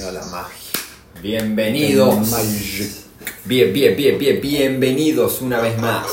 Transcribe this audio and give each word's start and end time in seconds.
La 0.00 0.24
magia. 0.24 0.72
Bienvenidos. 1.20 2.30
Magic. 2.30 2.90
Bien, 3.44 3.70
bien, 3.70 3.94
bien, 3.94 4.18
bien, 4.18 4.40
bienvenidos 4.40 5.42
una 5.42 5.60
vez 5.60 5.78
más 5.78 6.06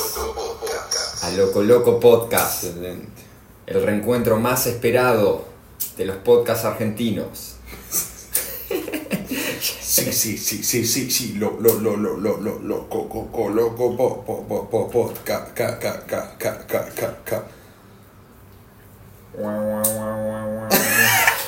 a 1.24 1.32
Loco 1.32 1.64
Loco 1.64 1.98
Podcast, 1.98 2.66
Excelente. 2.66 3.08
el 3.66 3.82
reencuentro 3.82 4.38
más 4.40 4.68
esperado 4.68 5.46
de 5.96 6.04
los 6.06 6.18
podcasts 6.18 6.66
argentinos. 6.66 7.56
Sí, 9.62 10.12
sí, 10.12 10.38
sí, 10.38 10.64
sí, 10.64 10.86
sí, 10.86 11.10
sí, 11.10 11.34
lo, 11.36 11.58
lo, 11.62 11.80
lo, 11.80 11.96
lo, 11.96 12.18
lo, 12.18 12.38
lo, 12.38 12.60
lo, 12.60 12.90
co, 12.90 13.08
co, 13.08 13.32
co, 13.32 13.50
loco, 13.50 13.96
po, 13.96 14.24
po, 14.26 14.46
po, 14.46 14.70
po, 14.70 14.90
po, 14.92 15.14
ca, 15.24 15.54
ca, 15.56 15.80
ca, 15.80 16.06
ca, 16.06 16.36
ca, 16.38 16.68
ca, 16.68 16.90
ca, 16.94 17.18
ca. 17.24 17.48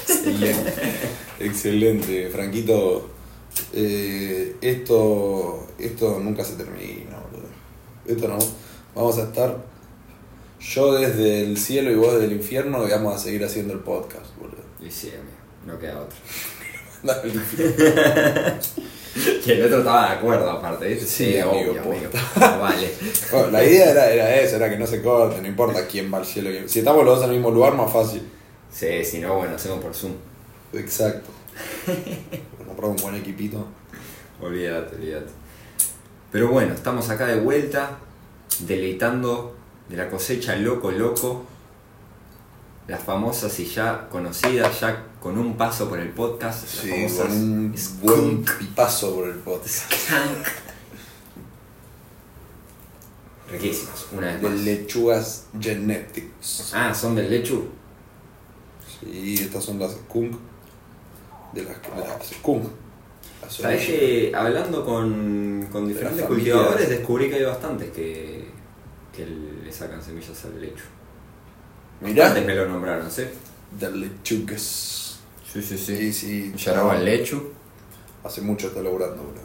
Excelente. 0.08 1.29
Excelente, 1.40 2.30
Franquito. 2.30 3.10
Eh, 3.74 4.56
esto, 4.62 5.68
esto 5.78 6.20
nunca 6.20 6.44
se 6.44 6.56
termina, 6.56 7.18
boludo. 7.20 7.48
Esto 8.06 8.28
no. 8.28 8.38
Vamos 8.96 9.18
a 9.18 9.24
estar 9.24 9.58
yo 10.60 10.94
desde 10.94 11.42
el 11.44 11.58
cielo 11.58 11.92
y 11.92 11.96
vos 11.96 12.14
desde 12.14 12.26
el 12.26 12.34
infierno 12.34 12.86
y 12.86 12.92
vamos 12.92 13.16
a 13.16 13.18
seguir 13.18 13.44
haciendo 13.46 13.74
el 13.74 13.80
podcast, 13.80 14.36
boludo. 14.38 14.64
Y 14.82 14.92
sí, 14.92 15.10
amigo, 15.10 15.38
no 15.66 15.80
queda 15.80 16.02
otro. 16.02 16.18
Dale, 17.04 17.32
el 19.48 19.66
otro 19.66 19.80
estaba 19.80 20.10
de 20.10 20.16
acuerdo 20.18 20.52
aparte, 20.52 20.88
¿viste? 20.88 21.06
Sí, 21.06 21.40
amigo, 21.40 21.72
amigo. 21.72 22.10
posta. 22.12 22.58
Vale. 22.58 22.92
Bueno, 23.32 23.52
la 23.52 23.64
idea 23.64 23.92
era, 23.92 24.12
era 24.12 24.36
eso, 24.36 24.58
era 24.58 24.70
que 24.70 24.78
no 24.78 24.86
se 24.86 25.02
corte, 25.02 25.42
no 25.42 25.48
importa 25.48 25.88
quién 25.88 26.14
va 26.14 26.18
al 26.18 26.26
cielo. 26.26 26.50
Si 26.68 26.80
estamos 26.80 27.06
los 27.06 27.16
dos 27.16 27.24
en 27.24 27.32
el 27.32 27.38
mismo 27.38 27.52
lugar, 27.52 27.74
más 27.76 27.92
fácil. 27.92 28.22
Sí, 28.72 29.04
si 29.06 29.20
no, 29.20 29.36
bueno, 29.38 29.56
hacemos 29.56 29.80
por 29.80 29.96
Zoom. 29.96 30.14
Exacto. 30.74 31.30
Comprar 32.68 32.90
un 32.92 32.96
buen 32.98 33.16
equipito. 33.16 33.66
Olvídate, 34.42 34.96
olvídate. 34.96 35.30
Pero 36.32 36.50
bueno, 36.50 36.74
estamos 36.74 37.10
acá 37.10 37.26
de 37.26 37.40
vuelta, 37.40 37.98
deleitando 38.60 39.56
de 39.90 39.98
la 39.98 40.10
cosecha 40.10 40.56
loco 40.56 40.92
loco, 40.92 41.46
las 42.88 43.04
famosas 43.04 43.60
y 43.60 43.66
ya 43.66 44.08
conocidas, 44.10 44.80
ya 44.80 45.06
con 45.20 45.38
un 45.38 45.58
paso 45.58 45.90
por 45.90 46.00
el 46.00 46.10
podcast, 46.10 46.64
las 46.64 46.72
Sí, 46.72 46.90
famosas 46.90 47.28
con 47.28 47.32
un 47.42 47.72
buen 47.72 47.78
skunk. 48.46 48.58
pipazo 48.60 49.16
por 49.16 49.28
el 49.30 49.36
podcast. 49.36 49.92
skunk. 49.92 50.48
Riquísimas, 53.52 54.06
una 54.12 54.28
vez 54.28 54.42
De 54.42 54.50
más. 54.50 54.60
lechugas 54.60 55.46
genetics. 55.60 56.72
Ah, 56.74 56.94
son 56.94 57.16
del 57.16 57.30
lechu. 57.32 57.66
Sí, 59.00 59.36
estas 59.42 59.64
son 59.64 59.80
las 59.80 59.94
skunk. 59.94 60.36
De 61.54 61.64
las, 61.64 61.82
de 61.82 62.08
las 62.08 62.28
skunk. 62.30 62.64
Las 63.42 63.54
Sabes 63.54 63.82
orillas. 63.88 64.00
que 64.00 64.32
hablando 64.36 64.86
con, 64.86 65.68
con 65.72 65.88
diferentes 65.88 66.26
cultivadores 66.26 66.90
descubrí 66.90 67.30
que 67.30 67.36
hay 67.36 67.44
bastantes 67.44 67.90
que, 67.92 68.46
que 69.16 69.26
le 69.26 69.72
sacan 69.72 70.02
semillas 70.02 70.44
al 70.46 70.60
lechu. 70.62 70.84
Mirá. 72.02 72.28
Antes 72.28 72.46
me 72.46 72.56
lo 72.56 72.68
nombraron, 72.68 73.10
¿sí? 73.10 73.24
De 73.80 73.92
lechugas. 73.92 75.20
Sí, 75.52 75.62
sí, 75.62 75.78
Sí, 75.78 76.14
sí. 76.14 76.54
Lloraba 76.56 76.98
el 76.98 77.06
lechu. 77.06 77.42
Hace 78.24 78.42
mucho 78.42 78.68
está 78.68 78.82
laburando, 78.82 79.24
bro. 79.24 79.42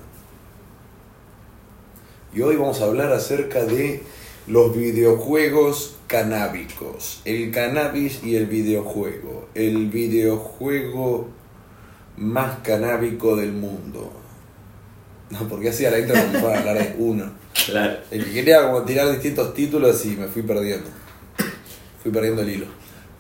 Y 2.35 2.43
hoy 2.43 2.57
vamos 2.57 2.81
a 2.81 2.85
hablar 2.85 3.13
acerca 3.13 3.65
de 3.65 4.03
los 4.49 4.77
videojuegos 4.77 5.97
canábicos. 6.09 7.23
El 7.25 7.51
cannabis 7.53 8.23
y 8.25 8.37
el 8.37 8.47
videojuego. 8.47 9.49
El 9.55 9.87
videojuego 9.89 11.29
más 12.17 12.59
canábico 12.61 13.37
del 13.37 13.53
mundo. 13.53 14.13
No, 15.31 15.49
porque 15.49 15.71
hacía 15.71 15.91
la 15.91 15.99
intro 15.99 16.15
como 16.21 16.45
para 16.45 16.59
hablar 16.61 16.79
de 16.79 16.95
uno. 16.99 17.33
Claro. 17.67 17.97
El 18.11 18.25
que 18.25 18.33
quería 18.33 18.63
como 18.63 18.83
tirar 18.83 19.11
distintos 19.11 19.55
títulos 19.55 20.05
y 20.05 20.11
me 20.11 20.27
fui 20.27 20.43
perdiendo. 20.43 20.89
Fui 22.03 22.13
perdiendo 22.13 22.43
el 22.43 22.51
hilo. 22.51 22.67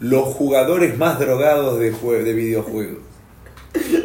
Los 0.00 0.34
jugadores 0.34 0.99
más 0.99 1.19
drogados 1.19 1.78
de, 1.81 1.93
jue- 1.93 2.22
de 2.22 2.34
videojuegos. 2.34 2.99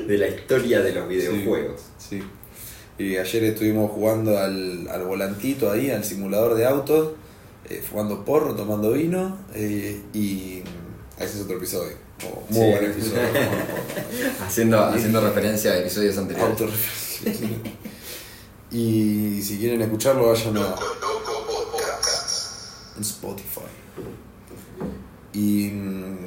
De 0.08 0.18
la 0.18 0.28
historia 0.28 0.82
de 0.82 0.94
los 0.94 1.08
videojuegos. 1.08 1.82
Sí. 1.98 2.24
Y 2.98 3.18
ayer 3.18 3.44
estuvimos 3.44 3.92
jugando 3.92 4.38
al, 4.38 4.88
al 4.90 5.04
volantito 5.04 5.72
ahí, 5.72 5.92
al 5.92 6.04
simulador 6.04 6.56
de 6.56 6.66
autos, 6.66 7.14
eh, 7.70 7.82
fumando 7.88 8.26
porro, 8.26 8.56
tomando 8.56 8.92
vino, 8.92 9.38
eh, 9.54 10.02
y 10.14 10.64
mm, 10.64 11.22
ese 11.24 11.38
es 11.38 11.44
otro 11.44 11.58
episodio. 11.58 11.96
Oh, 12.26 12.44
muy 12.50 12.60
Sí. 12.66 12.72
buen 12.72 12.86
episodio. 12.86 13.22
Haciendo, 14.46 14.84
haciendo 14.86 15.22
referencia 15.22 15.72
a 15.72 15.78
episodios 15.78 16.18
anteriores. 16.18 16.50
Autorreferencia. 16.52 17.58
Y 18.72 19.42
si 19.42 19.58
quieren 19.58 19.82
escucharlo, 19.82 20.28
vayan 20.28 20.58
a 20.58 20.76
en 23.00 23.02
Spotify. 23.02 23.62
Y 25.34 25.70
mm, 25.70 26.18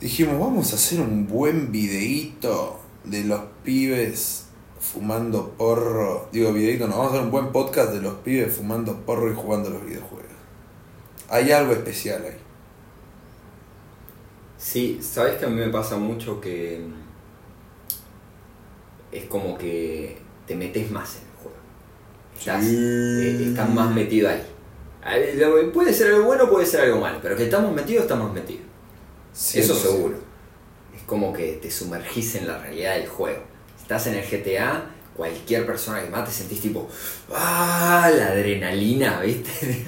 dijimos, 0.00 0.38
vamos 0.38 0.72
a 0.72 0.76
hacer 0.76 1.00
un 1.00 1.26
buen 1.26 1.72
videíto 1.72 2.80
de 3.04 3.24
los 3.24 3.40
pibes 3.64 4.44
fumando 4.78 5.50
porro. 5.58 6.28
Digo, 6.32 6.52
videíto, 6.52 6.86
no, 6.86 6.96
vamos 6.98 7.06
a 7.06 7.14
hacer 7.14 7.24
un 7.24 7.30
buen 7.32 7.52
podcast 7.52 7.92
de 7.92 8.00
los 8.00 8.14
pibes 8.16 8.54
fumando 8.54 9.00
porro 9.04 9.30
y 9.30 9.34
jugando 9.34 9.68
a 9.70 9.72
los 9.72 9.84
videojuegos. 9.84 10.24
Hay 11.28 11.50
algo 11.52 11.72
especial 11.72 12.22
ahí. 12.24 12.36
Sí, 14.64 14.98
sabes 15.02 15.36
que 15.36 15.44
a 15.44 15.48
mí 15.48 15.56
me 15.60 15.68
pasa 15.68 15.96
mucho 15.98 16.40
que 16.40 16.80
es 19.12 19.24
como 19.26 19.58
que 19.58 20.16
te 20.46 20.56
metes 20.56 20.90
más 20.90 21.16
en 21.16 21.22
el 21.28 21.36
juego. 21.42 21.56
Estás, 22.38 22.64
Sí. 22.64 22.74
eh, 22.76 23.46
estás 23.50 23.68
más 23.68 23.94
metido 23.94 24.30
ahí. 24.30 24.42
Puede 25.72 25.92
ser 25.92 26.14
algo 26.14 26.24
bueno, 26.24 26.48
puede 26.48 26.64
ser 26.64 26.80
algo 26.80 26.98
malo, 26.98 27.18
pero 27.22 27.36
que 27.36 27.44
estamos 27.44 27.74
metidos, 27.74 28.04
estamos 28.04 28.32
metidos. 28.32 28.62
Eso 29.34 29.74
100%. 29.74 29.82
seguro. 29.82 30.16
Es 30.96 31.02
como 31.02 31.30
que 31.34 31.58
te 31.60 31.70
sumergís 31.70 32.36
en 32.36 32.46
la 32.48 32.56
realidad 32.58 32.94
del 32.94 33.06
juego. 33.06 33.42
Estás 33.78 34.06
en 34.06 34.14
el 34.14 34.24
GTA, 34.24 34.86
cualquier 35.14 35.66
persona 35.66 36.02
que 36.02 36.08
mate 36.08 36.30
sentís 36.32 36.62
tipo, 36.62 36.88
¡ah! 37.34 38.10
La 38.16 38.28
adrenalina, 38.28 39.20
¿viste? 39.24 39.84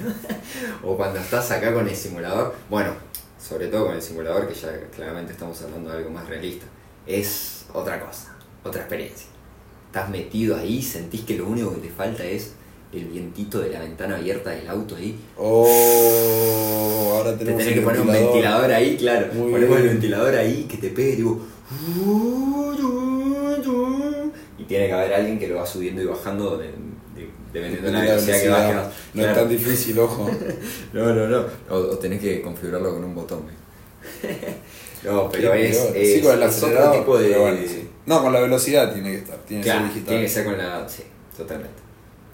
o 0.83 0.95
cuando 0.95 1.17
estás 1.19 1.49
acá 1.49 1.73
con 1.73 1.87
el 1.89 1.95
simulador. 1.95 2.53
Bueno, 2.69 2.91
sobre 3.39 3.67
todo 3.67 3.87
con 3.87 3.95
el 3.95 4.01
simulador, 4.01 4.47
que 4.47 4.53
ya 4.53 4.69
claramente 4.95 5.33
estamos 5.33 5.61
hablando 5.61 5.89
de 5.91 5.97
algo 5.97 6.09
más 6.09 6.27
realista. 6.27 6.65
Es 7.05 7.65
otra 7.73 7.99
cosa, 7.99 8.35
otra 8.63 8.81
experiencia. 8.81 9.27
Estás 9.87 10.09
metido 10.09 10.55
ahí, 10.57 10.81
sentís 10.81 11.21
que 11.21 11.37
lo 11.37 11.47
único 11.47 11.73
que 11.75 11.81
te 11.87 11.89
falta 11.89 12.23
es 12.25 12.53
el 12.93 13.05
vientito 13.05 13.59
de 13.59 13.69
la 13.69 13.79
ventana 13.79 14.15
abierta 14.17 14.49
del 14.51 14.67
auto 14.67 14.95
ahí. 14.95 15.17
Oh, 15.37 17.13
ahora 17.17 17.31
Te 17.33 17.39
tenemos 17.39 17.59
tenés 17.59 17.73
el 17.73 17.79
que 17.79 17.85
poner 17.85 18.01
un 18.01 18.07
ventilador 18.07 18.71
ahí, 18.71 18.97
claro. 18.97 19.27
Muy 19.33 19.51
Ponemos 19.51 19.77
el 19.79 19.87
ventilador 19.87 20.35
ahí 20.35 20.63
que 20.69 20.77
te 20.77 20.89
pegue, 20.89 21.15
tipo. 21.17 21.39
Y 24.57 24.63
tiene 24.63 24.87
que 24.87 24.93
haber 24.93 25.13
alguien 25.13 25.39
que 25.39 25.47
lo 25.47 25.55
va 25.57 25.65
subiendo 25.65 26.01
y 26.01 26.05
bajando 26.05 26.57
de- 26.57 26.73
dependiendo 27.53 27.87
de 27.87 27.93
la 27.93 28.01
velocidad 28.01 28.41
que 28.41 28.49
vas. 28.49 28.87
No 29.13 29.25
es 29.25 29.35
tan 29.35 29.49
difícil, 29.49 29.99
ojo. 29.99 30.29
No, 30.93 31.13
no, 31.13 31.27
no. 31.27 31.45
O, 31.69 31.75
o 31.75 31.97
tenés 31.97 32.21
que 32.21 32.41
configurarlo 32.41 32.93
con 32.93 33.03
un 33.03 33.15
botón. 33.15 33.43
no, 35.03 35.29
pero 35.29 35.53
es, 35.53 35.77
Sí, 35.93 36.21
con 36.21 36.31
el 36.31 36.37
otro 36.37 36.49
acelerador, 36.49 36.97
tipo 36.97 37.17
de. 37.17 37.29
pero 37.29 37.41
bueno, 37.41 37.59
sí. 37.67 37.89
No, 38.05 38.21
con 38.21 38.33
la 38.33 38.39
velocidad 38.39 38.93
tiene 38.93 39.11
que 39.11 39.17
estar. 39.17 39.37
Tiene 39.39 39.63
que 39.63 39.69
ser 39.69 39.83
digital. 39.83 40.05
tiene 40.05 40.21
que 40.23 40.29
ser 40.29 40.45
con 40.45 40.57
la. 40.57 40.89
Sí, 40.89 41.03
totalmente. 41.35 41.81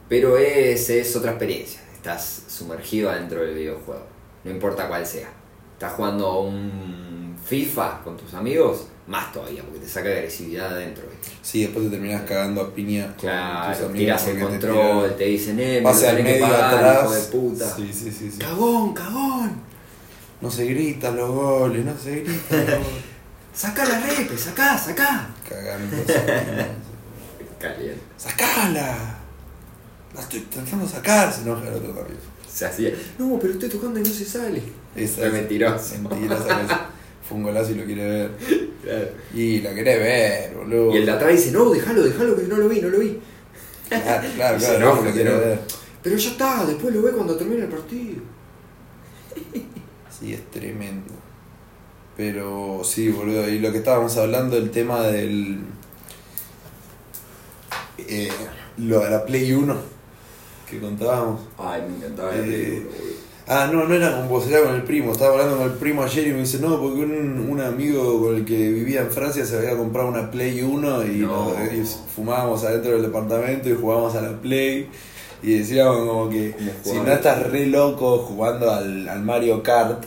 Pero 0.09 0.37
es, 0.37 0.89
es 0.89 1.15
otra 1.15 1.31
experiencia. 1.31 1.81
Estás 1.93 2.43
sumergido 2.47 3.09
adentro 3.09 3.41
del 3.41 3.55
videojuego. 3.55 4.05
No 4.43 4.51
importa 4.51 4.87
cuál 4.87 5.05
sea. 5.05 5.29
Estás 5.73 5.93
jugando 5.93 6.27
a 6.27 6.41
un 6.41 7.35
FIFA 7.43 8.01
con 8.03 8.17
tus 8.17 8.33
amigos, 8.33 8.87
más 9.07 9.31
todavía, 9.33 9.63
porque 9.63 9.79
te 9.79 9.87
saca 9.87 10.09
agresividad 10.09 10.73
adentro. 10.73 11.03
¿viste? 11.09 11.35
Sí, 11.41 11.61
después 11.63 11.85
te 11.85 11.91
terminás 11.91 12.21
cagando 12.23 12.61
a 12.61 12.73
piña 12.73 13.07
con 13.07 13.13
tus 13.15 13.21
Claro, 13.23 13.69
amigos 13.87 13.93
tiras 13.97 14.27
el 14.27 14.35
te 14.37 14.41
control, 14.41 15.15
te 15.17 15.23
dicen, 15.25 15.59
eh, 15.59 15.65
me 15.75 15.81
lo 15.81 15.89
Pase 15.89 16.07
al 16.09 16.17
que 16.17 16.23
medio 16.23 16.47
pagar, 16.47 16.73
atrás. 16.73 17.01
hijo 17.03 17.13
de 17.13 17.21
puta. 17.21 17.75
Sí, 17.75 17.91
sí, 17.93 18.11
sí, 18.11 18.31
sí. 18.31 18.37
Cagón, 18.39 18.93
cagón. 18.93 19.51
No 20.41 20.49
se 20.51 20.65
gritan 20.65 21.15
los 21.17 21.29
goles, 21.29 21.85
no 21.85 21.97
se 21.97 22.11
gritan 22.21 22.35
los 22.51 22.65
goles. 22.65 22.87
Saca 23.53 23.85
la 23.85 23.99
repe, 23.99 24.37
sacá, 24.37 24.77
sacá. 24.77 25.27
Cagando. 25.47 25.95
Caliente. 27.59 28.01
¡Sacala! 28.17 29.17
La 30.15 30.21
estoy 30.21 30.39
intentando 30.39 30.87
sacar, 30.87 31.31
se 31.31 31.41
enoja 31.41 31.67
el 31.67 31.73
otro 31.75 31.91
también. 31.91 32.17
Se 32.51 32.65
hacía, 32.65 32.91
no, 33.17 33.37
pero 33.39 33.53
estoy 33.53 33.69
tocando 33.69 33.99
y 33.99 34.03
no 34.03 34.09
se 34.09 34.25
sale. 34.25 34.61
Esa 34.95 35.25
Es 35.25 35.33
mentiroso. 35.33 35.95
Mentira, 35.99 36.37
¿sabes? 36.37 36.67
Fue 37.27 37.37
un 37.37 37.43
golazo 37.43 37.71
y 37.71 37.75
lo 37.75 37.85
quiere 37.85 38.05
ver. 38.07 38.31
Claro. 38.83 39.07
Y 39.33 39.59
lo 39.61 39.71
quiere 39.73 39.97
ver, 39.97 40.55
boludo. 40.55 40.93
Y 40.93 40.97
el 40.97 41.05
de 41.05 41.11
atrás 41.11 41.31
dice, 41.31 41.51
no, 41.51 41.69
déjalo, 41.69 42.03
déjalo 42.03 42.35
que 42.35 42.43
no 42.43 42.57
lo 42.57 42.67
vi, 42.69 42.81
no 42.81 42.89
lo 42.89 42.99
vi. 42.99 43.19
Claro, 43.89 44.27
claro, 44.35 44.59
se 44.59 44.65
claro, 44.65 44.77
enoja, 44.79 45.01
lo 45.01 45.11
quiere 45.13 45.29
se 45.29 45.35
enoja. 45.35 45.45
ver. 45.47 45.59
Pero 46.03 46.17
ya 46.17 46.29
está, 46.31 46.65
después 46.65 46.93
lo 46.93 47.01
ve 47.01 47.11
cuando 47.11 47.35
termine 47.37 47.61
el 47.63 47.69
partido. 47.69 48.21
Sí, 50.19 50.33
es 50.33 50.49
tremendo. 50.51 51.11
Pero 52.15 52.81
sí, 52.85 53.09
boludo. 53.09 53.49
Y 53.49 53.59
lo 53.59 53.71
que 53.71 53.79
estábamos 53.79 54.15
hablando, 54.17 54.55
el 54.55 54.69
tema 54.71 55.01
del. 55.07 55.59
Eh, 57.97 58.29
lo 58.77 58.99
de 58.99 59.09
la 59.09 59.25
Play 59.25 59.51
1 59.53 59.75
que 60.69 60.79
contábamos. 60.79 61.41
Ay, 61.57 61.81
me 61.89 61.97
encantaba 61.97 62.31
Eh, 62.35 62.37
la 62.37 62.43
película, 62.43 62.91
boludo. 62.99 63.22
Ah, 63.47 63.69
no, 63.71 63.85
no 63.85 63.93
era 63.93 64.15
con 64.15 64.29
vos, 64.29 64.47
era 64.47 64.61
con 64.63 64.73
el 64.75 64.83
primo. 64.83 65.11
Estaba 65.11 65.33
hablando 65.33 65.57
con 65.57 65.65
el 65.65 65.73
primo 65.77 66.01
ayer 66.03 66.27
y 66.27 66.31
me 66.31 66.39
dice, 66.39 66.59
no, 66.59 66.79
porque 66.79 67.01
un, 67.01 67.45
un 67.49 67.59
amigo 67.59 68.21
con 68.21 68.35
el 68.37 68.45
que 68.45 68.55
vivía 68.71 69.01
en 69.01 69.11
Francia 69.11 69.45
se 69.45 69.57
había 69.57 69.75
comprado 69.75 70.07
una 70.09 70.31
Play 70.31 70.61
1 70.61 71.03
y, 71.05 71.07
No. 71.17 71.49
nos- 71.49 71.73
y 71.73 71.83
fumábamos 72.15 72.63
adentro 72.63 72.91
del 72.93 73.01
departamento 73.01 73.67
y 73.69 73.73
jugábamos 73.75 74.15
a 74.15 74.21
la 74.21 74.31
Play. 74.41 74.87
Y 75.41 75.57
decíamos 75.57 75.97
como 76.07 76.29
que 76.29 76.51
¿Cómo 76.53 76.69
si 76.95 77.01
no 77.01 77.11
estás 77.11 77.43
re 77.51 77.65
loco 77.65 78.19
jugando 78.19 78.71
al, 78.71 79.09
al 79.09 79.21
Mario 79.23 79.61
Kart, 79.61 80.05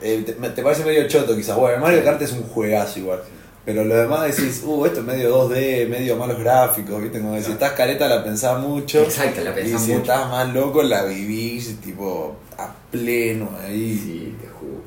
eh, 0.00 0.22
te, 0.24 0.32
te 0.32 0.62
parece 0.62 0.82
medio 0.84 1.06
choto 1.08 1.36
quizás. 1.36 1.56
Bueno, 1.58 1.74
el 1.76 1.82
Mario 1.82 2.02
Kart 2.04 2.22
es 2.22 2.32
un 2.32 2.44
juegazo 2.44 2.98
igual. 3.00 3.20
Pero 3.68 3.84
lo 3.84 3.96
demás 3.96 4.34
decís, 4.34 4.62
uh, 4.64 4.86
esto 4.86 5.00
es 5.00 5.04
medio 5.04 5.46
2D, 5.46 5.88
medio 5.90 6.16
malos 6.16 6.38
gráficos, 6.38 7.02
¿viste? 7.02 7.20
Como 7.20 7.34
que 7.34 7.42
si 7.42 7.52
estás 7.52 7.72
careta 7.72 8.08
la 8.08 8.24
pensás 8.24 8.58
mucho. 8.58 9.02
Exacto, 9.02 9.42
la 9.42 9.50
Y 9.50 9.52
pensás 9.52 9.82
si 9.82 9.90
mucho. 9.90 10.00
estás 10.10 10.30
más 10.30 10.54
loco, 10.54 10.82
la 10.82 11.04
vivís 11.04 11.78
tipo 11.78 12.34
a 12.56 12.74
pleno 12.90 13.50
ahí. 13.62 14.00
Sí, 14.02 14.36
te 14.40 14.48
juro. 14.48 14.80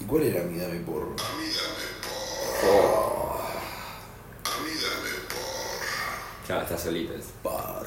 ¿Y 0.00 0.04
cuál 0.04 0.22
era 0.22 0.42
mi 0.44 0.58
dame 0.58 0.80
porro? 0.80 1.14
Claro, 6.46 6.62
está 6.62 6.78
solito. 6.78 7.12
es. 7.12 7.26
Par. 7.42 7.82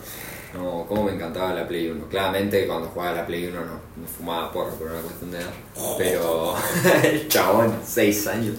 No, 0.53 0.85
cómo 0.88 1.05
me 1.05 1.13
encantaba 1.13 1.55
la 1.55 1.67
Play 1.67 1.89
1. 1.89 2.07
Claramente 2.07 2.67
cuando 2.67 2.89
jugaba 2.89 3.13
a 3.13 3.15
la 3.21 3.25
Play 3.25 3.47
1 3.47 3.59
no, 3.59 3.65
no 3.65 4.07
fumaba 4.15 4.51
porro 4.51 4.75
por 4.75 4.91
una 4.91 5.01
cuestión 5.01 5.31
de 5.31 5.39
edad. 5.39 5.49
Pero 5.97 6.53
el 7.03 7.27
chabón, 7.27 7.75
6 7.83 8.27
años, 8.27 8.55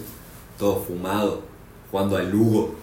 todo 0.59 0.83
fumado, 0.83 1.41
jugando 1.89 2.17
al 2.17 2.29
Lugo. 2.29 2.75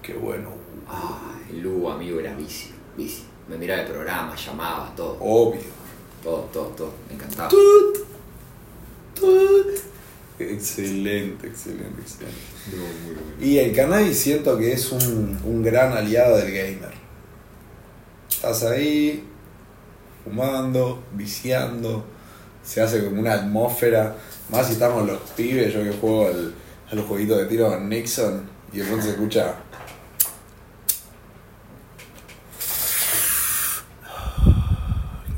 Qué 0.00 0.14
bueno. 0.14 0.50
Ah, 0.88 1.34
el 1.50 1.60
Lugo, 1.60 1.90
amigo, 1.90 2.20
era 2.20 2.34
bici, 2.34 2.70
bici. 2.96 3.24
Me 3.48 3.58
miraba 3.58 3.82
el 3.82 3.88
programa, 3.88 4.34
llamaba, 4.36 4.92
todo, 4.94 5.16
Obvio. 5.20 5.60
todo, 6.22 6.42
todo, 6.52 6.66
todo. 6.68 6.92
Me 7.08 7.14
encantaba. 7.16 7.48
Tut. 7.48 7.98
Tut. 9.14 9.66
Excelente, 10.38 11.48
excelente, 11.48 12.00
excelente. 12.00 12.38
No, 12.70 12.82
muy 13.04 13.14
bueno. 13.14 13.32
Y 13.40 13.58
el 13.58 13.74
cannabis 13.74 14.18
siento 14.18 14.56
que 14.56 14.72
es 14.72 14.92
un, 14.92 15.38
un 15.44 15.62
gran 15.62 15.92
aliado 15.92 16.36
del 16.36 16.52
gamer. 16.52 16.94
Estás 18.30 18.62
ahí, 18.62 19.24
fumando, 20.22 21.02
viciando, 21.14 22.04
se 22.62 22.80
hace 22.80 23.04
como 23.04 23.20
una 23.20 23.32
atmósfera. 23.34 24.14
Más 24.50 24.68
si 24.68 24.74
estamos 24.74 25.06
los 25.06 25.18
pibes, 25.36 25.74
yo 25.74 25.82
que 25.82 25.92
juego 25.92 26.28
al, 26.28 26.54
a 26.90 26.94
los 26.94 27.06
jueguitos 27.06 27.38
de 27.38 27.46
tiro 27.46 27.68
con 27.68 27.88
Nixon 27.88 28.48
y 28.72 28.78
de 28.78 28.84
pronto 28.84 29.04
se 29.04 29.10
escucha. 29.10 29.54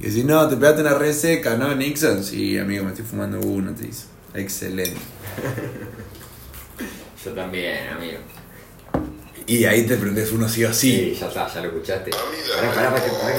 Y 0.01 0.11
si 0.11 0.25
no, 0.25 0.49
te 0.49 0.57
pegaste 0.57 0.81
una 0.81 0.95
re 0.95 1.13
seca, 1.13 1.57
¿no, 1.57 1.75
Nixon? 1.75 2.25
Sí, 2.25 2.59
amigo, 2.59 2.85
me 2.85 2.91
estoy 2.91 3.05
fumando 3.05 3.39
uno, 3.41 3.73
te 3.75 3.87
dice. 3.87 4.07
Excelente. 4.35 4.97
Yo 7.25 7.33
también, 7.33 7.89
amigo. 7.89 8.19
Y 9.47 9.65
ahí 9.65 9.85
te 9.87 9.97
prendes 9.97 10.33
uno 10.33 10.49
sí 10.49 10.65
o 10.65 10.73
sí. 10.73 11.17
ya 11.21 11.27
está, 11.29 11.53
ya 11.53 11.61
lo 11.61 11.69
escuchaste. 11.69 12.11
Pará, 12.11 12.75
pará, 12.75 12.91
pará, 12.95 13.13
pará. 13.21 13.35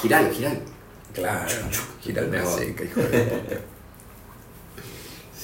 Giralo, 0.00 0.30
giralo. 0.32 0.60
Claro, 1.12 1.50
gira 2.02 2.22
Me 2.22 2.28
una 2.28 2.42
voy. 2.44 2.64
seca, 2.66 2.84
hijo 2.84 3.00
de 3.00 3.18
puta. 3.22 3.56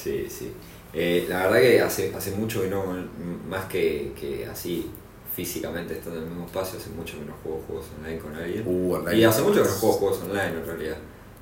Sí, 0.03 0.27
sí. 0.29 0.51
Eh, 0.93 1.25
la 1.27 1.43
verdad 1.47 1.59
que 1.59 1.81
hace, 1.81 2.13
hace 2.15 2.31
mucho 2.31 2.61
que 2.61 2.67
no, 2.69 2.83
más 3.49 3.65
que, 3.65 4.11
que 4.19 4.45
así 4.45 4.89
físicamente 5.35 5.95
estando 5.95 6.17
en 6.19 6.23
el 6.25 6.29
mismo 6.29 6.45
espacio, 6.45 6.77
hace 6.79 6.91
mucho 6.91 7.17
que 7.17 7.25
no 7.25 7.33
juego 7.41 7.63
juegos 7.67 7.87
online 7.99 8.19
con 8.19 8.35
alguien. 8.35 8.63
Uh, 8.67 8.93
online. 8.93 9.17
Y 9.17 9.23
hace 9.23 9.41
mucho 9.41 9.63
que 9.63 9.69
no 9.69 9.75
juego 9.75 9.95
juegos 9.95 10.21
online 10.21 10.59
en 10.59 10.65
realidad. 10.65 10.97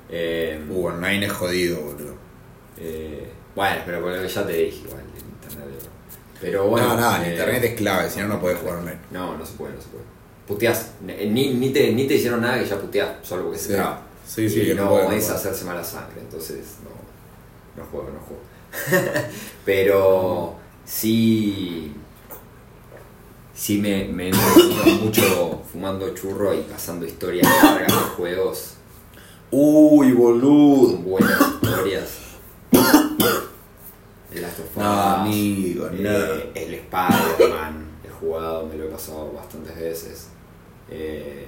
Eh, 0.08 0.66
Uh, 0.70 0.86
online 0.86 1.26
es 1.26 1.32
jodido, 1.32 1.80
boludo. 1.82 2.14
eh, 2.78 3.28
bueno, 3.54 3.82
pero 3.84 4.00
por 4.00 4.12
lo 4.12 4.22
que 4.22 4.28
ya 4.28 4.46
te 4.46 4.52
dije 4.54 4.78
igual, 4.86 5.00
en 5.00 5.28
internet. 5.50 5.90
Pero 6.40 6.66
bueno. 6.68 6.88
no, 6.96 7.00
no, 7.00 7.16
en 7.16 7.22
eh, 7.24 7.30
internet 7.32 7.64
es 7.64 7.74
clave, 7.74 8.08
si 8.10 8.20
no, 8.20 8.28
no 8.28 8.40
podés 8.40 8.58
jugar 8.58 8.76
online. 8.78 8.98
No, 9.10 9.36
no 9.36 9.44
se 9.44 9.52
puede, 9.56 9.74
no 9.74 9.80
se 9.82 9.88
puede. 9.88 10.04
Puteás, 10.48 10.92
ni, 11.02 11.52
ni, 11.54 11.70
te, 11.70 11.92
ni 11.92 12.06
te 12.06 12.14
hicieron 12.14 12.40
nada 12.40 12.58
que 12.58 12.66
ya 12.68 12.78
puteás, 12.80 13.10
solo 13.22 13.44
porque 13.44 13.58
Sí. 13.58 13.68
se 13.68 13.74
traba. 13.74 14.02
Sí, 14.26 14.48
sí, 14.48 14.60
y 14.62 14.66
que 14.68 14.74
no 14.74 14.86
no, 14.86 15.12
es 15.12 15.28
hacerse 15.30 15.64
mala 15.64 15.84
sangre, 15.84 16.20
entonces 16.20 16.76
no, 16.84 17.82
no 17.82 17.88
juego, 17.90 18.08
no 18.10 18.20
juego. 18.20 18.42
Pero 19.64 20.54
sí, 20.84 21.94
sí 23.54 23.78
me, 23.78 24.04
me 24.06 24.24
he 24.24 24.28
entretenido 24.30 25.04
mucho 25.04 25.62
fumando 25.70 26.12
churro 26.14 26.54
y 26.54 26.62
pasando 26.62 27.06
historias 27.06 27.46
largas 27.62 27.88
de 27.92 28.00
juegos 28.16 28.74
Uy, 29.50 30.12
boludo. 30.12 30.96
buenas 30.98 31.38
historias. 31.62 32.18
El 34.32 34.40
Last 34.42 34.60
of 34.60 34.64
Us, 34.70 34.76
No, 34.82 35.00
amigo, 35.00 35.88
eh, 35.88 35.98
no. 36.00 36.60
el 36.60 36.74
Spider-Man, 36.74 37.86
he 38.02 38.08
jugado, 38.08 38.66
me 38.66 38.76
lo 38.76 38.84
he 38.84 38.88
pasado 38.88 39.30
bastantes 39.32 39.76
veces. 39.78 40.28
Eh, 40.90 41.46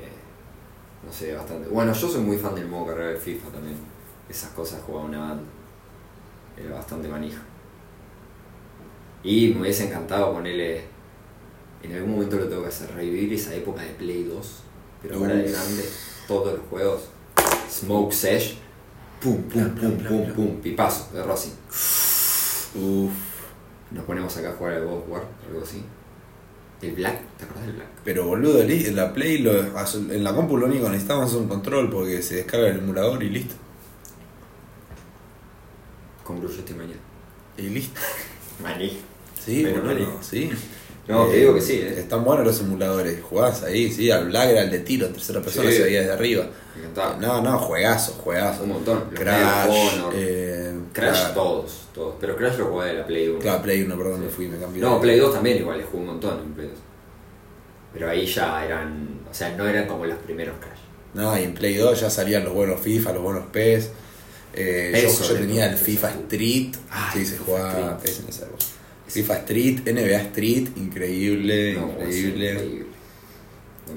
no 1.05 1.11
sé, 1.11 1.33
bastante. 1.35 1.69
Bueno, 1.71 1.95
yo 1.95 2.09
soy 2.09 2.21
muy 2.21 2.37
fan 2.37 2.55
del 2.55 2.69
modo 2.69 2.89
carrera 2.89 3.11
de 3.13 3.17
FIFA 3.19 3.49
también. 3.49 3.79
Esas 4.29 4.51
cosas 4.51 4.83
jugaba 4.87 5.07
una 5.07 5.21
banda. 5.21 5.43
Era 6.57 6.77
bastante 6.77 7.09
manija. 7.09 7.43
Y 9.23 9.49
me 9.55 9.63
hubiese 9.63 9.87
encantado 9.87 10.33
ponerle. 10.33 10.83
En 11.83 11.95
algún 11.95 12.13
momento 12.13 12.37
lo 12.37 12.49
tengo 12.49 12.63
que 12.63 12.69
hacer, 12.69 12.91
revivir 12.95 13.33
esa 13.33 13.55
época 13.55 13.83
de 13.83 13.91
Play 13.91 14.25
2. 14.25 14.63
Pero 15.03 15.17
ahora 15.17 15.35
de 15.35 15.51
grande, 15.51 15.85
todos 16.27 16.59
los 16.59 16.67
juegos. 16.69 17.03
Smoke 17.71 18.13
Sesh. 18.13 18.59
Pum, 19.21 19.43
pum, 19.45 19.71
pum, 19.71 19.97
pum, 19.99 20.33
pum. 20.33 20.61
Pipazo 20.61 21.13
de 21.13 21.23
Rossi. 21.23 21.53
Uf. 21.71 23.13
Nos 23.91 24.05
ponemos 24.05 24.37
acá 24.37 24.51
a 24.51 24.53
jugar 24.53 24.75
al 24.75 24.87
God 24.87 25.09
War, 25.09 25.23
algo 25.49 25.63
así. 25.63 25.83
El 26.83 26.93
Black, 26.93 27.21
¿te 27.39 27.45
acuerdas 27.45 27.67
del 27.67 27.77
Black? 27.77 27.89
Pero 28.05 28.27
boludo, 28.27 28.61
en 28.61 28.97
la 28.97 29.13
Play, 29.13 29.39
lo, 29.39 29.53
en 29.53 30.25
la 30.25 30.35
compu 30.35 30.57
lo 30.57 30.67
único 30.67 30.85
que 30.85 30.91
necesitamos 30.91 31.31
es 31.31 31.37
un 31.37 31.49
control 31.49 31.91
porque 31.91 32.21
se 32.21 32.37
descarga 32.37 32.69
el 32.69 32.79
emulador 32.79 33.23
y 33.23 33.31
listo. 33.31 33.55
Concluyo 36.25 36.59
este 36.59 36.75
mañana. 36.75 37.01
Y 37.59 37.63
listo. 37.69 38.01
Maní. 38.63 38.99
Sí, 39.45 39.61
Pero 39.63 39.77
boludo, 39.83 39.93
marico. 39.95 40.19
sí. 40.23 40.51
No, 41.07 41.27
te 41.27 41.37
digo 41.37 41.53
que 41.53 41.61
sí, 41.61 41.75
eh. 41.75 41.97
Están 42.01 42.25
buenos 42.25 42.47
los 42.47 42.61
emuladores. 42.61 43.21
Jugás 43.23 43.63
ahí, 43.63 43.93
sí, 43.93 44.11
al 44.11 44.25
Black 44.29 44.49
era 44.49 44.63
el 44.63 44.71
de 44.71 44.79
tiro, 44.79 45.07
en 45.07 45.13
tercera 45.13 45.43
persona 45.43 45.69
Sí. 45.71 45.77
se 45.77 45.83
veía 45.83 46.01
desde 46.01 46.15
arriba. 46.15 46.47
No, 47.21 47.43
no, 47.43 47.59
juegazo, 47.59 48.13
juegazo. 48.15 48.63
Un 48.63 48.71
montón. 48.71 49.11
Crash, 49.15 49.69
Honor. 49.69 50.15
eh, 50.17 50.75
Crash 50.95 51.19
claro. 51.19 51.35
todos, 51.35 51.89
todos. 51.93 52.15
Pero 52.19 52.35
Crash 52.37 52.57
lo 52.57 52.65
jugué 52.69 52.87
de 52.87 52.95
la 52.95 53.07
Play 53.07 53.29
1. 53.29 53.39
Claro, 53.39 53.61
Play 53.63 53.83
1, 53.83 53.99
perdón, 53.99 54.17
Sí. 54.17 54.23
me 54.25 54.29
fui, 54.31 54.49
me 54.49 54.57
cambié. 54.59 54.81
No, 54.81 54.99
Play 54.99 55.19
2 55.19 55.35
también 55.35 55.59
igual, 55.59 55.77
le 55.77 55.85
jugué 55.85 55.99
un 55.99 56.07
montón 56.07 56.39
en 56.41 56.53
Play 56.55 56.69
2. 56.69 56.79
Pero 57.93 58.09
ahí 58.09 58.25
ya 58.25 58.65
eran, 58.65 59.21
o 59.31 59.35
sea, 59.35 59.55
no 59.59 59.69
eran 59.69 59.87
como 59.87 60.07
los 60.07 60.17
primeros 60.21 60.55
Crash. 60.59 60.81
No, 61.13 61.39
y 61.39 61.43
en 61.43 61.53
Play 61.53 61.75
2 61.77 62.01
ya 62.01 62.09
salían 62.09 62.45
los 62.45 62.55
buenos 62.55 62.81
FIFA, 62.81 63.13
los 63.13 63.23
buenos 63.23 63.45
PES. 63.53 63.91
Eh, 64.57 65.09
yo, 65.19 65.35
tenía 65.35 65.67
el. 65.67 65.77
FIFA 65.77 66.11
Street. 66.11 66.75
Ay, 66.91 67.11
sí, 67.13 67.27
se 67.27 67.33
FIFA 67.33 67.45
jugaba 67.45 67.71
Street. 67.73 67.97
PES 68.03 68.21
en 68.21 68.29
esa 68.29 68.43
época. 68.45 68.65
FIFA 69.09 69.35
Street, 69.39 69.79
NBA 69.87 70.21
Street, 70.23 70.69
increíble, 70.77 71.75
No, 71.75 71.89
increíble. 71.91 72.53
increíble. 72.53 72.87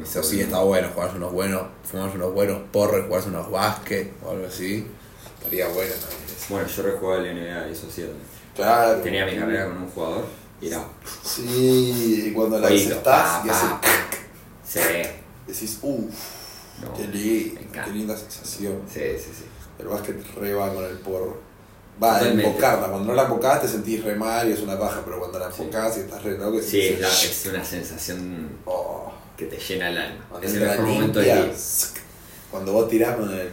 Eso 0.04 0.22
sí 0.22 0.42
está 0.42 0.60
bueno, 0.60 0.90
jugar 0.94 1.16
unos 1.16 1.32
buenos, 1.32 1.64
fumar 1.90 2.10
unos 2.14 2.34
buenos 2.34 2.62
porros, 2.72 3.06
jugar 3.08 3.24
unos 3.28 3.50
básquet 3.50 4.12
o 4.24 4.32
algo 4.32 4.46
así. 4.48 4.86
Estaría 5.38 5.68
bueno 5.70 5.94
también. 5.94 6.22
Bueno, 6.50 6.68
yo 6.68 6.84
rejugaba 6.84 7.24
el 7.26 7.36
NBA 7.36 7.70
y 7.70 7.72
eso 7.72 7.88
sí. 7.94 8.06
Claro. 8.56 9.00
Tenía 9.02 9.26
mi 9.26 9.36
carrera 9.38 9.68
con 9.68 9.78
un 9.78 9.90
jugador 9.90 10.26
y 10.62 10.68
era. 10.68 10.84
Sí, 11.24 12.26
y 12.28 12.32
cuando 12.34 12.60
la 12.60 12.70
estás 12.70 13.46
y 13.46 13.50
haces, 13.50 13.70
pa. 13.70 13.82
Sí, 14.68 14.80
decís, 15.48 15.80
uff, 15.82 16.14
No, 16.84 16.94
qué, 16.94 17.58
qué 17.72 17.92
linda 17.92 18.16
sensación. 18.18 18.82
sí, 18.94 19.00
sí. 19.18 19.32
sí. 19.38 19.46
El 19.80 19.88
básquet 19.88 20.16
re 20.36 20.54
va 20.54 20.74
con 20.74 20.84
el 20.84 20.98
porro. 21.00 21.38
Va 22.02 22.18
a 22.18 22.28
enfocarla. 22.28 22.88
Cuando 22.90 23.08
no 23.08 23.14
la 23.16 23.24
enfocás 23.24 23.62
te 23.62 23.68
sentís 23.68 24.04
re 24.04 24.16
mal 24.16 24.48
y 24.48 24.54
es 24.54 24.60
una 24.62 24.78
paja, 24.80 25.02
pero 25.04 25.20
cuando 25.20 25.40
la 25.40 25.52
Sí. 25.52 25.62
enfocás 25.64 25.98
y 25.98 26.00
estás 26.02 26.24
re 26.24 26.38
loco, 26.38 26.60
Sí, 26.62 26.80
es, 26.82 27.00
la- 27.00 27.08
es 27.08 27.46
una 27.52 27.64
sensación 27.66 28.50
oh, 28.66 29.12
que 29.36 29.46
te 29.46 29.58
llena 29.58 29.90
el 29.90 29.98
alma. 29.98 30.26
cuando 30.30 30.48
Es 30.48 30.54
el 30.54 30.60
mejor 30.62 30.86
momento 30.86 31.22
sk, 31.22 31.98
Cuando 32.52 32.72
vos 32.74 32.88
tirás 32.90 33.16
con 33.16 33.32
el. 33.32 33.50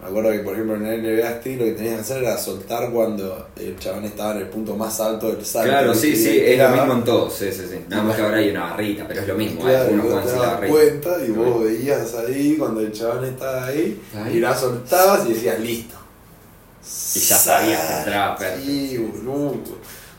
Me 0.00 0.06
acuerdo 0.06 0.30
que, 0.30 0.38
por 0.38 0.54
ejemplo, 0.54 0.76
en 0.76 0.86
el 0.86 1.02
NBA 1.02 1.40
Steel 1.40 1.58
lo 1.58 1.64
que 1.64 1.72
tenías 1.72 1.94
que 1.94 2.00
hacer 2.00 2.22
era 2.22 2.38
soltar 2.38 2.90
cuando 2.92 3.48
el 3.56 3.76
chabón 3.78 4.04
estaba 4.04 4.32
en 4.32 4.38
el 4.38 4.48
punto 4.48 4.76
más 4.76 5.00
alto 5.00 5.32
del 5.32 5.44
salto. 5.44 5.68
Claro, 5.68 5.92
sí, 5.92 6.14
sí, 6.14 6.38
es 6.40 6.56
lo 6.56 6.68
mismo 6.68 6.92
en 6.92 7.04
todos, 7.04 7.34
sí, 7.34 7.50
sí, 7.50 7.64
sí. 7.68 7.84
Nada 7.88 8.04
más 8.04 8.14
que 8.14 8.22
ahora 8.22 8.36
hay 8.36 8.50
una 8.50 8.70
barrita, 8.70 9.08
pero 9.08 9.22
es 9.22 9.28
lo 9.28 9.34
mismo, 9.34 9.60
Claro, 9.60 9.90
¿eh? 9.90 9.94
uno 9.94 10.02
vos 10.04 10.12
juega 10.12 10.26
te 10.26 10.36
la 10.36 10.46
dabas 10.46 10.70
cuenta 10.70 11.24
y 11.26 11.30
vos 11.30 11.64
veías 11.64 12.14
ahí 12.14 12.56
cuando 12.56 12.80
el 12.80 12.92
chabón 12.92 13.24
estaba 13.24 13.66
ahí 13.66 14.00
y 14.32 14.38
la 14.38 14.56
soltabas 14.56 15.26
y 15.26 15.32
decías 15.32 15.58
listo. 15.58 15.96
Y 17.14 17.18
ya 17.18 17.36
sabías 17.36 17.84
que 17.84 17.98
entraba 17.98 18.36
perfecto. 18.36 18.64
Sí, 18.64 18.98
boludo. 18.98 19.54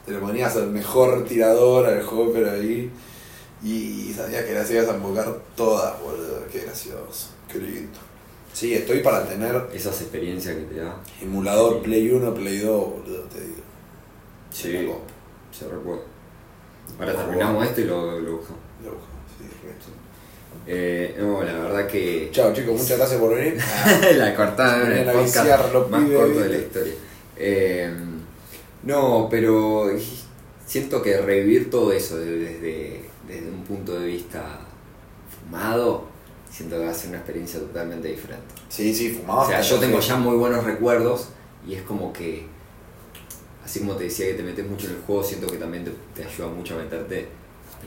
Te 0.06 0.12
lo 0.12 0.20
ponías 0.20 0.56
al 0.56 0.72
mejor 0.72 1.24
tirador, 1.26 1.86
al 1.86 2.02
Hopper 2.02 2.50
ahí. 2.50 2.92
Y 3.64 4.14
sabías 4.16 4.44
que 4.46 4.54
las 4.54 4.70
ibas 4.72 4.88
a 4.88 4.96
embocar 4.96 5.36
todas, 5.56 6.00
boludo. 6.02 6.44
Qué 6.52 6.60
gracioso. 6.60 7.30
Qué 7.52 7.60
lindo. 7.60 8.09
Sí, 8.54 8.74
estoy 8.74 9.00
para 9.00 9.26
tener 9.28 9.68
Esas 9.74 10.02
experiencias 10.02 10.56
que 10.56 10.62
te 10.64 10.80
da. 10.82 10.96
emulador 11.22 11.76
Sí. 11.76 11.80
Play 11.86 12.10
1, 12.12 12.34
Play 12.34 12.58
2, 12.60 12.66
boludo, 12.90 13.22
te 13.24 13.42
digo. 13.42 13.62
Sí, 14.52 14.90
se 15.58 15.68
recuerda. 15.68 16.04
Ahora 17.00 17.16
terminamos 17.16 17.66
esto 17.68 17.82
y 17.82 17.84
lo, 17.86 18.20
lo 18.20 18.38
buscamos. 18.38 18.60
Lo 18.84 18.92
busco, 18.92 19.06
sí, 19.38 19.46
resto. 19.66 19.90
Eh, 20.68 21.16
no, 21.20 21.44
la 21.44 21.54
verdad 21.54 21.88
que. 21.88 22.30
Chao 22.32 22.52
chicos, 22.54 22.74
muchas 22.82 22.98
gracias 22.98 23.20
por 23.20 23.36
venir. 23.36 23.58
la 24.18 24.36
cortada 24.36 24.88
el 25.00 25.06
podcast 25.12 25.74
los 25.74 25.90
más 25.90 26.04
pibes, 26.04 26.18
corto 26.20 26.40
de 26.40 26.50
la 26.50 26.58
historia. 26.58 26.94
Eh, 27.38 27.94
no, 28.84 29.28
pero 29.30 29.92
siento 30.66 31.02
que 31.02 31.22
revivir 31.22 31.70
todo 31.70 31.92
eso 31.94 32.18
de- 32.18 32.38
desde, 32.38 33.02
desde 33.28 33.50
un 33.50 33.64
punto 33.64 34.00
de 34.00 34.08
vista 34.08 34.60
fumado, 35.44 36.06
siento 36.52 36.78
que 36.78 36.86
va 36.86 36.92
a 36.92 36.94
ser 36.94 37.10
una 37.10 37.20
experiencia 37.20 37.60
totalmente 37.60 38.08
diferente. 38.08 38.46
Sí, 38.70 38.94
sí, 38.94 39.12
fumabas. 39.12 39.48
O 39.48 39.50
sea, 39.50 39.62
yo 39.62 39.80
tengo 39.80 40.00
ya 40.00 40.16
muy 40.18 40.36
buenos 40.36 40.64
recuerdos 40.64 41.30
y 41.68 41.76
es 41.76 41.84
como 41.84 42.12
que, 42.12 42.48
así 43.64 43.80
como 43.80 43.96
te 43.96 44.06
decía 44.06 44.28
que 44.28 44.34
te 44.34 44.44
metes 44.44 44.68
mucho 44.68 44.88
en 44.88 44.96
el 44.96 45.02
juego, 45.02 45.24
siento 45.24 45.48
que 45.48 45.58
también 45.58 45.86
te, 45.86 45.92
te 46.16 46.28
ayuda 46.28 46.48
mucho 46.48 46.76
a 46.76 46.84
meterte 46.84 47.28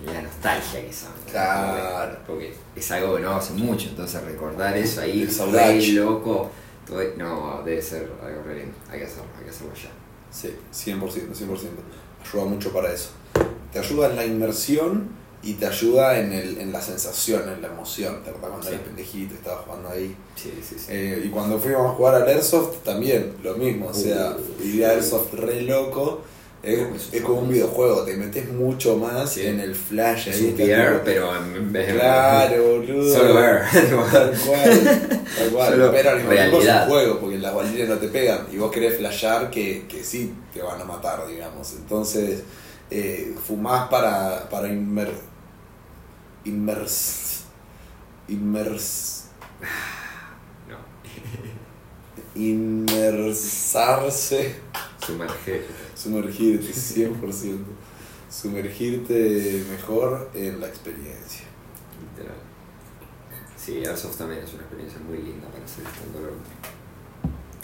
en 0.07 0.14
la 0.14 0.23
nostalgia 0.23 0.85
que 0.87 0.92
son. 0.92 1.11
Claro. 1.31 2.19
Porque 2.26 2.54
es 2.75 2.90
algo 2.90 3.16
que 3.16 3.23
no 3.23 3.37
hace 3.37 3.52
mucho, 3.54 3.88
entonces 3.88 4.23
recordar 4.23 4.76
eso 4.76 5.00
ahí, 5.00 5.28
saudade. 5.28 5.87
loco, 5.92 6.50
todo, 6.87 7.00
no, 7.16 7.62
debe 7.64 7.83
ser 7.83 8.11
algo 8.23 8.42
re 8.45 8.61
lindo. 8.61 8.75
Hay 8.90 9.00
que 9.00 9.07
hacerlo, 9.07 9.25
hay 9.38 9.45
que 9.45 9.50
hacerlo 9.50 9.75
ya. 9.75 9.90
Sí, 10.31 10.57
100%, 10.73 11.00
100%. 11.00 11.69
Ayuda 12.25 12.45
mucho 12.45 12.73
para 12.73 12.92
eso. 12.92 13.11
Te 13.73 13.78
ayuda 13.78 14.11
en 14.11 14.16
la 14.16 14.25
inmersión 14.25 15.21
y 15.42 15.54
te 15.54 15.66
ayuda 15.66 16.18
en, 16.18 16.32
el, 16.32 16.58
en 16.61 16.70
la 16.72 16.80
sensación, 16.80 17.49
en 17.49 17.61
la 17.62 17.68
emoción. 17.68 18.22
¿Te 18.22 18.30
acuerdas 18.30 18.50
cuando 18.50 18.66
Sí. 18.68 18.75
eras 18.75 18.87
pendejito 18.87 19.34
y 19.34 19.37
estabas 19.38 19.64
jugando 19.64 19.88
ahí? 19.88 20.16
Sí, 20.37 20.52
sí, 20.68 20.76
sí. 20.78 20.87
Eh, 20.88 21.22
y 21.25 21.28
cuando 21.30 21.58
fuimos 21.58 21.84
a 21.87 21.94
jugar 21.94 22.14
al 22.16 22.28
Airsoft 22.28 22.78
también, 22.84 23.34
lo 23.42 23.54
mismo. 23.56 23.88
O 23.88 23.94
sea, 23.94 24.37
Uh. 24.37 24.64
ir 24.64 24.84
a 24.87 24.90
Airsoft 24.90 25.34
re 25.34 25.62
loco. 25.62 26.22
Es, 26.62 26.78
es 27.12 27.22
como 27.22 27.40
un 27.40 27.49
videojuego, 27.49 28.04
te 28.04 28.14
metes 28.14 28.49
mucho 28.52 28.96
más 28.96 29.32
Sí. 29.32 29.44
en 29.49 29.58
el 29.58 29.75
flash 29.75 30.28
es 30.28 30.37
ahí. 30.37 30.46
está 30.50 30.62
VR, 30.62 30.90
tipo- 30.92 31.04
pero 31.04 31.37
en 31.37 31.72
vez 31.72 31.87
de- 31.88 31.92
Claro, 31.94 32.62
boludo. 32.62 33.12
Solo 33.16 33.34
ver. 33.34 33.62
Tal 33.72 33.90
cual, 33.90 34.32
tal 35.38 35.50
cual. 35.50 35.70
Solo 35.72 35.90
Pero 35.90 36.11
al 36.11 36.16
mismo 36.18 36.30
tiempo 36.30 36.61
es 36.62 36.68
un 36.68 36.78
juego, 36.88 37.18
porque 37.18 37.38
las 37.38 37.52
balines 37.52 37.88
no 37.88 37.96
te 37.96 38.06
pegan. 38.06 38.46
Y 38.52 38.58
vos 38.58 38.70
querés 38.70 38.96
flashear 38.96 39.50
que, 39.50 39.87
que 39.88 40.04
sí 40.04 40.32
te 40.54 40.62
van 40.62 40.80
a 40.80 40.84
matar, 40.84 41.26
digamos. 41.26 41.72
Entonces, 41.72 42.44
eh, 42.92 43.34
fumás 43.44 43.88
para, 43.88 44.49
para 44.49 44.68
inmer, 44.68 45.11
inmers, 46.44 47.44
inmers, 48.28 49.25
no, 50.68 50.76
inmersarse, 52.34 54.54
sumergir. 55.04 55.66
sumergirte, 55.94 56.72
100%. 56.72 57.58
Sumergirte 58.30 59.64
mejor 59.70 60.30
en 60.34 60.61
la 60.61 60.68
experiencia. 60.68 61.42
Literal. 62.16 62.37
Sí, 63.56 63.84
Airsoft 63.84 64.16
también 64.16 64.42
es 64.42 64.52
una 64.54 64.62
experiencia 64.62 64.99
muy 65.00 65.18
linda 65.18 65.46
para 65.49 65.64
hacer 65.64 65.84
en 66.06 66.12
dolor. 66.14 66.32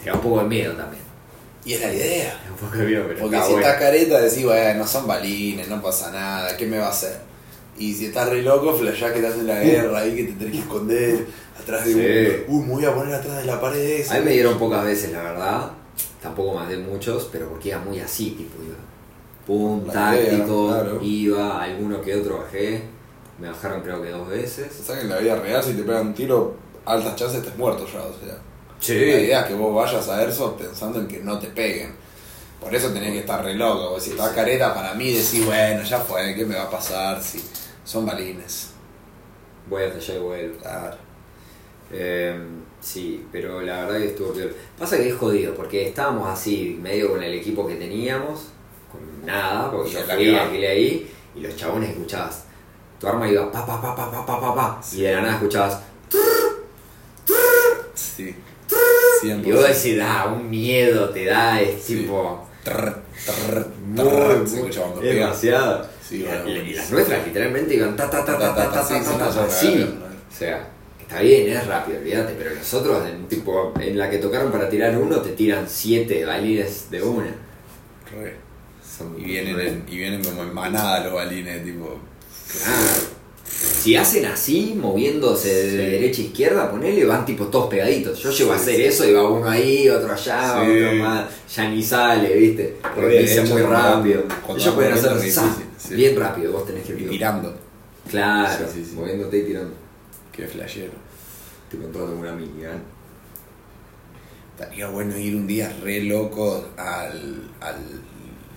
Te 0.01 0.05
da 0.09 0.13
un 0.15 0.21
poco 0.21 0.39
de 0.41 0.45
miedo 0.45 0.73
también. 0.73 1.03
Y 1.65 1.73
es 1.73 1.81
la 1.81 1.93
idea. 1.93 2.39
Te 2.39 2.45
da 2.45 2.51
un 2.51 2.57
poco 2.57 2.77
de 2.77 2.85
miedo, 2.85 3.03
pero 3.07 3.19
Porque 3.19 3.35
está 3.35 3.47
si 3.47 3.53
bueno. 3.53 3.67
estás 3.67 3.81
careta 3.81 4.21
decís, 4.21 4.45
bueno, 4.45 4.87
son 4.87 5.07
balines, 5.07 5.67
no 5.67 5.81
pasa 5.81 6.11
nada, 6.11 6.55
¿qué 6.55 6.65
me 6.67 6.77
va 6.77 6.87
a 6.87 6.91
hacer? 6.91 7.19
Y 7.79 7.93
si 7.95 8.05
estás 8.07 8.29
re 8.29 8.41
loco, 8.43 8.75
flashás 8.75 9.11
que 9.13 9.19
estás 9.19 9.35
en 9.35 9.47
la 9.47 9.59
guerra 9.61 9.99
ahí, 9.99 10.15
que 10.15 10.23
te 10.25 10.33
tenés 10.33 10.53
que 10.53 10.59
esconder 10.59 11.25
atrás 11.59 11.85
de 11.85 11.93
Sí. 11.93 12.43
un... 12.49 12.55
Uh, 12.59 12.65
me 12.65 12.73
voy 12.73 12.85
a 12.85 12.93
poner 12.93 13.15
atrás 13.15 13.37
de 13.37 13.45
la 13.45 13.59
pared 13.61 13.79
esa. 14.01 14.15
A 14.15 14.19
mí 14.19 14.25
me 14.25 14.31
dieron 14.33 14.59
pocas 14.59 14.83
veces, 14.83 15.11
la 15.13 15.23
verdad. 15.23 15.71
Tampoco 16.21 16.53
más 16.55 16.67
de 16.69 16.77
muchos, 16.77 17.29
pero 17.31 17.47
porque 17.49 17.69
iba 17.69 17.79
muy 17.79 17.99
así, 17.99 18.31
tipo, 18.31 18.61
iba. 18.61 18.75
Pum, 19.47 19.87
La 19.87 19.93
táctico, 19.93 20.67
idea, 20.69 20.81
claro. 20.83 20.99
iba, 21.01 21.63
alguno 21.63 22.01
que 22.01 22.15
otro 22.15 22.39
bajé. 22.39 22.83
Me 23.39 23.47
bajaron 23.47 23.81
creo 23.81 24.01
que 24.01 24.09
dos 24.09 24.27
O 24.27 24.29
veces. 24.29 24.67
sea 24.85 24.95
que 24.95 25.01
en 25.03 25.09
la 25.09 25.17
vida 25.17 25.35
real, 25.37 25.63
si 25.63 25.71
te 25.73 25.83
pegan 25.83 26.07
un 26.07 26.13
tiro, 26.13 26.55
altas 26.85 27.15
chances 27.15 27.39
estés 27.39 27.57
muerto 27.57 27.85
ya, 27.91 27.99
o 28.01 28.13
sea. 28.25 28.37
Sí. 28.81 28.93
La 28.95 29.19
idea 29.21 29.41
es 29.41 29.47
que 29.47 29.53
vos 29.53 29.73
vayas 29.73 30.07
a 30.09 30.17
Airsoft 30.19 30.57
pensando 30.61 30.99
en 30.99 31.07
que 31.07 31.19
no 31.19 31.39
te 31.39 31.47
peguen. 31.47 31.93
Por 32.59 32.75
eso 32.75 32.89
tenés 32.89 33.13
que 33.13 33.19
estar 33.19 33.41
re 33.43 33.53
loco, 33.55 33.87
porque 33.91 34.01
si 34.01 34.09
Sí, 34.09 34.15
estás 34.17 34.29
sí. 34.31 34.35
careta 34.35 34.73
para 34.73 34.93
mí 34.93 35.13
decís, 35.13 35.45
bueno, 35.45 35.81
ya 35.83 35.99
fue, 35.99 36.35
¿qué 36.35 36.45
me 36.45 36.55
va 36.55 36.63
a 36.63 36.69
pasar? 36.69 37.23
Si 37.23 37.41
son 37.89 38.05
balines. 38.05 38.69
Voy 39.67 39.83
hasta 39.83 39.97
allá 39.97 40.15
y 40.15 40.19
vuelvo. 40.19 40.57
Claro. 40.59 40.97
Eh, 41.91 42.39
sí, 42.79 43.25
pero 43.31 43.61
la 43.61 43.81
verdad 43.85 43.97
que 43.97 44.07
estuvo 44.09 44.31
peor. 44.33 44.53
Pasa 44.77 44.97
que 44.97 45.09
es 45.09 45.15
jodido, 45.15 45.55
porque 45.55 45.87
estábamos 45.87 46.27
así, 46.29 46.77
medio 46.81 47.09
con 47.11 47.23
el 47.23 47.33
equipo 47.33 47.65
que 47.67 47.75
teníamos, 47.75 48.49
con 48.91 49.25
nada, 49.25 49.71
porque 49.71 49.89
yo 49.91 49.99
fui, 50.01 50.35
alquilé 50.35 50.67
ahí, 50.67 51.11
y 51.35 51.39
los 51.39 51.55
chabones 51.55 51.89
escuchabas. 51.89 52.45
Tu 52.99 53.07
arma 53.07 53.27
iba 53.27 53.51
pa 53.51 53.65
pa 53.65 53.81
pa 53.81 53.95
pa 53.95 54.11
pa 54.11 54.25
pa 54.25 54.39
pa 54.39 54.55
pa, 54.55 54.81
y 54.93 55.01
de 55.01 55.13
la 55.15 55.21
nada 55.21 55.33
escuchabas. 55.35 55.79
Sí. 57.95 58.35
Y 59.23 59.51
vos 59.51 59.67
decís, 59.67 59.99
ah, 60.01 60.31
un 60.33 60.49
miedo 60.49 61.09
te 61.09 61.25
da, 61.25 61.59
es 61.59 61.83
Sí. 61.83 61.97
tipo. 61.97 62.45
Trrr, 62.63 63.01
trrr, 63.25 63.67
Muy, 63.85 63.95
trrr, 63.97 64.37
muy- 64.47 65.01
pega. 65.01 65.13
demasiado. 65.25 65.87
Sí, 66.09 66.25
y, 66.25 66.73
las 66.73 66.89
nuestras 66.89 67.27
literalmente 67.27 67.75
iban 67.75 67.95
ta 67.95 68.09
ta 68.09 68.25
ta 68.25 68.39
ta 68.39 68.55
ta 68.55 68.71
ta 68.71 68.87
ta 68.87 69.31
ta, 69.31 69.45
así. 69.45 69.85
O 69.85 70.35
sea, 70.35 70.67
está 70.99 71.21
bien, 71.21 71.49
es 71.49 71.67
rápido, 71.67 71.99
olvídate, 71.99 72.33
pero 72.35 72.55
los 72.55 72.73
otros, 72.73 73.07
en, 73.07 73.27
tipo, 73.27 73.73
en 73.79 73.95
la 73.95 74.09
que 74.09 74.17
tocaron 74.17 74.51
para 74.51 74.67
tirar 74.67 74.97
uno, 74.97 75.21
te 75.21 75.33
tiran 75.33 75.69
siete 75.69 76.25
balines 76.25 76.89
de 76.89 77.03
una. 77.03 77.35
Re. 78.11 78.33
Y 79.19 79.23
vienen, 79.23 79.83
y 79.87 79.97
vienen 79.97 80.23
como 80.23 80.41
en 80.41 80.51
manada 80.51 81.03
los 81.03 81.13
balines, 81.13 81.63
tipo. 81.63 81.99
Claro. 82.51 83.19
Si 83.45 83.95
hacen 83.95 84.25
así, 84.25 84.75
moviéndose 84.75 85.53
de 85.53 85.89
derecha 85.91 86.23
a 86.23 86.25
izquierda, 86.25 86.71
ponele, 86.71 87.05
van 87.05 87.23
tipo 87.23 87.45
todos 87.45 87.69
pegaditos. 87.69 88.17
Yo 88.19 88.31
llego 88.31 88.53
a 88.53 88.55
hacer 88.55 88.81
eso 88.81 89.07
y 89.07 89.13
va 89.13 89.29
uno 89.29 89.47
ahí, 89.47 89.87
otro 89.89 90.11
allá, 90.11 90.63
otro 90.63 90.93
más. 90.95 91.25
Ya 91.55 91.69
ni 91.69 91.83
sale, 91.83 92.35
¿viste? 92.35 92.77
Porque 92.95 93.31
hecho, 93.31 93.45
muy 93.45 93.61
rápido. 93.61 94.23
Ellos 94.55 94.73
pueden 94.73 94.93
hacer 94.93 95.68
sí. 95.79 95.95
bien 95.95 96.19
rápido, 96.19 96.51
vos 96.51 96.65
tenés 96.67 96.85
que 96.85 96.93
Y 96.93 97.03
ir 97.03 97.09
tirando. 97.09 97.55
Claro, 98.09 98.65
Sí, 98.67 98.79
sí, 98.83 98.85
sí. 98.91 98.95
moviéndote 98.95 99.37
y 99.39 99.43
tirando. 99.45 99.73
Qué 100.31 100.45
flashero. 100.47 100.91
Te 101.71 101.77
contrato 101.77 102.11
una 102.13 102.33
minigun. 102.33 102.81
Estaría 104.57 104.87
bueno 104.89 105.17
ir 105.17 105.35
un 105.35 105.47
día 105.47 105.73
re 105.83 106.01
loco 106.03 106.65
al, 106.77 107.49
al, 107.61 107.77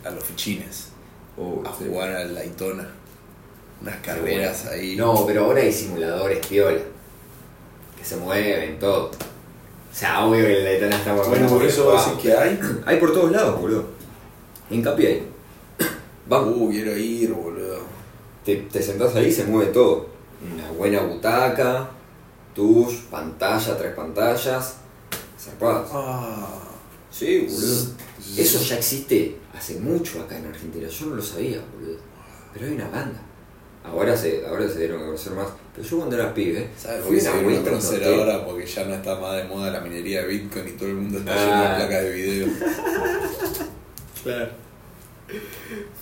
a 0.05 0.11
los 0.11 0.25
fichines. 0.25 0.89
Oh, 1.37 1.63
A 1.65 1.71
jugar 1.71 2.11
a 2.11 2.25
la 2.25 2.33
Daytona. 2.41 2.89
Unas 3.81 3.97
carreras 3.97 4.65
bueno. 4.67 4.81
ahí. 4.83 4.97
No, 4.97 5.27
pero 5.27 5.45
ahora 5.47 5.61
hay 5.61 5.73
simuladores 5.73 6.45
piola. 6.47 6.81
Que 7.99 8.05
se 8.05 8.17
mueven, 8.17 8.79
todo. 8.79 9.07
O 9.11 9.95
sea, 9.95 10.25
obvio 10.25 10.45
que 10.47 10.59
la 10.61 10.71
Daytona 10.71 10.97
está 10.97 11.13
Bueno, 11.15 11.29
buena 11.31 11.47
por 11.49 11.63
eso 11.65 11.93
decís 11.93 12.23
que 12.23 12.33
hay. 12.33 12.59
Hay 12.87 12.97
por 12.99 13.13
todos 13.13 13.31
lados, 13.31 13.61
boludo. 13.61 13.85
En 14.71 14.83
Capi 14.83 15.07
hay. 15.07 15.29
Uh, 16.31 16.71
quiero 16.71 16.97
ir, 16.97 17.33
boludo. 17.33 17.81
Te, 18.45 18.57
te 18.57 18.83
sentás 18.83 19.15
ahí 19.17 19.27
y 19.27 19.33
se 19.33 19.45
mueve 19.45 19.71
todo. 19.73 20.07
Una 20.55 20.71
buena 20.73 21.01
butaca, 21.03 21.89
tush, 22.55 23.03
pantalla, 23.11 23.77
tres 23.77 23.95
pantallas. 23.95 24.75
Zarpadas. 25.39 25.89
Ah. 25.93 26.49
Sí, 27.11 27.47
boludo. 27.49 27.87
Eso 28.37 28.61
ya 28.63 28.77
existe 28.77 29.37
hace 29.57 29.79
mucho 29.81 30.21
acá 30.23 30.39
en 30.39 30.47
Argentina. 30.47 30.89
Yo 30.89 31.07
no 31.07 31.17
lo 31.17 31.23
sabía, 31.23 31.61
boludo. 31.75 31.99
Pero 32.55 32.67
hay 32.67 32.73
una 32.73 32.89
banda. 32.89 33.21
Ahora 33.85 34.17
se, 34.17 34.47
ahora 34.47 34.69
se 34.69 34.79
dieron 34.79 35.03
a 35.03 35.07
conocer 35.07 35.33
más. 35.33 35.49
Pero 35.75 35.89
yo 35.89 35.97
cuando 35.99 36.15
era 36.17 36.33
pibe, 36.33 36.69
¿Sabes 36.81 37.05
fui 37.05 37.19
a 37.19 37.23
una 37.23 37.33
viene 37.33 37.41
a 37.41 37.43
vuelta 37.43 37.71
a 37.71 37.73
un 37.75 37.79
conocer 37.81 38.01
hotel. 38.03 38.21
ahora? 38.21 38.45
Porque 38.47 38.67
ya 38.67 38.85
no 38.85 38.95
está 38.95 39.19
más 39.19 39.37
de 39.37 39.45
moda 39.45 39.71
la 39.73 39.81
minería 39.81 40.23
de 40.23 40.29
Bitcoin 40.29 40.69
y 40.69 40.73
todo 40.73 40.89
el 40.89 40.95
mundo 40.95 41.19
está 41.19 41.33
Ah. 41.35 41.71
de 41.73 41.77
placas 41.87 42.03
de 42.05 42.11
video. 42.13 42.47
Claro. 44.23 44.51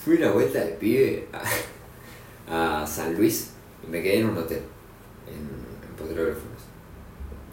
Fui 0.03 0.17
una 0.17 0.31
vuelta 0.31 0.59
de 0.59 0.71
pibe 0.71 1.27
a, 2.47 2.85
San 2.85 3.15
Luis 3.15 3.51
y 3.85 3.89
me 3.89 4.01
quedé 4.01 4.19
en 4.19 4.29
un 4.29 4.37
hotel, 4.37 4.61
en, 5.27 5.89
en 5.89 5.95
Potrero. 5.95 6.33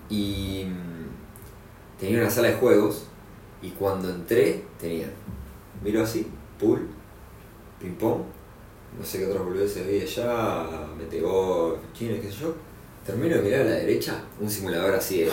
Y 0.08 0.64
mm, 0.66 2.00
tenía 2.00 2.20
una 2.20 2.30
sala 2.30 2.48
de 2.48 2.54
juegos 2.54 3.06
y 3.62 3.70
cuando 3.70 4.10
entré 4.10 4.64
tenían, 4.80 5.10
miro 5.82 6.02
así, 6.02 6.26
pool, 6.58 6.88
ping 7.80 7.94
pong, 7.94 8.22
no 8.98 9.04
sé 9.04 9.18
qué 9.18 9.26
otros 9.26 9.44
boludeces 9.44 9.84
había 9.84 10.02
allá, 10.02 10.86
metegol, 10.96 11.78
chines, 11.92 12.20
qué 12.20 12.30
sé 12.30 12.38
yo. 12.40 12.54
Termino 13.04 13.36
de 13.36 13.42
mirar 13.42 13.60
a 13.62 13.64
la 13.64 13.70
derecha, 13.70 14.22
un 14.40 14.50
simulador 14.50 14.94
así 14.94 15.20
de. 15.20 15.30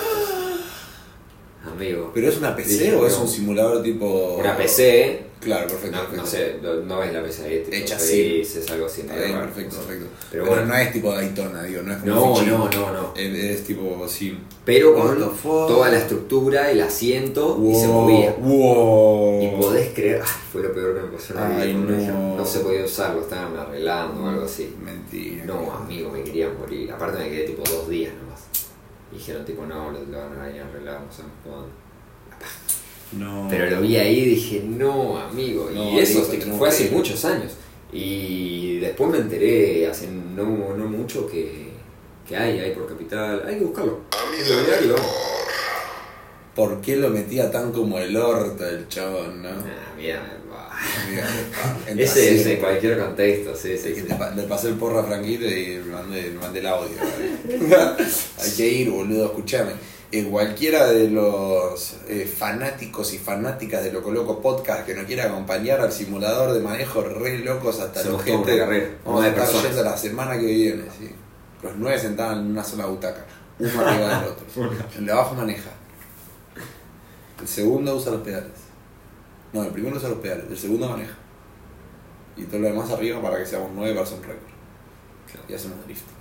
Amigo. 1.71 2.11
¿Pero 2.13 2.29
es 2.29 2.37
una 2.37 2.55
PC 2.55 2.69
Dije, 2.83 2.95
o 2.95 3.05
es 3.07 3.13
no. 3.13 3.21
un 3.23 3.27
simulador 3.27 3.83
tipo.? 3.83 4.35
Una 4.39 4.55
PC, 4.57 5.25
Claro, 5.41 5.67
perfecto. 5.67 5.95
no, 5.97 6.01
perfecto. 6.09 6.23
no 6.23 6.27
sé, 6.27 6.55
no, 6.63 6.73
no 6.95 7.03
es 7.03 7.13
la 7.13 7.21
PC 7.21 7.65
Hecha 7.71 7.99
feliz, 7.99 8.55
es 8.55 8.71
algo 8.71 8.87
así. 8.87 9.01
Está 9.01 9.15
bien, 9.15 9.33
raro, 9.33 9.45
perfecto, 9.45 9.75
no 9.75 9.81
perfecto. 9.83 10.07
Pero 10.31 10.43
Pero, 10.43 10.55
bueno. 10.55 10.65
no 10.73 10.75
es 10.79 10.91
tipo 10.93 11.11
Daytona, 11.13 11.63
digo, 11.63 11.81
no 11.83 11.91
es 11.93 11.97
como 11.99 12.15
No, 12.15 12.41
no, 12.41 12.69
no, 12.69 12.91
no. 12.91 13.13
Es, 13.15 13.35
es 13.35 13.63
tipo, 13.63 14.07
sí. 14.07 14.39
Pero 14.63 14.95
con 14.95 15.37
toda 15.67 15.89
la 15.91 15.97
estructura, 15.99 16.71
el 16.71 16.81
asiento 16.81 17.59
y 17.63 17.75
se 17.75 17.87
movía. 17.87 18.35
Wow. 18.39 19.43
Y 19.43 19.61
podés 19.61 19.93
creer, 19.93 20.21
ay, 20.23 20.31
fue 20.51 20.63
lo 20.63 20.73
peor 20.73 20.95
que 20.95 21.01
me 21.01 21.07
pasó 21.09 21.33
en 21.33 21.39
la 21.59 21.65
vida. 21.65 22.11
No. 22.11 22.37
no 22.37 22.45
se 22.45 22.59
podía 22.61 22.83
usar, 22.85 23.13
lo 23.13 23.21
estaban 23.21 23.55
arreglando 23.55 24.23
o 24.23 24.27
algo 24.29 24.45
así. 24.45 24.73
Mentira. 24.83 25.45
No, 25.45 25.71
amigo, 25.71 26.09
me 26.09 26.23
quería 26.23 26.49
morir. 26.49 26.91
Aparte 26.91 27.19
me 27.19 27.29
quedé 27.29 27.43
tipo 27.43 27.61
dos 27.69 27.87
días 27.87 28.13
nomás. 28.15 28.24
Y 29.15 29.17
dijeron 29.17 29.45
tipo, 29.45 29.65
no, 29.65 29.91
lo, 29.91 30.03
lo 30.03 30.17
van 30.17 30.39
a 30.39 30.45
venir 30.45 30.61
a 30.61 30.65
arreglar, 30.65 31.01
no 31.01 31.11
sabemos 31.11 31.37
cuándo. 31.41 31.69
No. 33.13 33.47
Pero 33.49 33.69
lo 33.69 33.81
vi 33.81 33.95
ahí 33.95 34.19
y 34.19 34.25
dije, 34.25 34.63
no, 34.65 35.17
amigo. 35.17 35.69
No, 35.73 35.91
y 35.91 35.99
eso 35.99 36.21
fue 36.57 36.67
hace 36.67 36.89
muchos 36.91 37.23
años. 37.23 37.53
Y 37.93 38.79
después 38.79 39.09
me 39.09 39.19
enteré 39.19 39.87
hace 39.87 40.07
no, 40.07 40.75
no 40.75 40.85
mucho 40.85 41.25
que, 41.27 41.69
que 42.27 42.35
hay, 42.35 42.59
hay 42.59 42.71
por 42.71 42.87
capital. 42.87 43.43
Hay 43.47 43.57
que 43.57 43.63
buscarlo. 43.63 44.01
Hay 44.11 44.43
que. 44.43 44.95
¿Por 46.53 46.81
qué 46.81 46.97
lo 46.97 47.09
metía 47.09 47.49
tan 47.49 47.71
como 47.71 47.97
el 47.99 48.15
orto 48.17 48.67
el 48.67 48.87
chabón, 48.89 49.43
no? 49.43 49.49
Ah, 49.49 49.93
mira, 49.97 50.39
Ese 51.87 52.35
es 52.35 52.45
en 52.45 52.59
cualquier 52.59 52.99
contexto, 52.99 53.55
sí, 53.55 53.77
sí. 53.77 53.95
sí. 53.95 54.05
le 54.35 54.43
pasé 54.43 54.69
el 54.69 54.75
porro 54.75 54.99
a 54.99 55.03
Franquito 55.03 55.45
y 55.45 55.77
le 55.77 55.81
mandé, 55.83 56.21
le 56.23 56.39
mandé 56.39 56.59
el 56.59 56.67
audio. 56.67 56.97
Hay 58.43 58.51
que 58.51 58.67
ir, 58.67 58.89
boludo, 58.89 59.25
escuchame. 59.25 59.73
En 60.11 60.29
cualquiera 60.29 60.87
de 60.87 61.09
los 61.09 61.95
eh, 62.07 62.25
fanáticos 62.25 63.13
y 63.13 63.17
fanáticas 63.17 63.83
de 63.83 63.91
Loco 63.91 64.11
Loco 64.11 64.41
Podcast 64.41 64.85
que 64.85 64.93
nos 64.93 65.05
quiera 65.05 65.25
acompañar 65.25 65.81
al 65.81 65.91
simulador 65.91 66.53
de 66.53 66.61
manejo 66.61 67.01
re 67.01 67.39
locos 67.39 67.79
hasta 67.79 68.03
los 68.03 68.23
gente. 68.23 68.57
carrera, 68.57 68.91
Vamos 69.03 69.25
a 69.25 69.29
estar 69.29 69.47
yendo 69.63 69.83
la 69.83 69.97
semana 69.97 70.39
que 70.39 70.45
viene, 70.45 70.83
sí. 70.97 71.09
Los 71.63 71.73
nueve 71.77 71.99
sentados 71.99 72.37
en 72.37 72.51
una 72.51 72.63
sola 72.63 72.85
butaca, 72.85 73.25
uno 73.59 73.81
arriba 73.81 74.19
del 74.19 74.29
otro. 74.29 74.45
El 74.97 75.05
de 75.05 75.11
abajo 75.11 75.35
maneja. 75.35 75.71
El 77.41 77.47
segundo 77.47 77.95
usa 77.95 78.11
los 78.11 78.21
pedales. 78.21 78.64
No, 79.53 79.63
el 79.63 79.71
primero 79.71 79.95
usa 79.97 80.09
los 80.09 80.19
pedales, 80.19 80.45
el 80.49 80.57
segundo 80.57 80.89
maneja. 80.89 81.15
Y 82.37 82.43
todo 82.43 82.59
lo 82.59 82.67
demás 82.67 82.89
arriba 82.91 83.21
para 83.21 83.37
que 83.37 83.45
seamos 83.45 83.71
nueve 83.73 83.93
para 83.93 84.03
hacer 84.05 84.17
un 84.19 84.23
récord. 84.25 84.49
Claro. 85.31 85.45
Y 85.47 85.53
hacemos 85.53 85.85
drifting. 85.85 86.15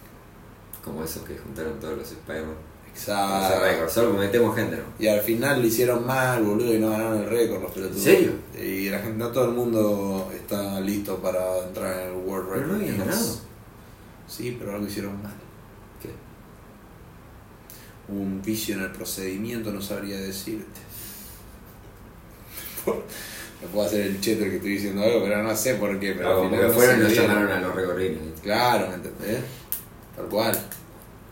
Como 0.85 1.03
esos 1.03 1.23
que 1.25 1.37
juntaron 1.37 1.79
todos 1.81 1.99
los 1.99 2.11
Spider-Man. 2.13 2.55
Ese 2.95 3.11
Exacto. 3.11 3.61
récord, 3.65 3.89
solo 3.91 4.13
que 4.13 4.19
metemos 4.19 4.55
gente, 4.55 4.77
¿no? 4.77 4.83
Y 5.01 5.09
al 5.09 5.21
final 5.21 5.61
lo 5.61 5.67
hicieron 5.67 6.07
mal, 6.07 6.45
boludo, 6.45 6.73
y 6.75 6.79
no 6.79 6.91
ganaron 6.91 7.23
el 7.25 7.29
récord 7.29 7.63
los 7.63 7.73
pelotudos. 7.73 8.07
¿En 8.07 8.15
serio? 8.15 8.33
Y 8.63 8.89
la 8.89 9.01
gente, 9.01 9.19
no 9.19 9.33
todo 9.33 9.47
el 9.47 9.51
mundo 9.51 10.31
está 10.33 10.79
listo 10.81 11.19
para 11.19 11.59
entrar 11.67 12.01
en 12.03 12.07
el 12.13 12.13
World 12.25 12.49
Pero 12.49 12.61
Record. 12.61 12.69
no 12.69 12.75
habían 12.77 12.99
ganado. 12.99 13.37
Sí, 14.29 14.57
pero 14.59 14.75
algo 14.75 14.87
hicieron 14.87 15.21
mal. 15.23 15.35
¿Qué? 16.01 16.11
Hubo 18.13 18.21
un 18.21 18.41
vicio 18.43 18.77
en 18.77 18.83
el 18.83 18.93
procedimiento, 18.93 19.73
no 19.73 19.83
sabría 19.83 20.17
decirte. 20.19 20.81
Me 22.87 23.69
puedo 23.69 23.87
hacer 23.87 24.03
el 24.03 24.21
cheto 24.21 24.45
el 24.45 24.51
que 24.51 24.57
estoy 24.57 24.73
diciendo 24.73 25.03
algo, 25.03 25.23
pero 25.23 25.43
no 25.43 25.57
sé 25.57 25.75
por 25.77 25.99
qué. 25.99 26.13
Pero 26.13 26.29
No, 26.29 26.31
al 26.31 26.37
como 26.37 26.51
final 26.51 26.69
no 26.69 26.75
fueron 26.75 27.01
y 27.01 27.03
nos 27.03 27.15
llamaron 27.15 27.51
a 27.51 27.61
los 27.61 27.75
recorridos. 27.75 28.23
Claro, 28.43 28.89
¿me 28.89 28.95
entendés? 28.95 29.41
Tal 30.17 30.27
cual. 30.27 30.59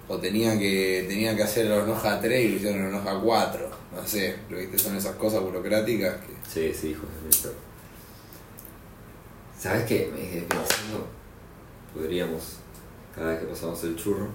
O 0.09 0.19
tenía 0.19 0.59
que, 0.59 1.05
tenía 1.09 1.37
que 1.37 1.43
hacer 1.43 1.67
la 1.67 1.85
hoja 1.85 2.21
3 2.21 2.45
y 2.45 2.49
lo 2.49 2.57
hicieron 2.57 2.87
en 2.87 2.95
hoja 2.95 3.21
4. 3.23 3.71
No 3.95 4.07
sé, 4.07 4.37
lo 4.49 4.57
viste, 4.57 4.79
son 4.79 4.97
esas 4.97 5.17
cosas 5.17 5.43
burocráticas 5.43 6.17
que. 6.17 6.33
Sí, 6.51 6.79
sí, 6.79 6.91
hijo 6.91 7.03
de. 7.03 7.53
¿Sabes 9.59 9.85
qué? 9.85 10.11
Me 10.13 10.29
quedé 10.29 10.43
pensando. 10.43 11.07
Podríamos, 11.95 12.57
cada 13.15 13.29
vez 13.29 13.41
que 13.41 13.47
pasamos 13.47 13.85
el 13.85 13.95
churro. 13.97 14.29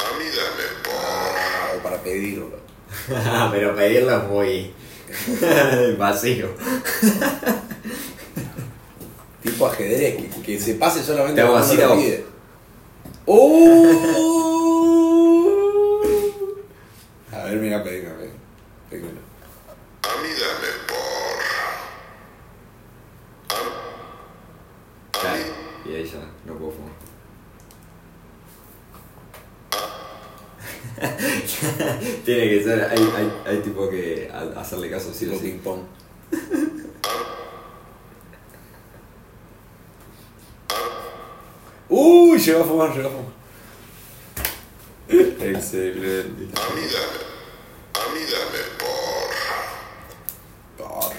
Ah, 0.00 1.72
o 1.76 1.82
para 1.82 2.00
pedirlo. 2.02 2.50
Pero 3.50 3.74
pedirlo 3.74 4.16
es 4.16 4.24
muy 4.28 4.72
vacío. 5.98 6.48
Tipo 9.42 9.66
ajedrez, 9.66 10.16
que, 10.34 10.42
que 10.42 10.60
se 10.60 10.74
pase 10.74 11.02
solamente 11.02 11.36
Te 11.36 11.40
hago 11.42 11.52
cuando 11.52 11.66
así, 11.68 11.76
te 11.76 11.84
hago. 11.84 11.96
pide. 11.96 12.24
¡Oh! 13.26 14.34
A 17.32 17.44
ver, 17.44 17.56
mira, 17.58 17.82
pedime, 17.84 18.10
pedime. 18.10 18.32
Pedime. 18.90 19.18
Claro, 25.12 25.42
y 25.84 25.94
ahí 25.94 26.04
ya 26.04 26.20
no 26.46 26.54
puedo 26.58 26.72
fumar. 26.72 26.92
Tiene 32.28 32.46
que 32.50 32.62
ser, 32.62 32.82
hay, 32.90 32.98
hay, 33.16 33.32
hay 33.46 33.58
tipo 33.62 33.88
que 33.88 34.30
a- 34.30 34.60
hacerle 34.60 34.90
caso 34.90 35.14
sí 35.14 35.26
o 35.30 35.32
sí. 35.32 35.38
ping 35.38 35.58
pong. 35.60 35.80
Uy, 41.88 42.38
llegó 42.38 42.60
a 42.62 42.64
fumar, 42.66 42.94
llegó 42.94 43.08
a 43.08 43.12
fumar. 43.12 43.32
Excelente. 45.40 46.48
Por, 50.76 51.12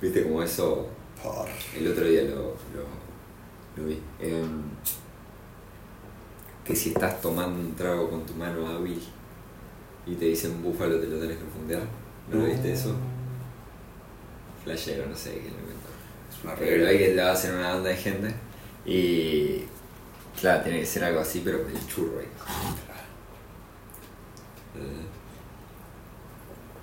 Viste 0.00 0.22
como 0.22 0.42
eso, 0.42 0.88
por. 1.22 1.48
el 1.76 1.90
otro 1.90 2.04
día 2.04 2.22
lo, 2.22 2.36
lo, 2.74 2.86
lo 3.76 3.84
vi. 3.88 4.00
Em, 4.20 4.62
que 6.66 6.74
si 6.74 6.88
estás 6.90 7.20
tomando 7.20 7.60
un 7.60 7.74
trago 7.74 8.10
con 8.10 8.26
tu 8.26 8.34
mano 8.34 8.66
hábil 8.66 9.00
y 10.06 10.14
te 10.14 10.24
dicen 10.26 10.62
búfalo 10.62 10.98
te 10.98 11.06
lo 11.06 11.18
tenés 11.20 11.38
que 11.38 11.44
fundear. 11.44 11.82
¿No 12.30 12.40
lo 12.40 12.46
viste 12.46 12.72
eso? 12.72 12.94
Flashero, 14.64 15.06
no 15.06 15.14
sé 15.14 15.34
qué. 15.34 15.48
Es 15.48 16.44
una 16.44 16.54
Pero 16.54 16.88
hay 16.88 16.98
que 16.98 17.14
lo 17.14 17.22
a 17.22 17.32
hacer 17.32 17.54
una 17.54 17.74
banda 17.74 17.90
de 17.90 17.96
gente 17.96 18.34
y 18.84 19.62
claro, 20.40 20.64
tiene 20.64 20.80
que 20.80 20.86
ser 20.86 21.04
algo 21.04 21.20
así, 21.20 21.40
pero 21.44 21.62
con 21.62 21.70
el 21.70 21.86
churro 21.86 22.18
ahí. 22.18 22.26
Eh, 24.76 25.06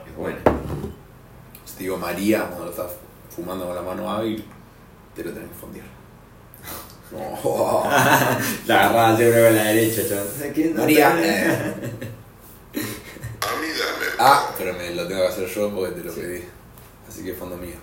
Es 0.08 0.16
bueno. 0.16 0.40
Si 1.66 1.80
digo 1.84 1.98
María, 1.98 2.46
cuando 2.48 2.66
lo 2.66 2.72
estás 2.72 2.94
fumando 3.30 3.66
con 3.66 3.76
la 3.76 3.82
mano 3.82 4.10
hábil, 4.10 4.44
te 5.16 5.24
lo 5.24 5.32
tenés 5.32 5.50
que 5.50 5.56
fondear. 5.56 6.03
No. 7.14 7.84
La 8.66 8.80
agarraba 8.86 9.16
siempre 9.18 9.44
con 9.46 9.56
la 9.56 9.64
derecha, 9.66 10.02
chaval. 10.08 10.76
María. 10.76 11.76
Ah, 14.20 14.54
pero 14.58 14.74
me 14.74 14.92
lo 14.92 15.06
tengo 15.08 15.22
que 15.22 15.28
hacer 15.28 15.48
yo 15.50 15.76
porque 15.76 15.96
te 15.96 16.04
lo 16.04 16.14
Sí. 16.14 16.22
pedí. 16.22 16.44
Así 17.10 17.24
que 17.26 17.34
fondo 17.34 17.58
mío. 17.58 17.76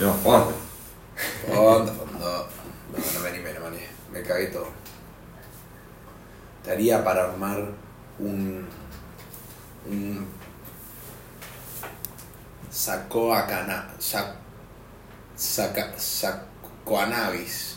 No, 0.00 0.12
Juan. 0.14 0.44
Fondo, 1.54 1.92
fondo. 1.92 2.48
No, 2.92 2.98
no 3.14 3.20
me 3.20 3.28
animé, 3.28 3.52
no 3.52 3.60
me 3.60 3.66
animé. 3.66 3.86
Me 4.10 4.22
cagué 4.22 4.46
todo. 4.46 4.68
Te 6.64 6.70
haría 6.70 7.04
para 7.04 7.24
armar 7.24 7.58
un. 8.20 8.66
un. 9.90 10.26
Sacó 12.70 13.34
a 13.34 13.46
cana. 13.46 13.88
Sac, 13.98 14.34
saca. 15.36 16.44
Sacoanabis. 16.98 17.76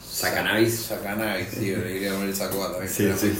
¿Sacanabis? 0.00 0.82
Sacanabis, 0.86 1.48
sí, 1.48 1.74
le 1.74 1.82
quería 1.94 2.12
poner 2.12 2.28
el 2.28 2.36
saco 2.36 2.64
también. 2.68 2.88
Sí, 2.88 3.12
sí. 3.18 3.32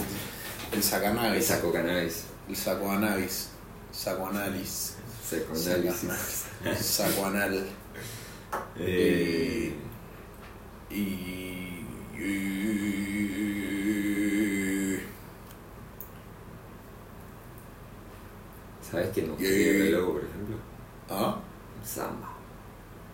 El 0.73 0.83
sacanabis. 0.83 1.35
Me 1.39 1.43
sacó 1.43 1.73
cannabis. 1.73 2.25
El 2.49 2.57
sacoanabis. 2.57 3.49
Sacoanalis. 3.93 4.95
Sacó 5.31 5.55
Saca- 5.55 6.77
Sacoanal. 6.77 7.67
Eh, 8.79 9.75
Y. 10.91 11.01
y- 12.19 13.03
¿Sabes 18.91 19.09
qué 19.15 19.23
no 19.23 19.37
Yeah. 19.39 19.49
sería 19.49 19.73
re 19.85 19.91
loco, 19.91 20.13
por 20.15 20.25
ejemplo? 20.25 20.57
¿Ah? 21.09 21.39
Un 21.81 21.87
samba. 21.87 22.29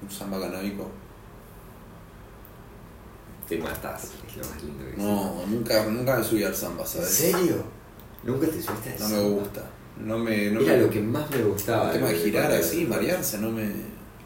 Un 0.03 0.11
samba 0.11 0.41
canábico. 0.41 0.91
Te 3.49 3.59
matás, 3.59 4.05
es 4.27 4.37
lo 4.37 4.45
más 4.53 4.63
lindo 4.63 4.85
que 4.85 4.97
No, 5.03 5.47
nunca, 5.47 5.85
nunca 5.87 6.17
me 6.19 6.25
subí 6.25 6.45
al 6.45 6.55
samba, 6.55 6.85
¿sabes? 6.87 7.09
serio? 7.09 7.57
¿Nunca 8.25 8.47
te 8.47 8.61
subiste 8.63 8.95
a 8.97 8.99
No 8.99 9.09
me 9.09 9.23
gusta. 9.31 9.63
No 9.97 10.19
me. 10.19 10.51
No 10.51 10.61
Era 10.61 10.73
me 10.75 10.79
lo 10.83 10.91
que 10.91 11.01
más 11.01 11.31
me 11.31 11.43
gustaba. 11.43 11.87
el 11.87 11.93
tema 11.99 12.09
de 12.09 12.19
girar 12.19 12.53
así, 12.53 12.85
marearse, 12.85 13.39
no 13.39 13.51
me. 13.51 13.71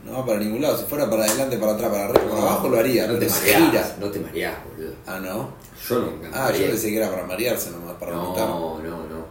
No 0.05 0.13
va 0.19 0.27
para 0.27 0.41
ningún 0.41 0.61
lado. 0.61 0.77
Si 0.77 0.85
fuera 0.87 1.09
para 1.09 1.25
adelante, 1.25 1.57
para 1.59 1.73
atrás, 1.75 1.91
para 1.91 2.05
arriba, 2.07 2.29
para 2.29 2.43
abajo 2.43 2.69
lo 2.69 2.79
haría. 2.79 3.07
No 3.07 3.19
te 3.19 3.29
gira. 3.31 3.97
no 4.01 4.11
te 4.11 4.19
mareás, 4.19 4.57
boludo. 4.69 4.95
Ah, 5.07 5.21
no. 5.21 5.51
Yo 5.89 5.99
nunca. 6.01 6.29
Ah, 6.33 6.51
yo 6.53 6.67
pensé 6.67 6.89
que 6.91 6.97
era 6.97 7.09
para 7.11 7.25
marearse 7.25 7.71
nomás, 7.71 7.95
para 7.95 8.17
vomitar. 8.17 8.49
No, 8.49 8.79
no, 8.83 9.27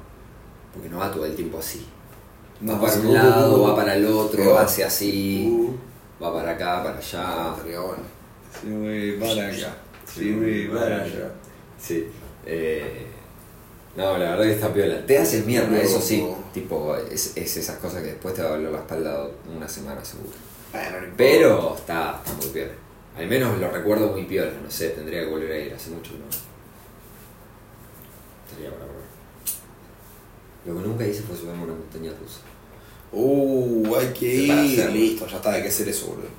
Porque 0.74 0.88
no 0.90 1.00
va 1.00 1.12
todo 1.12 1.26
el 1.26 1.36
tiempo 1.36 1.58
así. 1.60 1.86
No, 2.62 2.74
va 2.74 2.82
para 2.88 2.96
un 3.02 3.14
lado, 3.14 3.58
uh, 3.64 3.68
va 3.68 3.76
para 3.76 3.96
el 3.96 4.06
otro, 4.06 4.44
peor. 4.44 4.62
hace 4.62 4.84
así, 4.86 5.48
Uh, 5.50 6.24
va 6.24 6.34
para 6.34 6.52
acá, 6.52 6.84
para 6.84 6.98
allá. 6.98 7.54
estaría 7.56 7.80
bueno. 7.80 8.21
Sí, 8.60 8.70
voy 8.70 9.12
para 9.20 9.48
acá. 9.48 9.78
Sí, 10.14 10.32
voy 10.34 10.68
para 10.68 11.04
allá. 11.04 11.32
Sí. 11.80 12.08
Eh, 12.46 13.08
no, 13.96 14.18
la 14.18 14.32
verdad 14.32 14.44
que 14.44 14.54
está 14.54 14.74
piola. 14.74 15.06
Te 15.06 15.18
haces 15.18 15.46
mierda, 15.46 15.80
eso 15.80 16.02
sí. 16.02 16.26
Tipo, 16.54 16.96
es, 16.96 17.36
es 17.36 17.58
esas 17.58 17.78
cosas 17.78 18.02
que 18.02 18.10
después 18.10 18.34
te 18.34 18.42
va 18.42 18.50
a 18.50 18.52
doler 18.52 18.72
la 18.72 18.80
espalda 18.80 19.30
una 19.54 19.68
semana 19.68 20.04
seguro. 20.04 20.34
Pero 21.18 21.76
está, 21.76 22.22
está 22.24 22.34
muy 22.34 22.48
piola. 22.48 22.72
Al 23.18 23.28
menos 23.28 23.60
lo 23.60 23.70
recuerdo 23.70 24.12
muy 24.12 24.24
piola, 24.24 24.52
no 24.64 24.72
sé, 24.72 24.90
tendría 24.90 25.22
que 25.22 25.28
volver 25.28 25.52
a 25.52 25.58
ir, 25.58 25.74
hace 25.74 25.90
mucho 25.90 26.12
que 26.12 26.20
no. 26.20 26.26
Estaría 28.50 28.72
para 28.72 28.86
volver. 28.86 29.02
Lo 30.66 30.78
que 30.78 30.88
nunca 30.88 31.06
hice 31.06 31.22
fue 31.24 31.36
subirme 31.36 31.62
a 31.62 31.64
una 31.66 31.74
montaña 31.74 32.12
rusa. 32.12 32.40
Uh, 33.12 33.96
hay 33.96 34.08
que 34.14 34.34
ir. 34.34 34.90
Listo, 34.92 35.28
ya 35.28 35.38
está, 35.38 35.52
hay 35.52 35.62
que 35.62 35.68
hacer 35.68 35.90
eso, 35.90 36.08
boludo. 36.08 36.30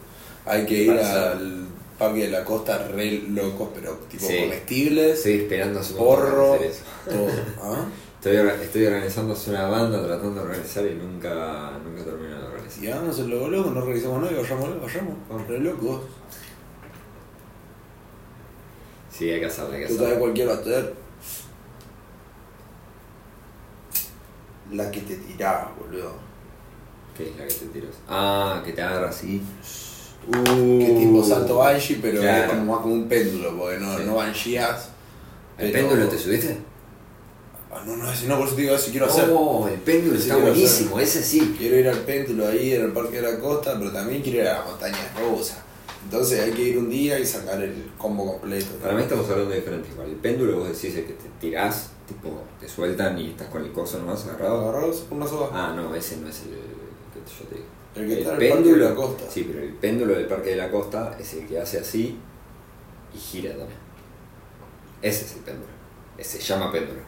Hay 0.46 0.64
que 0.64 0.74
ir 0.74 0.92
al 0.92 1.68
parque 1.98 2.20
de 2.22 2.28
la 2.28 2.44
costa 2.44 2.78
re 2.88 3.22
locos, 3.28 3.68
pero 3.74 3.92
tipo 4.10 4.26
Sí. 4.26 4.38
comestibles, 4.40 5.16
Estoy 5.18 5.32
esperando 5.34 5.80
a 5.80 5.82
su 5.82 5.96
porro, 5.96 6.54
hacer 6.54 6.66
eso. 6.66 6.82
todo. 7.08 7.28
¿Ah? 7.62 7.84
Estoy, 8.16 8.36
orga- 8.36 8.60
estoy 8.62 8.86
organizando 8.86 9.36
una 9.48 9.66
banda, 9.66 10.04
tratando 10.06 10.34
de 10.34 10.40
organizar 10.48 10.86
y 10.86 10.94
nunca, 10.94 11.72
nunca 11.84 12.04
termino 12.04 12.38
de 12.38 12.46
organizar. 12.46 12.80
Si 12.80 12.86
vamos 12.88 13.18
a 13.18 13.22
lo 13.22 13.48
loco, 13.48 13.70
no 13.70 13.80
revisamos 13.80 14.20
nada 14.20 14.32
y 14.32 14.36
vayamos, 14.36 14.80
vayamos. 14.80 15.14
Vamos. 15.28 15.48
Re 15.48 15.58
locos. 15.58 16.02
Sí, 19.10 19.28
hay 19.28 19.40
que 19.40 19.46
hacerlo, 19.46 19.74
hay 19.74 19.82
que 19.82 19.88
Tú 19.88 19.96
sabes 19.96 20.18
quiero 20.34 20.52
hacer. 20.52 20.94
La 24.70 24.90
que 24.90 25.00
te 25.00 25.16
tirás, 25.16 25.66
boludo. 25.78 26.12
¿Qué 27.16 27.28
es 27.28 27.36
la 27.36 27.46
que 27.46 27.52
te 27.54 27.66
tiras? 27.66 27.94
Ah, 28.08 28.62
que 28.64 28.72
te 28.72 28.80
agarra 28.82 29.08
así. 29.10 29.42
Que 30.30 30.96
tipo 31.00 31.24
salto 31.24 31.56
banshee, 31.56 31.98
pero 32.00 32.22
es 32.22 32.48
como 32.48 32.72
más 32.74 32.82
como 32.82 32.94
un 32.94 33.08
péndulo, 33.08 33.56
porque 33.58 33.78
no, 33.78 33.98
Sí. 33.98 34.04
no 34.06 34.14
bansheeas. 34.14 34.88
¿El 35.58 35.72
pero- 35.72 35.88
péndulo 35.88 36.08
te 36.08 36.18
subiste? 36.18 36.58
Ah, 37.74 37.82
no, 37.86 37.96
no, 37.96 38.14
si 38.14 38.26
no, 38.26 38.36
por 38.38 38.46
eso 38.46 38.54
te 38.56 38.62
digo, 38.62 38.78
si 38.78 38.90
quiero 38.90 39.06
hacer. 39.06 39.30
Oh, 39.34 39.66
el 39.66 39.80
péndulo 39.80 40.16
Sí, 40.16 40.22
está 40.24 40.36
buenísimo, 40.36 41.00
ese 41.00 41.22
sí. 41.22 41.54
Quiero 41.58 41.76
ir 41.78 41.88
al 41.88 41.98
péndulo 42.00 42.46
ahí 42.46 42.72
en 42.74 42.82
el 42.82 42.92
Parque 42.92 43.20
de 43.20 43.32
la 43.32 43.38
Costa, 43.40 43.76
pero 43.78 43.90
también 43.90 44.22
quiero 44.22 44.40
ir 44.42 44.48
a 44.48 44.58
la 44.60 44.64
montaña 44.64 44.98
rusa. 45.18 45.62
Entonces 46.04 46.40
hay 46.40 46.50
que 46.50 46.62
ir 46.62 46.78
un 46.78 46.90
día 46.90 47.18
y 47.18 47.24
sacar 47.24 47.62
el 47.62 47.90
combo 47.96 48.26
completo. 48.32 48.72
Para 48.82 48.94
mí 48.94 49.02
estamos 49.02 49.28
hablando 49.30 49.50
de 49.50 49.56
diferentes 49.60 49.90
igual. 49.92 50.08
El 50.10 50.16
péndulo 50.16 50.58
vos 50.58 50.68
decís 50.68 50.96
el 50.98 51.06
que 51.06 51.12
te 51.14 51.28
tirás, 51.40 51.90
tipo, 52.06 52.42
te 52.60 52.68
sueltan 52.68 53.18
y 53.18 53.30
estás 53.30 53.48
con 53.48 53.64
el 53.64 53.72
coso 53.72 53.98
nomás 53.98 54.24
agarrado. 54.26 54.68
agarrados 54.68 55.04
con 55.08 55.18
una 55.18 55.26
soga. 55.26 55.48
Ah, 55.52 55.72
no, 55.74 55.94
ese 55.94 56.16
no 56.18 56.28
es 56.28 56.40
el 56.40 56.48
que 56.50 57.20
yo 57.42 57.48
te 57.48 57.54
digo. 57.54 57.66
El 57.94 58.06
que 58.06 58.20
está 58.20 58.34
en 58.34 58.42
el 58.42 58.48
Parque 58.48 58.70
de 58.70 58.76
la 58.76 58.94
Costa. 58.94 59.24
Sí, 59.30 59.48
pero 59.50 59.64
el 59.64 59.74
péndulo 59.74 60.14
del 60.14 60.26
Parque 60.26 60.50
de 60.50 60.56
la 60.56 60.70
Costa 60.70 61.16
es 61.20 61.34
el 61.34 61.46
que 61.46 61.58
hace 61.58 61.78
así 61.78 62.18
y 63.14 63.18
gira 63.18 63.50
también. 63.50 63.78
Ese 65.02 65.24
es 65.24 65.34
el 65.34 65.40
péndulo. 65.40 65.72
Ese 66.16 66.38
se 66.38 66.42
llama 66.42 66.72
péndulo. 66.72 67.00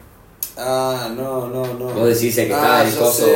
Ah, 0.56 1.12
no, 1.16 1.48
no, 1.48 1.74
no. 1.74 1.86
Vos 1.86 2.08
decís 2.08 2.36
el 2.38 2.48
que 2.48 2.54
ah, 2.54 2.84
está 2.84 2.88
el 2.88 2.96
coso 2.96 3.26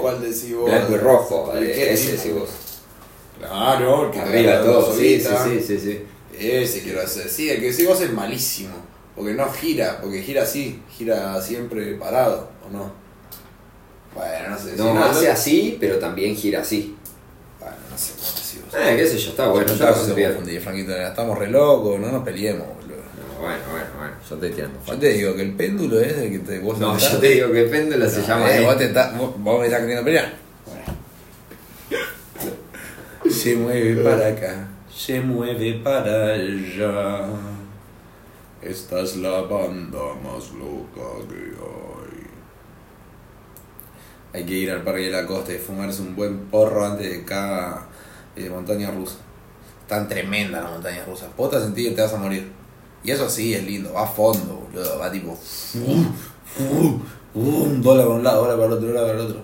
¿cuál 0.00 0.20
decís 0.20 0.54
vos? 0.54 0.66
Blanco 0.66 0.92
y 0.92 0.96
rojo, 0.96 1.52
¿El 1.54 1.64
eh, 1.64 1.92
ese 1.92 2.12
decís 2.12 2.34
vos. 2.34 2.50
Claro, 3.38 4.06
el 4.06 4.10
que 4.12 4.20
Arriba 4.20 4.62
todo, 4.62 4.94
sí, 4.94 5.20
sí, 5.20 5.60
sí, 5.60 5.78
sí. 5.78 6.04
Ese 6.38 6.82
quiero 6.82 7.00
hacer. 7.00 7.28
Sí, 7.28 7.50
el 7.50 7.60
que 7.60 7.70
decís 7.70 7.86
vos 7.86 8.00
es 8.00 8.12
malísimo. 8.12 8.74
Porque 9.16 9.34
no 9.34 9.50
gira, 9.50 10.00
porque 10.00 10.22
gira 10.22 10.42
así, 10.42 10.82
gira 10.90 11.40
siempre 11.40 11.94
parado, 11.94 12.48
¿o 12.66 12.72
no? 12.72 13.01
Bueno, 14.14 14.50
no 14.50 14.58
sé. 14.58 14.70
si 14.72 14.76
No, 14.76 14.94
no, 14.94 15.04
hace 15.04 15.26
no- 15.26 15.32
así, 15.32 15.76
pero 15.80 15.98
también 15.98 16.34
gira 16.36 16.60
así. 16.60 16.96
Bueno, 17.60 17.76
no 17.90 17.96
sé 17.98 18.12
cómo 18.16 18.28
decís 18.28 18.60
vos. 18.64 18.74
Eh, 18.80 18.96
qué 18.96 19.06
sé 19.06 19.18
yo, 19.18 19.30
está 19.30 19.48
bueno, 19.48 19.66
Yo 19.66 19.72
está 19.74 19.86
no 19.86 19.92
con 19.92 20.00
sé 20.00 20.04
su 20.04 20.06
cómo 20.10 20.16
piel. 20.16 20.34
confundir, 20.34 20.60
Franquito. 20.60 20.92
Estamos 20.96 21.38
re 21.38 21.48
locos, 21.50 22.00
no 22.00 22.12
nos 22.12 22.22
peleemos, 22.24 22.66
boludo. 22.66 22.82
No, 22.82 23.40
bueno, 23.40 23.58
bueno, 23.70 23.86
bueno, 23.98 24.12
yo 24.28 24.36
te 24.36 24.46
estoy 24.46 24.50
tirando. 24.52 24.78
Yo 24.86 24.98
te 24.98 25.08
digo 25.12 25.34
que 25.36 25.42
el 25.42 25.52
péndulo 25.54 26.00
es 26.00 26.12
el 26.18 26.30
que 26.32 26.38
te 26.40 26.58
vos 26.58 26.78
No, 26.78 26.90
sentás. 26.98 27.12
yo 27.12 27.18
te 27.18 27.28
digo 27.28 27.52
que 27.52 27.62
el 27.64 27.70
péndulo 27.70 28.08
se 28.08 28.20
No, 28.20 28.26
llama 28.26 28.54
eh, 28.56 28.64
vos, 28.64 28.76
te 28.78 28.84
estás- 28.84 29.16
vos, 29.18 29.32
vos 29.38 29.58
me 29.60 29.66
estás 29.66 29.80
queriendo 29.80 30.04
pelear. 30.04 30.34
Se 33.30 33.54
mueve 33.56 34.02
para 34.02 34.28
acá, 34.28 34.68
se 34.94 35.20
mueve 35.20 35.74
para 35.82 36.32
allá. 36.34 37.24
Esta 38.60 39.00
es 39.00 39.16
la 39.16 39.42
banda 39.42 40.14
más 40.22 40.50
loca 40.52 41.08
que 41.28 41.34
hay. 41.34 41.81
Hay 44.32 44.44
que 44.44 44.54
ir 44.54 44.70
al 44.70 44.82
Parque 44.82 45.02
de 45.02 45.10
la 45.10 45.26
Costa 45.26 45.52
y 45.52 45.58
fumarse 45.58 46.00
un 46.02 46.16
buen 46.16 46.46
porro 46.46 46.86
antes 46.86 47.10
de 47.10 47.24
cada 47.24 47.86
eh, 48.34 48.48
montaña 48.48 48.90
rusa. 48.90 49.16
Tan 49.86 50.08
tremenda 50.08 50.62
la 50.62 50.70
montaña 50.70 51.04
rusa. 51.04 51.28
Vos 51.36 51.50
te 51.50 51.60
sentís 51.60 51.88
que 51.88 51.94
te 51.94 52.02
vas 52.02 52.14
a 52.14 52.18
morir. 52.18 52.50
Y 53.04 53.10
eso 53.10 53.28
sí 53.28 53.52
es 53.52 53.64
lindo, 53.64 53.92
va 53.92 54.04
a 54.04 54.06
fondo, 54.06 54.68
boludo. 54.72 54.98
Va 54.98 55.10
tipo. 55.10 55.38
Un 57.34 57.82
dólar 57.82 58.06
para 58.06 58.16
un 58.16 58.24
lado, 58.24 58.42
dólar 58.42 58.56
para 58.56 58.66
el 58.66 58.72
otro, 58.72 58.88
dólar 58.88 59.04
para 59.04 59.18
el 59.18 59.26
otro. 59.26 59.42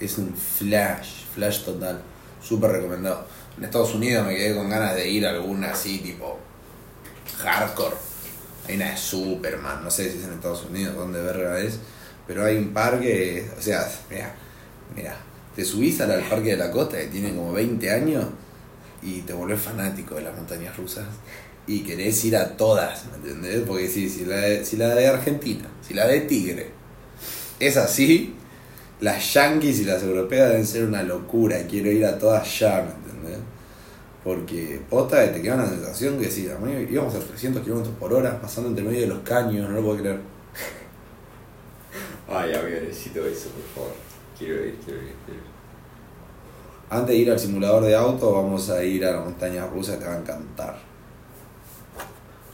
Es 0.00 0.18
un 0.18 0.34
flash, 0.34 1.26
flash 1.34 1.64
total. 1.64 2.00
Súper 2.42 2.72
recomendado. 2.72 3.26
En 3.56 3.64
Estados 3.64 3.94
Unidos 3.94 4.26
me 4.26 4.34
quedé 4.34 4.56
con 4.56 4.68
ganas 4.68 4.94
de 4.94 5.08
ir 5.08 5.26
a 5.26 5.30
alguna 5.30 5.70
así, 5.70 5.98
tipo. 5.98 6.38
Hardcore. 7.38 7.96
Hay 8.66 8.76
una 8.76 8.90
de 8.90 8.96
Superman, 8.96 9.84
no 9.84 9.90
sé 9.90 10.10
si 10.10 10.18
es 10.18 10.24
en 10.24 10.32
Estados 10.32 10.64
Unidos, 10.64 10.96
dónde 10.96 11.20
verga 11.20 11.58
es. 11.60 11.78
Pero 12.26 12.44
hay 12.44 12.56
un 12.56 12.72
parque, 12.72 13.48
o 13.56 13.60
sea, 13.60 13.86
mira, 14.10 14.34
mira. 14.94 15.16
Te 15.54 15.64
subís 15.64 16.00
al 16.00 16.20
Parque 16.24 16.50
de 16.50 16.56
la 16.56 16.70
Costa 16.70 16.98
que 16.98 17.06
tiene 17.06 17.32
como 17.32 17.52
20 17.52 17.88
años 17.88 18.24
y 19.02 19.20
te 19.20 19.32
volvés 19.32 19.60
fanático 19.60 20.16
de 20.16 20.22
las 20.22 20.34
montañas 20.34 20.76
rusas 20.76 21.06
y 21.66 21.80
querés 21.80 22.24
ir 22.24 22.36
a 22.36 22.56
todas, 22.56 23.04
¿me 23.06 23.16
entendés? 23.16 23.62
Porque 23.66 23.88
sí, 23.88 24.08
si 24.08 24.24
la 24.24 24.36
de, 24.36 24.64
si 24.64 24.76
la 24.76 24.94
de 24.94 25.06
Argentina, 25.06 25.68
si 25.86 25.94
la 25.94 26.06
de 26.06 26.22
Tigre 26.22 26.70
es 27.60 27.76
así, 27.76 28.34
las 29.00 29.32
yankees 29.32 29.80
y 29.80 29.84
las 29.84 30.02
europeas 30.02 30.50
deben 30.50 30.66
ser 30.66 30.84
una 30.84 31.02
locura, 31.02 31.58
quiero 31.68 31.90
ir 31.90 32.04
a 32.04 32.18
todas 32.18 32.58
ya, 32.58 32.82
¿me 32.82 33.10
entendés? 33.10 33.38
Porque 34.22 34.80
posta 34.88 35.32
te 35.32 35.40
queda 35.40 35.54
una 35.54 35.68
sensación 35.68 36.18
que 36.18 36.30
sí, 36.30 36.48
a 36.48 36.80
íbamos 36.80 37.14
a 37.14 37.20
300 37.20 37.62
kilómetros 37.62 37.94
por 37.96 38.12
hora, 38.12 38.40
pasando 38.40 38.70
entre 38.70 38.84
medio 38.84 39.02
de 39.02 39.06
los 39.06 39.20
caños, 39.20 39.68
no 39.68 39.76
lo 39.76 39.82
puedo 39.82 39.98
creer. 39.98 40.18
Ay, 42.28 42.54
amigo, 42.54 42.80
necesito 42.80 43.24
eso, 43.26 43.50
por 43.50 43.64
favor. 43.74 43.92
Quiero 44.38 44.64
ir, 44.64 44.76
quiero 44.84 45.00
ir, 45.02 45.14
quiero 45.24 45.40
ir. 45.40 45.54
Antes 46.90 47.08
de 47.08 47.16
ir 47.16 47.30
al 47.30 47.38
simulador 47.38 47.84
de 47.84 47.94
auto, 47.94 48.32
vamos 48.32 48.70
a 48.70 48.82
ir 48.84 49.04
a 49.04 49.12
la 49.12 49.20
montaña 49.20 49.66
rusa, 49.66 49.98
te 49.98 50.04
va 50.06 50.14
a 50.14 50.18
encantar. 50.18 50.78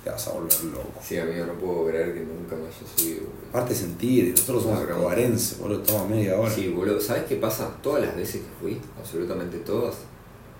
Te 0.02 0.08
vas 0.10 0.26
a 0.28 0.32
volver 0.32 0.64
loco. 0.64 0.92
Sí, 1.02 1.18
amigo, 1.18 1.44
no 1.46 1.52
puedo 1.54 1.86
creer 1.88 2.14
que 2.14 2.20
nunca 2.20 2.56
me 2.56 2.62
haya 2.68 2.96
subido, 2.96 3.20
boludo. 3.20 3.48
Aparte 3.50 3.74
sentir, 3.74 4.30
nosotros 4.30 4.62
somos 4.62 4.80
Cabrón. 4.80 4.98
cobarenses, 5.02 5.58
boludo, 5.58 5.80
estamos 5.82 6.02
a 6.02 6.08
media 6.08 6.36
hora. 6.38 6.50
Sí, 6.50 6.68
boludo, 6.68 7.00
¿sabes 7.00 7.24
qué 7.24 7.36
pasa? 7.36 7.70
Todas 7.82 8.02
las 8.02 8.16
veces 8.16 8.40
que 8.42 8.48
fui, 8.60 8.80
absolutamente 8.98 9.58
todas, 9.58 9.96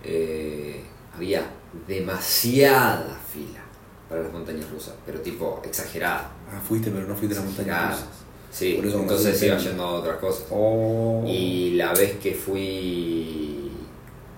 eh, 0.05 0.85
había 1.16 1.51
demasiada 1.88 3.18
fila 3.33 3.61
para 4.09 4.23
las 4.23 4.33
montañas 4.33 4.70
rusas, 4.70 4.94
pero 5.07 5.20
tipo 5.20 5.62
exagerada. 5.64 6.31
Ah, 6.53 6.61
fuiste, 6.61 6.90
pero 6.90 7.07
no 7.07 7.14
fuiste 7.16 7.35
a 7.37 7.40
las 7.40 7.46
montañas 7.46 7.90
rusas. 7.92 8.09
Sí, 8.50 8.74
Por 8.74 8.86
eso 8.86 8.96
me 8.96 9.02
entonces 9.04 9.42
iba 9.42 9.56
yendo 9.58 9.84
a 9.84 9.92
otras 9.92 10.16
cosas. 10.18 10.46
Oh. 10.50 11.22
Y 11.26 11.74
la 11.76 11.92
vez 11.94 12.16
que 12.18 12.34
fui, 12.34 13.70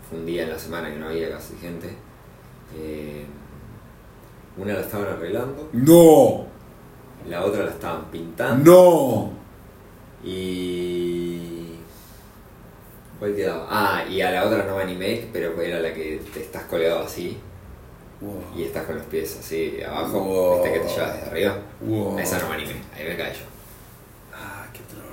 fue 0.08 0.18
un 0.18 0.26
día 0.26 0.42
en 0.42 0.50
la 0.50 0.58
semana 0.58 0.90
que 0.92 0.98
no 0.98 1.08
había 1.08 1.30
casi 1.30 1.56
gente, 1.56 1.88
eh, 2.76 3.24
una 4.58 4.74
la 4.74 4.80
estaban 4.80 5.08
arreglando, 5.08 5.68
¡No! 5.72 6.46
la 7.28 7.44
otra 7.44 7.64
la 7.64 7.70
estaban 7.70 8.04
pintando 8.10 8.70
¡No! 8.72 10.28
y... 10.28 11.76
¿Cuál 13.18 13.34
quedaba? 13.36 13.66
Ah, 13.70 14.04
y 14.10 14.20
a 14.20 14.30
la 14.32 14.44
otra 14.46 14.64
no 14.64 14.76
me 14.76 14.82
animé, 14.82 15.28
pero 15.32 15.58
era 15.62 15.78
la 15.80 15.94
que 15.94 16.20
te 16.34 16.40
estás 16.42 16.64
colgado 16.64 17.00
así 17.04 17.38
Wow. 18.20 18.40
y 18.56 18.62
estás 18.64 18.84
con 18.84 18.96
los 18.96 19.06
pies 19.06 19.36
así 19.40 19.80
abajo, 19.82 20.20
Wow. 20.20 20.62
viste 20.62 20.72
que 20.74 20.80
te 20.86 20.92
llevas 20.94 21.14
desde 21.14 21.30
arriba. 21.30 21.56
Wow. 21.80 22.18
A 22.18 22.22
esa 22.22 22.38
no 22.40 22.48
me 22.50 22.54
animé, 22.56 22.74
ahí 22.96 23.04
me 23.08 23.16
caí 23.16 23.32
yo. 23.32 23.40
Ah, 24.34 24.66
qué 24.72 24.80
trono. 24.90 25.06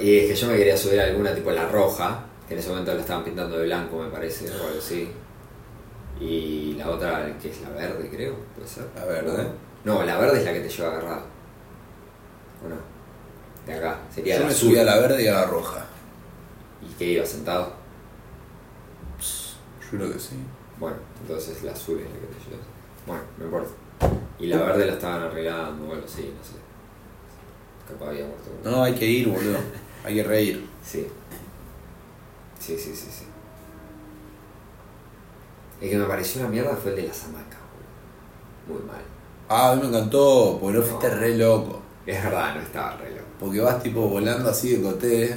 Y 0.00 0.18
es 0.18 0.28
que 0.30 0.34
yo 0.34 0.48
me 0.48 0.56
quería 0.56 0.76
subir 0.76 1.00
a 1.00 1.04
alguna 1.04 1.34
tipo 1.34 1.50
la 1.52 1.68
roja, 1.68 2.24
que 2.48 2.54
en 2.54 2.60
ese 2.60 2.70
momento 2.70 2.92
la 2.94 3.00
estaban 3.00 3.24
pintando 3.24 3.56
de 3.58 3.66
blanco, 3.66 3.98
me 4.02 4.10
parece, 4.10 4.48
o 4.50 4.66
algo 4.66 4.78
así. 4.78 5.08
Y 6.20 6.74
la 6.78 6.90
otra, 6.90 7.36
que 7.40 7.50
es 7.50 7.60
la 7.60 7.70
verde, 7.70 8.08
creo, 8.10 8.34
puede 8.54 8.66
ser. 8.66 8.86
La 8.96 9.04
verde. 9.04 9.46
No, 9.84 10.02
la 10.02 10.18
verde 10.18 10.38
es 10.38 10.44
la 10.44 10.52
que 10.52 10.60
te 10.60 10.68
lleva 10.68 10.88
agarrado. 10.88 11.22
¿O 12.64 12.68
no? 12.68 12.76
De 13.66 13.74
acá, 13.74 13.98
sería 14.12 14.34
Yo 14.36 14.40
la 14.40 14.46
me 14.46 14.52
azul. 14.52 14.68
subí 14.70 14.78
a 14.78 14.84
la 14.84 14.96
verde 14.98 15.22
y 15.22 15.28
a 15.28 15.32
la 15.34 15.44
roja. 15.46 15.84
¿Y 16.82 16.92
qué 16.94 17.04
iba 17.04 17.26
sentado? 17.26 17.72
Yo 19.20 19.98
creo 19.98 20.12
que 20.12 20.18
sí. 20.18 20.36
Bueno, 20.78 20.96
entonces 21.22 21.62
la 21.62 21.72
azul 21.72 21.98
es 22.00 22.06
la 22.06 22.12
que 22.12 22.26
te 22.26 22.50
lleva. 22.50 22.62
Bueno, 23.06 23.22
no 23.38 23.44
importa. 23.44 23.70
Y 24.38 24.46
la 24.48 24.58
verde 24.58 24.86
la 24.86 24.92
estaban 24.94 25.22
arreglando 25.22 25.88
o 25.88 25.92
algo 25.92 26.04
así, 26.04 26.32
no 26.36 26.44
sé. 26.44 26.56
Capaz 27.86 28.08
había 28.08 28.26
muerto. 28.26 28.50
No, 28.64 28.82
hay 28.82 28.94
que 28.94 29.06
ir, 29.06 29.28
boludo. 29.28 29.58
Hay 30.04 30.14
que 30.14 30.24
reír. 30.24 30.66
Sí. 30.86 31.04
Sí, 32.60 32.76
sí, 32.78 32.94
sí, 32.94 33.08
sí. 33.10 33.24
El 35.80 35.90
que 35.90 35.98
me 35.98 36.04
pareció 36.04 36.40
una 36.40 36.50
mierda 36.50 36.76
fue 36.76 36.92
el 36.92 36.96
de 36.96 37.08
las 37.08 37.24
hamacas, 37.24 37.58
boludo. 38.66 38.78
Muy 38.78 38.88
mal. 38.88 39.02
Ah, 39.48 39.72
a 39.72 39.74
mí 39.76 39.82
me 39.82 39.88
encantó, 39.88 40.58
porque 40.60 40.78
no 40.78 40.84
fuiste 40.84 41.10
re 41.10 41.36
loco. 41.36 41.82
Es 42.06 42.22
verdad, 42.22 42.54
no 42.54 42.60
estaba 42.62 42.96
re 42.96 43.10
loco. 43.10 43.24
Porque 43.40 43.60
vas 43.60 43.82
tipo 43.82 44.08
volando 44.08 44.48
así 44.48 44.76
de 44.76 44.82
coté. 44.82 45.34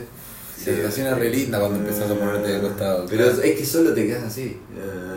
Sí, 0.56 0.66
Se 0.66 0.78
estaciona 0.78 1.16
re 1.16 1.30
linda 1.30 1.60
cuando 1.60 1.80
empezás 1.80 2.12
a 2.12 2.16
ponerte 2.16 2.48
de 2.50 2.62
costado. 2.62 3.06
Pero 3.10 3.26
claro. 3.26 3.42
es 3.42 3.58
que 3.58 3.66
solo 3.66 3.94
te 3.94 4.06
quedas 4.06 4.24
así. 4.24 4.60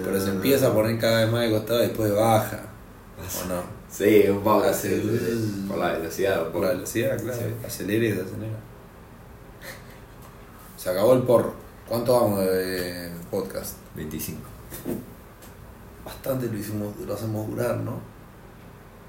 Pero 0.05 0.21
se 0.21 0.31
empieza 0.31 0.69
a 0.69 0.73
poner 0.73 0.99
cada 0.99 1.25
vez 1.25 1.33
más 1.33 1.43
de 1.43 1.51
costado 1.51 1.83
y 1.83 1.87
después 1.89 2.15
baja. 2.15 2.63
¿O 3.19 3.49
no? 3.49 3.82
Sí, 3.93 4.27
un 4.27 4.41
poco. 4.41 4.73
Sí. 4.73 5.67
Por 5.69 5.77
la 5.77 5.93
velocidad, 5.93 6.51
Por 6.51 6.63
la 6.63 6.69
velocidad, 6.71 7.21
claro. 7.21 7.39
Sí. 7.39 7.67
Acelera 7.67 8.05
y 8.07 8.13
se 8.15 8.21
acelera. 8.23 8.59
Se 10.79 10.91
acabó 10.91 11.13
el 11.13 11.23
porro. 11.23 11.53
¿Cuánto 11.87 12.15
vamos 12.15 12.41
de 12.41 13.11
podcast? 13.31 13.77
25. 13.95 14.41
Bastante 16.07 16.47
lo 16.47 16.57
hicimos, 16.57 16.97
lo 16.97 17.13
hacemos 17.13 17.47
durar, 17.49 17.77
¿no? 17.77 17.93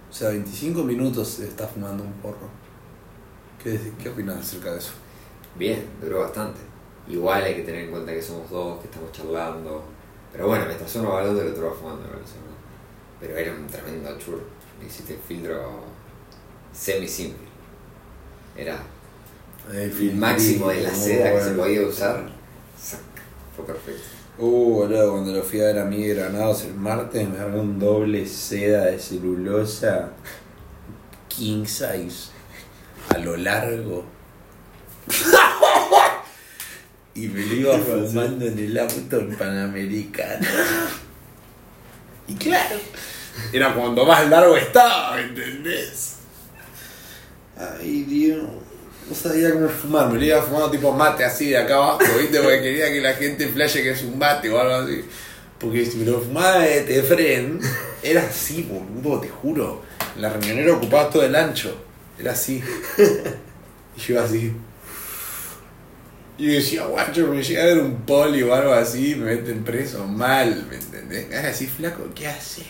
O 0.10 0.14
sea, 0.14 0.30
25 0.30 0.84
minutos 0.84 1.30
se 1.30 1.48
está 1.48 1.66
fumando 1.66 2.04
un 2.04 2.14
porro. 2.14 2.50
¿Qué, 3.64 3.94
qué 3.98 4.10
opinas 4.10 4.38
acerca 4.38 4.74
de 4.74 4.80
eso? 4.80 4.92
Bien, 5.58 5.88
duró 6.02 6.20
bastante. 6.20 6.60
Igual 7.08 7.42
hay 7.44 7.56
que 7.56 7.64
tener 7.64 7.86
en 7.86 7.92
cuenta 7.92 8.12
que 8.12 8.22
somos 8.22 8.50
dos, 8.50 8.80
que 8.80 8.88
estamos 8.88 9.12
charlando. 9.14 9.84
Pero 10.32 10.48
bueno, 10.48 10.66
mientras 10.66 10.94
uno 10.98 11.12
va 11.12 11.20
hablando, 11.22 11.42
el 11.42 11.54
otro 11.54 11.68
va 11.68 11.74
fumando. 11.74 12.02
¿no? 12.04 12.12
Pero 13.22 13.38
era 13.38 13.54
un 13.54 13.66
tremendo 13.68 14.18
churro. 14.18 14.63
Hiciste 14.88 15.14
el 15.14 15.20
filtro 15.20 15.84
semi 16.74 17.08
simple. 17.08 17.48
Era 18.56 18.80
el 19.72 20.16
máximo 20.16 20.70
de 20.70 20.82
la 20.82 20.94
seda 20.94 21.34
que 21.34 21.44
se 21.44 21.52
podía 21.52 21.88
usar. 21.88 22.30
Fue 23.56 23.66
perfecto. 23.66 24.02
Uh, 24.38 24.74
boludo, 24.74 25.12
cuando 25.12 25.32
lo 25.32 25.44
fui 25.44 25.62
a 25.62 25.66
ver 25.66 25.80
a 25.80 25.86
mí 25.86 26.08
de 26.08 26.16
Granados 26.16 26.64
el 26.64 26.74
martes, 26.74 27.30
me 27.30 27.38
armé 27.38 27.60
un 27.60 27.78
doble 27.78 28.26
seda 28.26 28.86
de 28.86 28.98
celulosa 28.98 30.10
king 31.28 31.66
size 31.66 32.32
a 33.10 33.20
lo 33.20 33.38
largo. 33.38 34.06
y 37.16 37.28
me 37.28 37.46
lo 37.46 37.56
iba 37.56 37.78
fumando 37.78 38.46
en 38.46 38.58
el 38.58 38.80
auto 38.80 39.20
en 39.20 39.36
Panamericana. 39.36 40.48
y 42.28 42.34
claro, 42.36 42.78
era 43.52 43.74
cuando 43.74 44.06
más 44.06 44.30
largo 44.30 44.56
estaba, 44.58 45.16
¿me 45.16 45.24
entendés? 45.24 46.16
Ay, 47.58 48.04
Dios. 48.04 48.44
No 49.10 49.16
sabía 49.16 49.52
cómo 49.52 49.68
fumar, 49.68 50.10
me 50.10 50.18
lo 50.18 50.24
iba 50.24 50.42
fumando 50.42 50.72
tipo 50.72 50.92
mate 50.94 51.26
así 51.26 51.50
de 51.50 51.58
acá 51.58 51.76
abajo, 51.76 52.00
¿viste? 52.20 52.40
Porque 52.40 52.62
quería 52.62 52.88
que 52.88 53.02
la 53.02 53.14
gente 53.14 53.50
flashe 53.50 53.84
que 53.84 53.92
es 53.92 54.02
un 54.04 54.18
mate 54.18 54.50
o 54.50 54.60
algo 54.60 54.76
así. 54.76 55.04
Porque 55.60 55.86
si 55.86 55.98
me 55.98 56.06
lo 56.06 56.22
fumaba 56.22 56.60
de 56.60 56.82
Tefren, 56.82 57.60
era 58.02 58.22
así, 58.22 58.64
boludo, 58.64 59.20
te 59.20 59.28
juro. 59.28 59.84
La 60.18 60.30
riñonera 60.30 60.74
ocupaba 60.74 61.10
todo 61.10 61.24
el 61.24 61.36
ancho. 61.36 61.76
Era 62.18 62.32
así. 62.32 62.64
Y 63.96 64.00
yo 64.00 64.14
iba 64.14 64.24
así. 64.24 64.54
Y 66.38 66.48
yo 66.48 66.54
decía, 66.54 66.86
guacho, 66.86 67.28
me 67.28 67.44
llega 67.44 67.64
a 67.64 67.66
ver 67.68 67.80
un 67.80 68.02
poli 68.02 68.42
o 68.42 68.54
algo 68.54 68.74
así, 68.74 69.16
me 69.16 69.36
meten 69.36 69.64
preso 69.64 70.06
mal, 70.08 70.66
¿me 70.70 70.78
entendés? 70.78 71.32
Así, 71.46 71.68
flaco, 71.68 72.10
¿qué 72.16 72.28
haces? 72.28 72.66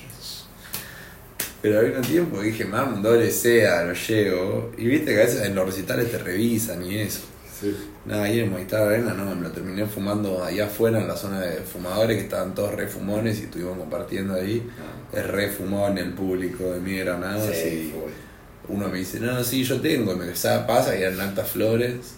Pero 1.64 1.80
al 1.80 1.88
mismo 1.88 2.02
tiempo 2.02 2.42
dije, 2.42 2.66
mam, 2.66 2.96
un 2.96 3.02
doble 3.02 3.32
sea, 3.32 3.86
lo 3.86 3.94
llevo. 3.94 4.72
Y 4.78 4.86
viste 4.86 5.14
que 5.14 5.22
a 5.22 5.24
veces 5.24 5.44
en 5.44 5.56
los 5.56 5.66
recitales 5.66 6.12
te 6.12 6.18
revisan 6.18 6.86
y 6.86 6.98
eso. 6.98 7.22
Sí. 7.58 7.74
Nada, 8.06 8.24
ahí 8.24 8.42
en 8.42 8.52
Movistar 8.52 8.82
Arena 8.82 9.14
no, 9.14 9.34
me 9.34 9.44
lo 9.44 9.52
terminé 9.52 9.86
fumando 9.86 10.44
allá 10.44 10.66
afuera 10.66 11.00
en 11.00 11.08
la 11.08 11.16
zona 11.16 11.40
de 11.40 11.62
fumadores 11.62 12.18
que 12.18 12.24
estaban 12.24 12.54
todos 12.54 12.76
re 12.76 12.88
fumones 12.88 13.40
y 13.40 13.44
estuvimos 13.44 13.78
compartiendo 13.78 14.34
ahí. 14.34 14.62
Es 15.14 15.26
re 15.26 15.48
fumón 15.48 15.98
el 15.98 16.12
público 16.12 16.66
de 16.66 16.82
mi 16.82 16.98
Granados 16.98 17.56
Sí, 17.56 17.94
uno 18.68 18.90
me 18.90 18.98
dice, 18.98 19.22
no, 19.22 19.42
sí, 19.42 19.64
yo 19.64 19.80
tengo, 19.80 20.12
y 20.12 20.16
me 20.18 20.26
empezaba, 20.26 20.68
pasa, 20.68 20.98
y 20.98 21.02
eran 21.02 21.22
altas 21.22 21.50
flores. 21.50 22.16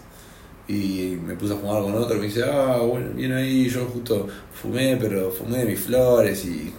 Y 0.66 1.16
me 1.24 1.36
puse 1.36 1.54
a 1.54 1.56
fumar 1.56 1.82
con 1.82 1.94
otro, 1.94 2.16
y 2.16 2.18
me 2.18 2.26
dice, 2.26 2.42
ah, 2.42 2.78
bueno, 2.78 3.10
bien 3.14 3.32
ahí, 3.32 3.68
yo 3.68 3.86
justo 3.86 4.26
fumé, 4.60 4.96
pero 5.00 5.30
fumé 5.30 5.58
de 5.58 5.66
mis 5.66 5.78
flores 5.78 6.44
y 6.44 6.72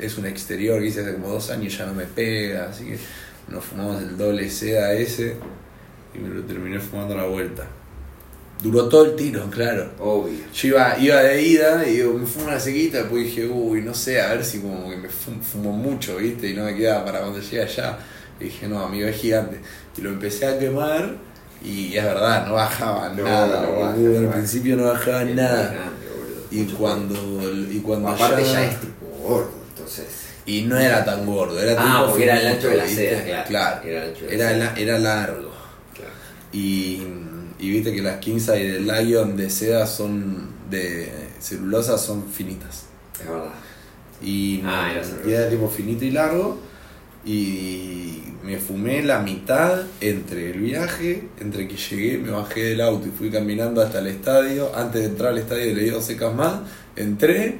es 0.00 0.18
un 0.18 0.26
exterior 0.26 0.80
que 0.80 0.86
hice 0.86 1.00
hace 1.00 1.14
como 1.14 1.28
dos 1.28 1.50
años 1.50 1.72
y 1.74 1.76
ya 1.76 1.86
no 1.86 1.94
me 1.94 2.04
pega, 2.04 2.68
así 2.70 2.84
que 2.84 2.98
nos 3.48 3.64
fumamos 3.64 4.02
el 4.02 4.16
doble 4.16 4.48
seda 4.50 4.92
ese 4.92 5.36
y 6.14 6.18
me 6.18 6.28
lo 6.34 6.42
terminé 6.42 6.78
fumando 6.80 7.14
a 7.14 7.18
la 7.18 7.24
vuelta. 7.24 7.66
Duró 8.62 8.88
todo 8.90 9.06
el 9.06 9.16
tiro, 9.16 9.48
claro. 9.50 9.90
Obvio. 9.98 10.38
Yo 10.52 10.68
iba, 10.68 10.98
iba 10.98 11.22
de 11.22 11.42
ida 11.42 11.86
y 11.88 11.96
digo, 11.96 12.12
me 12.12 12.26
fumo 12.26 12.46
una 12.46 12.60
sequita, 12.60 12.98
después 12.98 13.24
dije, 13.24 13.46
uy, 13.46 13.80
no 13.80 13.94
sé, 13.94 14.20
a 14.20 14.34
ver 14.34 14.44
si 14.44 14.60
como 14.60 14.90
que 14.90 14.96
me 14.98 15.08
fumo, 15.08 15.42
fumo 15.42 15.72
mucho, 15.72 16.16
¿viste? 16.18 16.48
Y 16.50 16.54
no 16.54 16.64
me 16.64 16.76
quedaba 16.76 17.06
para 17.06 17.20
cuando 17.20 17.40
llegue 17.40 17.62
allá. 17.62 17.98
Y 18.38 18.44
dije, 18.44 18.68
no, 18.68 18.80
amigo, 18.80 19.08
es 19.08 19.16
gigante. 19.16 19.60
Y 19.96 20.02
lo 20.02 20.10
empecé 20.10 20.46
a 20.46 20.58
quemar 20.58 21.16
y 21.62 21.96
es 21.96 22.04
verdad, 22.04 22.46
no 22.46 22.54
bajaba 22.54 23.10
No, 23.10 23.24
nada, 23.24 23.62
no 23.62 23.80
baja, 23.80 23.96
no 23.96 24.16
Al 24.18 24.24
baja. 24.26 24.36
principio 24.36 24.76
no 24.76 24.84
bajaba 24.84 25.22
Es 25.22 25.34
nada. 25.34 25.74
Y 26.50 26.64
cuando, 26.64 27.14
y 27.70 27.78
cuando 27.80 28.08
Aparte 28.08 28.42
ya... 28.44 28.52
ya 28.52 28.64
es 28.64 28.80
tipo 28.80 29.06
gordo, 29.22 29.50
entonces. 29.52 29.59
Y 30.52 30.62
no 30.62 30.78
era 30.78 31.04
tan 31.04 31.24
gordo, 31.26 31.60
era 31.60 31.76
Ah, 31.78 32.06
porque 32.08 32.24
era 32.24 32.40
el 32.40 32.46
ancho 32.46 32.68
de 32.68 32.76
la 32.76 32.84
¿viste? 32.84 33.22
seda, 33.24 33.44
claro. 33.44 33.86
Era 33.88 34.02
el 34.04 34.08
ancho 34.10 34.26
de 34.26 34.36
la 34.36 34.50
Era, 34.50 34.56
la- 34.58 34.74
era 34.80 34.98
largo. 34.98 35.50
Claro. 35.94 36.10
Y, 36.52 37.02
y 37.58 37.70
viste 37.70 37.94
que 37.94 38.02
las 38.02 38.16
King 38.18 38.38
Size 38.38 38.72
del 38.72 38.86
Lion 38.86 39.36
de 39.36 39.48
seda 39.50 39.86
son 39.86 40.48
de 40.70 41.10
celulosa 41.40 41.98
son 41.98 42.28
finitas. 42.28 42.84
Es 43.20 43.28
verdad. 43.28 43.52
Y, 44.22 44.62
Ah, 44.64 44.90
era 44.92 45.04
celulosa. 45.04 45.28
y 45.28 45.32
era 45.34 45.48
tipo 45.50 45.68
finito 45.68 46.04
y 46.04 46.10
largo. 46.10 46.58
Y 47.24 48.22
me 48.42 48.56
fumé 48.58 49.02
la 49.02 49.18
mitad 49.20 49.82
entre 50.00 50.50
el 50.52 50.60
viaje, 50.60 51.28
entre 51.38 51.68
que 51.68 51.76
llegué, 51.76 52.18
me 52.18 52.30
bajé 52.30 52.64
del 52.64 52.80
auto 52.80 53.06
y 53.08 53.10
fui 53.10 53.30
caminando 53.30 53.82
hasta 53.82 53.98
el 53.98 54.06
estadio. 54.06 54.74
Antes 54.74 55.02
de 55.02 55.08
entrar 55.08 55.32
al 55.32 55.38
estadio 55.38 55.74
le 55.74 55.84
di 55.84 55.90
dos 55.90 56.04
secas 56.04 56.34
más. 56.34 56.60
Entré, 56.96 57.58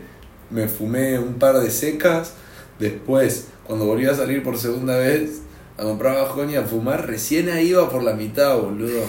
me 0.50 0.66
fumé 0.66 1.18
un 1.18 1.34
par 1.34 1.58
de 1.60 1.70
secas. 1.70 2.32
Después, 2.80 3.48
cuando 3.64 3.84
volví 3.84 4.06
a 4.06 4.14
salir 4.14 4.42
por 4.42 4.58
segunda 4.58 4.96
vez 4.96 5.42
a 5.76 5.82
comprar 5.82 6.16
bajón 6.16 6.50
y 6.50 6.56
a 6.56 6.62
fumar, 6.62 7.06
recién 7.06 7.50
ahí 7.50 7.68
iba 7.68 7.88
por 7.88 8.02
la 8.02 8.14
mitad, 8.14 8.58
boludo. 8.58 9.02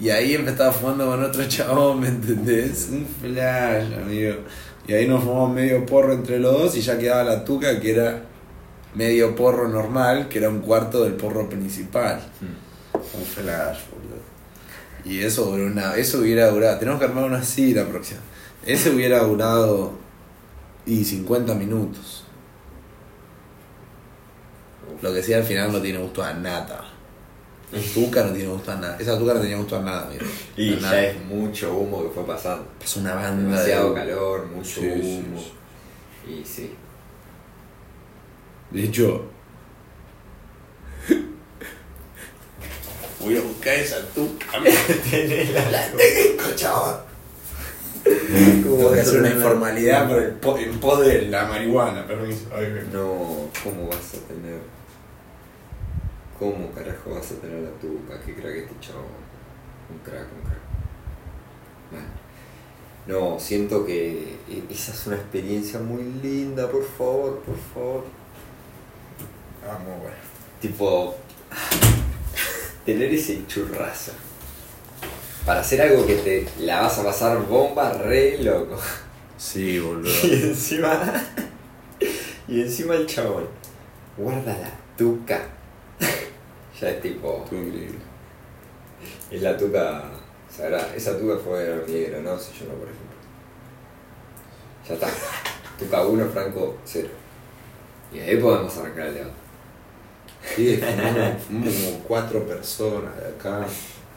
Y 0.00 0.08
ahí 0.08 0.34
empezaba 0.34 0.72
fumando 0.72 1.06
con 1.06 1.22
otro 1.22 1.46
chabón, 1.46 2.00
¿me 2.00 2.08
entendés? 2.08 2.88
Un 2.90 3.06
flash, 3.06 3.92
amigo. 3.92 4.36
Y 4.88 4.94
ahí 4.94 5.06
nos 5.06 5.22
fumamos 5.22 5.54
medio 5.54 5.84
porro 5.84 6.14
entre 6.14 6.38
los 6.38 6.52
dos 6.52 6.76
y 6.76 6.80
ya 6.80 6.98
quedaba 6.98 7.22
la 7.22 7.44
tuca 7.44 7.78
que 7.78 7.92
era 7.92 8.22
medio 8.94 9.36
porro 9.36 9.68
normal, 9.68 10.28
que 10.28 10.38
era 10.38 10.48
un 10.48 10.60
cuarto 10.60 11.04
del 11.04 11.12
porro 11.12 11.48
principal. 11.48 12.20
Un 12.40 13.24
flash, 13.24 13.80
boludo. 13.90 14.20
Y 15.04 15.20
eso 15.20 15.44
duró 15.44 15.66
una, 15.66 15.94
eso 15.96 16.18
hubiera 16.18 16.50
durado, 16.50 16.78
tenemos 16.78 16.98
que 16.98 17.06
armar 17.06 17.24
una 17.24 17.38
así 17.38 17.74
la 17.74 17.86
próxima. 17.86 18.20
Ese 18.64 18.90
hubiera 18.90 19.20
durado 19.20 19.92
y 20.86 21.04
50 21.04 21.54
minutos. 21.54 22.19
Lo 25.02 25.12
que 25.14 25.22
sí 25.22 25.32
al 25.32 25.44
final 25.44 25.72
no 25.72 25.80
tiene 25.80 25.98
gusto 25.98 26.22
a 26.22 26.32
nada. 26.34 26.84
Tuca 27.94 28.24
no 28.24 28.32
tiene 28.32 28.48
gusto 28.50 28.72
a 28.72 28.76
nada. 28.76 28.96
Esa 28.98 29.16
tuca 29.18 29.34
no 29.34 29.40
tenía 29.40 29.56
gusto 29.56 29.76
a 29.76 29.82
nada, 29.82 30.08
mira. 30.10 30.24
Y 30.56 30.72
A 30.72 30.76
ya 30.76 30.80
nada. 30.82 31.04
es 31.04 31.24
mucho 31.24 31.72
humo 31.76 32.02
que 32.02 32.08
fue 32.10 32.26
pasando. 32.26 32.66
Es 32.82 32.96
una 32.96 33.14
banda 33.14 33.42
Demasiado 33.50 33.90
de... 33.90 33.94
calor, 34.00 34.46
mucho 34.46 34.80
Sí, 34.80 34.88
humo. 34.88 35.40
sí. 35.40 35.52
Y 36.32 36.44
sí. 36.44 36.74
De 38.72 38.84
hecho, 38.84 39.24
voy 43.20 43.36
a 43.36 43.40
buscar 43.42 43.74
esa 43.74 44.00
tuca. 44.14 44.46
la 45.70 45.86
tengo, 45.92 46.54
chaval. 46.56 47.00
Tengo 48.02 48.92
que 48.92 49.00
hacer 49.00 49.20
una 49.20 49.30
informalidad 49.30 50.08
por 50.08 50.22
el 50.22 50.30
po- 50.32 50.58
en 50.58 50.78
pos 50.80 51.00
de 51.06 51.22
la 51.22 51.44
marihuana, 51.46 52.06
permiso. 52.06 52.46
Ay. 52.54 52.88
No, 52.92 53.48
¿cómo 53.62 53.88
vas 53.88 54.14
a 54.14 54.26
tener? 54.28 54.58
¿Cómo 56.40 56.72
carajo 56.72 57.10
vas 57.10 57.32
a 57.32 57.34
tener 57.34 57.60
la 57.60 57.70
tuca? 57.72 58.18
¿Qué 58.24 58.34
crack 58.34 58.56
este 58.56 58.74
chavo? 58.80 59.04
Un 59.90 59.98
crack, 59.98 60.26
un 60.34 60.40
crack. 60.40 60.60
Bueno. 61.90 62.06
No, 63.06 63.38
siento 63.38 63.84
que 63.84 64.38
esa 64.70 64.92
es 64.92 65.06
una 65.06 65.16
experiencia 65.16 65.78
muy 65.80 66.02
linda, 66.22 66.70
por 66.70 66.82
favor, 66.82 67.40
por 67.40 67.56
favor. 67.74 68.04
Ah, 69.68 69.78
muy 69.84 70.00
bueno. 70.00 70.16
Tipo, 70.62 71.14
tener 72.86 73.12
ese 73.12 73.46
churrazo. 73.46 74.12
Para 75.44 75.60
hacer 75.60 75.82
algo 75.82 76.06
que 76.06 76.14
te 76.14 76.48
la 76.60 76.80
vas 76.80 76.98
a 77.00 77.04
pasar 77.04 77.46
bomba 77.46 77.92
re 77.92 78.38
loco. 78.42 78.78
Sí, 79.36 79.78
boludo. 79.78 80.10
Y 80.24 80.32
encima. 80.32 81.22
Y 82.48 82.62
encima 82.62 82.94
el 82.94 83.06
chabón. 83.06 83.46
Guarda 84.16 84.56
la 84.56 84.70
tuca. 84.96 85.59
Ya 86.80 86.90
es 86.90 87.00
tipo. 87.00 87.42
Estuvo 87.44 87.60
increíble. 87.60 87.98
Es 89.30 89.42
la 89.42 89.56
tuca 89.56 90.04
sagrada. 90.50 90.94
Esa 90.94 91.18
tuca 91.18 91.36
fue 91.36 91.84
mi 91.86 92.22
no 92.22 92.38
sé 92.38 92.52
yo 92.58 92.66
no, 92.66 92.74
por 92.74 92.88
ejemplo. 92.88 93.16
Ya 94.88 94.94
está. 94.94 95.08
Tuca 95.78 96.06
1, 96.06 96.26
Franco 96.30 96.76
0. 96.84 97.08
Y 98.12 98.18
ahí 98.18 98.36
podemos 98.36 98.76
arrancar 98.76 99.06
el 99.06 99.14
debate. 99.14 99.34
Sí, 100.56 100.76
fumamos, 100.76 101.42
fumamos 101.42 101.74
como 101.74 101.98
cuatro 102.08 102.46
personas 102.46 103.16
de 103.16 103.26
acá. 103.28 103.66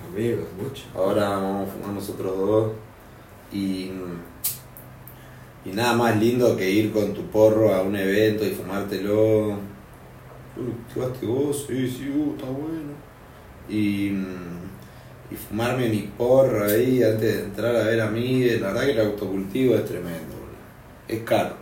Amigos, 0.08 0.48
mucho. 0.62 0.84
Ahora 0.96 1.30
vamos 1.30 1.70
a 1.70 1.72
fumar 1.72 1.94
nosotros 1.94 2.38
dos. 2.38 2.72
Y, 3.52 3.92
y 5.66 5.70
nada 5.72 5.94
más 5.94 6.18
lindo 6.18 6.58
que 6.58 6.70
ir 6.70 6.92
con 6.92 7.14
tu 7.14 7.26
porro 7.28 7.74
a 7.74 7.82
un 7.82 7.96
evento 7.96 8.46
y 8.46 8.52
fumártelo. 8.52 9.73
¿Fumaste 10.94 11.26
vos? 11.26 11.66
Sí, 11.68 11.90
sí, 11.90 12.10
uh, 12.10 12.36
está 12.36 12.46
bueno. 12.46 12.94
Y, 13.68 14.10
y 15.32 15.36
fumarme 15.36 15.90
mi 15.90 16.02
porro 16.18 16.66
ahí 16.66 17.02
antes 17.02 17.22
de 17.22 17.44
entrar 17.46 17.76
a 17.76 17.86
ver 17.86 18.02
a 18.02 18.10
mí. 18.10 18.46
La 18.60 18.68
verdad 18.68 18.82
que 18.82 18.92
el 18.92 19.00
autocultivo 19.00 19.76
es 19.76 19.86
tremendo. 19.86 20.36
boludo. 20.36 20.58
Es 21.08 21.24
caro. 21.24 21.56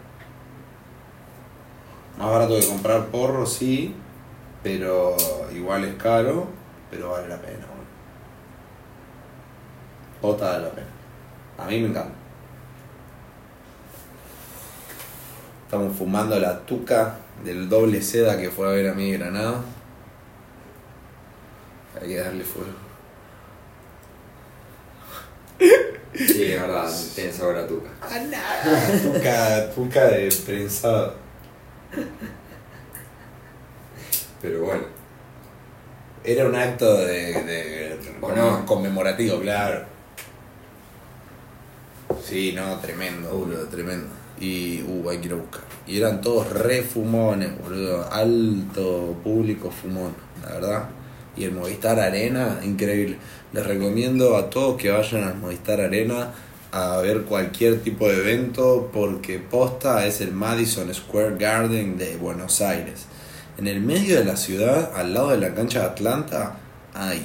Más 2.17 2.29
barato 2.29 2.59
que 2.59 2.67
comprar 2.67 3.05
porro, 3.07 3.45
sí. 3.45 3.95
Pero 4.61 5.15
igual 5.55 5.85
es 5.85 5.95
caro. 5.95 6.47
Pero 6.89 7.11
vale 7.11 7.29
la 7.29 7.37
pena. 7.41 7.65
boludo. 7.65 7.81
Jota 10.21 10.45
vale 10.51 10.63
la 10.63 10.71
pena. 10.71 10.87
A 11.57 11.65
mí 11.67 11.79
me 11.79 11.87
encanta. 11.87 12.15
Estamos 15.65 15.95
fumando 15.95 16.37
la 16.37 16.59
tuca 16.65 17.20
del 17.43 17.67
doble 17.69 18.01
seda 18.01 18.37
que 18.39 18.49
fue 18.49 18.67
a 18.67 18.71
ver 18.71 18.89
a 18.89 18.93
mí 18.93 19.11
Granada. 19.13 19.61
Hay 22.01 22.07
que 22.07 22.17
darle 22.17 22.43
fuego. 22.43 22.69
Sí, 26.13 26.43
es 26.43 26.61
verdad, 26.61 26.91
tiene 27.15 27.31
sabor 27.31 27.57
a 27.57 27.67
tuca. 27.67 27.89
Tuca, 29.03 29.69
tuca 29.73 30.05
de 30.07 30.29
prensado. 30.45 31.15
Pero 34.41 34.61
bueno, 34.63 34.83
Era 36.23 36.45
un 36.45 36.55
acto 36.55 36.97
de, 36.97 37.33
de- 37.43 37.99
¿O 38.21 38.31
no? 38.31 38.65
conmemorativo, 38.65 39.39
claro. 39.39 39.85
Sí, 42.23 42.53
no, 42.53 42.77
tremendo, 42.79 43.29
boludo, 43.31 43.67
tremendo. 43.67 44.07
Y, 44.41 44.81
uh, 44.81 45.09
hay 45.09 45.19
que 45.19 45.27
ir 45.27 45.33
a 45.33 45.37
buscar. 45.37 45.61
Y 45.87 45.97
eran 45.97 46.19
todos 46.19 46.49
re 46.49 46.81
fumones, 46.81 47.51
boludo. 47.61 48.11
Alto 48.11 49.15
público 49.23 49.71
fumón, 49.71 50.13
la 50.43 50.53
verdad. 50.53 50.89
Y 51.37 51.45
el 51.45 51.51
Movistar 51.53 51.99
Arena, 51.99 52.59
increíble. 52.63 53.17
Les 53.53 53.65
recomiendo 53.65 54.35
a 54.35 54.49
todos 54.49 54.81
que 54.81 54.89
vayan 54.89 55.23
al 55.23 55.37
Movistar 55.37 55.79
Arena 55.79 56.31
a 56.71 56.97
ver 56.97 57.23
cualquier 57.23 57.81
tipo 57.81 58.07
de 58.07 58.17
evento 58.17 58.89
porque 58.93 59.39
posta 59.39 60.05
es 60.07 60.21
el 60.21 60.31
Madison 60.31 60.93
Square 60.93 61.35
Garden 61.37 61.97
de 61.97 62.15
Buenos 62.17 62.61
Aires. 62.61 63.05
En 63.57 63.67
el 63.67 63.81
medio 63.81 64.17
de 64.17 64.25
la 64.25 64.37
ciudad, 64.37 64.91
al 64.95 65.13
lado 65.13 65.29
de 65.31 65.37
la 65.37 65.53
cancha 65.53 65.81
de 65.81 65.85
Atlanta, 65.85 66.57
hay 66.93 67.21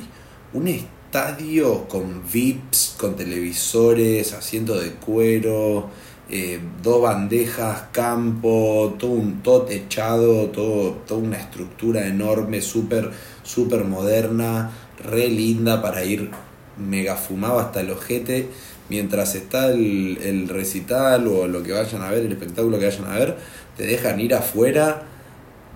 un 0.53 0.69
estadio 0.69 1.89
con 1.89 2.23
VIPs, 2.31 2.97
con 2.99 3.17
televisores, 3.17 4.33
asientos 4.33 4.83
de 4.83 4.91
cuero, 4.93 5.89
eh, 6.29 6.61
dos 6.83 7.03
bandejas, 7.03 7.85
campo, 7.93 8.97
todo, 8.99 9.13
un, 9.13 9.43
todo 9.43 9.63
techado, 9.63 10.47
todo, 10.47 10.93
toda 11.07 11.21
una 11.21 11.37
estructura 11.37 12.07
enorme, 12.07 12.61
súper 12.61 13.11
súper 13.43 13.85
moderna, 13.85 14.71
re 15.03 15.29
linda 15.29 15.81
para 15.81 16.05
ir 16.05 16.31
mega 16.77 17.17
fumado 17.17 17.61
hasta 17.61 17.81
el 17.81 17.91
ojete. 17.91 18.49
Mientras 18.89 19.35
está 19.35 19.69
el, 19.73 20.19
el 20.23 20.49
recital 20.49 21.27
o 21.27 21.47
lo 21.49 21.63
que 21.63 21.73
vayan 21.73 22.03
a 22.03 22.11
ver, 22.11 22.25
el 22.25 22.33
espectáculo 22.33 22.79
que 22.79 22.87
vayan 22.87 23.05
a 23.07 23.19
ver, 23.19 23.37
te 23.77 23.87
dejan 23.87 24.21
ir 24.21 24.35
afuera 24.35 25.03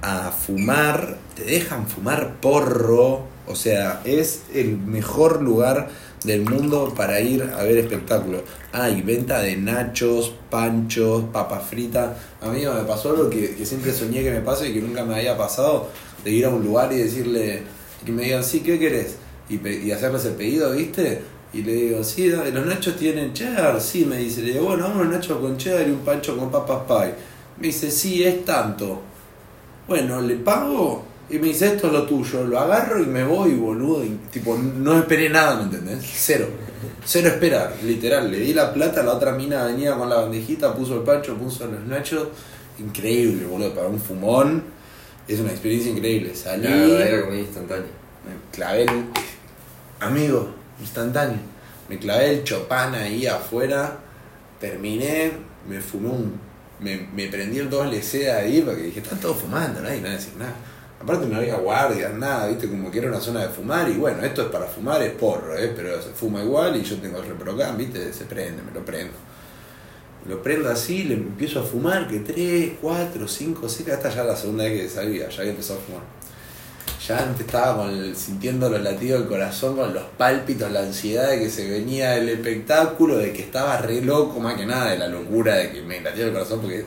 a 0.02 0.30
fumar, 0.30 1.18
te 1.34 1.44
dejan 1.44 1.86
fumar 1.86 2.36
porro, 2.40 3.24
o 3.46 3.54
sea, 3.54 4.00
es 4.04 4.44
el 4.54 4.78
mejor 4.78 5.42
lugar 5.42 5.88
del 6.24 6.42
mundo 6.42 6.92
para 6.96 7.20
ir 7.20 7.42
a 7.42 7.62
ver 7.62 7.78
espectáculos. 7.78 8.42
Hay 8.72 9.02
venta 9.02 9.40
de 9.40 9.56
nachos, 9.56 10.32
panchos, 10.50 11.24
papas 11.32 11.64
fritas. 11.64 12.16
Amigo, 12.40 12.74
me 12.74 12.82
pasó 12.82 13.10
algo 13.10 13.30
que, 13.30 13.54
que 13.54 13.66
siempre 13.66 13.92
soñé 13.92 14.22
que 14.22 14.30
me 14.30 14.40
pase 14.40 14.68
y 14.68 14.74
que 14.74 14.80
nunca 14.80 15.04
me 15.04 15.14
había 15.14 15.36
pasado, 15.36 15.88
de 16.24 16.30
ir 16.30 16.44
a 16.44 16.50
un 16.50 16.62
lugar 16.62 16.92
y 16.92 16.98
decirle, 16.98 17.62
que 18.04 18.12
me 18.12 18.24
digan, 18.24 18.44
sí, 18.44 18.60
¿qué 18.60 18.78
querés? 18.78 19.16
Y, 19.48 19.66
y 19.66 19.90
hacerles 19.92 20.24
el 20.26 20.34
pedido, 20.34 20.72
¿viste? 20.72 21.22
Y 21.52 21.62
le 21.62 21.72
digo, 21.72 22.04
sí, 22.04 22.28
los 22.28 22.66
nachos 22.66 22.96
tienen 22.96 23.32
cheddar, 23.32 23.80
sí, 23.80 24.04
me 24.04 24.18
dice, 24.18 24.42
le 24.42 24.52
digo, 24.52 24.66
bueno, 24.66 24.88
unos 24.94 25.08
nachos 25.08 25.38
con 25.38 25.56
cheddar 25.56 25.88
y 25.88 25.90
un 25.90 26.00
pancho 26.00 26.36
con 26.36 26.50
papas 26.50 26.82
pie. 26.86 27.14
Me 27.58 27.66
dice, 27.68 27.90
sí, 27.90 28.22
es 28.22 28.44
tanto. 28.44 29.00
Bueno, 29.88 30.20
le 30.20 30.36
pago 30.36 31.09
y 31.30 31.38
me 31.38 31.48
dice, 31.48 31.74
esto 31.74 31.86
es 31.86 31.92
lo 31.92 32.06
tuyo. 32.06 32.44
Lo 32.44 32.58
agarro 32.58 33.00
y 33.00 33.06
me 33.06 33.22
voy, 33.22 33.54
boludo. 33.54 34.04
Y, 34.04 34.18
tipo, 34.32 34.56
no 34.58 34.98
esperé 34.98 35.28
nada, 35.28 35.56
¿me 35.56 35.62
entendés? 35.64 36.04
Cero. 36.04 36.48
Cero 37.04 37.28
esperar, 37.28 37.74
literal. 37.84 38.30
Le 38.30 38.38
di 38.38 38.52
la 38.52 38.74
plata, 38.74 39.02
la 39.02 39.14
otra 39.14 39.32
mina 39.32 39.64
venía 39.64 39.94
con 39.94 40.08
la 40.08 40.16
bandejita, 40.16 40.74
puso 40.74 40.96
el 40.96 41.02
pancho, 41.02 41.36
puso 41.36 41.66
los 41.66 41.84
nachos. 41.84 42.28
Increíble, 42.80 43.46
boludo. 43.46 43.72
Para 43.74 43.86
un 43.86 44.00
fumón 44.00 44.64
es 45.28 45.38
una 45.38 45.50
experiencia 45.50 45.92
increíble. 45.92 46.34
Salí, 46.34 46.64
la 46.64 46.74
verdadera 46.74 47.24
comida 47.24 47.40
instantánea. 47.40 47.90
me 48.26 48.50
clavé 48.52 48.82
el... 48.82 49.04
Amigo, 50.00 50.50
instantáneo. 50.80 51.38
Me 51.88 51.98
clavé 51.98 52.30
el 52.30 52.44
chopán 52.44 52.94
ahí 52.94 53.26
afuera, 53.26 53.98
terminé, 54.58 55.32
me 55.68 55.80
fumé 55.80 56.08
un... 56.08 56.40
Me, 56.80 57.08
me 57.14 57.26
prendí 57.26 57.58
el 57.58 57.68
doble 57.68 58.02
C 58.02 58.32
ahí 58.32 58.62
porque 58.62 58.82
dije, 58.82 59.00
están 59.00 59.20
todos 59.20 59.38
fumando, 59.38 59.82
nadie 59.82 59.96
me 60.00 60.08
va 60.08 60.14
a 60.14 60.16
decir 60.16 60.32
nada. 60.38 60.54
Aparte 61.02 61.26
no 61.26 61.36
había 61.38 61.56
guardias, 61.56 62.12
nada, 62.14 62.46
viste, 62.48 62.68
como 62.68 62.90
que 62.90 62.98
era 62.98 63.08
una 63.08 63.20
zona 63.20 63.40
de 63.40 63.48
fumar 63.48 63.88
y 63.88 63.94
bueno, 63.94 64.22
esto 64.22 64.42
es 64.42 64.48
para 64.48 64.66
fumar, 64.66 65.00
es 65.02 65.12
porro, 65.12 65.56
¿eh? 65.56 65.72
pero 65.74 66.00
se 66.02 66.10
fuma 66.10 66.42
igual 66.42 66.76
y 66.76 66.82
yo 66.82 66.96
tengo 66.98 67.18
el 67.20 67.26
reprocam, 67.26 67.76
viste, 67.78 68.12
se 68.12 68.26
prende, 68.26 68.62
me 68.62 68.70
lo 68.72 68.84
prendo. 68.84 69.14
Lo 70.28 70.42
prendo 70.42 70.68
así, 70.68 71.04
le 71.04 71.14
empiezo 71.14 71.60
a 71.60 71.62
fumar, 71.62 72.06
que 72.06 72.18
3, 72.18 72.72
4, 72.82 73.26
5, 73.26 73.66
6, 73.66 73.88
esta 73.88 74.10
ya 74.10 74.24
la 74.24 74.36
segunda 74.36 74.64
vez 74.64 74.82
que 74.82 74.88
salía, 74.90 75.30
ya 75.30 75.42
que 75.42 75.48
empezó 75.50 75.72
a 75.72 75.76
fumar. 75.78 76.02
Ya 77.08 77.18
antes 77.18 77.46
estaba 77.46 77.78
con 77.78 77.88
el- 77.88 78.14
sintiendo 78.14 78.68
los 78.68 78.82
latidos 78.82 79.20
del 79.20 79.28
corazón, 79.30 79.76
con 79.76 79.94
los 79.94 80.02
pálpitos, 80.18 80.70
la 80.70 80.80
ansiedad 80.80 81.30
de 81.30 81.38
que 81.38 81.48
se 81.48 81.68
venía 81.70 82.14
el 82.18 82.28
espectáculo, 82.28 83.16
de 83.16 83.32
que 83.32 83.40
estaba 83.40 83.78
re 83.78 84.02
loco, 84.02 84.38
más 84.38 84.54
que 84.56 84.66
nada 84.66 84.90
de 84.90 84.98
la 84.98 85.08
locura 85.08 85.54
de 85.56 85.72
que 85.72 85.80
me 85.80 85.98
latía 86.02 86.26
el 86.26 86.32
corazón, 86.34 86.60
porque 86.60 86.84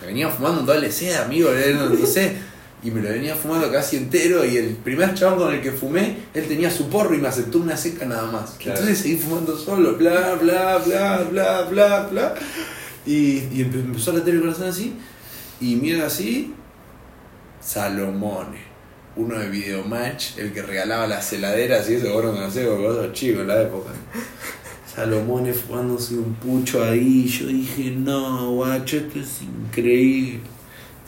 me 0.00 0.06
venía 0.06 0.30
fumando 0.30 0.60
un 0.60 0.66
doble 0.66 0.90
C, 0.90 1.14
amigo, 1.14 1.50
eh, 1.52 1.74
no, 1.74 1.90
no 1.90 2.06
sé, 2.06 2.36
y 2.82 2.90
me 2.90 3.02
lo 3.02 3.08
venía 3.08 3.34
fumando 3.34 3.70
casi 3.72 3.96
entero, 3.96 4.44
y 4.44 4.56
el 4.56 4.76
primer 4.76 5.14
chabón 5.14 5.38
con 5.38 5.54
el 5.54 5.60
que 5.60 5.72
fumé, 5.72 6.16
él 6.32 6.46
tenía 6.46 6.70
su 6.70 6.88
porro 6.88 7.14
y 7.14 7.18
me 7.18 7.28
aceptó 7.28 7.58
una 7.58 7.76
seca 7.76 8.06
nada 8.06 8.30
más. 8.30 8.52
Claro. 8.52 8.78
Entonces 8.78 8.98
seguí 9.02 9.16
fumando 9.16 9.56
solo, 9.58 9.96
bla, 9.96 10.34
bla, 10.40 10.78
bla, 10.78 11.26
bla, 11.30 11.62
bla, 11.62 12.06
bla, 12.10 12.34
y, 13.04 13.12
y 13.52 13.64
empe- 13.64 13.80
empezó 13.84 14.12
a 14.12 14.14
latir 14.14 14.34
el 14.34 14.40
corazón 14.42 14.68
así, 14.68 14.94
y 15.60 15.74
mira 15.76 16.06
así, 16.06 16.54
Salomone, 17.60 18.58
uno 19.16 19.38
de 19.38 19.48
Videomatch, 19.48 20.38
el 20.38 20.52
que 20.52 20.62
regalaba 20.62 21.06
las 21.08 21.32
heladeras 21.32 21.90
y 21.90 21.94
eso, 21.94 22.12
vos 22.12 22.24
no 22.24 22.32
conocés 22.32 22.66
porque 22.66 22.82
vos 22.86 22.96
sos 22.96 23.12
chico 23.12 23.40
en 23.40 23.48
la 23.48 23.62
época. 23.62 23.90
Salomone 24.94 25.52
fumándose 25.52 26.14
un 26.14 26.34
pucho 26.34 26.82
ahí, 26.84 27.26
yo 27.26 27.46
dije, 27.48 27.90
no, 27.90 28.52
guacho, 28.52 28.96
esto 28.98 29.18
es 29.20 29.42
increíble. 29.42 30.40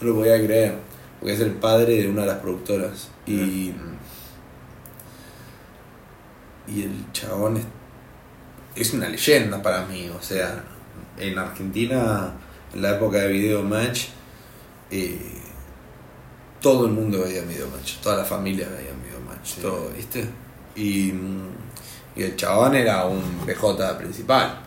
No 0.01 0.09
lo 0.09 0.15
podía 0.17 0.45
creer, 0.45 0.75
porque 1.21 1.35
es 1.35 1.41
el 1.41 1.53
padre 1.53 2.03
de 2.03 2.09
una 2.09 2.23
de 2.23 2.29
las 2.29 2.39
productoras. 2.39 3.09
Y, 3.27 3.73
y 6.67 6.83
el 6.83 7.13
chabón 7.13 7.57
es, 7.57 7.65
es 8.75 8.95
una 8.95 9.09
leyenda 9.09 9.61
para 9.63 9.85
mí, 9.87 10.09
o 10.09 10.23
sea, 10.23 10.65
en 11.19 11.39
Argentina, 11.39 12.33
en 12.73 12.83
la 12.83 12.93
época 12.93 13.19
de 13.19 13.29
Videomatch, 13.29 14.07
eh, 14.91 15.19
todo 16.61 16.87
el 16.87 16.93
mundo 16.93 17.23
veía 17.23 17.43
Videomatch, 17.43 17.97
toda 18.01 18.17
la 18.19 18.25
familia 18.25 18.69
veía 18.69 18.93
Videomatch, 18.93 19.55
Sí. 19.55 19.61
todo, 19.63 19.91
¿viste? 19.97 20.25
Y, 20.77 21.13
y 22.17 22.23
el 22.23 22.37
chabón 22.37 22.75
era 22.77 23.05
un 23.07 23.23
PJ 23.47 23.99
principal, 23.99 24.61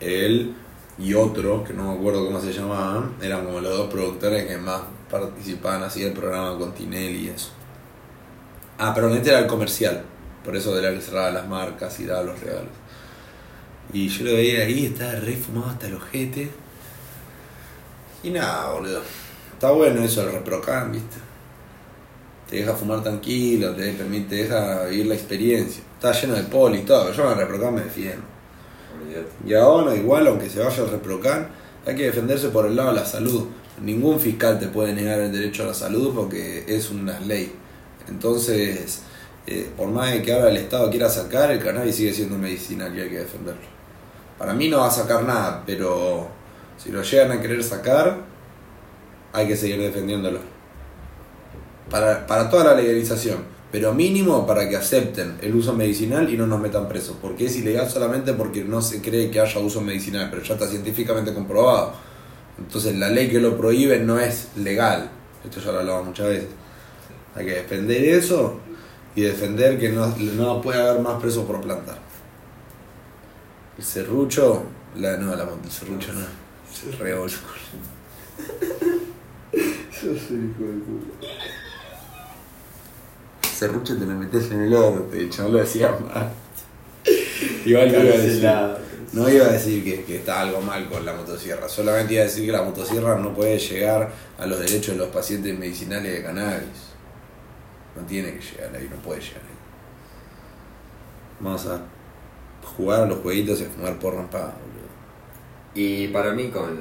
Él 0.00 0.54
y 0.98 1.14
otro, 1.14 1.64
que 1.64 1.72
no 1.72 1.92
me 1.92 1.98
acuerdo 1.98 2.26
cómo 2.26 2.40
se 2.40 2.52
llamaban, 2.52 3.14
eran 3.22 3.44
como 3.44 3.60
los 3.60 3.76
dos 3.76 3.90
productores 3.90 4.46
que 4.46 4.56
más 4.58 4.82
participaban 5.10 5.82
así 5.82 6.02
del 6.02 6.12
programa 6.12 6.58
con 6.58 6.74
Tinelli 6.74 7.26
y 7.26 7.28
eso. 7.28 7.50
Ah, 8.78 8.92
pero 8.94 9.14
este 9.14 9.30
era 9.30 9.40
el 9.40 9.46
comercial, 9.46 10.02
por 10.44 10.56
eso 10.56 10.78
era 10.78 10.92
que 10.92 11.00
cerraba 11.00 11.30
las 11.30 11.48
marcas 11.48 11.98
y 12.00 12.06
daba 12.06 12.22
los 12.22 12.40
regalos. 12.40 12.70
Y 13.92 14.08
yo 14.08 14.24
lo 14.24 14.32
veía 14.32 14.64
ahí, 14.64 14.86
estaba 14.86 15.12
re 15.12 15.36
fumado 15.36 15.70
hasta 15.70 15.86
el 15.86 15.94
ojete. 15.94 16.50
Y 18.22 18.30
nada, 18.30 18.72
boludo. 18.72 19.02
Está 19.52 19.72
bueno 19.72 20.02
eso, 20.02 20.22
el 20.22 20.32
reprocan, 20.32 20.92
¿viste? 20.92 21.16
Te 22.48 22.56
deja 22.56 22.74
fumar 22.74 23.02
tranquilo, 23.02 23.74
te 23.74 23.92
permite, 23.92 24.28
te 24.28 24.34
deja 24.42 24.84
vivir 24.84 25.06
la 25.06 25.14
experiencia. 25.14 25.82
Está 25.94 26.12
lleno 26.12 26.34
de 26.34 26.44
poli 26.44 26.78
y 26.78 26.82
todo, 26.82 27.12
yo 27.12 27.32
en 27.32 27.38
el 27.38 27.72
me 27.72 27.82
defiendo. 27.82 28.29
Y 29.46 29.54
ahora, 29.54 29.94
igual, 29.94 30.26
aunque 30.26 30.48
se 30.48 30.60
vaya 30.60 30.82
al 30.82 30.90
reprocan, 30.90 31.48
hay 31.86 31.96
que 31.96 32.04
defenderse 32.04 32.48
por 32.48 32.66
el 32.66 32.76
lado 32.76 32.90
de 32.90 33.00
la 33.00 33.06
salud. 33.06 33.46
Ningún 33.82 34.20
fiscal 34.20 34.58
te 34.58 34.68
puede 34.68 34.92
negar 34.92 35.20
el 35.20 35.32
derecho 35.32 35.62
a 35.62 35.66
la 35.66 35.74
salud 35.74 36.12
porque 36.14 36.64
es 36.68 36.90
una 36.90 37.18
ley. 37.20 37.52
Entonces, 38.08 39.02
eh, 39.46 39.70
por 39.76 39.88
más 39.88 40.14
que 40.20 40.32
ahora 40.32 40.50
el 40.50 40.58
Estado 40.58 40.90
quiera 40.90 41.08
sacar, 41.08 41.50
el 41.50 41.62
cannabis 41.62 41.96
sigue 41.96 42.12
siendo 42.12 42.36
medicinal 42.36 42.96
y 42.96 43.00
hay 43.00 43.08
que 43.08 43.18
defenderlo. 43.20 43.62
Para 44.38 44.54
mí 44.54 44.68
no 44.68 44.78
va 44.78 44.88
a 44.88 44.90
sacar 44.90 45.24
nada, 45.24 45.62
pero 45.66 46.28
si 46.76 46.90
lo 46.90 47.02
llegan 47.02 47.32
a 47.32 47.40
querer 47.40 47.62
sacar, 47.62 48.18
hay 49.32 49.46
que 49.46 49.56
seguir 49.56 49.80
defendiéndolo. 49.80 50.40
Para, 51.90 52.26
para 52.26 52.48
toda 52.48 52.64
la 52.64 52.74
legalización, 52.74 53.38
pero 53.72 53.94
mínimo 53.94 54.46
para 54.46 54.68
que 54.68 54.76
acepten 54.76 55.38
el 55.40 55.54
uso 55.54 55.72
medicinal 55.72 56.32
y 56.32 56.36
no 56.36 56.46
nos 56.46 56.60
metan 56.60 56.88
presos, 56.88 57.16
porque 57.20 57.46
es 57.46 57.56
ilegal 57.56 57.88
solamente 57.88 58.32
porque 58.34 58.64
no 58.64 58.82
se 58.82 59.00
cree 59.00 59.30
que 59.30 59.40
haya 59.40 59.60
uso 59.60 59.80
medicinal, 59.80 60.28
pero 60.30 60.42
ya 60.42 60.54
está 60.54 60.66
científicamente 60.66 61.32
comprobado. 61.32 61.92
Entonces 62.58 62.96
la 62.96 63.08
ley 63.08 63.28
que 63.28 63.38
lo 63.40 63.56
prohíbe 63.56 64.00
no 64.00 64.18
es 64.18 64.48
legal, 64.56 65.10
esto 65.44 65.60
ya 65.60 65.72
lo 65.72 65.80
hablaba 65.80 66.02
muchas 66.02 66.26
veces. 66.28 66.48
Hay 67.34 67.46
que 67.46 67.52
defender 67.52 68.04
eso 68.04 68.58
y 69.14 69.22
defender 69.22 69.78
que 69.78 69.88
no, 69.90 70.06
no 70.36 70.60
puede 70.60 70.80
haber 70.80 71.00
más 71.00 71.20
presos 71.20 71.44
por 71.44 71.60
plantar. 71.60 71.98
El 73.78 73.84
serrucho, 73.84 74.64
la, 74.96 75.16
no, 75.16 75.34
la, 75.36 75.44
el 75.44 75.70
serrucho 75.70 76.12
no, 76.12 76.20
es 76.20 76.98
re 76.98 77.14
old 77.14 77.30
school. 77.30 77.54
Yo 79.52 79.98
soy 80.00 80.50
hijo 80.50 80.64
de 80.64 80.78
puta. 80.80 81.59
Serrucho 83.60 83.98
te 83.98 84.06
lo 84.06 84.14
metes 84.14 84.50
en 84.52 84.62
el 84.62 84.72
orto, 84.72 85.10
de 85.10 85.24
hecho, 85.24 85.42
no 85.42 85.50
lo 85.50 85.58
decía 85.58 85.90
mal. 85.90 86.32
Igual 87.66 87.92
no 87.92 88.04
iba 88.04 88.14
a 88.14 88.16
decir, 88.16 88.50
no 89.12 89.28
iba 89.28 89.44
a 89.44 89.52
decir 89.52 89.84
que, 89.84 90.02
que 90.04 90.16
está 90.16 90.40
algo 90.40 90.62
mal 90.62 90.88
con 90.88 91.04
la 91.04 91.12
motosierra, 91.12 91.68
solamente 91.68 92.14
iba 92.14 92.22
a 92.22 92.24
decir 92.24 92.46
que 92.46 92.52
la 92.52 92.62
motosierra 92.62 93.18
no 93.18 93.34
puede 93.34 93.58
llegar 93.58 94.10
a 94.38 94.46
los 94.46 94.58
derechos 94.60 94.94
de 94.94 94.96
los 94.96 95.08
pacientes 95.10 95.58
medicinales 95.58 96.10
de 96.10 96.22
cannabis. 96.22 96.88
No 97.94 98.00
tiene 98.06 98.32
que 98.32 98.40
llegar 98.40 98.74
ahí, 98.74 98.88
no 98.90 98.96
puede 99.02 99.20
llegar 99.20 99.42
ahí. 99.42 99.58
Vamos 101.40 101.66
a 101.66 101.82
jugar 102.64 103.02
a 103.02 103.06
los 103.06 103.18
jueguitos 103.18 103.60
y 103.60 103.64
a 103.64 103.68
fumar 103.68 103.98
porro 103.98 104.20
en 104.20 104.28
paz, 104.28 104.54
boludo. 104.54 104.88
Y 105.74 106.08
para 106.08 106.32
mí, 106.32 106.48
con, 106.48 106.78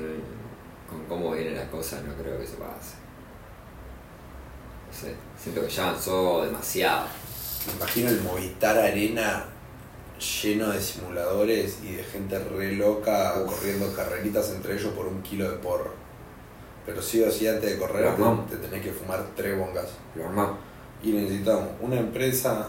con 0.89 1.03
cómo 1.09 1.33
viene 1.33 1.57
la 1.57 1.69
cosa, 1.69 2.01
no 2.07 2.13
creo 2.13 2.39
que 2.39 2.47
se 2.47 2.55
pase. 2.55 3.08
Sé, 4.99 5.15
siento 5.41 5.61
que 5.61 5.69
ya 5.69 5.89
avanzó 5.89 6.43
demasiado. 6.43 7.05
Me 7.67 7.73
imagino 7.73 8.09
el 8.09 8.21
Movistar 8.21 8.77
Arena 8.77 9.45
lleno 10.19 10.71
de 10.71 10.81
simuladores 10.81 11.77
y 11.81 11.93
de 11.93 12.03
gente 12.03 12.37
re 12.37 12.73
loca 12.73 13.33
corriendo 13.45 13.93
carreritas 13.95 14.49
entre 14.51 14.73
ellos 14.73 14.91
por 14.93 15.07
un 15.07 15.21
kilo 15.21 15.49
de 15.49 15.57
porro. 15.57 15.93
Pero 16.85 17.01
sí 17.01 17.21
o 17.23 17.31
sí, 17.31 17.47
antes 17.47 17.69
de 17.69 17.77
correr 17.77 18.13
te, 18.13 18.57
te 18.57 18.67
tenés 18.67 18.83
que 18.83 18.91
fumar 18.91 19.25
tres 19.37 19.57
bongas. 19.57 19.87
Y 21.01 21.11
necesitamos 21.13 21.69
una 21.79 21.97
empresa 21.97 22.67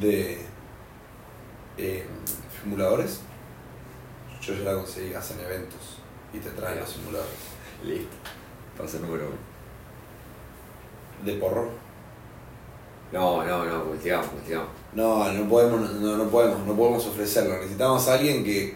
de 0.00 0.38
eh, 1.76 2.06
simuladores. 2.62 3.20
Yo 4.40 4.54
ya 4.54 4.60
la 4.60 4.74
conseguí, 4.74 5.12
hacen 5.12 5.40
eventos 5.40 5.98
y 6.32 6.38
te 6.38 6.48
traen 6.50 6.80
los 6.80 6.88
simuladores. 6.88 7.34
Listo. 7.84 8.16
Paso 8.78 8.98
número 9.00 9.26
uno. 9.26 9.45
¿De 11.24 11.32
porro? 11.34 11.68
No, 13.12 13.44
no, 13.44 13.64
no, 13.64 13.84
investigamos, 13.84 14.26
investigamos. 14.32 14.68
No, 14.94 15.32
no 15.32 15.48
podemos, 15.48 15.90
no, 15.92 16.16
no 16.16 16.24
podemos, 16.28 16.66
no 16.66 16.74
podemos 16.74 17.06
ofrecerlo. 17.06 17.54
Necesitamos 17.56 18.06
a 18.08 18.14
alguien 18.14 18.44
que 18.44 18.74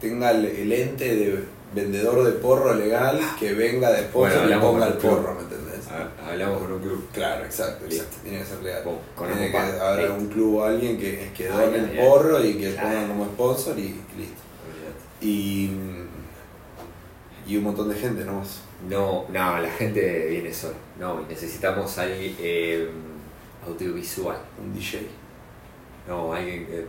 tenga 0.00 0.30
el, 0.32 0.44
el 0.44 0.72
ente 0.72 1.16
de 1.16 1.44
vendedor 1.74 2.22
de 2.24 2.32
porro 2.32 2.74
legal 2.74 3.18
que 3.38 3.54
venga 3.54 3.90
después 3.90 4.34
Bueno, 4.36 4.56
y 4.56 4.60
ponga 4.60 4.86
el 4.88 4.94
porro, 4.94 5.34
¿me 5.34 5.40
entendés? 5.42 5.80
Ha- 5.88 6.30
Hablamos 6.30 6.58
con 6.62 6.72
un 6.72 6.78
club. 6.80 7.08
Claro, 7.12 7.44
exacto, 7.44 7.86
exacto. 7.86 8.16
Tiene 8.22 8.38
que 8.40 8.44
ser 8.44 8.62
legal. 8.62 8.82
Con- 9.16 9.26
Tiene 9.28 9.50
que 9.50 9.58
haber 9.58 10.10
un 10.10 10.26
club 10.28 10.56
o 10.56 10.64
alguien 10.64 10.98
que, 10.98 11.30
que 11.36 11.48
done 11.48 11.76
el 11.78 11.90
porro 11.98 12.44
y 12.44 12.54
que 12.54 12.70
pongan 12.72 13.08
como 13.08 13.24
sponsor 13.26 13.78
y, 13.78 13.82
y 13.82 14.18
listo. 14.18 14.42
Y, 15.20 15.70
y 17.46 17.56
un 17.56 17.64
montón 17.64 17.88
de 17.88 17.94
gente 17.96 18.24
nomás. 18.24 18.60
No, 18.88 19.26
no, 19.28 19.58
la 19.58 19.70
gente 19.70 20.26
viene 20.28 20.52
sola. 20.52 20.74
No, 20.98 21.20
y 21.22 21.24
necesitamos 21.32 21.96
alguien 21.98 22.36
eh, 22.40 22.88
audiovisual. 23.66 24.38
Un 24.62 24.74
DJ. 24.74 25.06
No, 26.08 26.32
alguien 26.34 26.66
que. 26.66 26.84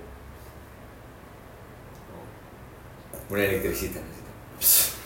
no. 3.30 3.36
Una 3.36 3.44
electricista 3.46 4.00
necesitamos. 4.00 4.90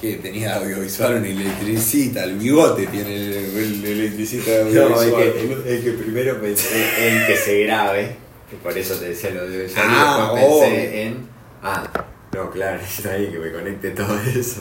Que 0.00 0.16
tenía 0.16 0.56
audiovisual, 0.56 1.14
un 1.16 1.24
electricista, 1.24 2.24
el 2.24 2.34
bigote 2.36 2.86
tiene 2.88 3.16
el, 3.16 3.34
el 3.56 3.84
electricista 3.86 4.50
de 4.50 4.64
No, 4.74 4.82
audiovisual. 4.94 5.22
es 5.22 5.32
que, 5.32 5.74
es 5.74 5.84
que 5.84 5.90
primero 5.92 6.38
pensé 6.38 7.08
en 7.08 7.26
que 7.26 7.34
se 7.38 7.64
grabe, 7.64 8.14
que 8.50 8.56
por 8.56 8.76
eso 8.76 8.94
te 8.96 9.08
decía 9.08 9.30
lo 9.30 9.40
audiovisual, 9.40 9.84
Ah, 9.88 10.32
y 10.32 10.34
después 10.36 10.60
pensé 10.68 10.76
obvio. 10.90 11.00
en. 11.00 11.28
Ah, 11.62 12.04
no, 12.36 12.50
claro, 12.50 12.78
necesito 12.82 13.10
alguien 13.10 13.32
que 13.32 13.38
me 13.38 13.52
conecte 13.52 13.90
todo 13.90 14.18
eso. 14.20 14.60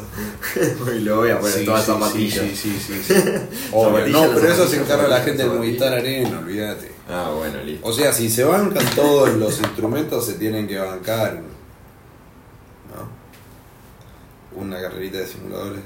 y 0.95 0.99
lo 0.99 1.17
voy 1.17 1.29
a 1.31 1.39
poner 1.39 1.59
Sí, 1.59 1.65
todas 1.65 1.85
sí, 1.85 1.91
zapatillas. 1.91 2.45
Sí, 2.57 2.79
sí, 2.79 3.01
sí. 3.03 3.13
Obvio. 3.71 4.07
No, 4.07 4.33
pero 4.33 4.47
eso 4.51 4.67
se 4.67 4.77
encarga 4.77 5.07
la 5.07 5.21
gente 5.21 5.43
del. 5.43 5.51
Movistar 5.51 5.93
Arena, 5.93 6.39
olvídate. 6.39 6.91
Ah, 7.09 7.33
bueno, 7.37 7.61
listo. 7.63 7.85
O 7.87 7.93
sea, 7.93 8.11
si 8.13 8.29
se 8.29 8.43
bancan 8.43 8.85
todos 8.95 9.33
los 9.35 9.59
instrumentos, 9.59 10.25
se 10.25 10.33
tienen 10.33 10.67
que 10.67 10.77
bancar. 10.79 11.41
¿No? 12.93 14.61
Una 14.61 14.81
carrerita 14.81 15.17
de 15.19 15.27
simuladores. 15.27 15.81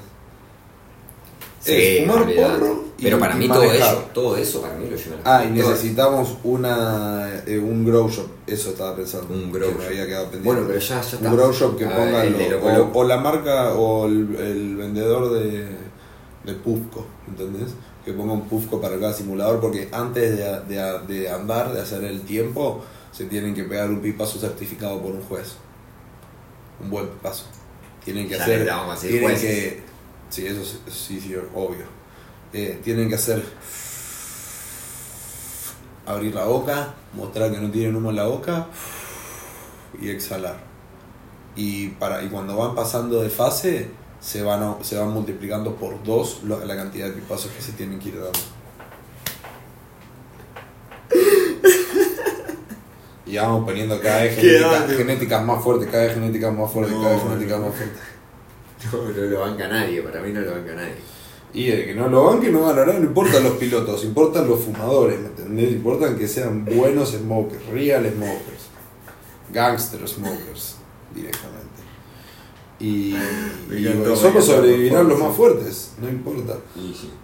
Es 1.64 2.00
fumar 2.00 2.22
olvidate. 2.22 2.42
porro 2.58 2.84
y- 2.98 3.02
Pero 3.04 3.18
para 3.18 3.34
y 3.34 3.38
mí 3.38 3.48
todo 3.48 3.62
eso, 3.72 4.04
todo 4.14 4.36
eso 4.36 4.60
para 4.62 4.74
mí 4.74 4.88
lo 4.90 4.96
lleva 4.96 5.16
la 5.24 5.38
Ah, 5.38 5.44
y 5.44 5.50
necesitamos 5.50 6.36
una, 6.44 7.42
eh, 7.46 7.58
un 7.58 7.84
grow 7.84 8.08
shop, 8.08 8.26
eso 8.46 8.70
estaba 8.70 8.94
pensando. 8.96 9.32
Un 9.34 9.50
grow 9.52 9.68
que 9.70 9.74
me 9.74 9.80
shop. 9.84 9.88
había 9.90 10.06
quedado 10.06 10.24
pendiente. 10.30 10.48
Bueno, 10.48 10.66
pero 10.66 10.78
ya, 10.78 11.00
ya 11.00 11.00
está. 11.16 11.28
un 11.30 11.36
grow 11.36 11.52
shop 11.52 11.76
que 11.78 11.86
ponga 11.86 12.24
o, 12.62 12.90
o 12.98 13.04
la 13.04 13.16
marca 13.18 13.74
o 13.74 14.06
el, 14.06 14.36
el 14.38 14.76
vendedor 14.76 15.32
de, 15.32 15.66
de 16.44 16.54
Pufco, 16.62 17.06
¿entendés? 17.28 17.70
Que 18.04 18.12
ponga 18.12 18.32
un 18.32 18.42
Pufco 18.48 18.80
para 18.80 18.98
cada 18.98 19.12
simulador 19.12 19.60
porque 19.60 19.88
antes 19.92 20.36
de, 20.38 20.44
de- 20.74 20.98
de 21.08 21.28
andar, 21.30 21.72
de 21.72 21.80
hacer 21.80 22.04
el 22.04 22.22
tiempo, 22.22 22.82
se 23.12 23.24
tienen 23.26 23.54
que 23.54 23.64
pegar 23.64 23.88
un 23.90 24.00
pipazo 24.00 24.38
certificado 24.38 25.00
por 25.00 25.12
un 25.12 25.22
juez. 25.22 25.54
Un 26.82 26.90
buen 26.90 27.06
pipazo. 27.08 27.44
Tienen 28.04 28.26
que 28.28 28.36
Ya 28.36 28.42
hacer... 28.42 28.70
Tienen 29.00 29.36
que... 29.36 29.89
Sí, 30.30 30.46
eso 30.46 30.64
sí, 30.64 30.78
sí, 30.90 31.20
sí, 31.20 31.34
obvio. 31.54 31.84
Eh, 32.52 32.80
tienen 32.82 33.08
que 33.08 33.16
hacer... 33.16 33.42
Abrir 36.06 36.34
la 36.34 36.44
boca, 36.44 36.94
mostrar 37.14 37.52
que 37.52 37.58
no 37.58 37.70
tienen 37.70 37.94
humo 37.94 38.10
en 38.10 38.16
la 38.16 38.24
boca 38.24 38.66
y 40.00 40.08
exhalar. 40.08 40.56
Y, 41.54 41.88
para, 41.88 42.22
y 42.22 42.28
cuando 42.28 42.56
van 42.56 42.74
pasando 42.74 43.22
de 43.22 43.28
fase, 43.30 43.90
se 44.20 44.42
van, 44.42 44.76
se 44.82 44.96
van 44.98 45.10
multiplicando 45.10 45.76
por 45.76 46.02
dos 46.02 46.40
lo- 46.44 46.64
la 46.64 46.74
cantidad 46.74 47.06
de 47.06 47.12
pipazos 47.12 47.50
que 47.52 47.62
se 47.62 47.72
tienen 47.72 47.98
que 48.00 48.08
ir 48.08 48.14
dando. 48.20 48.38
Y 53.26 53.36
vamos 53.36 53.64
poniendo 53.64 54.00
cada 54.00 54.22
vez 54.22 54.36
genética- 54.40 54.88
genéticas 54.96 55.44
más 55.44 55.62
fuertes, 55.62 55.88
cada 55.90 56.04
vez 56.04 56.14
genéticas 56.14 56.52
más 56.52 56.72
fuertes, 56.72 56.96
cada 56.96 57.10
vez 57.14 57.22
genéticas 57.22 57.60
más 57.60 57.74
fuertes. 57.74 57.98
No, 58.92 59.02
no 59.02 59.30
lo 59.30 59.40
banca 59.40 59.68
nadie, 59.68 60.02
para 60.02 60.20
mí 60.20 60.32
no 60.32 60.40
lo 60.40 60.52
banca 60.52 60.74
nadie. 60.74 60.94
Y 61.52 61.68
el 61.68 61.84
que 61.84 61.94
no 61.94 62.08
lo 62.08 62.24
banque 62.24 62.50
no 62.50 62.66
ganará, 62.66 62.92
no 62.92 63.04
importan 63.04 63.42
los 63.42 63.54
pilotos, 63.54 64.04
importan 64.04 64.48
los 64.48 64.60
fumadores, 64.60 65.18
¿me 65.18 65.26
entendés? 65.26 65.72
Importan 65.72 66.16
que 66.16 66.28
sean 66.28 66.64
buenos 66.64 67.10
smokers, 67.10 67.66
real 67.66 68.08
smokers, 68.08 68.68
gangster 69.52 70.08
smokers, 70.08 70.76
directamente. 71.14 71.60
Y, 72.78 73.14
y 73.14 73.94
me 73.94 74.16
solo 74.16 74.40
sobrevivirán 74.40 75.08
los 75.08 75.18
más 75.18 75.36
fuertes, 75.36 75.92
no 76.00 76.08
importa. 76.08 76.56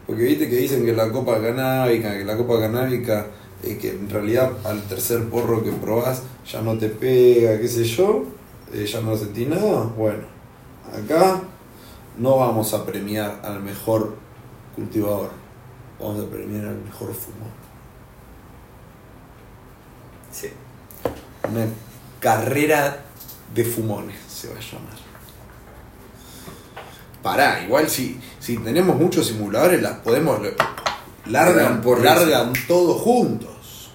Porque 0.06 0.24
viste 0.24 0.50
que 0.50 0.56
dicen 0.56 0.84
que 0.84 0.92
la 0.92 1.10
copa 1.10 1.40
canábica, 1.40 2.18
que 2.18 2.24
la 2.24 2.36
copa 2.36 2.60
canábica, 2.60 3.28
eh, 3.62 3.78
que 3.80 3.90
en 3.90 4.10
realidad 4.10 4.52
al 4.64 4.82
tercer 4.82 5.24
porro 5.28 5.64
que 5.64 5.70
probás 5.72 6.22
ya 6.46 6.60
no 6.60 6.76
te 6.76 6.88
pega, 6.88 7.58
qué 7.58 7.68
sé 7.68 7.84
yo, 7.84 8.24
eh, 8.74 8.84
ya 8.84 9.00
no 9.00 9.16
sentís 9.16 9.48
nada. 9.48 9.84
Bueno, 9.96 10.35
acá 10.94 11.42
no 12.18 12.38
vamos 12.38 12.72
a 12.74 12.84
premiar 12.84 13.40
al 13.44 13.60
mejor 13.60 14.16
cultivador, 14.74 15.30
vamos 16.00 16.24
a 16.24 16.28
premiar 16.28 16.66
al 16.66 16.78
mejor 16.78 17.14
fumador. 17.14 17.66
Sí. 20.32 20.48
Una 21.50 21.66
carrera 22.20 23.04
de 23.54 23.64
fumones 23.64 24.16
se 24.28 24.48
va 24.48 24.56
a 24.56 24.60
llamar. 24.60 25.06
Pará, 27.22 27.62
igual 27.64 27.88
si, 27.88 28.20
si 28.38 28.58
tenemos 28.58 28.96
muchos 28.96 29.26
simuladores, 29.26 29.82
las 29.82 29.98
podemos. 29.98 30.40
Largan, 31.26 31.80
por 31.80 32.04
largan 32.04 32.52
todos 32.68 33.00
juntos. 33.00 33.90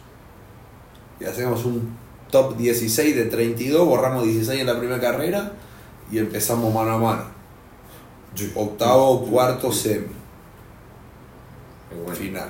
Y 1.19 1.25
hacemos 1.25 1.63
un 1.63 1.95
top 2.29 2.57
16 2.57 3.15
de 3.15 3.25
32, 3.25 3.85
borramos 3.85 4.23
16 4.23 4.61
en 4.61 4.67
la 4.67 4.77
primera 4.77 4.99
carrera 4.99 5.53
y 6.11 6.19
empezamos 6.19 6.73
mano 6.73 6.91
a 6.91 6.97
mano. 6.97 7.23
Octavo, 8.55 9.25
cuarto, 9.25 9.71
semi, 9.71 10.07
bueno. 11.89 12.15
final. 12.15 12.49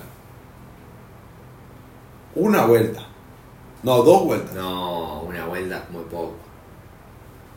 Una 2.36 2.66
vuelta. 2.66 3.05
No, 3.84 4.03
dos 4.03 4.26
vueltas. 4.26 4.53
No, 4.53 5.22
una 5.24 5.45
vuelta, 5.45 5.86
muy 5.89 6.03
poco. 6.03 6.36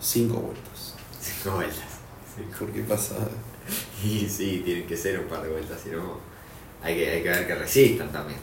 Cinco 0.00 0.36
vueltas. 0.36 0.94
Cinco 1.20 1.56
vueltas. 1.56 1.84
¿Por 2.58 2.70
qué 2.70 2.82
pasa? 2.82 3.16
Y 4.04 4.28
sí, 4.28 4.60
tienen 4.62 4.86
que 4.86 4.94
ser 4.94 5.18
un 5.20 5.26
par 5.26 5.42
de 5.42 5.48
vueltas, 5.48 5.80
si 5.80 5.88
no, 5.88 6.18
hay 6.82 6.96
que, 6.96 7.08
hay 7.08 7.22
que 7.22 7.28
ver 7.30 7.46
que 7.46 7.54
resistan 7.54 8.12
también. 8.12 8.38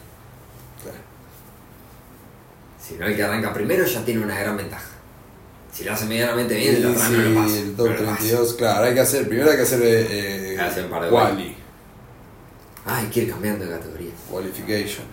Claro. 0.82 0.98
Si 2.80 2.94
no, 2.94 3.06
el 3.06 3.14
que 3.14 3.22
arranca 3.22 3.54
primero 3.54 3.84
ya 3.84 4.04
tiene 4.04 4.24
una 4.24 4.36
gran 4.36 4.56
ventaja. 4.56 4.90
Si 5.72 5.84
lo 5.84 5.92
hace 5.92 6.04
medianamente 6.06 6.54
bien, 6.54 6.76
el 6.76 6.82
Sí, 6.82 6.82
no 6.82 6.88
lo 7.22 7.34
pasa. 7.42 7.58
el 7.58 7.74
top 7.76 7.86
lo 7.88 7.96
pasa. 7.96 8.16
32, 8.18 8.54
claro, 8.54 8.84
hay 8.84 8.94
que 8.94 9.00
hacer, 9.00 9.26
primero 9.28 9.50
hay 9.50 9.56
que 9.56 9.62
hacer 9.62 9.82
eh, 9.82 10.54
eh, 10.54 10.60
Hacer 10.60 10.84
un 10.84 10.90
par 10.90 11.02
de 11.04 11.08
quali, 11.10 11.56
Ah, 12.84 12.98
hay 12.98 13.06
que 13.06 13.20
ir 13.22 13.30
cambiando 13.30 13.64
de 13.64 13.70
categoría. 13.70 14.10
qualification. 14.30 15.06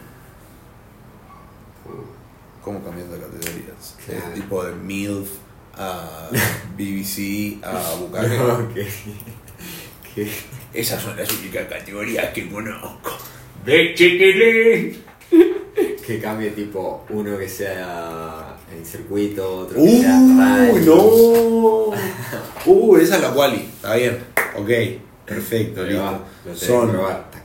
¿Cómo 2.63 2.83
cambiando 2.83 3.15
de 3.15 3.21
categorías? 3.21 3.95
Claro. 4.05 4.33
Tipo 4.33 4.63
de 4.65 4.75
MILF 4.75 5.29
a 5.77 6.29
BBC 6.77 7.63
a 7.63 7.95
Bukake. 7.95 8.37
No, 8.37 8.73
que, 8.73 8.87
que, 10.15 10.31
Esas 10.73 11.01
son 11.01 11.15
las 11.15 11.31
únicas 11.31 11.67
categorías 11.67 12.33
que 12.33 12.49
conozco. 12.49 13.17
que 16.05 16.19
cambie 16.21 16.49
tipo 16.51 17.05
uno 17.09 17.37
que 17.37 17.47
sea 17.47 18.57
en 18.77 18.85
circuito, 18.85 19.59
otro 19.59 19.81
sea 19.81 20.19
¡Uh! 20.19 20.79
¡No! 20.85 21.93
¡Uh! 22.65 22.97
Esa 22.97 23.15
es 23.15 23.21
la 23.21 23.33
quali. 23.33 23.57
Está 23.57 23.95
bien. 23.95 24.19
Ok. 24.57 24.69
Perfecto, 25.25 25.81
va, 25.81 26.23
listo. 26.45 26.65
Son 26.65 26.97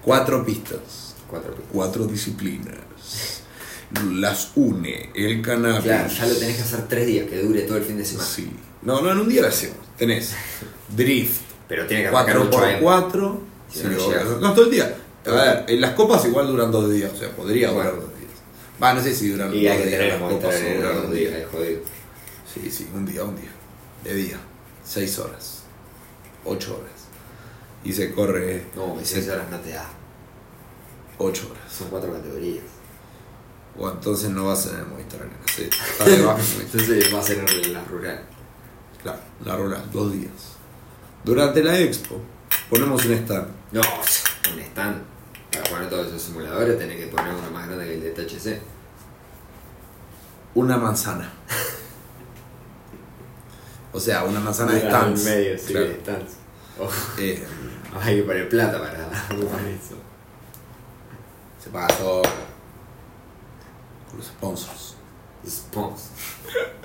cuatro 0.03 0.45
pistas. 0.45 1.15
Cuatro 1.29 1.51
pistas. 1.51 1.71
cuatro 1.73 2.07
disciplinas. 2.07 2.79
Las 4.13 4.53
une 4.55 5.11
el 5.15 5.43
cannabis. 5.43 5.83
Claro, 5.83 6.09
ya 6.09 6.27
lo 6.27 6.35
tenés 6.35 6.57
que 6.57 6.63
hacer 6.63 6.89
tres 6.89 7.07
días, 7.07 7.29
que 7.29 7.43
dure 7.43 7.63
todo 7.63 7.77
el 7.77 7.85
fin 7.85 7.99
de 7.99 8.05
semana. 8.05 8.29
Sí. 8.29 8.51
No, 8.83 9.03
no, 9.03 9.13
en 9.13 9.19
un 9.19 9.29
día 9.29 9.43
lo 9.43 9.49
hacemos. 9.49 9.77
Tenés 9.99 10.35
drift, 10.97 11.43
Pero 11.69 11.87
tiene 11.87 12.05
que 12.05 12.09
arrancar 12.09 12.37
4 12.37 12.49
8 12.49 12.51
por 12.51 12.65
AM. 12.65 12.81
4 12.81 13.41
Si 13.71 13.83
no, 14.41 14.55
todo 14.55 14.65
el 14.65 14.71
día. 14.71 14.97
A 15.27 15.31
ver, 15.31 15.65
en 15.69 15.81
las 15.81 15.93
copas 15.93 16.25
igual 16.27 16.47
duran 16.49 16.71
dos 16.71 16.91
días, 16.91 17.13
o 17.15 17.17
sea, 17.17 17.31
podría 17.31 17.71
durar 17.71 17.97
dos. 17.97 18.14
Va, 18.83 18.93
no 18.95 19.03
sé 19.03 19.15
si 19.15 19.29
duran 19.31 19.53
Y 19.55 19.67
hay 19.67 19.79
que 19.79 19.87
días, 19.87 19.99
tener 20.01 20.21
las 20.21 20.33
copas 20.33 20.55
duran 20.77 20.99
un 21.07 21.15
día, 21.15 21.39
es 21.39 21.47
jodido. 21.49 21.81
Sí, 22.53 22.71
sí, 22.71 22.89
un 22.95 23.07
día, 23.07 23.25
un 23.25 23.37
día. 23.37 23.51
De 24.03 24.15
día. 24.15 24.39
Seis 24.85 25.19
horas. 25.19 25.63
Ocho 26.45 26.77
horas. 26.77 26.91
Y 27.85 27.93
se 27.93 28.13
corre 28.13 28.65
No, 28.75 28.99
y 29.01 29.05
6 29.05 29.29
horas 29.29 29.51
no 29.51 29.59
te 29.61 29.71
da. 29.71 29.87
ocho 31.19 31.49
horas. 31.51 31.73
Son 31.73 31.89
cuatro 31.89 32.13
categorías. 32.13 32.65
O 33.77 33.91
entonces 33.91 34.31
no 34.31 34.47
vas 34.47 34.67
en 34.67 34.77
el 34.79 34.87
Movistar 34.87 35.21
Arena. 35.21 35.37
Sí. 35.55 35.69
Entonces 36.61 37.15
va 37.15 37.19
a 37.19 37.23
ser 37.23 37.39
en 37.39 37.73
la 37.73 37.85
rural. 37.85 38.23
Claro, 39.03 39.19
la 39.45 39.57
rural, 39.57 39.91
dos 39.93 40.13
días. 40.13 40.31
Durante 41.25 41.63
la 41.63 41.79
expo, 41.79 42.21
ponemos 42.71 43.05
un 43.05 43.13
stand. 43.15 43.49
No, 43.73 43.81
un 44.53 44.61
stand. 44.61 45.03
Para 45.55 45.71
poner 45.71 45.89
todos 45.91 46.09
esos 46.09 46.23
simuladores 46.23 46.79
tenés 46.79 46.99
que 46.99 47.07
poner 47.07 47.33
uno 47.35 47.51
más 47.51 47.67
grande 47.67 47.87
que 47.87 47.95
el 47.95 48.01
de 48.03 48.11
THC. 48.11 48.61
Una 50.55 50.77
manzana. 50.77 51.31
O 53.97 54.01
sea, 54.01 54.25
una 54.25 54.41
manzana 54.41 54.73
de 54.73 54.81
stands. 54.81 55.25
En 55.25 55.33
medio, 55.37 55.57
sí, 55.57 55.67
Claro. 55.73 55.87
de 55.87 55.95
stands. 56.01 56.33
Oh, 56.81 56.89
Eh, 57.17 57.45
hay 58.01 58.17
que 58.17 58.23
poner 58.25 58.49
plata 58.49 58.81
para 58.81 58.93
eso. 59.05 59.95
se 61.63 61.71
paga 61.71 61.87
todo 61.97 62.23
con 64.11 64.19
los 64.19 64.27
sponsors. 64.27 64.97
Spons. 65.49 66.09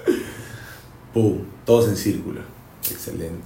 Pum, 1.16 1.46
todos 1.66 1.88
en 1.90 1.98
círculo. 1.98 2.42
Excelente. 2.88 3.44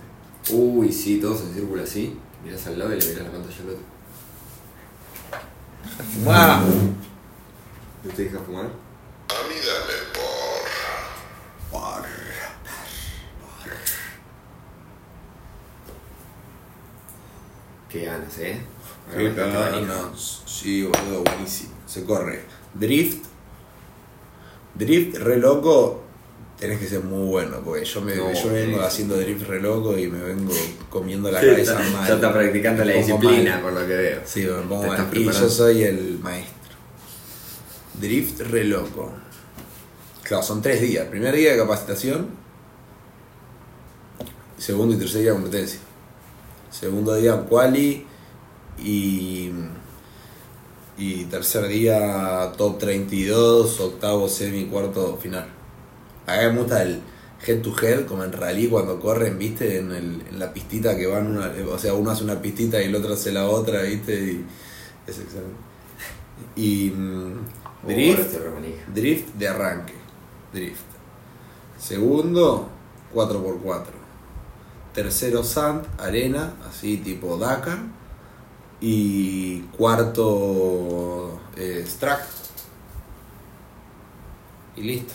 Uy, 0.52 0.92
sí, 0.92 1.22
todos 1.22 1.40
en 1.44 1.54
círculo 1.54 1.84
así. 1.84 2.20
Mirás 2.44 2.68
al 2.68 2.78
lado 2.78 2.94
y 2.94 3.00
le 3.00 3.06
mirás 3.08 3.24
la 3.24 3.32
pantalla 3.32 3.56
al 3.62 3.70
otro. 3.70 3.84
¡Wow! 6.24 6.96
¿No 8.04 8.12
te 8.16 8.24
dejas 8.24 8.42
fumar? 8.46 8.66
A 8.66 9.48
mí 9.48 9.56
dame 9.56 10.14
por... 10.14 10.24
Qué 17.90 18.06
ganas, 18.06 18.38
eh. 18.40 18.60
Qué 19.14 19.30
ganas. 19.34 20.42
Sí, 20.48 20.82
boludo, 20.82 21.24
buenísimo. 21.24 21.74
Se 21.86 22.04
corre. 22.04 22.44
Drift. 22.74 23.26
Drift 24.74 25.18
re 25.18 25.38
loco. 25.38 26.03
Tenés 26.64 26.80
que 26.80 26.88
ser 26.88 27.02
muy 27.02 27.28
bueno, 27.28 27.58
porque 27.62 27.84
yo 27.84 28.00
me 28.00 28.16
No, 28.16 28.32
yo 28.32 28.54
vengo 28.54 28.78
sí. 28.78 28.84
haciendo 28.86 29.18
drift 29.18 29.42
re 29.50 29.60
loco 29.62 29.98
y 30.00 30.08
me 30.08 30.24
vengo 30.24 30.54
comiendo 30.90 31.30
la 31.30 31.42
Sí, 31.42 31.48
cabeza 31.48 31.74
ya, 31.84 31.90
mal. 31.92 32.08
ya 32.08 32.14
está 32.16 32.32
practicando 32.32 32.86
la 32.86 32.94
disciplina, 32.94 33.52
mal. 33.56 33.62
por 33.64 33.74
lo 33.74 33.80
que 33.82 33.96
veo. 33.98 34.22
Sí, 34.24 34.42
me 34.46 34.62
pongo 34.62 34.88
mal. 34.88 35.10
Y 35.12 35.26
yo 35.26 35.50
soy 35.50 35.84
el 35.84 36.20
maestro. 36.20 36.54
Drift 38.00 38.40
re 38.50 38.64
loco. 38.64 39.12
Claro, 40.24 40.42
son 40.42 40.62
tres 40.62 40.80
días. 40.80 41.06
Primer 41.08 41.36
día 41.36 41.52
de 41.52 41.58
capacitación. 41.58 42.30
Segundo 44.58 44.96
y 44.96 44.98
tercer 45.00 45.20
día 45.22 45.32
de 45.34 45.36
competencia. 45.42 45.80
Segundo 46.72 47.14
día 47.16 47.42
quali 47.42 48.06
y 48.82 49.52
y 50.98 51.26
tercer 51.26 51.68
día 51.68 52.54
top 52.56 52.78
32, 52.80 53.80
octavo 53.82 54.30
semi, 54.30 54.66
cuarto 54.68 55.18
final. 55.22 55.48
A 56.28 56.38
mí 56.38 56.54
me 56.54 56.60
gusta 56.60 56.82
el 56.84 57.02
head 57.46 57.62
to 57.62 57.76
head, 57.82 58.06
como 58.06 58.24
en 58.24 58.32
rally 58.34 58.68
cuando 58.68 59.00
corren, 59.00 59.38
viste, 59.38 59.78
en, 59.80 59.92
el- 59.92 60.24
en 60.30 60.40
la 60.40 60.54
pistita 60.54 60.96
que 60.98 61.08
van, 61.08 61.28
una, 61.38 61.52
o 61.72 61.78
sea, 61.80 61.94
uno 61.94 62.12
hace 62.12 62.24
una 62.24 62.42
pistita 62.42 62.82
y 62.82 62.86
el 62.86 62.96
otro 62.96 63.14
hace 63.14 63.32
la 63.32 63.48
otra, 63.50 63.82
viste, 63.84 64.14
y 64.16 64.46
es 65.08 65.20
excelente. 65.20 65.56
Y 66.56 66.92
mm, 66.92 67.40
drift, 67.88 68.34
drift 68.94 69.36
de 69.36 69.48
arranque, 69.48 69.94
drift. 70.54 70.82
Segundo, 71.78 72.70
4x4. 73.14 73.98
Tercero 74.94 75.44
sand, 75.44 75.86
arena, 76.00 76.54
así 76.70 76.98
tipo 76.98 77.38
Dakar. 77.38 77.80
Y 78.82 79.62
cuarto 79.78 81.40
eh, 81.56 81.84
Strack. 81.88 82.22
Y 84.76 84.82
listo. 84.84 85.14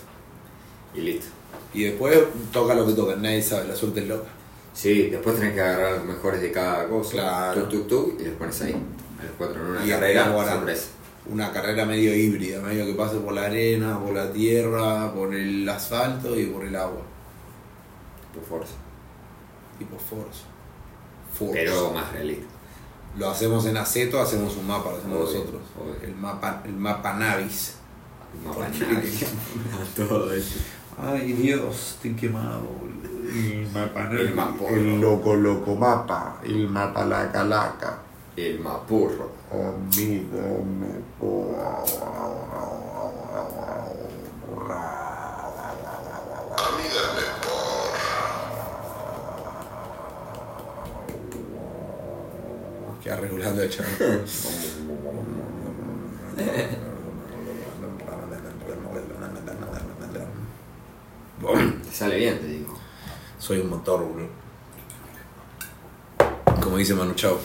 Y 0.95 1.01
listo. 1.01 1.27
Y 1.75 1.85
después 1.85 2.19
toca 2.53 2.75
lo 2.75 2.87
que 2.87 2.93
toca, 2.95 3.17
nadie 3.17 3.43
sabe, 3.43 3.69
la 3.69 3.77
suerte 3.77 4.01
es 4.01 4.09
loca. 4.09 4.29
Sí, 4.75 5.09
después 5.11 5.37
tenés 5.37 5.55
que 5.55 5.61
agarrar 5.61 5.93
los 5.99 6.05
mejores 6.05 6.41
de 6.41 6.53
cada 6.53 6.89
cosa. 6.89 7.13
Claro. 7.13 7.63
Tuk, 7.65 7.71
tuk, 7.71 7.89
tuk, 7.89 8.21
y 8.21 8.25
los 8.25 8.35
pones 8.37 8.63
ahí. 8.63 8.73
A 9.21 9.25
los 9.25 9.33
cuatro 9.37 9.61
en 9.61 9.71
una 9.73 9.85
Y 9.85 9.89
carrera. 9.91 10.27
ahora 10.27 10.53
sorpresa. 10.55 10.87
una 11.31 11.53
carrera 11.53 11.85
medio 11.85 12.15
híbrida, 12.15 12.61
medio 12.61 12.87
que 12.87 12.95
pase 12.95 13.17
por 13.19 13.33
la 13.35 13.47
arena, 13.47 13.99
por 14.01 14.15
la 14.15 14.33
tierra, 14.33 15.13
por 15.13 15.35
el 15.35 15.69
asfalto 15.69 16.39
y 16.39 16.47
por 16.47 16.65
el 16.65 16.77
agua. 16.77 17.03
Por 18.35 18.45
fuerza. 18.45 18.75
Tipo 19.79 19.97
Forza. 19.99 20.45
Forza. 21.37 21.53
Pero 21.55 21.93
más 21.93 22.13
realista. 22.13 22.47
Lo 23.17 23.31
hacemos 23.31 23.67
en 23.67 23.77
aceto, 23.77 24.21
hacemos 24.21 24.57
un 24.57 24.67
mapa, 24.67 24.91
lo 24.93 24.97
hacemos 24.99 25.17
Obvio, 25.29 25.39
nosotros. 25.41 25.63
obvio. 25.81 25.95
El 26.09 26.15
mapa, 26.17 26.63
el 26.65 26.75
mapa 26.75 27.15
Navis. 27.15 27.75
¿Por 28.45 28.65
qué? 28.71 28.85
banal. 28.85 29.03
Todo 29.97 30.33
eso. 30.33 30.55
Ay 31.01 31.33
Dios, 31.33 31.95
estoy 31.95 32.15
quemado, 32.17 32.67
El 33.33 33.69
mapa 33.73 34.11
El 34.11 34.35
mapa. 34.35 34.65
El 34.69 35.01
loco 35.01 35.37
loco 35.37 35.77
mapa. 35.77 36.41
El 36.45 36.69
mapa 36.69 37.05
laca 37.05 37.45
laca. 37.45 37.99
El 38.37 38.59
mapurro. 38.59 39.31
Amigo 39.53 40.65
me 40.65 40.89
A 46.57 46.71
mí 46.77 46.85
dame 46.95 47.25
por... 47.45 47.89
Queda 53.03 53.17
regulando 53.17 53.63
el 53.63 53.71
chaval. 53.71 54.25
Te 61.41 61.95
sale 61.95 62.17
bien, 62.17 62.39
te 62.41 62.47
digo. 62.47 62.77
Soy 63.39 63.61
un 63.61 63.71
motor, 63.71 64.01
bro. 64.13 64.29
Como 66.61 66.77
dice 66.77 66.95
Manu 66.95 67.15
Chao. 67.15 67.39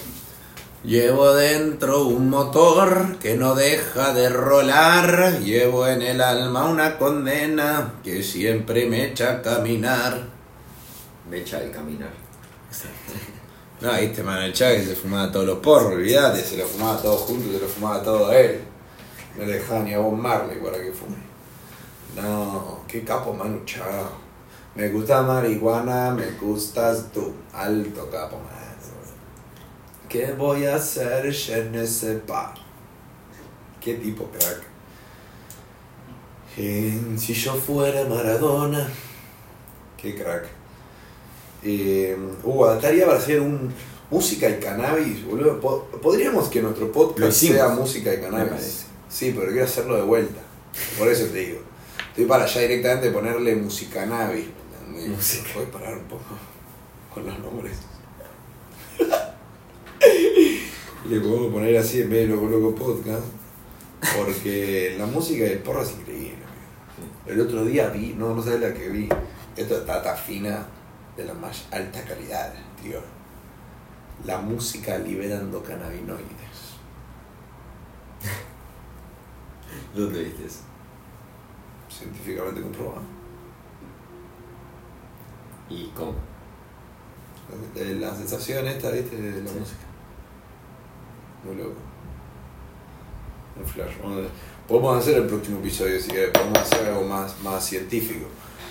Llevo 0.83 1.33
dentro 1.33 2.07
un 2.07 2.29
motor 2.29 3.17
que 3.19 3.35
no 3.35 3.55
deja 3.55 4.13
de 4.13 4.29
rolar. 4.29 5.39
Llevo 5.39 5.87
en 5.87 6.01
el 6.01 6.21
alma 6.21 6.65
una 6.65 6.97
condena 6.97 7.93
que 8.03 8.23
siempre 8.23 8.87
me 8.87 9.05
echa 9.05 9.31
a 9.31 9.41
caminar. 9.41 10.27
Me 11.29 11.37
echa 11.37 11.59
de 11.59 11.71
caminar. 11.71 12.11
No, 13.79 13.91
viste, 13.99 14.23
Manuel 14.23 14.53
Chávez 14.53 14.87
se 14.87 14.95
fumaba 14.95 15.31
todos 15.31 15.45
los 15.45 15.59
porros, 15.59 15.93
olvidate, 15.93 16.41
se 16.41 16.55
lo 16.55 16.65
fumaba 16.65 17.01
todo 17.01 17.17
junto, 17.17 17.51
se 17.51 17.59
lo 17.59 17.67
fumaba 17.67 18.01
todo 18.01 18.29
a 18.29 18.37
él. 18.37 18.61
No 19.37 19.45
le 19.45 19.53
dejaba 19.53 19.81
ni 19.81 19.93
a 19.93 19.99
Bob 19.99 20.13
Marley 20.13 20.57
para 20.59 20.81
que 20.81 20.91
fume. 20.91 21.32
No, 22.15 22.79
qué 22.87 23.03
capo 23.03 23.33
Manu 23.33 23.63
Chao. 23.65 24.21
Me 24.75 24.89
gusta 24.89 25.21
marihuana, 25.21 26.11
me 26.11 26.31
gustas 26.31 27.11
tú. 27.13 27.33
Alto 27.53 28.09
capo, 28.09 28.37
man. 28.37 28.47
¿Qué 30.09 30.31
voy 30.33 30.65
a 30.65 30.75
hacer? 30.75 31.25
Ne 31.71 31.87
sais 31.87 32.21
pas. 32.27 32.51
Qué 33.81 33.95
tipo 33.95 34.25
crack. 34.25 34.61
Eh, 36.57 36.99
si 37.17 37.33
yo 37.33 37.53
fuera 37.55 38.05
Maradona. 38.05 38.87
Qué 39.97 40.15
crack. 40.15 40.45
Eh, 41.63 42.15
uh, 42.43 42.65
estaría 42.71 43.05
para 43.05 43.17
hacer 43.17 43.39
un 43.41 43.73
música 44.11 44.47
y 44.49 44.59
cannabis, 44.59 45.25
boludo. 45.25 45.59
Po- 45.59 45.85
Podríamos 46.01 46.49
que 46.49 46.61
nuestro 46.61 46.91
podcast 46.91 47.31
sea 47.55 47.69
música 47.69 48.13
y 48.13 48.21
cannabis. 48.21 48.85
Sí, 49.09 49.33
pero 49.37 49.51
quiero 49.51 49.65
hacerlo 49.65 49.95
de 49.95 50.03
vuelta. 50.03 50.41
Por 50.99 51.07
eso 51.07 51.25
te 51.27 51.39
digo. 51.39 51.59
Estoy 52.13 52.25
para 52.25 52.43
allá 52.43 52.61
directamente 52.61 53.09
ponerle 53.09 53.55
música. 53.55 54.03
¿entendés? 54.03 55.09
Música. 55.09 55.49
¿Puedes 55.51 55.71
parar 55.71 55.97
un 55.97 56.03
poco 56.03 56.37
con 57.11 57.25
los 57.25 57.39
nombres? 57.39 57.79
Le 61.09 61.19
puedo 61.19 61.51
poner 61.51 61.75
así 61.75 62.01
en 62.01 62.11
vez 62.11 62.29
de 62.29 62.35
Loco 62.35 62.45
Loco 62.45 62.75
Podcast. 62.75 63.25
Porque 64.15 64.95
la 64.99 65.07
música 65.07 65.45
del 65.45 65.57
porro 65.57 65.81
es 65.81 65.93
increíble. 65.93 66.43
El 67.25 67.41
otro 67.41 67.65
día 67.65 67.89
vi, 67.89 68.13
no, 68.15 68.35
no 68.35 68.43
sabes 68.43 68.61
la 68.61 68.75
que 68.75 68.89
vi. 68.89 69.09
Esto 69.57 69.79
es 69.79 69.85
tata 69.87 70.15
fina 70.15 70.67
de 71.17 71.25
la 71.25 71.33
más 71.33 71.65
alta 71.71 72.03
calidad, 72.03 72.53
tío. 72.79 72.99
La 74.23 74.37
música 74.37 74.99
liberando 74.99 75.63
cannabinoides. 75.63 76.75
¿Dónde 79.95 80.25
viste 80.25 80.45
eso? 80.45 80.72
Científicamente 81.97 82.61
comprobado. 82.61 83.01
¿Y 85.69 85.87
cómo? 85.95 86.13
La, 87.75 87.83
la 88.09 88.15
sensación 88.15 88.67
esta, 88.67 88.89
viste, 88.91 89.15
de 89.15 89.41
la 89.41 89.49
Sí. 89.49 89.59
música. 89.59 89.79
Muy 91.45 91.55
loco. 91.55 91.75
Un 93.59 93.65
flash. 93.65 93.93
A. 94.03 94.67
Podemos 94.67 94.97
hacer 94.97 95.17
el 95.17 95.27
próximo 95.27 95.59
episodio, 95.59 95.99
si 95.99 96.09
querés. 96.09 96.31
Podemos 96.31 96.57
hacer 96.59 96.87
algo 96.87 97.03
más, 97.03 97.39
más 97.41 97.63
científico. 97.65 98.27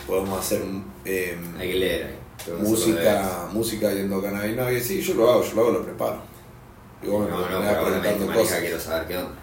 Podemos 0.06 0.38
hacer 0.38 0.62
un, 0.62 0.84
em, 1.04 1.56
Hay 1.58 1.72
que 1.72 1.78
leer 1.78 2.06
ahí. 2.06 2.18
Música, 2.60 3.48
música 3.52 3.92
yendo 3.92 4.20
cannabinoides. 4.20 4.84
Sí, 4.86 5.00
yo 5.00 5.14
lo 5.14 5.30
hago, 5.30 5.44
yo 5.44 5.54
lo 5.54 5.60
hago, 5.62 5.70
lo 5.72 5.84
preparo. 5.84 6.20
Y 7.02 7.06
vos 7.06 7.28
No, 7.28 7.36
me 7.36 7.42
no, 7.42 7.48
pero 7.60 7.86
a 7.86 8.00
me 8.00 8.60
quiero 8.60 8.80
saber 8.80 9.06
qué 9.06 9.16
onda. 9.18 9.34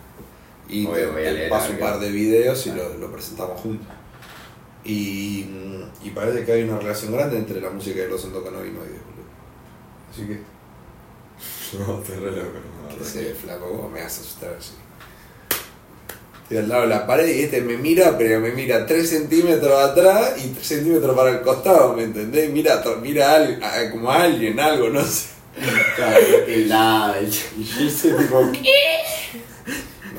Y 0.69 0.85
Obvio, 0.85 1.09
te, 1.09 1.31
leer 1.31 1.49
paso 1.49 1.71
un 1.71 1.79
par 1.79 1.99
de 1.99 2.11
videos 2.11 2.65
y 2.67 2.71
lo, 2.71 2.95
lo 2.97 3.11
presentamos 3.11 3.59
juntos. 3.59 3.87
Y, 4.85 5.45
y 6.03 6.09
parece 6.13 6.45
que 6.45 6.51
hay 6.53 6.63
una 6.63 6.79
relación 6.79 7.11
grande 7.13 7.37
entre 7.37 7.59
la 7.59 7.69
música 7.69 8.01
y 8.03 8.09
los 8.09 8.23
endocannabinoides, 8.23 9.01
boludo. 9.03 9.29
Así 10.11 10.25
que, 10.27 10.39
No, 11.79 11.99
te 11.99 12.15
re 12.15 12.31
loco. 12.31 12.59
que 12.97 13.03
sé, 13.03 13.33
flaco, 13.33 13.67
vos 13.69 13.91
me 13.91 14.01
vas 14.01 14.17
a 14.17 14.21
asustar 14.21 14.55
así. 14.57 14.71
Estoy 16.43 16.57
al 16.57 16.69
lado 16.69 16.81
de 16.81 16.87
la 16.87 17.05
pared 17.05 17.27
y 17.27 17.41
este 17.43 17.61
me 17.61 17.77
mira, 17.77 18.17
pero 18.17 18.39
me 18.39 18.51
mira 18.51 18.85
3 18.85 19.07
centímetros 19.07 19.79
atrás 19.79 20.33
y 20.43 20.47
3 20.49 20.65
centímetros 20.65 21.15
para 21.15 21.29
el 21.31 21.41
costado, 21.41 21.93
¿me 21.93 22.03
entendés? 22.03 22.49
Mira, 22.49 22.81
mira 23.01 23.35
a 23.35 23.79
a- 23.81 23.91
como 23.91 24.09
a 24.11 24.23
alguien, 24.23 24.59
algo, 24.59 24.89
no 24.89 25.03
sé. 25.05 25.27
Claro, 25.95 26.25
qué 26.47 26.65
lado, 26.65 27.15
el 27.15 27.29
ch- 27.31 27.45
Y 27.57 27.63
yo 27.63 27.81
hice 27.83 28.13
tipo, 28.13 28.51
¿qué? 28.63 28.73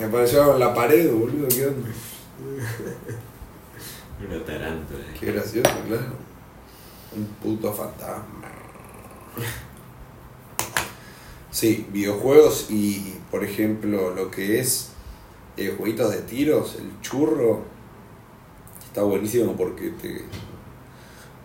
Me 0.00 0.06
apareció 0.06 0.54
en 0.54 0.60
la 0.60 0.72
pared, 0.72 1.12
boludo, 1.12 1.46
¿qué 1.48 1.66
onda? 1.66 1.88
Una 4.26 4.44
tarántula. 4.46 5.00
Qué 5.18 5.26
gracioso, 5.26 5.70
claro. 5.86 6.14
Un 7.14 7.26
puto 7.42 7.70
fantasma. 7.72 8.48
Sí, 11.50 11.86
videojuegos 11.92 12.68
y, 12.70 13.14
por 13.30 13.44
ejemplo, 13.44 14.14
lo 14.14 14.30
que 14.30 14.60
es 14.60 14.88
eh, 15.58 15.74
jueguitos 15.76 16.10
de 16.12 16.22
tiros, 16.22 16.76
el 16.76 16.98
churro, 17.02 17.60
está 18.86 19.02
buenísimo 19.02 19.54
porque 19.54 19.90
te, 19.90 20.24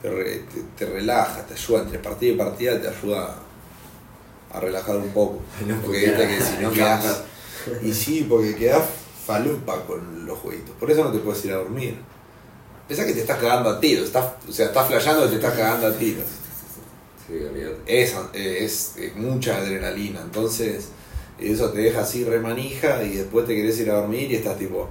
te, 0.02 0.10
te- 0.10 0.62
te 0.78 0.86
relaja, 0.86 1.46
te 1.46 1.56
ayuda 1.56 1.82
entre 1.82 2.00
partida 2.00 2.34
y 2.34 2.38
partida, 2.38 2.82
te 2.82 2.88
ayuda 2.88 3.36
a 4.54 4.60
relajar 4.62 4.96
un 4.96 5.10
poco. 5.10 5.42
No 5.68 5.76
porque 5.82 6.00
viste 6.00 6.26
que 6.28 6.40
si 6.42 6.58
no 6.64 6.72
quedas... 6.72 7.24
Y 7.84 7.94
sí, 7.94 8.26
porque 8.30 8.56
quedas 8.56 8.84
falupa 9.26 9.84
con 9.86 10.26
los 10.26 10.38
jueguitos. 10.40 10.76
Por 10.80 10.92
eso 10.92 11.04
no 11.04 11.12
te 11.12 11.20
puedes 11.20 11.44
ir 11.46 11.54
a 11.54 11.58
dormir. 11.58 11.98
Pensá 12.88 13.06
que 13.06 13.14
te 13.14 13.22
estás 13.22 13.40
cagando 13.40 13.70
a 13.70 13.80
tiros, 13.80 14.06
estás, 14.06 14.34
o 14.48 14.52
sea, 14.52 14.68
estás 14.68 14.88
flasheando 14.88 15.26
y 15.26 15.30
te 15.30 15.36
estás 15.36 15.54
cagando 15.54 15.88
a 15.88 15.94
tiros. 15.94 16.26
Sí. 17.28 17.34
Es, 17.88 18.16
es, 18.34 18.98
es 18.98 19.16
mucha 19.16 19.58
adrenalina, 19.58 20.22
entonces 20.22 20.90
eso 21.40 21.72
te 21.72 21.80
deja 21.80 22.02
así 22.02 22.24
remanija 22.24 23.04
y 23.04 23.16
después 23.16 23.48
te 23.48 23.56
querés 23.56 23.80
ir 23.80 23.90
a 23.90 23.96
dormir 23.96 24.32
y 24.32 24.36
estás 24.36 24.58
tipo... 24.58 24.90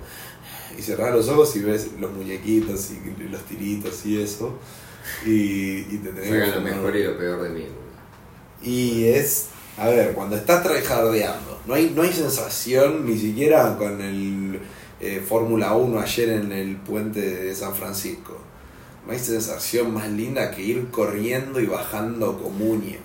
Y 0.76 0.82
cerrás 0.82 1.14
los 1.14 1.28
ojos 1.28 1.54
y 1.54 1.60
ves 1.60 1.88
los 2.00 2.12
muñequitos 2.12 2.90
y 2.90 3.28
los 3.28 3.42
tiritos 3.44 4.04
y 4.06 4.20
eso. 4.20 4.58
Y, 5.24 5.86
y 5.88 6.00
te 6.02 6.08
tenés 6.08 6.30
que 6.30 6.46
Sacan 6.46 6.64
lo 6.64 6.70
mejor 6.70 6.96
y 6.96 7.04
lo 7.04 7.16
peor 7.16 7.42
de 7.42 7.48
mí. 7.50 7.66
Y 8.60 9.04
es, 9.04 9.46
a 9.76 9.88
ver, 9.88 10.12
cuando 10.12 10.36
estás 10.36 10.62
tryhardeando, 10.62 11.60
no 11.66 11.74
hay, 11.74 11.92
no 11.94 12.02
hay 12.02 12.12
sensación 12.12 13.06
ni 13.06 13.18
siquiera 13.18 13.76
con 13.76 14.00
el 14.00 14.60
eh, 15.00 15.22
Fórmula 15.26 15.74
1 15.74 16.00
ayer 16.00 16.28
en 16.30 16.52
el 16.52 16.76
puente 16.76 17.20
de 17.20 17.54
San 17.54 17.74
Francisco. 17.74 18.38
No 19.06 19.12
hay 19.12 19.18
sensación 19.18 19.92
más 19.92 20.08
linda 20.08 20.50
que 20.50 20.62
ir 20.62 20.90
corriendo 20.90 21.60
y 21.60 21.66
bajando 21.66 22.38
comunia. 22.38 22.98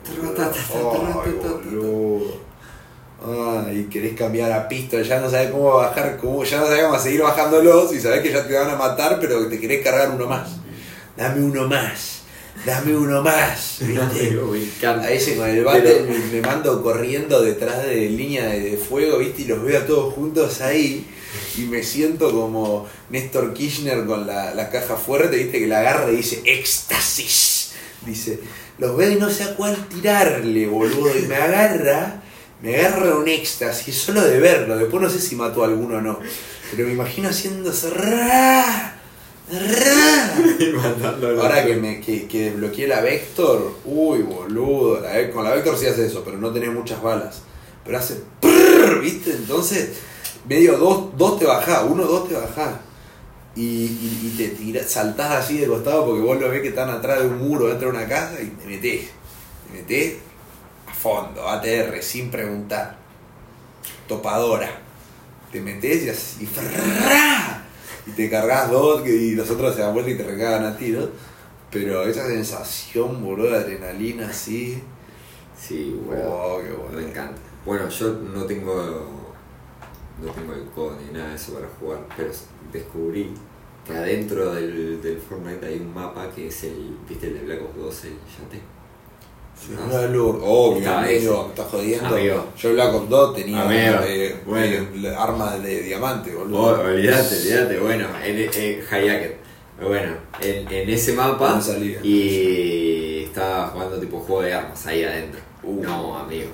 Ay. 3.26 3.68
Ay, 3.68 3.88
querés 3.92 4.16
cambiar 4.16 4.52
a 4.54 4.68
pista, 4.70 5.02
ya 5.02 5.20
no 5.20 5.30
sabes 5.30 5.52
cómo 5.52 5.74
bajar, 5.76 6.16
cómo, 6.16 6.42
ya 6.46 6.62
no 6.62 6.68
sabes 6.68 6.84
cómo 6.86 7.00
seguir 7.00 7.22
bajándolos 7.22 7.94
y 7.94 8.00
sabes 8.00 8.22
que 8.22 8.32
ya 8.32 8.48
te 8.48 8.54
van 8.54 8.70
a 8.70 8.78
matar, 8.78 9.18
pero 9.20 9.46
te 9.50 9.60
querés 9.60 9.84
cargar 9.84 10.12
uno 10.12 10.26
más. 10.26 10.52
Dame 11.18 11.42
uno 11.42 11.68
más, 11.68 12.19
dame 12.66 12.95
uno 12.95 13.22
más. 13.22 13.78
¿viste? 13.82 14.32
me 14.32 14.64
encanta. 14.64 15.07
A 15.07 15.12
ese 15.12 15.36
con 15.36 15.49
el 15.49 15.64
bate 15.64 15.82
Pero- 15.82 16.05
me, 16.32 16.41
mando 16.41 16.82
corriendo 16.84 17.41
detrás 17.41 17.84
de 17.86 18.10
línea 18.10 18.47
de, 18.47 18.78
fuego, 18.78 19.18
¿viste? 19.18 19.43
Y 19.43 19.45
los 19.45 19.64
veo 19.64 19.80
a 19.80 19.86
todos 19.86 20.14
juntos 20.14 20.62
ahí. 20.62 21.05
Y 21.57 21.62
me 21.62 21.84
siento 21.84 22.32
como 22.32 22.88
Néstor 23.10 23.53
Kirchner 23.53 24.05
con 24.05 24.26
la, 24.26 24.53
la 24.53 24.70
caja 24.70 24.95
fuerte, 24.95 25.38
¿viste? 25.38 25.60
Que 25.60 25.68
la 25.68 25.80
agarra 25.80 26.12
y 26.12 26.18
dice, 26.18 26.41
éxtasis. 26.45 27.72
Dice, 28.05 28.39
los 28.78 28.95
veo 28.95 29.12
y 29.12 29.16
no 29.16 29.30
sé 29.30 29.43
a 29.43 29.55
cuál 29.55 29.76
tirarle, 29.88 30.68
boludo. 30.68 31.18
Y 31.18 31.24
me 31.24 31.36
agarra, 31.36 32.22
me 32.62 32.78
agarra 32.78 33.16
un 33.16 33.28
éxtasis, 33.28 33.95
solo 33.95 34.22
de 34.22 34.39
verlo. 34.39 34.78
Después 34.78 35.03
no 35.03 35.10
sé 35.10 35.20
si 35.20 35.36
mató 35.36 35.64
a 35.64 35.68
alguno 35.68 35.97
o 35.97 36.01
no. 36.01 36.20
Pero 36.72 36.88
me 36.88 36.93
imagino 36.93 37.30
haciendo 37.30 37.72
ra, 37.72 37.89
ra. 37.91 38.99
Ahora 41.41 41.66
que, 41.66 41.76
me, 41.76 42.00
que, 42.00 42.28
que 42.28 42.52
desbloqueé 42.52 42.88
la 42.88 43.02
Vector, 43.02 43.78
uy 43.84 44.22
boludo, 44.22 45.00
la 45.00 45.32
con 45.32 45.43
la 45.43 45.52
Vector 45.52 45.76
sí 45.76 45.88
hace 45.88 46.06
eso, 46.06 46.24
pero 46.24 46.38
no 46.38 46.52
tenés 46.52 46.72
muchas 46.72 47.02
balas. 47.02 47.41
Pero 47.84 47.97
hace 47.97 48.22
prrr, 48.39 49.02
¿viste? 49.02 49.32
Entonces, 49.32 49.97
medio 50.47 50.78
dos, 50.78 51.18
dos 51.18 51.39
te 51.39 51.45
bajás, 51.45 51.84
uno, 51.88 52.04
dos 52.04 52.30
te 52.30 52.36
bajás. 52.36 52.76
Y, 53.56 53.62
y, 53.62 54.22
y 54.24 54.36
te 54.38 54.50
tirás, 54.50 54.91
saltás 54.91 55.32
así 55.32 55.58
de 55.58 55.68
costado 55.68 56.06
porque 56.06 56.22
vos 56.22 56.39
lo 56.39 56.50
ves 56.50 56.62
que 56.62 56.70
están 56.70 56.89
atrás 56.89 57.22
de 57.22 57.28
un 57.28 57.39
muro 57.39 57.68
dentro 57.68 57.91
de 57.91 57.97
una 57.97 58.08
casa 58.08 58.39
y 58.41 58.47
te 58.47 58.66
metés. 58.68 59.10
Te 59.68 59.78
metés 59.78 60.18
a 60.88 60.93
fondo, 60.93 61.50
ATR, 61.50 62.02
sin 62.04 62.30
preguntar. 62.30 62.97
Topadora. 64.08 64.70
Te 65.52 65.60
metés 65.60 66.04
y 66.04 66.10
así. 66.10 66.45
frrrra, 66.45 67.66
y 68.08 68.12
te 68.12 68.30
cargas 68.30 68.70
dos 68.72 69.08
y 69.08 69.36
los 69.36 69.50
otros 69.50 69.76
se 69.76 69.82
dan 69.82 69.93
vuelta 69.93 70.12
y 70.12 70.18
te 70.18 70.24
recagan 70.24 70.66
a 70.66 70.78
tiros. 70.78 71.10
Pero 71.72 72.04
esa 72.04 72.26
sensación, 72.26 73.24
boludo, 73.24 73.52
de 73.52 73.58
adrenalina 73.58 74.30
así. 74.30 74.82
Sí, 75.58 76.00
bueno. 76.06 76.24
Oh, 76.26 76.62
qué 76.64 76.72
bueno. 76.72 76.97
Me 76.97 77.10
encanta. 77.10 77.39
Bueno, 77.66 77.88
yo 77.89 78.14
no 78.14 78.45
tengo. 78.45 79.20
No 80.22 80.32
tengo 80.32 80.54
el 80.54 80.66
codo 80.72 80.97
ni 81.00 81.14
nada 81.14 81.30
de 81.30 81.36
eso 81.36 81.54
para 81.54 81.68
jugar, 81.80 82.06
pero 82.18 82.32
descubrí 82.74 83.32
que 83.86 83.93
adentro 83.93 84.54
del, 84.54 85.02
del 85.02 85.18
Fortnite 85.18 85.66
hay 85.66 85.80
un 85.80 85.93
mapa 85.93 86.30
que 86.34 86.47
es 86.47 86.64
el. 86.64 86.97
¿Viste 87.08 87.28
el 87.28 87.36
de 87.36 87.45
Black 87.45 87.62
Ops 87.62 87.78
2, 87.78 88.06
el 88.06 88.12
yate? 88.12 88.79
Obvio, 89.68 90.78
Estaba 90.78 91.03
amigo, 91.03 91.43
me 91.43 91.49
estás 91.49 91.68
jodiendo. 91.68 92.07
Amigo. 92.07 92.45
Yo 92.57 92.74
Black 92.74 92.93
Ops 92.95 93.10
2 93.10 93.36
tenía 93.36 94.05
eh, 94.05 94.36
bueno. 94.45 94.88
eh, 95.10 95.16
arma 95.18 95.57
de 95.57 95.84
diamante, 95.84 96.34
boludo. 96.34 96.60
Oh, 96.60 96.80
olvídate, 96.80 97.36
olvídate. 97.36 97.80
Bueno, 97.80 98.07
en, 98.24 98.38
en 98.39 98.82
Hayaker. 98.89 99.38
Bueno, 99.82 100.14
en, 100.41 100.74
en 100.74 100.89
ese 100.89 101.14
mapa. 101.14 101.62
Y 102.03 103.24
estaba 103.26 103.68
jugando 103.68 103.99
tipo 103.99 104.20
juego 104.20 104.41
de 104.43 104.53
armas 104.53 104.86
ahí 104.88 105.03
adentro. 105.03 105.41
Uh. 105.64 105.82
No, 105.84 106.18
amigo. 106.18 106.49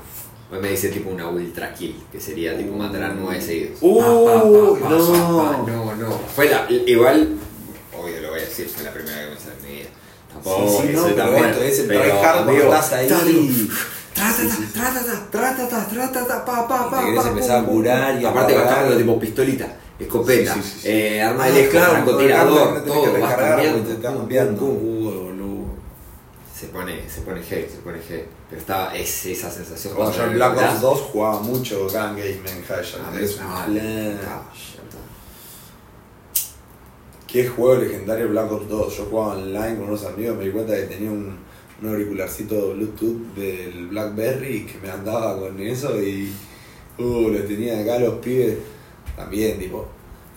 Hoy 0.52 0.60
me 0.60 0.70
dice 0.70 0.90
tipo 0.90 1.10
una 1.10 1.28
ultra 1.28 1.74
kill, 1.74 1.96
que 2.12 2.20
sería 2.20 2.56
tipo 2.58 2.76
matar 2.76 3.04
a 3.04 3.10
nueve 3.10 3.42
seguidos. 3.42 3.80
Uh, 3.82 4.00
Pa, 4.00 4.06
pa, 4.06 4.90
no. 4.90 5.66
no, 5.68 5.96
no. 5.96 6.12
Fue 6.36 6.50
la, 6.50 6.68
igual, 6.70 7.38
obvio 7.98 8.22
lo 8.22 8.30
voy 8.30 8.40
a 8.40 8.44
decir, 8.44 8.68
fue 8.68 8.84
la 8.84 8.94
primera 8.94 9.24
que 9.26 9.32
me 9.32 9.38
salió 9.40 9.58
en 9.60 9.66
mi 9.72 9.78
vida. 9.80 9.90
Tampoco 10.36 10.82
Sí, 10.82 10.88
sí, 10.88 10.94
no, 10.94 11.02
soy 11.02 11.14
tan 11.14 11.32
bueno. 11.32 11.48
esto 11.48 11.64
es 11.64 11.80
el 11.80 11.88
pero, 11.88 12.02
tryhard 12.02 12.44
cuando 12.46 12.64
estás 12.64 12.94
ahí. 12.94 13.08
Trátata, 14.14 14.58
trátata, 14.74 15.28
trátata, 15.32 15.88
trátata, 15.88 16.46
pa, 16.46 16.68
pa, 16.68 16.88
Y 16.88 16.90
pa, 16.90 17.00
te 17.00 17.06
querés 17.06 17.24
pa, 17.24 17.30
empezar 17.30 17.64
a 17.64 17.66
curar 17.66 18.22
y 18.22 18.26
a 18.26 18.30
Aparte 18.30 18.54
cargando 18.54 18.98
tipo 18.98 19.20
pistolita, 19.20 19.68
escopeta, 20.00 20.54
Sí, 20.54 20.62
sí, 20.62 20.80
sí, 20.82 20.88
eh, 20.90 21.22
arma 21.22 21.46
de 21.48 21.54
lejos, 21.54 21.72
claro, 21.72 21.92
francotirador, 21.92 22.84
todo, 22.86 23.14
que 23.14 23.20
vas 23.20 23.34
cambiando. 23.36 23.96
te 23.96 24.02
cambiando. 24.02 24.62
boludo. 24.66 25.66
Se 26.58 26.68
pone, 26.68 27.10
se 27.10 27.22
pone 27.22 27.42
heavy, 27.44 27.68
se 27.70 27.78
pone 27.80 28.00
heavy. 28.00 28.24
Pero 28.50 28.62
estaba 28.62 28.96
es, 28.96 29.26
esa 29.26 29.52
sensación 29.52 29.94
Cuando 29.96 30.16
yo 30.16 30.24
en 30.24 30.34
Black 30.36 30.52
Ops 30.52 30.62
lográs. 30.62 30.82
2 30.82 31.02
jugaba 31.12 31.40
mucho 31.42 31.80
Gun 31.82 31.92
Game 31.92 32.40
en 32.46 32.64
Hayek. 32.70 33.02
Ah, 33.04 33.20
Es 33.20 33.40
ah, 33.42 33.66
un 33.68 33.74
plan. 33.74 34.20
ah, 34.26 34.44
ya 34.54 34.82
está. 34.84 34.98
Qué 37.36 37.46
juego 37.50 37.82
legendario 37.82 38.30
Black 38.30 38.50
Ops 38.50 38.70
2. 38.70 38.98
Yo 38.98 39.06
jugaba 39.08 39.34
online 39.34 39.76
con 39.76 39.90
unos 39.90 40.06
amigos, 40.06 40.38
me 40.38 40.46
di 40.46 40.52
cuenta 40.52 40.74
que 40.74 40.84
tenía 40.84 41.12
un, 41.12 41.38
un 41.82 41.90
auricularcito 41.90 42.74
Bluetooth 42.74 43.36
del 43.36 43.88
Blackberry 43.88 44.66
que 44.66 44.80
me 44.80 44.90
andaba 44.90 45.38
con 45.38 45.60
eso 45.60 46.02
y 46.02 46.34
uh, 46.98 47.30
lo 47.30 47.44
tenía 47.44 47.82
acá 47.82 48.00
los 48.00 48.20
pibes 48.20 48.60
también, 49.18 49.60
tipo, 49.60 49.86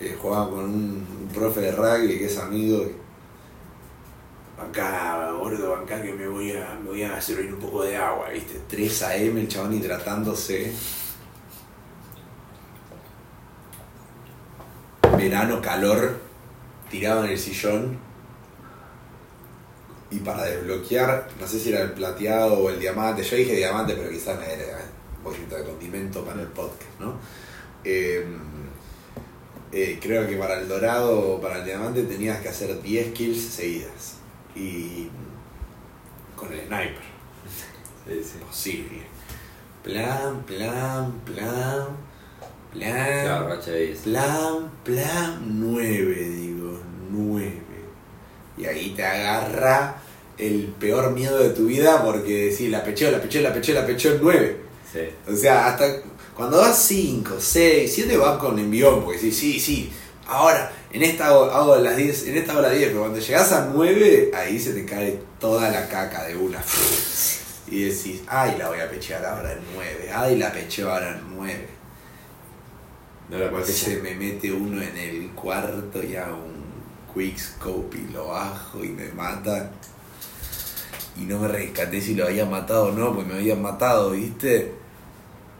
eh, 0.01 0.13
jugaba 0.21 0.49
con 0.49 0.65
un, 0.65 1.29
profe 1.33 1.61
de 1.61 1.71
rugby 1.71 2.17
que 2.17 2.25
es 2.25 2.37
amigo. 2.37 2.85
Acá, 4.61 5.31
gordo, 5.39 5.77
acá 5.77 6.01
que 6.01 6.11
me 6.11 6.27
voy 6.27 6.51
a, 6.51 6.77
me 6.83 6.89
voy 6.89 7.03
a 7.03 7.21
servir 7.21 7.53
un 7.53 7.61
poco 7.61 7.85
de 7.85 7.95
agua, 7.95 8.27
viste, 8.27 8.59
3 8.67 9.03
AM 9.03 9.37
el 9.37 9.47
chabón 9.47 9.73
hidratándose. 9.73 10.73
Verano, 15.17 15.61
calor, 15.61 16.28
tirado 16.89 17.25
en 17.25 17.31
el 17.31 17.37
sillón 17.39 17.97
y 20.11 20.19
para 20.19 20.43
desbloquear, 20.43 21.27
no 21.39 21.47
sé 21.47 21.59
si 21.59 21.69
era 21.71 21.81
el 21.81 21.91
plateado 21.91 22.57
o 22.59 22.69
el 22.69 22.79
diamante, 22.79 23.23
yo 23.23 23.35
dije 23.37 23.55
diamante, 23.55 23.93
pero 23.95 24.09
quizás 24.09 24.39
me 24.39 24.51
era 24.51 24.79
un 25.17 25.23
poquito 25.23 25.55
de 25.55 25.63
condimento 25.63 26.23
para 26.25 26.41
el 26.41 26.47
podcast, 26.47 26.99
¿no? 26.99 27.13
Eh, 27.83 28.25
eh, 29.71 29.99
creo 30.01 30.27
que 30.27 30.35
para 30.35 30.59
el 30.59 30.67
dorado 30.67 31.35
o 31.35 31.41
para 31.41 31.59
el 31.59 31.65
diamante 31.65 32.01
tenías 32.03 32.41
que 32.41 32.49
hacer 32.49 32.81
10 32.81 33.13
kills 33.13 33.39
seguidas 33.39 34.15
y 34.55 35.09
con 36.35 36.51
el 36.51 36.61
sniper, 36.61 37.09
Sí, 38.07 38.23
sí. 38.23 38.37
posible. 38.43 39.03
Plan, 39.83 40.41
plan, 40.43 41.11
plan, 41.23 41.87
plan. 42.71 43.59
Plan, 44.03 44.71
plan 44.83 45.59
9, 45.59 46.15
digo, 46.15 46.79
9. 47.11 47.53
Y 48.57 48.65
ahí 48.65 48.93
te 48.95 49.05
agarra 49.05 50.01
el 50.37 50.73
peor 50.79 51.11
miedo 51.11 51.37
de 51.39 51.49
tu 51.49 51.65
vida 51.65 52.03
porque 52.03 52.49
decís, 52.49 52.69
la 52.69 52.83
pecheo, 52.83 53.11
la 53.11 53.21
pecheo, 53.21 53.41
la 53.41 53.53
pecheo, 53.53 53.75
la 53.75 53.85
pecheo 53.85 54.13
en 54.15 54.21
9. 54.21 54.57
Sí. 54.91 54.99
O 55.31 55.35
sea, 55.35 55.67
hasta 55.67 56.01
cuando 56.35 56.57
vas 56.57 56.77
5, 56.83 57.35
6, 57.39 57.91
7 57.93 58.17
vas 58.17 58.37
con 58.37 58.57
envión, 58.57 59.03
porque 59.03 59.19
decís, 59.19 59.37
sí, 59.37 59.59
sí, 59.59 59.91
ahora, 60.25 60.71
en 60.91 61.03
esta 61.03 61.27
hago, 61.27 61.75
las 61.75 61.97
10, 61.97 62.27
en 62.27 62.37
esta 62.37 62.53
las 62.53 62.71
10, 62.71 62.87
pero 62.87 63.01
cuando 63.01 63.19
llegas 63.19 63.51
a 63.51 63.65
9, 63.73 64.31
ahí 64.33 64.59
se 64.59 64.73
te 64.73 64.85
cae 64.85 65.19
toda 65.39 65.69
la 65.69 65.87
caca 65.89 66.25
de 66.25 66.37
una. 66.37 66.63
Y 67.67 67.83
decís, 67.83 68.21
ay, 68.27 68.55
la 68.57 68.69
voy 68.69 68.79
a 68.79 68.89
pechear 68.89 69.23
ahora 69.25 69.51
en 69.51 69.59
9, 69.75 70.11
ay, 70.13 70.37
la 70.37 70.51
pecheo 70.51 70.89
ahora 70.89 71.11
en 71.11 71.35
9. 71.35 71.78
No 73.29 73.37
la 73.37 73.51
puedes 73.51 73.77
Se 73.77 74.01
me 74.01 74.15
mete 74.15 74.51
uno 74.51 74.81
en 74.81 74.97
el 74.97 75.29
cuarto 75.31 76.01
y 76.03 76.15
hago 76.15 76.37
un 76.37 77.13
quickscope 77.13 77.97
y 77.97 78.11
lo 78.11 78.27
bajo 78.29 78.83
y 78.83 78.89
me 78.89 79.09
mata. 79.09 79.71
Y 81.15 81.21
no 81.21 81.39
me 81.39 81.47
rescaté 81.47 82.01
si 82.01 82.15
lo 82.15 82.25
había 82.25 82.45
matado 82.45 82.87
o 82.87 82.91
no, 82.91 83.13
porque 83.13 83.33
me 83.33 83.39
habían 83.39 83.61
matado, 83.61 84.11
¿viste? 84.11 84.73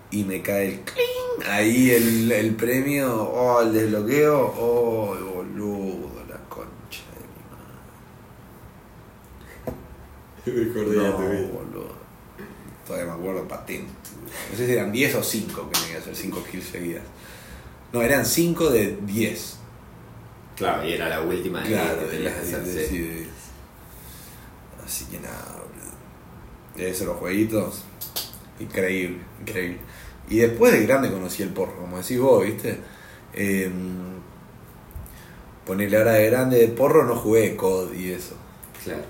Y 0.09 0.23
me 0.23 0.41
cae 0.41 0.67
el 0.67 0.79
cling, 0.79 1.47
ahí 1.47 1.91
el, 1.91 2.31
el 2.31 2.55
premio, 2.55 3.23
oh, 3.23 3.61
el 3.61 3.73
desbloqueo, 3.73 4.39
oh, 4.57 5.15
boludo, 5.35 6.09
la 6.27 6.37
concha 6.49 7.03
de 10.45 10.53
mi 10.55 10.63
madre. 10.65 10.95
No, 10.95 11.11
boludo. 11.17 11.99
Todavía 12.87 13.13
me 13.13 13.19
acuerdo 13.19 13.47
patente. 13.47 13.91
No 14.51 14.57
sé 14.57 14.65
si 14.65 14.71
eran 14.71 14.91
10 14.91 15.15
o 15.15 15.23
5 15.23 15.69
que 15.69 15.79
tenía 15.79 15.95
que 15.95 16.01
hacer 16.01 16.15
5 16.15 16.43
kills 16.49 16.65
seguidas. 16.65 17.03
No, 17.93 18.01
eran 18.01 18.25
5 18.25 18.69
de 18.69 18.97
10. 19.05 19.57
Claro, 20.55 20.85
y 20.87 20.93
era 20.93 21.09
la 21.09 21.21
última 21.21 21.61
de 21.61 21.69
Claro, 21.69 21.99
que 21.99 22.05
de 22.05 22.11
tenías 22.11 22.33
las 22.37 22.41
que 22.47 22.55
hacer. 22.55 22.63
de- 22.65 22.83
sí. 22.83 22.89
sí, 22.89 22.97
de- 22.99 23.27
Así 24.85 25.05
que 25.05 25.19
nada, 25.19 25.45
boludo. 25.53 26.75
De 26.75 26.89
esos 26.89 27.07
los 27.07 27.17
jueguitos. 27.17 27.83
Increíble, 28.59 29.19
increíble. 29.41 29.77
Y 30.29 30.37
después 30.39 30.73
de 30.73 30.85
grande 30.85 31.11
conocí 31.11 31.43
el 31.43 31.49
porro, 31.49 31.75
como 31.79 31.97
decís 31.97 32.19
vos, 32.19 32.43
¿viste? 32.45 32.79
Eh, 33.33 33.71
ponele 35.65 35.97
ahora 35.97 36.13
de 36.13 36.29
grande 36.29 36.57
de 36.59 36.67
porro 36.69 37.05
no 37.05 37.15
jugué 37.15 37.55
COD 37.55 37.93
y 37.95 38.11
eso. 38.11 38.35
Claro. 38.83 39.01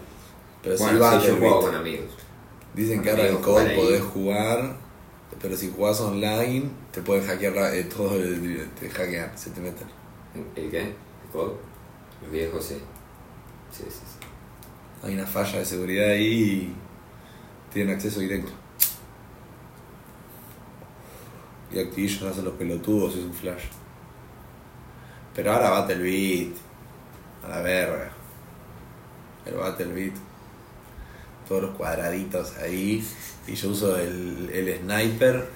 Pero 0.61 0.77
Bueno, 0.77 0.91
sí, 0.93 0.97
yo 0.97 1.03
Battlebit. 1.03 1.39
juego 1.39 1.61
con 1.61 1.75
amigos. 1.75 2.09
Dicen 2.73 3.01
que 3.01 3.09
ahora 3.11 3.27
el 3.27 3.37
COD 3.39 3.75
podés 3.75 4.01
jugar, 4.03 4.77
pero 5.41 5.55
si 5.55 5.71
jugás 5.71 5.99
online 6.01 6.69
te 6.91 7.01
pueden 7.01 7.25
hackear 7.25 7.73
eh, 7.73 7.83
todo, 7.85 8.15
el- 8.15 8.69
te 8.79 8.89
hackean, 8.89 9.37
se 9.37 9.51
te 9.51 9.61
meten. 9.61 9.87
¿El 10.55 10.69
qué? 10.69 10.81
¿El 10.81 10.95
COD? 11.31 11.53
Los 12.21 12.31
viejos, 12.31 12.63
sí. 12.65 12.75
Sí, 13.71 13.83
sí, 13.83 13.91
sí. 13.91 14.27
Hay 15.03 15.13
una 15.15 15.25
falla 15.25 15.59
de 15.59 15.65
seguridad 15.65 16.09
ahí 16.09 16.73
y 16.73 16.75
tienen 17.73 17.95
acceso 17.95 18.19
directo. 18.19 18.51
Y 21.71 21.79
Activision 21.79 22.29
hace 22.29 22.41
los 22.41 22.53
pelotudos, 22.55 23.15
es 23.15 23.23
un 23.23 23.33
flash. 23.33 23.63
Pero 25.35 25.51
ahora 25.51 25.69
Battlebit, 25.69 26.55
a 27.45 27.49
la 27.49 27.61
verga. 27.61 28.11
El 29.45 29.55
Battlebit. 29.55 30.13
Todos 31.49 31.63
los 31.63 31.71
cuadraditos 31.71 32.53
ahí. 32.57 33.05
Y 33.47 33.55
yo 33.55 33.69
uso 33.69 33.97
el, 33.97 34.49
el 34.53 34.79
sniper, 34.79 35.49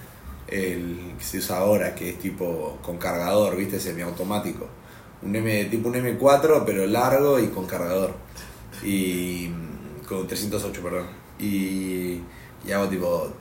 el 0.47 1.13
que 1.17 1.23
se 1.23 1.37
usa 1.37 1.59
ahora, 1.59 1.95
que 1.95 2.09
es 2.09 2.19
tipo 2.19 2.79
con 2.81 2.97
cargador, 2.97 3.55
¿viste? 3.55 3.79
Semiautomático. 3.79 4.67
Un 5.21 5.35
M, 5.35 5.65
tipo 5.65 5.87
un 5.87 5.95
M4, 5.95 6.63
pero 6.65 6.85
largo 6.85 7.39
y 7.39 7.47
con 7.47 7.65
cargador. 7.65 8.13
Y. 8.83 9.49
con 10.07 10.27
308, 10.27 10.81
perdón. 10.81 11.07
Y. 11.39 12.19
y 12.65 12.71
hago 12.73 12.87
tipo. 12.89 13.31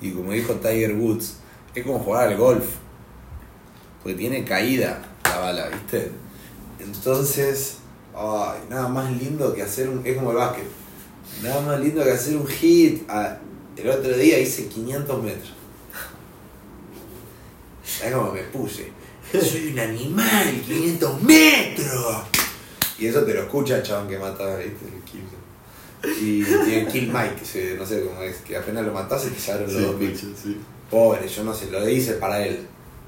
Y 0.00 0.12
como 0.12 0.32
dijo 0.32 0.54
Tiger 0.54 0.94
Woods, 0.94 1.36
es 1.74 1.84
como 1.84 1.98
jugar 1.98 2.28
al 2.28 2.36
golf. 2.36 2.64
Porque 4.02 4.16
tiene 4.16 4.44
caída 4.44 5.02
la 5.24 5.38
bala, 5.38 5.68
¿viste? 5.68 6.10
Entonces, 6.80 7.78
ay, 8.16 8.60
nada 8.70 8.88
más 8.88 9.10
lindo 9.12 9.54
que 9.54 9.62
hacer 9.62 9.88
un. 9.88 10.06
Es 10.06 10.16
como 10.16 10.30
el 10.30 10.36
básquet. 10.36 10.64
Nada 11.42 11.60
más 11.62 11.80
lindo 11.80 12.02
que 12.04 12.10
hacer 12.10 12.36
un 12.36 12.46
hit. 12.46 13.02
Ah, 13.08 13.38
el 13.76 13.88
otro 13.88 14.16
día 14.16 14.38
hice 14.38 14.66
500 14.68 15.22
metros. 15.22 15.52
¿Sabes 17.84 18.14
cómo 18.14 18.32
me 18.32 18.42
puse? 18.44 18.90
Soy 19.32 19.72
un 19.72 19.78
animal, 19.78 20.62
500 20.66 21.22
metros. 21.22 22.16
Y 22.98 23.06
eso 23.06 23.22
te 23.24 23.34
lo 23.34 23.42
escucha 23.42 23.76
el 23.78 23.82
chabón 23.82 24.08
que 24.08 24.18
mata, 24.18 24.56
¿viste? 24.56 24.86
El 24.86 25.02
kill. 25.02 25.22
Y 26.20 26.44
tiene 26.64 26.86
Kill 26.90 27.12
Mike, 27.12 27.36
que 27.38 27.44
se- 27.44 27.74
no 27.76 27.86
sé 27.86 28.04
cómo 28.04 28.22
es, 28.22 28.36
que 28.38 28.56
apenas 28.56 28.84
lo 28.84 28.92
matás 28.92 29.24
y 29.26 29.30
te 29.30 29.40
salen 29.40 29.72
los 29.72 29.82
dos 29.82 29.98
bichos. 29.98 30.30
Pobre, 30.90 31.26
yo 31.28 31.44
no 31.44 31.54
sé, 31.54 31.70
lo 31.70 31.88
hice 31.88 32.14
para 32.14 32.44
él. 32.44 32.66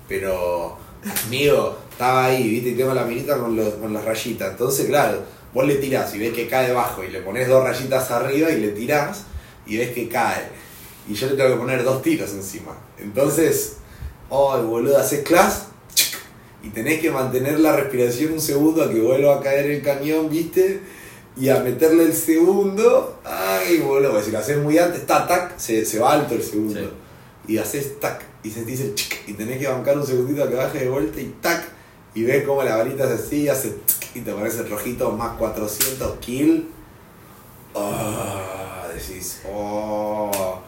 Pero, 0.08 0.78
amigo, 1.26 1.78
estaba 1.94 2.26
ahí, 2.26 2.48
viste, 2.48 2.70
y 2.70 2.74
tengo 2.74 2.92
la 2.92 3.04
minita 3.04 3.38
con, 3.38 3.54
los, 3.54 3.74
con 3.74 3.92
las 3.94 4.04
rayitas. 4.04 4.50
Entonces, 4.50 4.86
claro, 4.86 5.22
vos 5.54 5.64
le 5.64 5.76
tirás 5.76 6.12
y 6.14 6.18
ves 6.18 6.34
que 6.34 6.48
cae 6.48 6.68
debajo 6.68 7.04
y 7.04 7.10
le 7.10 7.20
pones 7.20 7.46
dos 7.46 7.62
rayitas 7.62 8.10
arriba 8.10 8.50
y 8.50 8.60
le 8.60 8.68
tirás 8.70 9.22
y 9.64 9.76
ves 9.76 9.90
que 9.90 10.08
cae. 10.08 10.48
Y 11.08 11.14
yo 11.14 11.28
le 11.28 11.36
tengo 11.36 11.50
que 11.50 11.56
poner 11.56 11.84
dos 11.84 12.02
tiros 12.02 12.32
encima. 12.32 12.76
Entonces, 12.98 13.76
oh, 14.28 14.60
boludo, 14.62 14.98
haces 14.98 15.22
class 15.22 15.66
y 16.64 16.70
tenés 16.70 17.00
que 17.00 17.10
mantener 17.10 17.60
la 17.60 17.76
respiración 17.76 18.32
un 18.32 18.40
segundo 18.40 18.82
a 18.82 18.90
que 18.90 18.98
vuelva 18.98 19.36
a 19.36 19.40
caer 19.40 19.70
el 19.70 19.82
cañón, 19.82 20.30
viste. 20.30 20.80
y 21.36 21.48
a 21.48 21.60
meterle 21.60 22.04
el 22.04 22.14
segundo, 22.14 23.20
ay, 23.24 23.78
boludo, 23.78 24.22
si 24.22 24.30
lo 24.30 24.38
haces 24.38 24.58
muy 24.58 24.78
antes, 24.78 25.06
tac, 25.06 25.28
tac, 25.28 25.58
se, 25.58 25.84
se 25.84 25.98
va 25.98 26.12
alto 26.12 26.34
el 26.34 26.42
segundo. 26.42 26.80
Sí. 26.80 27.52
Y 27.52 27.58
haces 27.58 28.00
tac, 28.00 28.24
y 28.42 28.50
sentís 28.50 28.80
el 28.80 28.94
chic, 28.94 29.28
y 29.28 29.34
tenés 29.34 29.58
que 29.58 29.68
bancar 29.68 29.98
un 29.98 30.06
segundito 30.06 30.42
a 30.42 30.48
que 30.48 30.54
baje 30.54 30.78
de 30.80 30.88
vuelta 30.88 31.20
y 31.20 31.34
tac, 31.40 31.73
y 32.14 32.22
ves 32.24 32.44
cómo 32.44 32.62
la 32.62 32.76
varita 32.76 33.08
se 33.08 33.14
así, 33.14 33.48
hace 33.48 33.70
tsk, 33.70 34.16
y 34.16 34.20
te 34.20 34.30
aparece 34.30 34.60
el 34.60 34.70
rojito 34.70 35.10
más 35.12 35.36
400 35.36 36.18
kill. 36.18 36.70
Ah, 37.74 38.86
decís, 38.94 39.40
oh. 39.52 40.60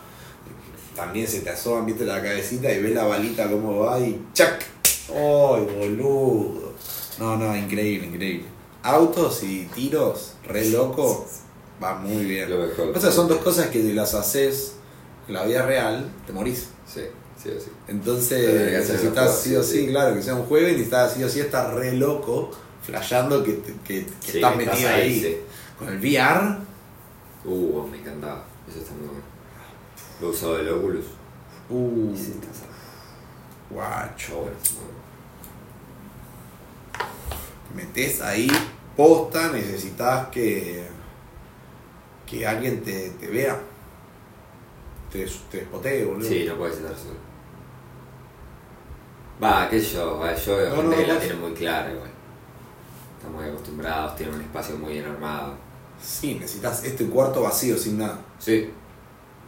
También 0.97 1.29
se 1.29 1.41
te 1.41 1.51
asoman, 1.51 1.87
viste 1.87 2.05
la 2.05 2.23
cabecita 2.23 2.73
y 2.73 2.83
ves 2.83 2.95
la 2.95 3.05
balita 3.05 3.51
cómo 3.51 3.81
va 3.81 4.01
y 4.01 4.27
chac. 4.33 4.65
¡Ay, 5.11 5.67
boludo! 5.77 6.73
No, 7.19 7.37
no, 7.37 7.57
increíble, 7.57 8.09
increíble. 8.09 8.47
Autos 8.83 9.43
y 9.43 9.67
tiros, 9.75 10.35
re 10.47 10.69
loco, 10.71 11.27
va 11.83 11.95
muy 11.97 12.25
bien. 12.25 12.49
Lo 12.51 12.59
mejor. 12.59 12.97
O 12.97 13.01
sea, 13.01 13.13
son 13.13 13.29
dos 13.29 13.39
cosas 13.39 13.69
que 13.69 13.83
si 13.83 13.93
las 13.93 14.15
haces 14.15 14.77
en 15.29 15.35
la 15.35 15.45
vida 15.45 15.67
real, 15.67 16.11
te 16.27 16.33
morís. 16.33 16.71
Sí, 16.87 17.03
sí, 17.47 17.65
sí. 17.65 17.71
Entonces 17.89 18.73
necesitas 18.73 19.41
sí 19.41 19.55
o 19.57 19.63
sí, 19.63 19.87
sí. 19.87 19.89
claro, 19.89 20.15
que 20.15 20.23
sea 20.23 20.35
un 20.35 20.45
juego 20.47 20.69
y 20.69 20.73
necesitas 20.73 21.15
sí 21.15 21.25
o 21.25 21.29
sí 21.29 21.41
estar 21.41 21.75
re 21.75 21.93
loco, 21.95 22.51
flasheando 22.83 23.43
que, 23.45 23.61
que, 23.61 23.73
que 23.85 24.07
Sí, 24.21 24.39
estás 24.39 24.57
metido 24.57 24.89
ahí. 24.89 25.43
Con 25.79 25.89
el 25.89 25.99
VR, 25.99 26.67
Uh, 27.45 27.87
me 27.89 27.99
encantaba. 27.99 28.45
Eso 28.69 28.81
está 28.81 28.93
muy 28.95 29.07
bueno. 29.07 29.23
Lo 30.21 30.27
he 30.27 30.31
usado 30.31 30.57
del 30.57 30.69
Oculus. 30.71 31.05
uh, 31.71 32.13
Y 32.13 32.17
sí, 32.19 32.35
guacho. 33.71 34.35
Bueno, 34.41 34.57
metes 37.75 38.21
ahí 38.21 38.49
posta, 38.97 39.53
necesitas 39.53 40.29
que, 40.29 40.87
que 42.27 42.47
alguien 42.47 42.83
te, 42.83 43.11
te 43.11 43.27
vea. 43.29 43.61
Te, 45.13 45.27
te 45.51 45.59
despotee, 45.59 46.05
boludo. 46.05 46.29
Sí, 46.29 46.45
no 46.49 46.57
puedes 46.57 46.79
estar 46.79 46.97
solo. 46.97 47.26
Va, 49.43 49.69
qué 49.69 49.81
sé 49.81 49.95
yo, 49.95 50.19
va, 50.19 50.35
yo 50.35 50.57
veo 50.57 50.71
No, 50.71 50.83
gente 50.83 50.97
no, 50.97 50.97
que 50.97 51.07
la 51.07 51.19
tiene 51.21 51.35
muy 51.37 51.53
clara 51.53 51.93
igual. 51.93 52.11
Están 53.19 53.33
muy 53.33 53.45
acostumbrados, 53.45 54.17
tienen 54.17 54.35
un 54.37 54.41
espacio 54.43 54.77
muy 54.79 54.93
bien 54.95 55.05
armado. 55.05 55.57
Sí, 56.01 56.35
necesitas 56.35 56.85
este 56.85 57.07
cuarto 57.07 57.43
vacío 57.43 57.77
sin 57.79 57.99
nada. 57.99 58.19
Sí, 58.39 58.71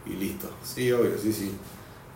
Y 0.06 0.10
listo. 0.14 0.50
Sí, 0.62 0.90
obvio, 0.92 1.18
sí, 1.18 1.32
sí. 1.32 1.52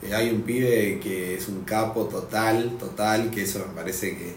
Eh, 0.03 0.14
hay 0.14 0.31
un 0.31 0.43
pibe 0.43 0.99
que 1.01 1.37
es 1.37 1.49
un 1.49 1.62
capo 1.64 2.07
total, 2.07 2.77
total, 2.79 3.31
que 3.31 3.43
eso 3.43 3.61
me 3.61 3.75
parece 3.75 4.16
que 4.16 4.37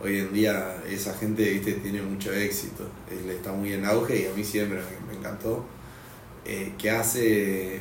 hoy 0.00 0.18
en 0.18 0.32
día 0.32 0.82
esa 0.88 1.14
gente, 1.14 1.42
viste, 1.50 1.72
tiene 1.74 2.02
mucho 2.02 2.32
éxito. 2.32 2.84
Él 3.10 3.30
está 3.30 3.52
muy 3.52 3.72
en 3.72 3.84
auge 3.86 4.22
y 4.22 4.26
a 4.26 4.34
mí 4.34 4.44
siempre 4.44 4.78
me, 4.78 5.12
me 5.12 5.18
encantó. 5.18 5.64
Eh, 6.44 6.74
que 6.78 6.90
hace 6.90 7.80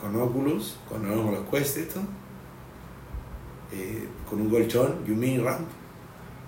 con 0.00 0.14
Oculus, 0.16 0.76
con, 0.88 1.02
con 1.02 1.32
los 1.32 1.48
Quest 1.50 1.78
esto, 1.78 2.00
eh, 3.74 4.06
con 4.28 4.40
un 4.40 4.48
colchón 4.50 4.96
y 5.06 5.10
un 5.10 5.18
mini 5.20 5.38
ramp. 5.38 5.66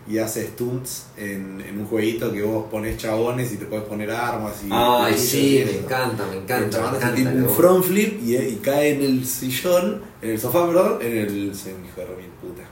Y 0.09 0.19
hace 0.19 0.47
stunts 0.47 1.07
en, 1.17 1.61
en 1.69 1.81
un 1.81 1.85
jueguito 1.87 2.33
que 2.33 2.41
vos 2.41 2.67
pones 2.71 2.97
chabones 2.97 3.53
y 3.53 3.57
te 3.57 3.65
puedes 3.65 3.85
poner 3.87 4.09
armas 4.13 4.53
y... 4.65 4.69
Ay, 4.71 5.15
y 5.15 5.19
sí, 5.19 5.63
me 5.67 5.79
encanta, 5.79 6.25
me 6.27 6.37
El 6.37 6.43
encanta. 6.45 6.71
chabón 6.71 6.93
Me 6.93 6.97
hace 6.99 7.07
encanta 7.09 7.31
tipo 7.33 7.49
un 7.49 7.57
front 7.57 7.85
flip 7.85 8.23
y, 8.23 8.37
y 8.37 8.61
cae 8.63 8.91
en 8.95 9.03
el 9.03 9.27
sillón, 9.27 10.03
en 10.23 10.31
el 10.31 10.39
sofá, 10.39 10.65
perdón, 10.69 10.99
en 11.03 11.17
el. 11.19 11.47
Hijo 11.49 12.01
de 12.03 12.17
mil 12.17 12.31
puta. 12.41 12.63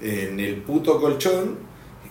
En 0.00 0.40
el 0.40 0.56
puto 0.56 1.00
colchón 1.00 1.56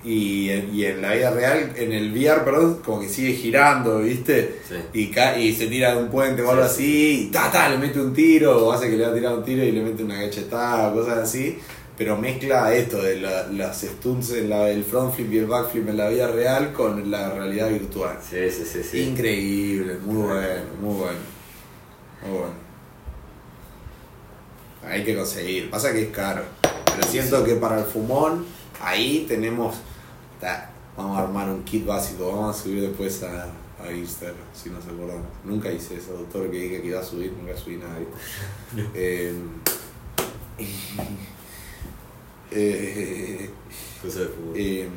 y, 0.06 0.50
y 0.50 0.86
en 0.86 1.02
la 1.02 1.16
vida 1.16 1.32
real, 1.32 1.74
en 1.76 1.92
el 1.92 2.10
VR, 2.14 2.46
perdón, 2.46 2.80
como 2.84 3.02
que 3.02 3.10
sigue 3.10 3.34
girando, 3.34 4.00
¿viste? 4.00 4.62
Sí. 4.70 4.76
Y, 4.94 5.08
ca- 5.08 5.38
y 5.38 5.54
se 5.54 5.68
tira 5.68 5.94
de 5.96 6.02
un 6.04 6.10
puente 6.10 6.42
o 6.44 6.50
algo 6.50 6.64
Sí, 6.64 6.70
así, 6.70 7.22
y 7.28 7.32
ta, 7.32 7.52
ta, 7.52 7.68
le 7.68 7.78
mete 7.78 8.00
un 8.00 8.14
tiro, 8.14 8.66
o 8.68 8.72
hace 8.72 8.90
que 8.90 8.96
le 8.96 9.04
va 9.06 9.12
a 9.12 9.14
tirar 9.14 9.34
un 9.38 9.44
tiro 9.44 9.64
y 9.66 9.72
le 9.74 9.82
mete 9.84 10.02
una 10.02 10.16
gachetada, 10.22 10.94
cosas 10.94 11.18
así. 11.18 11.58
Pero 12.02 12.18
mezcla 12.18 12.74
esto 12.74 13.00
de 13.04 13.20
la- 13.20 13.46
las 13.50 13.82
stunts, 13.84 14.32
en 14.32 14.50
la, 14.50 14.68
el 14.72 14.84
front 14.84 15.14
flip 15.14 15.32
y 15.34 15.38
el 15.38 15.46
back 15.46 15.70
flip 15.70 15.88
en 15.88 15.98
la 15.98 16.10
vida 16.10 16.26
real 16.32 16.74
con 16.74 17.12
la 17.12 17.30
realidad 17.30 17.70
virtual. 17.70 18.18
Sí, 18.28 18.50
sí, 18.50 18.66
sí, 18.66 18.82
sí. 18.84 19.02
Increíble, 19.04 20.00
muy 20.04 20.24
bueno, 20.24 20.64
muy 20.82 20.96
bueno. 20.96 21.20
Muy 22.24 22.32
bueno. 22.40 22.54
Hay 24.84 25.04
que 25.04 25.16
conseguir. 25.16 25.70
Pasa 25.70 25.94
que 25.94 26.02
es 26.06 26.10
caro. 26.10 26.42
Pero 26.64 27.08
siento 27.08 27.44
que 27.44 27.54
para 27.54 27.78
el 27.78 27.86
fumón, 27.86 28.48
ahí 28.82 29.26
tenemos. 29.28 29.76
vamos 30.98 31.20
a 31.20 31.22
armar 31.22 31.50
un 31.50 31.64
kit 31.64 31.86
básico. 31.86 32.32
Vamos 32.32 32.60
a 32.60 32.64
subir 32.64 32.82
después 32.82 33.22
a, 33.22 33.46
a 33.80 33.92
Instagram, 33.92 34.38
si 34.56 34.72
nos 34.72 34.84
acordamos. 34.88 35.28
Nunca 35.46 35.72
hice 35.72 35.98
eso, 35.98 36.14
doctor, 36.14 36.50
que 36.50 36.58
dije 36.58 36.82
que 36.82 36.88
iba 36.88 37.00
a 37.00 37.04
subir, 37.04 37.32
nunca 37.40 37.56
subí 37.56 37.78
nada. 37.78 37.94
Eh, 38.96 39.36
eh, 42.52 43.50
eh, 44.56 44.88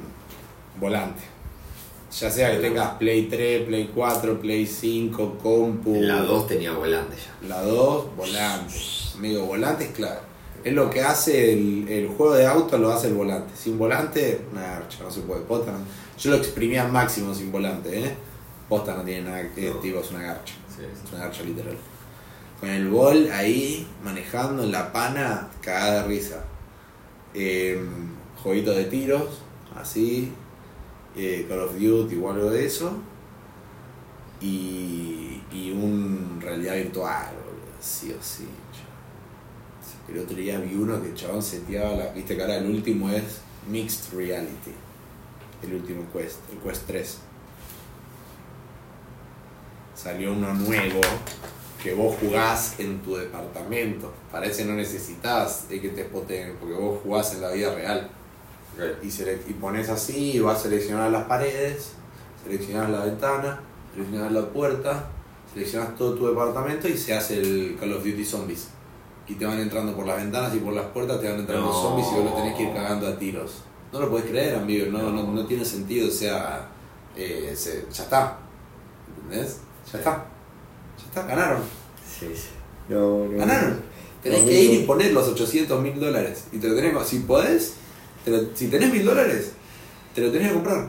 volante. 0.81 1.23
Ya 2.21 2.31
sea 2.31 2.53
que 2.53 2.59
tengas 2.59 2.91
Play 2.99 3.25
3, 3.29 3.67
Play 3.67 3.91
4, 3.93 4.41
Play 4.41 4.67
5, 4.67 5.39
compu. 5.43 6.01
La 6.01 6.21
2 6.23 6.47
tenía 6.47 6.73
volante 6.73 7.17
ya. 7.17 7.49
La 7.49 7.63
2, 7.63 8.17
volante. 8.17 8.75
Amigo, 9.17 9.47
volante 9.47 9.85
es 9.85 9.91
clave. 9.91 10.19
Es 10.63 10.73
lo 10.73 10.89
que 10.91 11.03
hace 11.03 11.53
el, 11.53 11.87
el 11.89 12.07
juego 12.09 12.35
de 12.35 12.47
auto, 12.47 12.79
lo 12.79 12.91
hace 12.93 13.09
el 13.09 13.15
volante. 13.15 13.53
Sin 13.57 13.77
volante, 13.79 14.41
una 14.53 14.63
garcha, 14.63 15.03
no 15.03 15.11
se 15.11 15.21
puede. 15.23 15.41
Posta 15.43 15.73
no- 15.73 15.79
Yo 16.19 16.31
lo 16.31 16.37
exprimía 16.37 16.85
al 16.85 16.93
máximo 16.93 17.35
sin 17.35 17.51
volante, 17.51 17.99
¿eh? 18.05 18.15
Posta 18.69 18.95
no 18.95 19.03
tiene 19.03 19.29
nada 19.29 19.53
que 19.53 19.69
No. 19.71 19.77
tipo, 19.77 19.99
es 20.01 20.11
una 20.11 20.23
garcha. 20.23 20.55
Sí, 20.75 20.83
Es 20.85 21.13
una 21.13 21.25
garcha 21.25 21.43
literal. 21.43 21.77
Con 22.61 22.69
el 22.71 22.89
bol 22.89 23.29
ahí, 23.33 23.87
manejando 24.05 24.63
en 24.63 24.71
la 24.73 24.91
pana, 24.93 25.51
cagada 25.61 26.03
de 26.03 26.09
risa. 26.09 26.45
Eh, 27.35 27.81
jueguitos 28.43 28.77
de 28.77 28.85
tiros, 28.85 29.43
así. 29.77 30.33
eh, 31.17 31.47
Call 31.49 31.61
of 31.61 31.75
Duty 31.79 32.17
o 32.17 32.31
algo 32.31 32.51
de 32.51 32.65
eso. 32.67 32.93
Y, 34.41 35.43
y 35.53 35.71
un 35.73 36.39
realidad 36.41 36.75
virtual, 36.75 37.33
sí 37.81 38.13
o 38.13 38.23
sí. 38.23 38.47
El 40.09 40.19
otro 40.19 40.37
día 40.37 40.59
vi 40.59 40.75
uno 40.75 41.01
que 41.01 41.09
el 41.09 41.15
chabón 41.15 41.43
seteaba 41.43 41.97
la. 41.97 42.13
Viste 42.13 42.37
que 42.37 42.43
ahora 42.43 42.57
el 42.59 42.67
último 42.67 43.09
es 43.11 43.41
Mixed 43.71 44.13
Reality. 44.15 44.73
El 45.63 45.75
último 45.75 46.05
Quest, 46.13 46.41
el 46.53 46.59
Quest 46.59 46.87
3. 46.87 47.19
Salió 49.95 50.33
uno 50.33 50.53
nuevo 50.53 51.01
que 51.85 51.93
vos 51.95 52.17
jugás 52.19 52.75
en 52.81 53.01
tu 53.03 53.15
departamento. 53.15 54.11
Parece 54.33 54.65
no 54.65 54.73
necesitas 54.73 55.67
que 55.69 55.79
te 55.91 56.05
spoteen, 56.05 56.57
porque 56.59 56.75
vos 56.75 56.99
jugás 57.03 57.35
en 57.35 57.43
la 57.43 57.51
vida 57.53 57.75
real. 57.75 58.09
Y, 59.03 59.09
sele- 59.11 59.39
y 59.47 59.53
pones 59.53 59.89
así, 59.91 60.33
y 60.33 60.41
vas 60.41 60.59
a 60.59 60.63
seleccionar 60.63 61.11
las 61.11 61.25
paredes, 61.25 61.91
seleccionas 62.43 62.89
la 62.91 63.05
ventana, 63.05 63.61
seleccionas 63.93 64.33
la 64.33 64.47
puerta, 64.49 65.05
seleccionas 65.53 65.95
todo 65.97 66.15
tu 66.15 66.27
departamento 66.27 66.89
y 66.89 66.97
se 66.97 67.15
hace 67.15 67.39
el 67.39 67.77
Call 67.79 67.93
of 67.93 68.03
Duty 68.03 68.25
Zombies. 68.25 68.69
Y 69.29 69.35
te 69.35 69.47
van 69.47 69.59
entrando 69.61 69.95
por 69.95 70.07
las 70.07 70.17
ventanas 70.17 70.55
y 70.55 70.59
por 70.59 70.73
las 70.73 70.87
puertas, 70.87 71.21
te 71.21 71.29
van 71.31 71.39
entrando 71.41 71.67
No. 71.67 71.73
zombies 71.73 72.09
y 72.11 72.15
vos 72.17 72.25
lo 72.25 72.33
tenés 72.33 72.57
que 72.57 72.63
ir 72.65 72.73
cagando 72.75 73.07
a 73.07 73.17
tiros. 73.19 73.63
No 73.93 74.01
lo 74.01 74.11
podés 74.11 74.25
creer, 74.27 74.57
amigo, 74.57 74.87
no, 74.91 75.11
no, 75.13 75.23
no 75.33 75.47
tiene 75.47 75.65
sentido, 75.65 76.09
o 76.09 76.11
sea, 76.11 76.67
eh, 77.17 77.53
se- 77.55 77.87
ya 77.93 78.03
está. 78.05 78.39
¿Entendés? 79.23 79.59
Ya 79.93 79.99
está. 79.99 80.27
Está, 81.15 81.27
ganaron. 81.29 81.63
Sí, 82.19 82.27
sí. 82.35 82.49
No, 82.89 83.27
no. 83.27 83.39
Ganaron. 83.39 83.81
Tenés 84.23 84.41
No, 84.41 84.47
que 84.47 84.63
ir 84.63 84.81
y 84.81 84.85
poner 84.85 85.13
los 85.13 85.29
800 85.29 85.81
mil 85.83 86.01
dólares. 86.01 86.45
Y 86.53 86.59
te 86.59 86.69
lo 86.69 86.75
tenés 86.75 86.97
que- 86.97 87.05
Si 87.05 87.19
podés, 87.21 87.75
te 88.25 88.31
lo- 88.31 88.49
si 88.55 88.69
tenés 88.69 88.91
mil 88.93 89.05
dólares, 89.05 89.53
te 90.15 90.21
lo 90.23 90.33
tenés 90.33 90.49
que 90.49 90.55
comprar. 90.55 90.89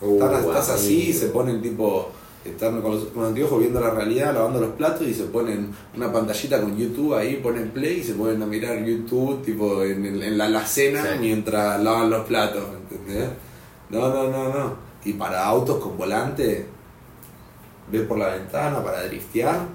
Uh, 0.00 0.14
Estás, 0.14 0.44
estás 0.44 0.68
así, 0.70 1.02
amigo. 1.04 1.18
se 1.20 1.26
ponen 1.28 1.62
tipo. 1.62 2.10
Están 2.44 2.80
con 2.80 2.92
los, 2.92 3.04
con 3.06 3.22
los 3.22 3.28
anteojos 3.30 3.58
viendo 3.60 3.80
la 3.80 3.90
realidad, 3.90 4.32
lavando 4.32 4.60
los 4.60 4.70
platos 4.70 5.06
y 5.06 5.12
se 5.12 5.24
ponen 5.24 5.74
una 5.94 6.10
pantallita 6.10 6.60
con 6.60 6.76
YouTube 6.78 7.14
ahí, 7.14 7.36
ponen 7.42 7.70
play 7.72 7.98
y 7.98 8.02
se 8.04 8.14
ponen 8.14 8.40
a 8.42 8.46
mirar 8.46 8.82
YouTube 8.84 9.42
tipo 9.44 9.82
en, 9.84 10.06
el- 10.06 10.22
en 10.22 10.38
la 10.38 10.44
alacena 10.46 11.02
Sí. 11.14 11.18
mientras 11.20 11.82
lavan 11.82 12.08
los 12.08 12.24
platos, 12.26 12.64
¿entendés? 12.90 13.28
No, 13.90 14.08
no, 14.08 14.30
no, 14.30 14.48
no. 14.54 14.76
Y 15.04 15.12
para 15.14 15.44
autos 15.44 15.78
con 15.82 15.98
volante, 15.98 16.64
ves 17.90 18.02
por 18.06 18.18
la 18.18 18.28
ventana 18.28 18.82
para 18.82 19.04
driftear, 19.04 19.66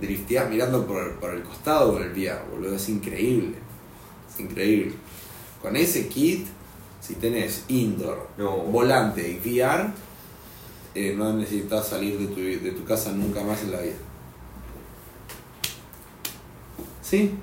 driftear 0.00 0.48
mirando 0.50 0.86
por, 0.86 1.14
por 1.20 1.34
el 1.34 1.42
costado 1.42 1.92
con 1.94 2.02
el 2.02 2.10
VR, 2.10 2.40
boludo, 2.50 2.76
es 2.76 2.88
increíble. 2.88 3.56
Es 4.32 4.40
increíble. 4.40 4.94
Con 5.62 5.76
ese 5.76 6.08
kit, 6.08 6.46
si 7.00 7.14
tenés 7.14 7.64
indoor, 7.68 8.28
No. 8.36 8.56
volante 8.58 9.28
y 9.28 9.38
VR, 9.38 9.86
eh, 10.94 11.14
no 11.16 11.32
necesitas 11.32 11.88
salir 11.88 12.18
de 12.18 12.26
tu, 12.26 12.40
de 12.40 12.70
tu 12.72 12.84
casa 12.84 13.12
nunca 13.12 13.42
más 13.42 13.62
en 13.62 13.72
la 13.72 13.80
vida. 13.80 13.94
¿Sí? 17.02 17.34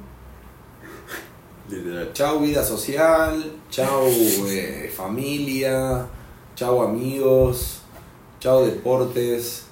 Literal. 1.69 2.11
Chau 2.13 2.39
vida 2.39 2.63
social, 2.63 3.53
chau 3.69 4.07
eh, 4.47 4.91
familia, 4.95 6.05
chau 6.55 6.81
amigos, 6.81 7.80
chau 8.41 8.65
deportes. 8.65 9.65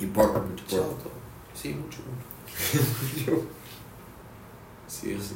Importa 0.00 0.40
mucho. 0.40 0.64
Chau 0.66 0.80
importa. 0.80 1.04
todo. 1.04 1.12
Sí, 1.54 1.68
mucho, 1.70 1.98
mucho. 2.02 3.46
Sí, 4.88 5.18
sí. 5.20 5.34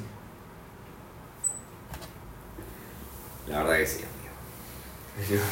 La 3.49 3.63
verdad 3.63 3.79
que 3.79 3.87
sí, 3.87 4.05
amigo. 4.05 5.45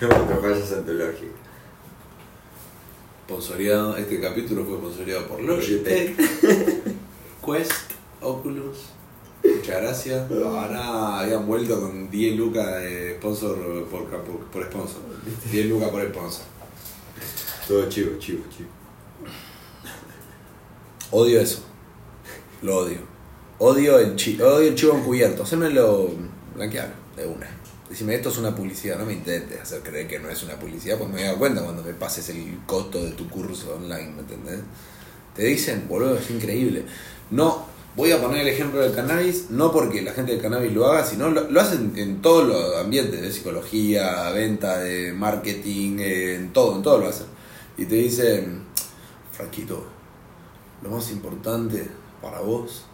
No, 0.00 0.08
no 0.08 0.24
me 0.26 0.36
fallas 0.36 0.72
antológico. 0.72 1.34
Sponsoreado, 3.26 3.96
este 3.96 4.20
capítulo 4.20 4.64
fue 4.64 4.78
sponsoreado 4.78 5.26
por 5.26 5.40
Logitech, 5.42 6.16
Quest, 7.44 7.92
Oculus. 8.22 8.97
Muchas 9.44 9.82
gracias. 9.82 10.30
Ahora 10.30 11.20
habían 11.20 11.46
vuelto 11.46 11.80
con 11.80 12.10
10 12.10 12.36
lucas 12.36 12.82
de 12.82 13.16
sponsor 13.18 13.86
por, 13.88 14.06
por, 14.06 14.38
por 14.46 14.64
sponsor. 14.64 15.00
10 15.50 15.66
lucas 15.66 15.90
por 15.90 16.02
sponsor. 16.08 16.44
Todo 17.66 17.88
chivo, 17.88 18.18
chivo, 18.18 18.44
chivo. 18.54 18.68
Odio 21.10 21.40
eso. 21.40 21.62
Lo 22.62 22.78
odio. 22.78 22.98
Odio 23.58 23.98
el, 23.98 24.16
chi 24.16 24.40
odio 24.40 24.68
el 24.68 24.74
chivo 24.74 24.94
encubierto. 24.96 25.42
Hacémelo 25.42 26.10
blanquear 26.54 26.94
de 27.16 27.26
una. 27.26 27.48
Decime, 27.88 28.14
esto 28.14 28.28
es 28.28 28.38
una 28.38 28.54
publicidad. 28.54 28.98
No 28.98 29.06
me 29.06 29.14
intentes 29.14 29.60
hacer 29.60 29.82
creer 29.82 30.06
que 30.06 30.18
no 30.18 30.28
es 30.28 30.42
una 30.42 30.58
publicidad, 30.58 30.98
pues 30.98 31.08
me 31.08 31.16
voy 31.16 31.24
a 31.24 31.28
dar 31.28 31.38
cuenta 31.38 31.62
cuando 31.62 31.82
me 31.82 31.94
pases 31.94 32.28
el 32.28 32.60
costo 32.66 33.02
de 33.02 33.12
tu 33.12 33.28
curso 33.28 33.76
online, 33.76 34.12
¿me 34.12 34.20
entendés? 34.20 34.60
Te 35.34 35.44
dicen, 35.44 35.86
boludo, 35.88 36.18
es 36.18 36.30
increíble. 36.30 36.84
No, 37.30 37.66
voy 37.96 38.12
a 38.12 38.20
poner 38.20 38.42
el 38.42 38.48
ejemplo 38.48 38.80
del 38.80 38.94
cannabis, 38.94 39.50
no 39.50 39.72
porque 39.72 40.02
la 40.02 40.12
gente 40.12 40.32
del 40.32 40.40
cannabis 40.40 40.72
lo 40.72 40.86
haga, 40.86 41.04
sino 41.04 41.30
lo, 41.30 41.50
lo 41.50 41.60
hacen 41.60 41.92
en 41.96 42.22
todos 42.22 42.46
los 42.46 42.76
ambientes 42.76 43.20
de 43.20 43.32
psicología, 43.32 44.30
venta, 44.30 44.78
de 44.78 45.12
marketing, 45.12 45.98
eh, 45.98 46.34
en 46.36 46.52
todo, 46.52 46.76
en 46.76 46.82
todo 46.82 46.98
lo 46.98 47.08
hacen. 47.08 47.26
Y 47.76 47.84
te 47.84 47.96
dicen, 47.96 48.64
Franquito, 49.32 49.84
lo 50.82 50.90
más 50.90 51.10
importante 51.10 51.88
para 52.22 52.40
vos 52.40 52.84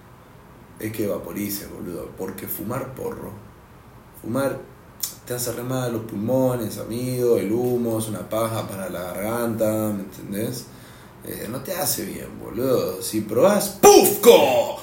es 0.78 0.92
que 0.92 1.06
vaporices, 1.06 1.70
boludo. 1.70 2.10
Porque 2.18 2.46
fumar 2.46 2.94
porro, 2.94 3.32
fumar 4.20 4.58
te 5.26 5.34
hace 5.34 5.52
re 5.52 5.62
mal 5.62 5.92
los 5.92 6.02
pulmones, 6.02 6.78
amigo, 6.78 7.38
el 7.38 7.50
humo 7.50 7.98
es 7.98 8.08
una 8.08 8.28
paja 8.28 8.66
para 8.68 8.90
la 8.90 9.04
garganta, 9.04 9.92
¿me 9.94 10.02
entendés? 10.02 10.66
Eh, 11.26 11.48
no 11.50 11.60
te 11.60 11.72
hace 11.72 12.04
bien, 12.04 12.28
boludo. 12.38 13.00
Si 13.02 13.22
probás 13.22 13.78
¡Pufco! 13.80 14.76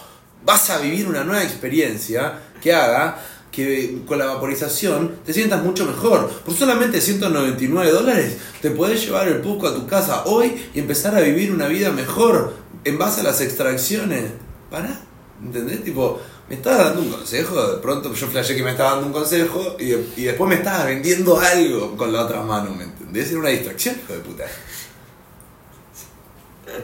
Vas 0.44 0.70
a 0.72 0.80
vivir 0.80 1.08
una 1.08 1.24
nueva 1.24 1.44
experiencia 1.44 2.39
que 2.62 2.74
haga 2.74 3.22
que 3.52 4.02
con 4.08 4.18
la 4.18 4.26
vaporización 4.26 5.18
te 5.26 5.34
sientas 5.34 5.64
mucho 5.64 5.86
mejor. 5.86 6.30
Por 6.30 6.56
solamente 6.56 7.00
199 7.00 7.92
dólares 7.92 8.38
te 8.62 8.72
podés 8.72 9.06
llevar 9.06 9.28
el 9.28 9.42
Pufco 9.42 9.68
a 9.68 9.76
tu 9.76 9.86
casa 9.86 10.24
hoy 10.26 10.70
y 10.74 10.80
empezar 10.80 11.16
a 11.16 11.20
vivir 11.20 11.52
una 11.52 11.68
vida 11.68 11.92
mejor 11.92 12.54
en 12.86 12.98
base 12.98 13.22
a 13.22 13.24
las 13.24 13.42
extracciones. 13.42 14.32
¿Para? 14.72 15.02
¿Entendés? 15.44 15.84
Tipo, 15.84 16.20
me 16.50 16.56
estabas 16.56 16.80
dando 16.80 17.02
un 17.02 17.10
consejo, 17.10 17.62
de 17.74 17.78
pronto 17.78 18.14
yo 18.14 18.28
flashé 18.28 18.56
que 18.56 18.64
me 18.64 18.72
estaba 18.72 18.92
dando 18.92 19.08
un 19.08 19.14
consejo 19.14 19.76
y, 19.80 19.92
y 20.20 20.24
después 20.24 20.50
me 20.50 20.56
estabas 20.56 20.86
vendiendo 20.86 21.39
algo 21.39 21.96
con 21.98 22.12
la 22.12 22.24
otra 22.24 22.42
mano, 22.42 22.74
¿me 22.74 22.86
entendés? 22.86 23.30
Era 23.30 23.39
una 23.39 23.50
distracción, 23.50 23.96
hijo 24.04 24.14
de 24.14 24.20
puta. 24.20 24.46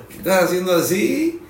Me 0.10 0.16
estabas 0.18 0.44
haciendo 0.46 0.76
así, 0.76 1.42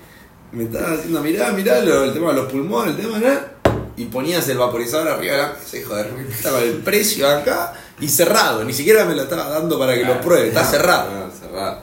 me 0.52 0.64
estabas 0.64 0.98
haciendo, 1.00 1.20
mirá, 1.22 1.52
mirá, 1.52 1.80
lo- 1.80 2.04
el 2.04 2.12
tema 2.12 2.28
de 2.30 2.34
los 2.42 2.50
pulmones, 2.52 2.96
el 2.96 3.02
tema, 3.02 3.18
¿no? 3.18 3.58
Y 3.96 4.04
ponías 4.06 4.48
el 4.48 4.58
vaporizador 4.58 5.08
arriba 5.08 5.32
de 5.34 5.42
la 5.42 5.52
mesa, 5.54 5.76
hijo 5.76 5.94
de 5.96 6.04
con 6.08 6.62
el 6.62 6.72
precio 6.84 7.28
acá 7.28 7.72
y 8.00 8.08
cerrado, 8.08 8.62
ni 8.64 8.72
siquiera 8.72 9.04
me 9.04 9.14
lo 9.16 9.22
estaba 9.22 9.48
dando 9.48 9.78
para 9.78 9.94
que 9.94 10.04
lo 10.04 10.20
pruebe, 10.20 10.48
está 10.48 10.64
cerrado. 10.64 11.10
No, 11.26 11.30
cerrado. 11.32 11.80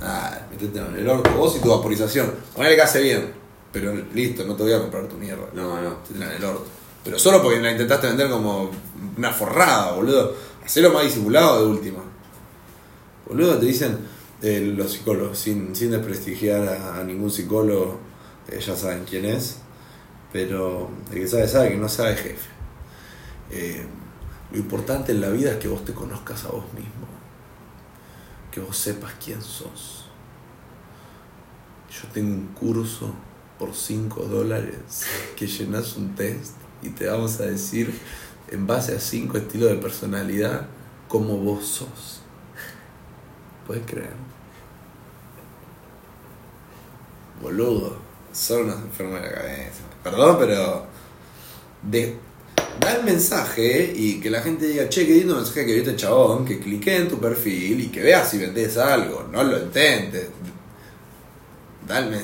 Ah, 0.00 0.38
metete 0.50 0.78
en 0.78 0.94
el 0.96 1.08
orto 1.08 1.30
vos 1.30 1.56
y 1.56 1.60
tu 1.60 1.70
vaporización. 1.70 2.32
Ponele 2.54 2.76
que 2.76 2.82
hace 2.82 3.00
bien, 3.00 3.32
pero 3.72 3.92
listo, 4.14 4.44
no 4.44 4.54
te 4.54 4.62
voy 4.64 4.72
a 4.74 4.78
comprar 4.80 5.08
tu 5.08 5.16
mierda. 5.16 5.46
No, 5.54 5.80
no. 5.80 5.96
En 6.14 6.22
el 6.22 6.44
orto. 6.44 6.66
Pero 7.02 7.18
solo 7.18 7.42
porque 7.42 7.58
la 7.60 7.72
intentaste 7.72 8.06
vender 8.08 8.28
como 8.28 8.70
una 9.16 9.32
forrada, 9.32 9.92
boludo. 9.92 10.34
Hacelo 10.64 10.92
más 10.92 11.04
disimulado 11.04 11.60
de 11.60 11.66
última. 11.66 12.00
Boludo, 13.26 13.56
te 13.58 13.66
dicen 13.66 13.98
eh, 14.42 14.72
los 14.76 14.92
psicólogos, 14.92 15.38
sin, 15.38 15.74
sin 15.74 15.90
desprestigiar 15.90 16.68
a, 16.68 17.02
ningún 17.02 17.30
psicólogo, 17.30 17.98
eh, 18.48 18.60
ya 18.60 18.76
saben 18.76 19.04
quién 19.04 19.24
es. 19.24 19.58
Pero 20.32 20.90
el 21.10 21.20
que 21.20 21.26
sabe, 21.28 21.48
sabe, 21.48 21.70
que 21.70 21.76
no 21.76 21.88
sabe, 21.88 22.16
jefe. 22.16 22.50
Eh, 23.50 23.84
lo 24.52 24.58
importante 24.58 25.12
en 25.12 25.20
la 25.20 25.30
vida 25.30 25.52
es 25.52 25.56
que 25.56 25.68
vos 25.68 25.84
te 25.84 25.92
conozcas 25.92 26.44
a 26.44 26.48
vos 26.48 26.64
mismo. 26.74 27.08
Que 28.52 28.60
vos 28.60 28.76
sepas 28.76 29.14
quién 29.22 29.42
sos. 29.42 30.06
Yo 31.90 32.08
tengo 32.12 32.34
un 32.34 32.48
curso 32.48 33.14
por 33.58 33.74
5 33.74 34.24
dólares 34.24 34.76
que 35.36 35.46
llenas 35.46 35.96
un 35.96 36.14
test 36.14 36.52
y 36.82 36.90
te 36.90 37.06
vamos 37.06 37.40
a 37.40 37.46
decir 37.46 37.92
en 38.50 38.66
base 38.66 38.94
a 38.94 39.00
5 39.00 39.36
estilos 39.36 39.70
de 39.70 39.76
personalidad 39.76 40.68
cómo 41.08 41.38
vos 41.38 41.66
sos. 41.66 42.17
¿Puedes 43.68 43.84
creer? 43.86 44.10
Boludo, 47.42 47.96
son 48.32 48.62
unos 48.62 48.80
enfermos 48.80 49.20
de 49.20 49.28
la 49.28 49.34
cabeza. 49.34 49.82
Perdón, 50.02 50.36
pero. 50.40 50.86
De, 51.82 52.16
da 52.80 52.94
el 52.96 53.04
mensaje 53.04 53.92
y 53.94 54.18
que 54.20 54.30
la 54.30 54.40
gente 54.40 54.66
diga, 54.66 54.88
che, 54.88 55.06
qué 55.06 55.14
lindo 55.14 55.36
mensaje 55.36 55.64
que 55.64 55.74
viste 55.74 55.94
chabón, 55.96 56.44
que 56.44 56.58
clique 56.58 56.96
en 56.96 57.08
tu 57.08 57.20
perfil 57.20 57.80
y 57.80 57.88
que 57.88 58.00
veas 58.00 58.28
si 58.28 58.38
vendes 58.38 58.76
algo, 58.78 59.28
no 59.30 59.44
lo 59.44 59.58
intentes. 59.62 60.28
Dale. 61.86 62.22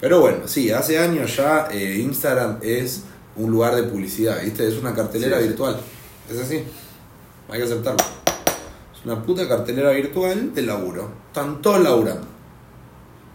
Pero 0.00 0.20
bueno, 0.20 0.48
sí, 0.48 0.70
hace 0.70 0.98
años 0.98 1.36
ya 1.36 1.68
eh, 1.70 1.98
Instagram 2.00 2.58
es 2.62 3.02
un 3.36 3.50
lugar 3.50 3.76
de 3.76 3.84
publicidad, 3.84 4.42
¿viste? 4.42 4.66
Es 4.66 4.74
una 4.74 4.94
cartelera 4.94 5.38
Sí. 5.38 5.48
virtual. 5.48 5.78
Es 6.30 6.38
así. 6.38 6.64
Hay 7.48 7.58
que 7.58 7.64
aceptarlo. 7.64 8.04
Es 8.98 9.06
una 9.06 9.22
puta 9.22 9.48
cartelera 9.48 9.90
virtual 9.90 10.54
de 10.54 10.62
laburo. 10.62 11.10
Están 11.28 11.62
todos 11.62 11.80
laburando. 11.80 12.26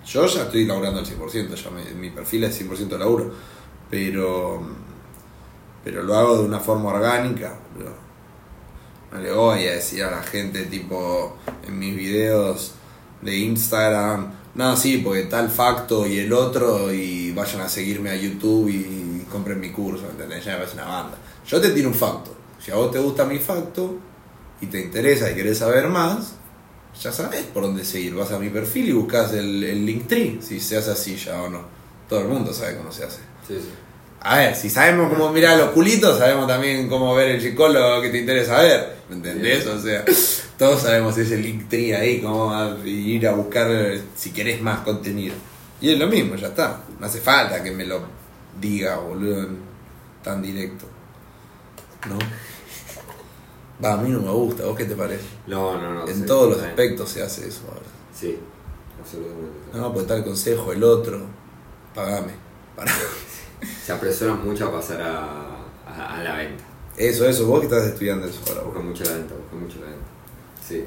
Yo 0.05 0.25
ya 0.25 0.43
estoy 0.43 0.65
laburando 0.65 0.99
al 0.99 1.05
100%, 1.05 1.55
ya 1.55 1.69
mi 1.95 2.09
perfil 2.09 2.43
es 2.43 2.61
100% 2.61 2.97
laburo. 2.97 3.31
Pero. 3.89 4.61
Pero 5.83 6.03
lo 6.03 6.15
hago 6.15 6.37
de 6.37 6.45
una 6.45 6.59
forma 6.59 6.89
orgánica. 6.89 7.57
No 9.11 9.19
le 9.19 9.31
voy 9.31 9.67
a 9.67 9.73
decir 9.73 10.03
a 10.03 10.11
la 10.11 10.23
gente, 10.23 10.63
tipo, 10.65 11.37
en 11.67 11.77
mis 11.77 11.95
videos 11.95 12.73
de 13.21 13.37
Instagram, 13.37 14.31
no, 14.55 14.77
sí, 14.77 14.99
porque 14.99 15.23
tal 15.23 15.49
facto 15.49 16.05
y 16.05 16.19
el 16.19 16.31
otro, 16.31 16.93
y 16.93 17.31
vayan 17.31 17.61
a 17.61 17.69
seguirme 17.69 18.11
a 18.11 18.15
YouTube 18.15 18.69
y 18.69 19.25
compren 19.31 19.59
mi 19.59 19.71
curso, 19.71 20.07
¿entendés? 20.07 20.45
Ya 20.45 20.51
me 20.51 20.57
parece 20.59 20.75
una 20.75 20.85
banda. 20.85 21.17
Yo 21.47 21.59
te 21.59 21.71
tiro 21.71 21.89
un 21.89 21.95
facto. 21.95 22.35
Si 22.59 22.69
a 22.69 22.75
vos 22.75 22.91
te 22.91 22.99
gusta 22.99 23.25
mi 23.25 23.39
facto 23.39 23.97
y 24.63 24.67
te 24.67 24.81
interesa 24.81 25.29
y 25.29 25.35
querés 25.35 25.57
saber 25.57 25.87
más, 25.89 26.35
ya 27.01 27.11
sabes 27.11 27.43
por 27.43 27.63
dónde 27.63 27.83
seguir. 27.83 28.15
Vas 28.15 28.31
a 28.31 28.39
mi 28.39 28.49
perfil 28.49 28.89
y 28.89 28.91
buscas 28.93 29.33
el, 29.33 29.63
el 29.63 29.85
Linktree, 29.85 30.39
si 30.41 30.59
se 30.59 30.77
hace 30.77 30.91
así 30.91 31.15
ya 31.17 31.41
o 31.41 31.49
no. 31.49 31.61
Todo 32.07 32.21
el 32.21 32.27
mundo 32.27 32.53
sabe 32.53 32.77
cómo 32.77 32.91
se 32.91 33.03
hace. 33.03 33.19
Sí, 33.47 33.55
sí. 33.55 33.69
A 34.21 34.37
ver, 34.37 34.55
si 34.55 34.69
sabemos 34.69 35.11
cómo 35.11 35.31
mirar 35.33 35.57
los 35.57 35.71
culitos, 35.71 36.17
sabemos 36.17 36.47
también 36.47 36.87
cómo 36.87 37.13
ver 37.13 37.31
el 37.31 37.41
psicólogo 37.41 38.01
que 38.01 38.09
te 38.09 38.19
interesa 38.19 38.61
ver. 38.61 38.95
¿Me 39.09 39.15
entendés? 39.17 39.65
O 39.67 39.79
sea, 39.81 40.05
todos 40.57 40.81
sabemos 40.81 41.17
ese 41.17 41.35
Linktree 41.37 41.93
ahí, 41.93 42.21
cómo 42.21 42.53
ir 42.85 43.27
a 43.27 43.33
buscar 43.33 43.67
eh, 43.69 44.01
si 44.15 44.31
querés 44.31 44.61
más 44.61 44.79
contenido. 44.79 45.35
Y 45.81 45.91
es 45.91 45.99
lo 45.99 46.07
mismo, 46.07 46.35
ya 46.35 46.47
está. 46.47 46.83
No 46.97 47.05
hace 47.05 47.19
falta 47.19 47.61
que 47.61 47.71
me 47.71 47.85
lo 47.85 48.01
diga, 48.61 48.95
boludo, 48.97 49.49
tan 50.23 50.41
directo. 50.41 50.85
¿No? 52.07 52.17
Va, 53.83 53.93
a 53.93 53.97
mí 53.97 54.09
no 54.09 54.19
me 54.21 54.31
gusta. 54.31 54.65
¿Vos 54.65 54.77
qué 54.77 54.85
te 54.85 54.95
parece? 54.95 55.23
No, 55.47 55.79
no, 55.79 55.93
no. 55.93 56.07
en 56.07 56.15
sí, 56.15 56.25
todos 56.25 56.49
los 56.49 56.57
está 56.57 56.69
aspectos 56.69 57.09
se 57.09 57.21
hace 57.23 57.47
eso 57.47 57.61
ahora. 57.67 57.85
Sí, 58.17 58.39
absolutamente. 59.01 59.51
No, 59.73 59.93
pues 59.93 60.07
tal 60.07 60.23
consejo, 60.23 60.71
el 60.71 60.83
otro, 60.83 61.21
pagame. 61.93 62.33
Para. 62.75 62.91
Se 63.85 63.91
apresuran 63.91 64.45
mucho 64.45 64.67
a 64.67 64.71
pasar 64.71 65.01
a, 65.01 65.65
a, 65.87 66.19
a 66.19 66.23
la 66.23 66.37
venta. 66.37 66.63
Eso, 66.97 67.25
eso, 67.27 67.47
vos 67.47 67.59
que 67.59 67.65
estás 67.65 67.85
estudiando 67.85 68.27
eso 68.27 68.39
ahora. 68.47 68.61
Buscan 68.63 68.87
mucho 68.87 69.03
la 69.03 69.13
venta, 69.13 69.33
buscan 69.35 69.59
mucho 69.61 69.79
la 69.79 69.85
venta. 69.87 70.05
Sí. 70.65 70.85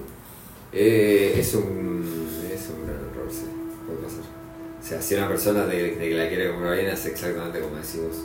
Eh, 0.72 1.34
es 1.36 1.54
un. 1.54 2.28
Es 2.50 2.68
un 2.68 2.86
gran 2.86 2.96
error, 2.96 3.28
sí. 3.30 3.46
Puede 3.86 3.98
pasar. 3.98 4.20
O 4.20 4.88
sea, 4.88 5.02
si 5.02 5.14
una 5.16 5.28
persona 5.28 5.66
de, 5.66 5.96
de 5.96 6.08
que 6.08 6.14
la 6.14 6.28
quiere 6.28 6.50
comprar 6.52 6.74
bien 6.74 6.90
hace 6.90 7.10
exactamente 7.10 7.60
como 7.60 7.76
decís 7.76 8.00
vos. 8.02 8.16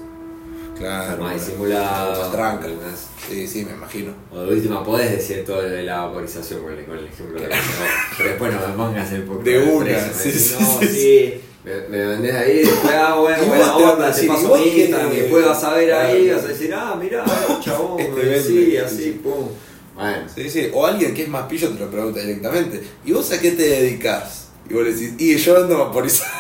Claro. 0.82 1.24
más 1.24 1.34
disimulado. 1.46 2.22
Más 2.22 2.32
tranca. 2.32 2.68
más- 2.68 3.08
Sí, 3.30 3.48
sí, 3.48 3.64
me 3.66 3.72
imagino. 3.74 4.14
O 4.32 4.40
de 4.42 4.54
última 4.56 4.84
podés 4.84 5.12
decir 5.12 5.46
todo 5.46 5.62
de 5.62 5.84
la 5.84 6.02
vaporización 6.06 6.62
con 6.64 6.74
el, 6.74 6.86
con 6.86 6.98
el 6.98 7.06
ejemplo 7.06 7.36
que 7.40 7.48
tengo, 7.48 7.64
pero 8.18 8.30
después 8.30 8.54
no 8.54 8.68
me 8.68 8.74
pongas 8.74 9.12
el 9.14 9.24
poco 9.24 9.44
De 9.44 9.60
una, 9.60 9.86
sí, 10.00 10.10
me 10.18 10.24
decís, 10.24 10.42
sí, 10.48 10.56
no, 10.60 10.80
sí, 10.80 10.88
sí, 10.88 11.42
Me, 11.64 11.76
me 11.88 12.06
vendés 12.08 12.36
ahí, 12.36 12.58
después 12.58 12.94
ah, 12.96 13.16
bueno, 13.20 13.46
buena 13.46 13.76
onda, 13.78 14.12
te 14.12 14.24
paso 14.28 14.42
¿y 14.44 14.48
vos 14.48 14.60
mi 14.60 14.82
Instagram, 14.82 15.10
después 15.12 15.46
vas 15.46 15.64
a 15.64 15.74
ver 15.76 15.94
ahí, 15.94 16.24
Claro. 16.26 16.38
vas 16.38 16.46
a 16.46 16.48
decir, 16.50 16.74
ah, 16.74 16.98
mirá, 17.00 17.26
chabón, 17.64 18.00
Este 18.00 18.22
eh, 18.22 18.26
vende, 18.26 18.42
sí, 18.44 18.66
sí, 18.72 18.78
así, 18.78 19.04
sí. 19.04 19.20
pum. 19.24 19.48
Bueno, 19.96 20.18
Sí, 20.34 20.50
sí. 20.50 20.70
O 20.74 20.86
alguien 20.88 21.14
que 21.14 21.24
es 21.24 21.30
más 21.30 21.44
pillo 21.48 21.70
te 21.70 21.80
lo 21.80 21.92
pregunta 21.92 22.20
directamente. 22.22 22.82
¿Y 23.06 23.12
vos 23.12 23.32
a 23.32 23.40
qué 23.40 23.52
te 23.52 23.62
dedicas? 23.64 24.48
Y 24.70 24.74
vos 24.74 24.84
le 24.84 24.94
decís, 24.94 25.14
y 25.20 25.36
yo 25.38 25.58
ando 25.58 25.78
vaporizado. 25.78 26.32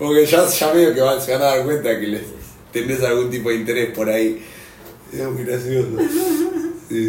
Porque 0.00 0.26
ya, 0.26 0.44
ya 0.48 0.74
medio 0.74 0.92
que 0.94 1.00
van- 1.02 1.20
se 1.20 1.32
van 1.32 1.42
a 1.42 1.44
dar 1.44 1.64
cuenta 1.64 2.00
que 2.00 2.06
les 2.08 2.22
tenés 2.72 3.00
algún 3.02 3.30
tipo 3.30 3.50
de 3.50 3.54
interés 3.56 3.94
por 3.94 4.08
ahí. 4.08 4.42
Es 5.12 5.28
muy 5.28 5.44
gracioso. 5.44 5.88
Sí. 6.88 7.08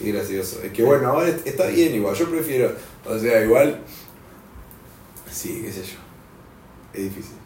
Qué 0.00 0.12
gracioso. 0.12 0.60
Es 0.62 0.72
que 0.72 0.82
bueno, 0.82 1.08
ahora 1.08 1.28
est- 1.28 1.46
está 1.46 1.66
bien 1.68 1.94
igual. 1.94 2.14
Yo 2.14 2.28
prefiero, 2.28 2.74
o 3.06 3.18
sea, 3.18 3.42
igual. 3.42 3.80
Sí, 5.30 5.62
qué 5.64 5.72
sé 5.72 5.82
yo. 5.82 5.98
Es 6.92 7.04
difícil. 7.04 7.36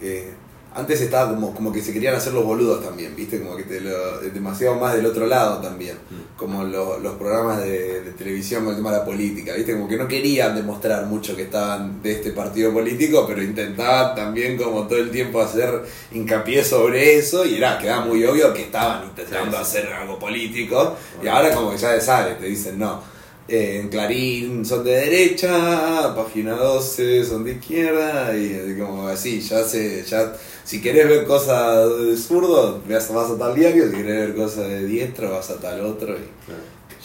Eh, 0.00 0.32
antes 0.74 1.00
estaba 1.00 1.30
como, 1.30 1.54
como 1.54 1.72
que 1.72 1.80
se 1.80 1.92
querían 1.92 2.14
hacer 2.14 2.32
los 2.32 2.44
boludos 2.44 2.84
también, 2.84 3.14
¿viste? 3.16 3.40
Como 3.40 3.56
que 3.56 3.62
te 3.64 3.80
lo, 3.80 4.18
demasiado 4.20 4.74
más 4.76 4.94
del 4.94 5.06
otro 5.06 5.26
lado 5.26 5.58
también. 5.60 5.96
Mm. 6.10 6.36
Como 6.36 6.64
lo- 6.64 6.98
los 6.98 7.14
programas 7.14 7.62
de, 7.62 8.00
de 8.02 8.10
televisión 8.12 8.64
con 8.64 8.70
el 8.72 8.76
tema 8.78 8.90
de 8.92 8.98
la 8.98 9.04
política, 9.04 9.54
¿viste? 9.54 9.72
Como 9.72 9.86
que 9.88 9.96
no 9.96 10.08
querían 10.08 10.54
demostrar 10.56 11.06
mucho 11.06 11.36
que 11.36 11.42
estaban 11.42 12.02
de 12.02 12.12
este 12.12 12.32
partido 12.32 12.72
político, 12.72 13.24
pero 13.26 13.42
intentaban 13.42 14.14
también 14.16 14.56
como 14.56 14.86
todo 14.88 14.98
el 14.98 15.10
tiempo 15.10 15.40
hacer 15.40 15.82
hincapié 16.12 16.64
sobre 16.64 17.16
eso 17.18 17.44
y 17.46 17.56
era, 17.56 17.78
quedaba 17.78 18.04
muy 18.06 18.24
obvio 18.24 18.52
que 18.52 18.62
estaban 18.62 19.04
intentando 19.06 19.56
hacer 19.58 19.86
algo 19.92 20.18
político 20.18 20.96
y 21.22 21.26
ahora 21.28 21.54
como 21.54 21.70
que 21.70 21.78
ya 21.78 22.00
sale, 22.00 22.34
te 22.34 22.46
dicen 22.46 22.78
no. 22.78 23.00
eh, 23.46 23.80
en 23.82 23.88
Clarín 23.90 24.64
son 24.64 24.82
de 24.84 24.92
derecha, 24.92 26.14
página 26.16 26.52
12 26.54 27.24
son 27.24 27.44
de 27.44 27.52
izquierda 27.52 28.36
y 28.36 28.46
eh, 28.54 28.76
como 28.78 29.06
así, 29.08 29.40
ya 29.40 29.62
se, 29.64 30.02
ya 30.04 30.32
si 30.64 30.80
querés 30.80 31.08
ver 31.08 31.26
cosas 31.26 31.88
de 31.98 32.16
zurdo, 32.16 32.82
vas 32.88 33.10
a 33.10 33.38
tal 33.38 33.54
diario, 33.54 33.90
si 33.90 33.96
querés 33.96 34.28
ver 34.28 34.34
cosas 34.34 34.68
de 34.68 34.86
diestro, 34.86 35.30
vas 35.30 35.50
a 35.50 35.56
tal 35.60 35.84
otro 35.84 36.16
y 36.16 36.26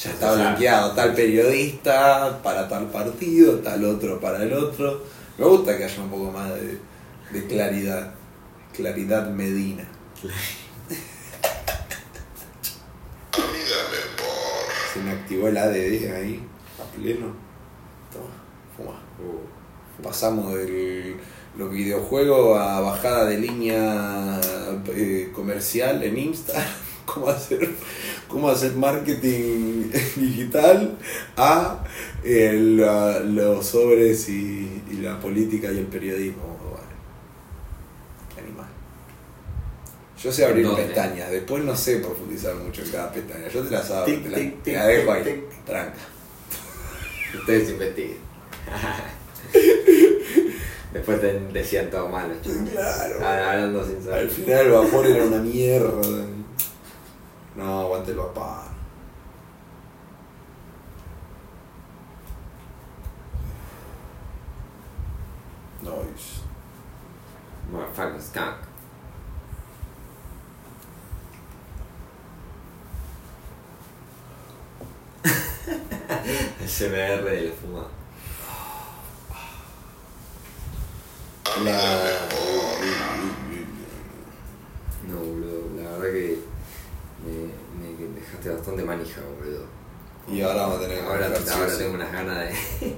ya 0.01 0.11
está 0.11 0.33
blanqueado, 0.33 0.93
tal 0.93 1.13
periodista 1.13 2.39
para 2.41 2.69
tal 2.69 2.89
partido, 2.89 3.59
tal 3.59 3.83
otro 3.83 4.19
para 4.19 4.41
el 4.41 4.53
otro. 4.53 5.03
Me 5.37 5.45
gusta 5.45 5.77
que 5.77 5.83
haya 5.83 6.01
un 6.01 6.09
poco 6.09 6.31
más 6.31 6.49
de, 6.55 6.77
de 7.31 7.47
claridad, 7.47 8.13
claridad 8.73 9.29
medina. 9.29 9.85
Se 14.93 14.99
me 15.01 15.11
activó 15.11 15.49
el 15.49 15.57
ADD 15.57 16.13
ahí, 16.13 16.43
a 16.79 16.95
pleno. 16.95 17.33
Toma, 18.11 18.31
fuma. 18.75 18.99
Uh, 19.19 20.01
Pasamos 20.01 20.55
de 20.55 21.17
los 21.59 21.71
videojuegos 21.71 22.57
a 22.59 22.79
bajada 22.79 23.25
de 23.25 23.37
línea 23.37 24.39
eh, 24.95 25.29
comercial 25.33 26.01
en 26.03 26.17
Insta, 26.17 26.53
cómo 27.05 27.27
hacer, 27.29 27.69
cómo 28.27 28.49
hacer 28.49 28.73
marketing 28.75 29.91
digital, 30.15 30.97
a 31.37 31.83
eh, 32.23 32.53
la- 32.59 33.19
los 33.19 33.65
sobres 33.65 34.29
y, 34.29 34.81
y 34.89 34.93
la 35.01 35.19
política 35.19 35.71
y 35.71 35.79
el 35.79 35.85
periodismo. 35.87 36.57
Bueno, 36.61 36.87
qué 38.33 38.41
animal. 38.41 38.67
Yo 40.23 40.31
sé 40.31 40.45
abrir 40.45 40.65
¿Dónde? 40.65 40.83
pestañas, 40.83 41.29
después 41.31 41.63
no 41.63 41.75
sé 41.75 41.97
profundizar 41.97 42.55
mucho 42.55 42.83
en 42.83 42.89
cada 42.91 43.11
pestaña. 43.11 43.47
Yo 43.49 43.63
te 43.63 43.71
las 43.71 43.89
abro, 43.91 44.05
Tic, 44.05 44.23
te, 44.23 44.29
la, 44.29 44.37
tic, 44.37 44.63
te 44.63 44.71
tic, 44.71 44.81
dejo 44.81 45.11
ahí, 45.11 45.43
tranca. 45.65 45.99
ustedes 47.37 47.69
investiguen. 47.69 48.17
Después 50.93 51.21
te 51.21 51.39
decían 51.39 51.89
todo 51.89 52.09
chabón. 52.41 52.65
Claro. 52.65 53.15
Ah, 53.21 53.51
Hablando 53.51 53.85
sin 53.85 53.97
Al 53.97 54.03
saber. 54.03 54.29
final 54.29 54.65
el 54.65 54.71
vapor 54.71 55.05
era 55.05 55.23
una 55.25 55.37
mierda. 55.37 56.25
No, 57.55 57.81
aguante 57.81 58.11
el 58.11 58.17
vapor. 58.17 58.69
Nice. 65.81 66.41
Motherfucking 67.71 68.21
skunk. 68.21 68.57
CMR 76.65 77.23
de 77.23 77.41
la 77.49 77.53
fumada. 77.53 77.87
La... 81.57 81.77
No, 85.07 85.17
boludo, 85.17 85.81
la 85.81 85.97
verdad 85.97 86.13
que 86.13 86.39
me, 87.25 88.07
me 88.07 88.19
dejaste 88.19 88.49
bastante 88.49 88.83
manija, 88.83 89.21
boludo. 89.37 89.65
Y 90.31 90.41
ahora 90.41 90.61
vamos 90.61 90.77
a 90.77 90.81
tener 90.81 90.99
que 90.99 91.05
Ahora, 91.05 91.25
ahora 91.25 91.77
tengo 91.77 91.93
unas 91.95 92.11
ganas 92.11 92.37
de. 92.37 92.95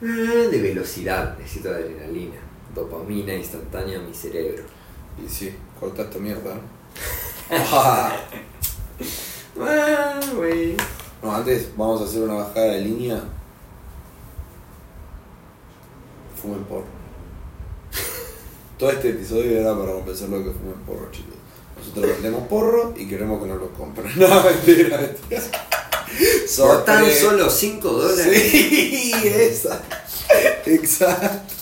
de 0.50 0.62
velocidad, 0.62 1.38
necesito 1.38 1.70
adrenalina, 1.70 2.40
dopamina 2.74 3.34
instantánea 3.34 3.96
en 3.96 4.06
mi 4.06 4.14
cerebro. 4.14 4.64
Y 5.24 5.28
sí, 5.28 5.54
corta 5.78 6.02
esta 6.02 6.18
mierda. 6.18 6.54
¿no? 6.54 6.60
Ah. 7.50 8.16
No, 11.22 11.34
antes 11.34 11.76
vamos 11.76 12.00
a 12.00 12.04
hacer 12.04 12.22
una 12.22 12.34
bajada 12.34 12.66
de 12.72 12.80
línea. 12.80 13.22
Fumen 16.34 16.64
porro. 16.64 16.93
Todo 18.78 18.90
este 18.90 19.10
episodio 19.10 19.60
era 19.60 19.76
para 19.78 19.92
compensar 19.92 20.28
lo 20.28 20.38
que 20.38 20.50
fumen 20.50 20.74
porro, 20.86 21.10
chicos. 21.12 21.34
Nosotros 21.78 22.06
vendemos 22.06 22.48
porro 22.48 22.94
y 22.96 23.06
queremos 23.06 23.40
que 23.42 23.48
nos 23.48 23.60
lo 23.60 23.68
compren. 23.72 24.12
No, 24.18 24.42
mentira, 24.42 24.98
mentira. 25.00 25.42
Por 26.56 26.84
tan 26.84 27.10
solo 27.10 27.50
5 27.50 27.88
dólares 27.88 28.42
Sí, 28.52 29.12
esa. 29.24 29.82
Exacto. 30.66 31.54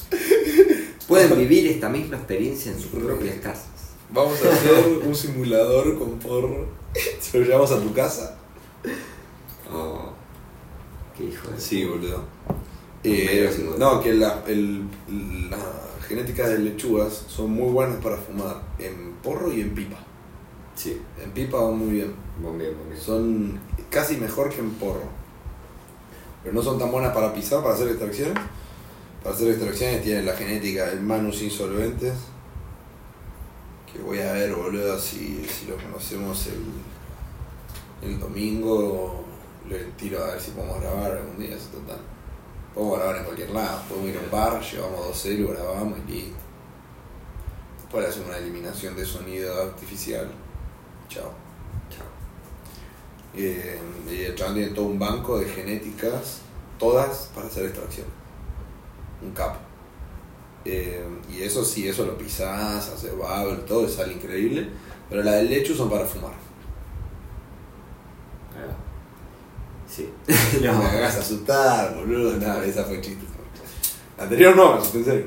pueden 1.08 1.36
vivir 1.38 1.66
esta 1.68 1.88
misma 1.88 2.16
experiencia 2.16 2.72
en 2.72 2.80
sus 2.80 2.90
propias 2.90 3.36
casas. 3.36 3.66
Vamos 4.10 4.38
a 4.44 4.52
hacer 4.52 5.00
un 5.06 5.14
simulador 5.14 5.98
con 5.98 6.18
porro. 6.18 6.66
Se 7.20 7.38
lo 7.38 7.46
llevamos 7.46 7.72
a 7.72 7.80
tu 7.80 7.92
casa. 7.94 8.36
Oh, 9.72 10.12
qué 11.16 11.24
hijo 11.24 11.48
de. 11.50 11.60
Sí, 11.60 11.84
boludo. 11.84 12.24
Eh, 13.04 13.50
no, 13.78 14.00
que 14.02 14.12
la, 14.12 14.44
el, 14.46 14.82
la 15.50 15.58
genética 16.12 16.46
de 16.46 16.58
lechugas 16.58 17.24
son 17.26 17.52
muy 17.52 17.72
buenas 17.72 17.96
para 18.02 18.18
fumar 18.18 18.60
en 18.78 19.14
porro 19.22 19.50
y 19.50 19.62
en 19.62 19.74
pipa. 19.74 19.96
Sí, 20.74 21.00
En 21.22 21.30
pipa 21.32 21.58
van 21.58 21.78
muy 21.78 21.92
bien. 21.94 22.14
buen 22.38 22.58
bien, 22.58 22.74
buen 22.76 22.90
bien. 22.90 23.00
Son 23.00 23.60
casi 23.88 24.16
mejor 24.18 24.50
que 24.50 24.60
en 24.60 24.70
porro. 24.72 25.04
Pero 26.42 26.54
no 26.54 26.62
son 26.62 26.78
tan 26.78 26.90
buenas 26.90 27.14
para 27.14 27.32
pisar, 27.32 27.62
para 27.62 27.74
hacer 27.74 27.88
extracciones. 27.88 28.34
Para 29.22 29.34
hacer 29.34 29.48
extracciones 29.52 30.02
tienen 30.02 30.26
la 30.26 30.34
genética 30.34 30.86
del 30.86 31.00
Manus 31.00 31.40
insolventes. 31.42 32.14
Que 33.90 33.98
voy 34.00 34.18
a 34.20 34.32
ver, 34.32 34.54
boludo, 34.54 34.98
si, 34.98 35.46
si 35.46 35.66
lo 35.66 35.76
conocemos 35.76 36.46
el, 36.48 38.10
el 38.10 38.20
domingo. 38.20 39.24
Le 39.66 39.78
tiro 39.96 40.22
a 40.22 40.32
ver 40.32 40.40
si 40.40 40.50
podemos 40.50 40.78
grabar 40.80 41.12
algún 41.12 41.38
día, 41.38 41.56
eso 41.56 41.68
total. 41.68 42.00
Podemos 42.74 42.98
grabar 42.98 43.16
en 43.16 43.24
cualquier 43.24 43.50
lado. 43.50 43.82
Podemos 43.88 44.10
ir 44.10 44.16
a 44.16 44.20
un 44.20 44.30
bar, 44.30 44.62
llevamos 44.62 45.06
dos 45.06 45.22
celu, 45.22 45.48
grabamos 45.48 45.98
y 46.08 46.12
listo. 46.12 46.42
Le 47.92 48.06
hacemos 48.06 48.28
una 48.28 48.38
eliminación 48.38 48.96
de 48.96 49.04
sonido 49.04 49.62
artificial. 49.62 50.30
Chao. 51.08 51.30
Chao. 51.90 52.06
Eh, 53.34 53.78
y 54.10 54.22
el 54.22 54.34
chabón 54.34 54.54
tiene 54.54 54.70
todo 54.70 54.86
un 54.86 54.98
banco 54.98 55.38
de 55.38 55.46
genéticas, 55.46 56.40
todas 56.78 57.30
para 57.34 57.48
hacer 57.48 57.66
extracción. 57.66 58.06
Un 59.20 59.32
capo. 59.32 59.58
Eh, 60.64 61.04
y 61.30 61.42
eso 61.42 61.64
sí, 61.64 61.86
eso 61.86 62.06
lo 62.06 62.16
pisás, 62.16 62.88
haces 62.88 63.14
bubble, 63.14 63.62
todo, 63.66 63.86
sale 63.86 64.14
increíble. 64.14 64.68
Pero 65.10 65.22
la 65.22 65.32
del 65.32 65.50
lechu 65.50 65.74
son 65.74 65.90
para 65.90 66.06
fumar. 66.06 66.32
Ahí 68.56 68.66
va. 68.66 68.74
Sí. 69.86 70.08
No 70.62 70.78
me 70.78 70.84
hagas 70.84 71.16
asustar, 71.16 71.94
boludo. 71.94 72.36
Nada, 72.36 72.64
esa 72.64 72.84
fue 72.84 73.00
chiste. 73.00 73.24
La 74.16 74.24
anterior 74.24 74.56
no, 74.56 74.74
me 74.74 74.78
asusté 74.78 74.98
en 74.98 75.04
serio. 75.04 75.26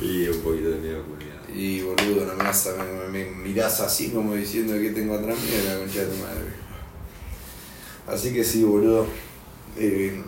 Y 0.00 0.28
un 0.28 0.40
poquito 0.42 0.70
de 0.70 0.76
miedo, 0.76 1.02
culiado. 1.04 1.40
Y 1.52 1.82
boludo, 1.82 2.26
no 2.26 2.34
me, 2.34 2.44
vas 2.44 2.66
a, 2.68 2.84
me, 2.84 3.24
me 3.24 3.30
mirás 3.30 3.80
así 3.80 4.10
como 4.10 4.34
diciendo 4.34 4.74
que 4.74 4.90
tengo 4.90 5.14
atrás 5.16 5.36
mío 5.40 5.54
la 5.66 5.78
concha 5.78 6.00
de 6.00 6.06
tu 6.06 6.22
madre. 6.22 6.44
Así 8.06 8.32
que 8.32 8.44
sí, 8.44 8.62
boludo. 8.62 9.06
Eh, 9.76 10.22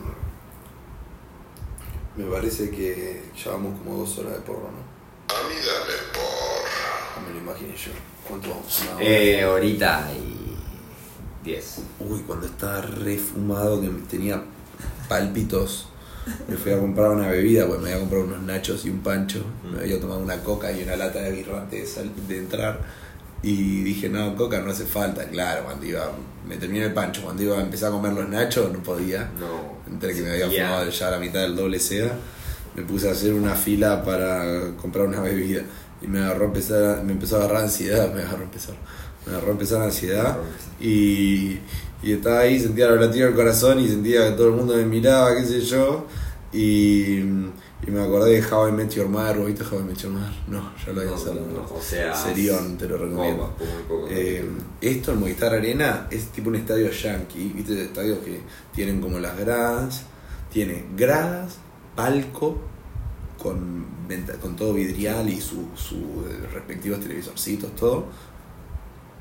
me 2.15 2.25
parece 2.25 2.69
que 2.69 3.21
llevamos 3.35 3.79
como 3.79 3.97
dos 3.97 4.17
horas 4.19 4.33
de 4.33 4.39
porro, 4.39 4.69
¿no? 4.71 4.91
A 5.33 5.47
mí 5.47 5.55
dame 5.55 5.95
por. 6.13 7.21
No 7.21 7.27
me 7.27 7.33
lo 7.33 7.39
imaginé 7.39 7.75
yo. 7.75 7.91
¿Cuánto 8.27 8.49
vamos? 8.49 8.81
Una 8.81 8.95
hora. 8.95 9.05
Eh, 9.05 9.43
ahorita 9.43 10.11
y 10.13 10.30
10. 11.43 11.77
Uy, 11.99 12.19
cuando 12.21 12.45
estaba 12.45 12.81
refumado 12.81 13.81
que 13.81 13.89
me 13.89 14.01
tenía 14.01 14.43
pálpitos 15.07 15.87
Me 16.47 16.55
fui 16.55 16.71
a 16.71 16.79
comprar 16.79 17.09
una 17.09 17.27
bebida, 17.27 17.67
pues 17.67 17.81
me 17.81 17.89
había 17.89 17.99
comprado 17.99 18.25
unos 18.25 18.41
nachos 18.43 18.85
y 18.85 18.89
un 18.89 18.99
pancho. 18.99 19.43
Me 19.71 19.79
había 19.79 19.99
tomado 19.99 20.19
una 20.19 20.37
coca 20.43 20.71
y 20.71 20.83
una 20.83 20.95
lata 20.95 21.19
de 21.19 21.31
birra 21.31 21.61
antes 21.61 21.97
de, 22.27 22.37
entrar. 22.37 22.79
Y 23.41 23.81
dije, 23.81 24.07
no, 24.07 24.35
coca 24.35 24.61
no 24.61 24.69
hace 24.69 24.85
falta. 24.85 25.25
Claro, 25.25 25.63
cuando 25.63 25.85
iba, 25.85 26.11
me 26.47 26.57
terminé 26.57 26.85
el 26.85 26.93
pancho. 26.93 27.23
Cuando 27.23 27.41
iba 27.41 27.57
a 27.57 27.61
empezar 27.61 27.89
a 27.89 27.93
comer 27.93 28.13
los 28.13 28.29
nachos, 28.29 28.71
no 28.71 28.83
podía. 28.83 29.31
No. 29.39 29.81
Entre 29.91 30.13
que 30.13 30.21
me 30.21 30.31
había 30.31 30.47
fumado 30.47 30.89
ya 30.89 31.09
la 31.09 31.17
mitad 31.17 31.41
del 31.41 31.55
doble 31.55 31.79
seda, 31.79 32.15
me 32.75 32.83
puse 32.83 33.09
a 33.09 33.13
hacer 33.13 33.33
una 33.33 33.55
fila 33.55 34.03
para 34.03 34.75
comprar 34.79 35.07
una 35.07 35.21
bebida. 35.21 35.63
Y 36.03 36.07
me 36.07 36.19
agarró 36.19 36.45
a 36.45 36.47
empezar, 36.47 37.03
me 37.03 37.13
empezó 37.13 37.37
a 37.37 37.39
agarrar 37.39 37.63
ansiedad, 37.63 38.13
me 38.13 38.21
agarró 38.21 38.41
a 38.41 38.45
empezar. 38.45 38.75
Me 39.25 39.33
agarró 39.33 39.49
a 39.49 39.51
empezar 39.51 39.81
ansiedad. 39.81 40.37
Y, 40.79 41.59
y 42.03 42.13
estaba 42.13 42.39
ahí, 42.39 42.59
sentía 42.59 42.89
la 42.89 42.95
latido 42.95 43.27
del 43.27 43.35
corazón 43.35 43.79
y 43.79 43.87
sentía 43.87 44.29
que 44.29 44.35
todo 44.35 44.47
el 44.47 44.55
mundo 44.55 44.75
me 44.75 44.85
miraba, 44.85 45.35
qué 45.35 45.45
sé 45.45 45.61
yo. 45.61 46.05
Y, 46.53 47.19
y 47.83 47.89
me 47.89 48.01
acordé 48.03 48.41
de 48.41 48.45
How 48.45 48.69
I 48.69 48.71
Met 48.73 48.89
Your 48.91 49.07
Mother, 49.07 49.37
¿vos 49.37 49.47
viste 49.47 49.63
How 49.63 49.79
I 49.79 49.83
Met 49.83 49.97
Your 49.97 50.11
Mother? 50.11 50.33
No, 50.47 50.71
ya 50.85 50.93
lo 50.93 51.01
había 51.01 51.11
No, 51.11 51.33
no, 51.33 51.41
no, 51.53 51.75
o 51.75 51.81
sea, 51.81 52.13
Serión, 52.13 52.77
te 52.77 52.87
lo 52.87 52.97
recomiendo. 52.97 53.55
Poco. 53.87 54.07
Eh, 54.09 54.45
esto, 54.81 55.11
el 55.11 55.19
Movistar 55.19 55.53
Arena, 55.53 56.07
es 56.11 56.27
tipo 56.27 56.49
un 56.49 56.55
estadio 56.55 56.91
yankee, 56.91 57.53
¿viste? 57.55 57.81
Estadios 57.81 58.19
que 58.19 58.41
tienen 58.73 59.01
como 59.01 59.19
las 59.19 59.37
gradas, 59.37 60.03
tiene 60.51 60.85
gradas, 60.95 61.57
palco, 61.95 62.57
con, 63.41 63.85
con 64.41 64.55
todo 64.55 64.73
vidrial 64.73 65.27
y 65.29 65.41
sus 65.41 65.65
su, 65.75 65.95
eh, 66.29 66.47
respectivos 66.53 66.99
televisorcitos, 66.99 67.75
todo. 67.75 68.05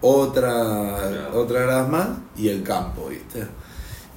Otra, 0.03 0.97
Claro. 1.09 1.41
otra 1.43 1.85
más 1.87 2.09
y 2.37 2.49
el 2.49 2.63
campo, 2.63 3.09
¿viste? 3.09 3.47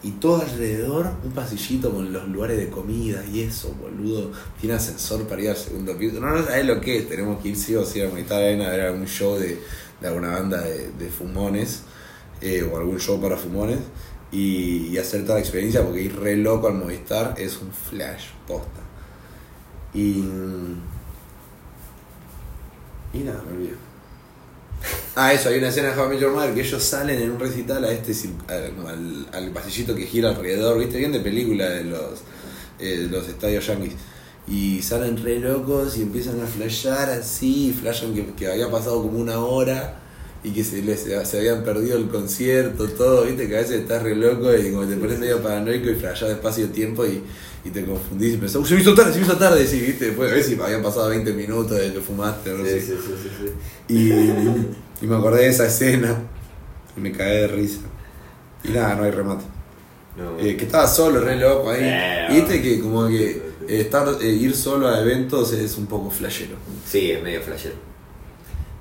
Y 0.02 0.12
todo 0.12 0.42
alrededor, 0.42 1.12
un 1.24 1.32
pasillito 1.32 1.92
con 1.94 2.12
los 2.12 2.28
lugares 2.28 2.58
de 2.58 2.70
comida 2.70 3.24
y 3.26 3.42
eso, 3.42 3.74
boludo. 3.82 4.32
Tiene 4.60 4.76
ascensor 4.76 5.26
para 5.28 5.42
ir 5.42 5.50
al 5.50 5.58
segundo 5.58 5.98
piso. 5.98 6.20
No, 6.20 6.30
no 6.30 6.44
sabés 6.46 6.66
lo 6.66 6.82
que 6.82 6.98
es. 7.00 7.10
Tenemos 7.10 7.42
que 7.42 7.50
ir 7.50 7.56
sí 7.58 7.76
o 7.76 7.86
sí 7.86 8.02
a 8.02 8.10
Movistar 8.10 8.40
Arena 8.42 8.68
a 8.68 8.72
ver 8.72 8.82
algún 8.82 9.08
show 9.08 9.38
de, 9.38 9.62
de 10.02 10.08
alguna 10.08 10.32
banda 10.32 10.62
de, 10.62 10.92
de 10.92 11.10
fumones 11.10 11.84
eh, 12.42 12.64
o 12.64 12.78
algún 12.78 13.00
show 13.00 13.20
para 13.22 13.38
fumones 13.38 13.80
y, 14.32 14.88
y 14.88 14.98
hacer 14.98 15.22
toda 15.24 15.36
la 15.36 15.40
experiencia 15.42 15.84
porque 15.84 16.02
ir 16.02 16.20
re 16.20 16.36
loco 16.36 16.68
al 16.68 16.74
Movistar 16.76 17.36
es 17.38 17.62
un 17.62 17.72
flash, 17.72 18.26
posta. 18.48 18.82
Y. 19.94 20.24
Y 23.14 23.20
nada, 23.20 23.42
me 23.48 23.54
olvidé. 23.58 23.76
Ah, 25.16 25.32
eso, 25.32 25.50
hay 25.50 25.60
una 25.60 25.70
escena 25.70 25.92
de 25.94 26.00
How 26.00 26.08
I 26.08 26.10
Met 26.10 26.20
Your 26.22 26.32
Mother 26.32 26.54
que 26.56 26.62
ellos 26.62 26.84
salen 26.84 27.22
en 27.22 27.30
un 27.32 27.40
recital 27.40 27.84
a 27.86 27.92
este 27.92 28.14
al, 28.48 29.28
al- 29.32 29.52
pasillito 29.52 29.94
que 29.96 30.08
gira 30.08 30.30
alrededor, 30.30 30.80
¿viste? 30.80 30.98
Bien 30.98 31.12
de 31.12 31.20
película 31.20 31.70
de 31.70 31.84
los, 31.84 32.22
eh, 32.80 33.08
los 33.12 33.28
estadios 33.28 33.68
yankees. 33.68 33.94
Y 34.48 34.82
salen 34.82 35.24
re 35.24 35.40
locos 35.40 35.98
y 35.98 36.02
empiezan 36.02 36.42
a 36.42 36.48
flashear 36.48 37.12
así, 37.12 37.76
flashan 37.80 38.14
que, 38.16 38.26
que 38.34 38.48
había 38.52 38.70
pasado 38.72 39.04
como 39.04 39.20
una 39.20 39.38
hora 39.40 40.00
y 40.44 40.50
que 40.52 40.64
se, 40.64 40.82
les, 40.82 41.02
se 41.02 41.38
habían 41.38 41.64
perdido 41.64 41.96
el 41.98 42.10
concierto, 42.10 42.88
todo, 42.90 43.24
¿viste? 43.26 43.48
Que 43.48 43.56
a 43.58 43.60
veces 43.62 43.82
estás 43.82 44.02
re 44.02 44.16
loco 44.16 44.54
y 44.56 44.72
como 44.72 44.86
te 44.88 44.98
pones 44.98 45.20
medio 45.20 45.42
paranoico 45.44 45.90
y 45.92 45.96
flashás 45.96 46.30
despacio 46.30 46.70
tiempo 46.70 47.06
y, 47.06 47.22
y 47.64 47.70
te 47.70 47.86
confundís 47.86 48.34
y 48.34 48.38
pensás, 48.38 48.62
"Uy, 48.62 48.68
se 48.68 48.76
me 48.76 48.82
hizo 48.82 48.96
tarde, 48.96 49.14
se 49.14 49.20
me 49.20 49.26
hizo 49.28 49.38
tarde, 49.38 49.66
sí, 49.68 49.80
¿viste? 49.80 50.08
Después 50.08 50.32
a 50.32 50.34
ver 50.36 50.44
si 50.44 50.60
habían 50.60 50.82
pasado 50.84 51.10
20 51.10 51.32
minutos 51.34 51.78
de 51.80 51.94
que 51.94 52.02
fumaste, 52.02 52.50
no 52.52 52.66
sí, 52.66 52.72
sé. 52.72 52.82
sí, 52.82 52.94
sí, 53.06 53.14
sí, 53.24 53.30
sí. 53.40 53.94
Y, 53.94 54.83
y 55.04 55.08
me 55.08 55.16
acordé 55.18 55.44
de 55.44 55.50
esa 55.50 55.68
escena 55.68 56.18
y 56.98 57.00
me 57.02 57.12
cagué 57.12 57.42
de 57.42 57.48
risa. 57.48 57.82
Y 58.64 58.70
nada, 58.70 58.96
no 58.96 59.04
hay 59.04 59.12
remate. 59.12 59.44
No. 60.16 60.40
Eh, 60.40 60.56
que 60.56 60.66
estaba 60.66 60.88
solo, 60.88 61.20
re 61.20 61.36
loco 61.36 61.70
ahí. 61.72 62.28
Y 62.30 62.36
Viste 62.36 62.62
que 62.62 62.80
como 62.80 63.08
que 63.08 63.32
eh, 63.68 63.82
estar, 63.82 64.08
eh, 64.22 64.28
ir 64.28 64.56
solo 64.56 64.88
a 64.88 65.02
eventos 65.02 65.52
es 65.54 65.78
un 65.78 65.88
poco 65.88 66.10
flashero. 66.10 66.56
Sí, 66.88 67.12
es 67.12 67.22
medio 67.22 67.42
flashero. 67.42 67.76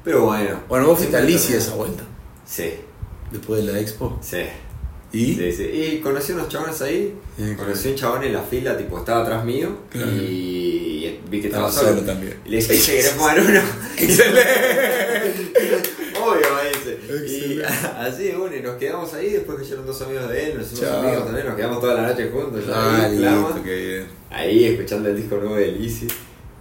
Pero 0.05 0.27
bueno. 0.27 0.61
Bueno, 0.69 0.86
vos 0.86 0.99
fuiste 0.99 1.16
a 1.16 1.20
esa 1.27 1.74
vuelta, 1.74 2.05
Sí, 2.44 2.74
después 3.31 3.65
de 3.65 3.73
la 3.73 3.78
expo. 3.81 4.19
sí. 4.23 4.43
¿Y? 5.15 5.35
Sí, 5.35 5.53
sí. 5.53 5.65
Y 5.65 6.01
conocí 6.01 6.32
unos 6.32 6.49
chabones 6.49 6.81
ahí. 6.81 7.15
Eh, 7.39 7.55
Conocí 7.59 7.89
un 7.90 7.94
chabón 7.97 8.24
en 8.24 8.32
la 8.32 8.40
fila, 8.43 8.78
tipo, 8.78 8.99
estaba 8.99 9.20
atrás 9.23 9.44
mío. 9.44 9.81
Claro. 9.90 10.11
Y 10.11 11.20
vi 11.28 11.40
que 11.43 11.49
estaba, 11.49 11.69
Estaba 11.69 11.86
solo. 11.90 12.01
solo 12.01 12.07
también. 12.12 12.39
Y 12.47 12.49
le 12.49 12.57
dije, 12.57 12.74
¿se 12.78 12.93
querés 12.93 13.11
fumar 13.11 13.39
uno? 13.39 13.61
¡Excelente! 13.99 14.40
Obvio, 16.19 16.47
me 16.55 16.69
dice. 16.70 16.99
Y 16.99 17.12
Excelente. 17.12 17.49
así, 17.98 18.30
bueno, 18.32 18.56
y 18.56 18.60
nos 18.62 18.76
quedamos 18.76 19.12
ahí. 19.14 19.30
Después 19.30 19.59
cayeron 19.59 19.86
dos 19.86 20.01
amigos 20.02 20.28
de 20.28 20.51
él, 20.52 20.59
nos 20.59 20.72
hicimos 20.72 20.93
amigos 20.93 21.24
también. 21.24 21.47
Nos 21.47 21.56
quedamos 21.56 21.80
toda 21.80 21.94
la 21.94 22.09
noche 22.09 22.30
juntos. 22.32 22.66
ya 22.66 22.74
Ah, 23.05 23.09
listo, 23.09 23.60
qué 23.64 23.74
bien. 23.76 24.06
Ahí 24.30 24.64
escuchando 24.64 25.09
el 25.09 25.16
disco 25.16 25.36
nuevo 25.36 25.56
de 25.56 25.72
Lizzy, 25.72 26.09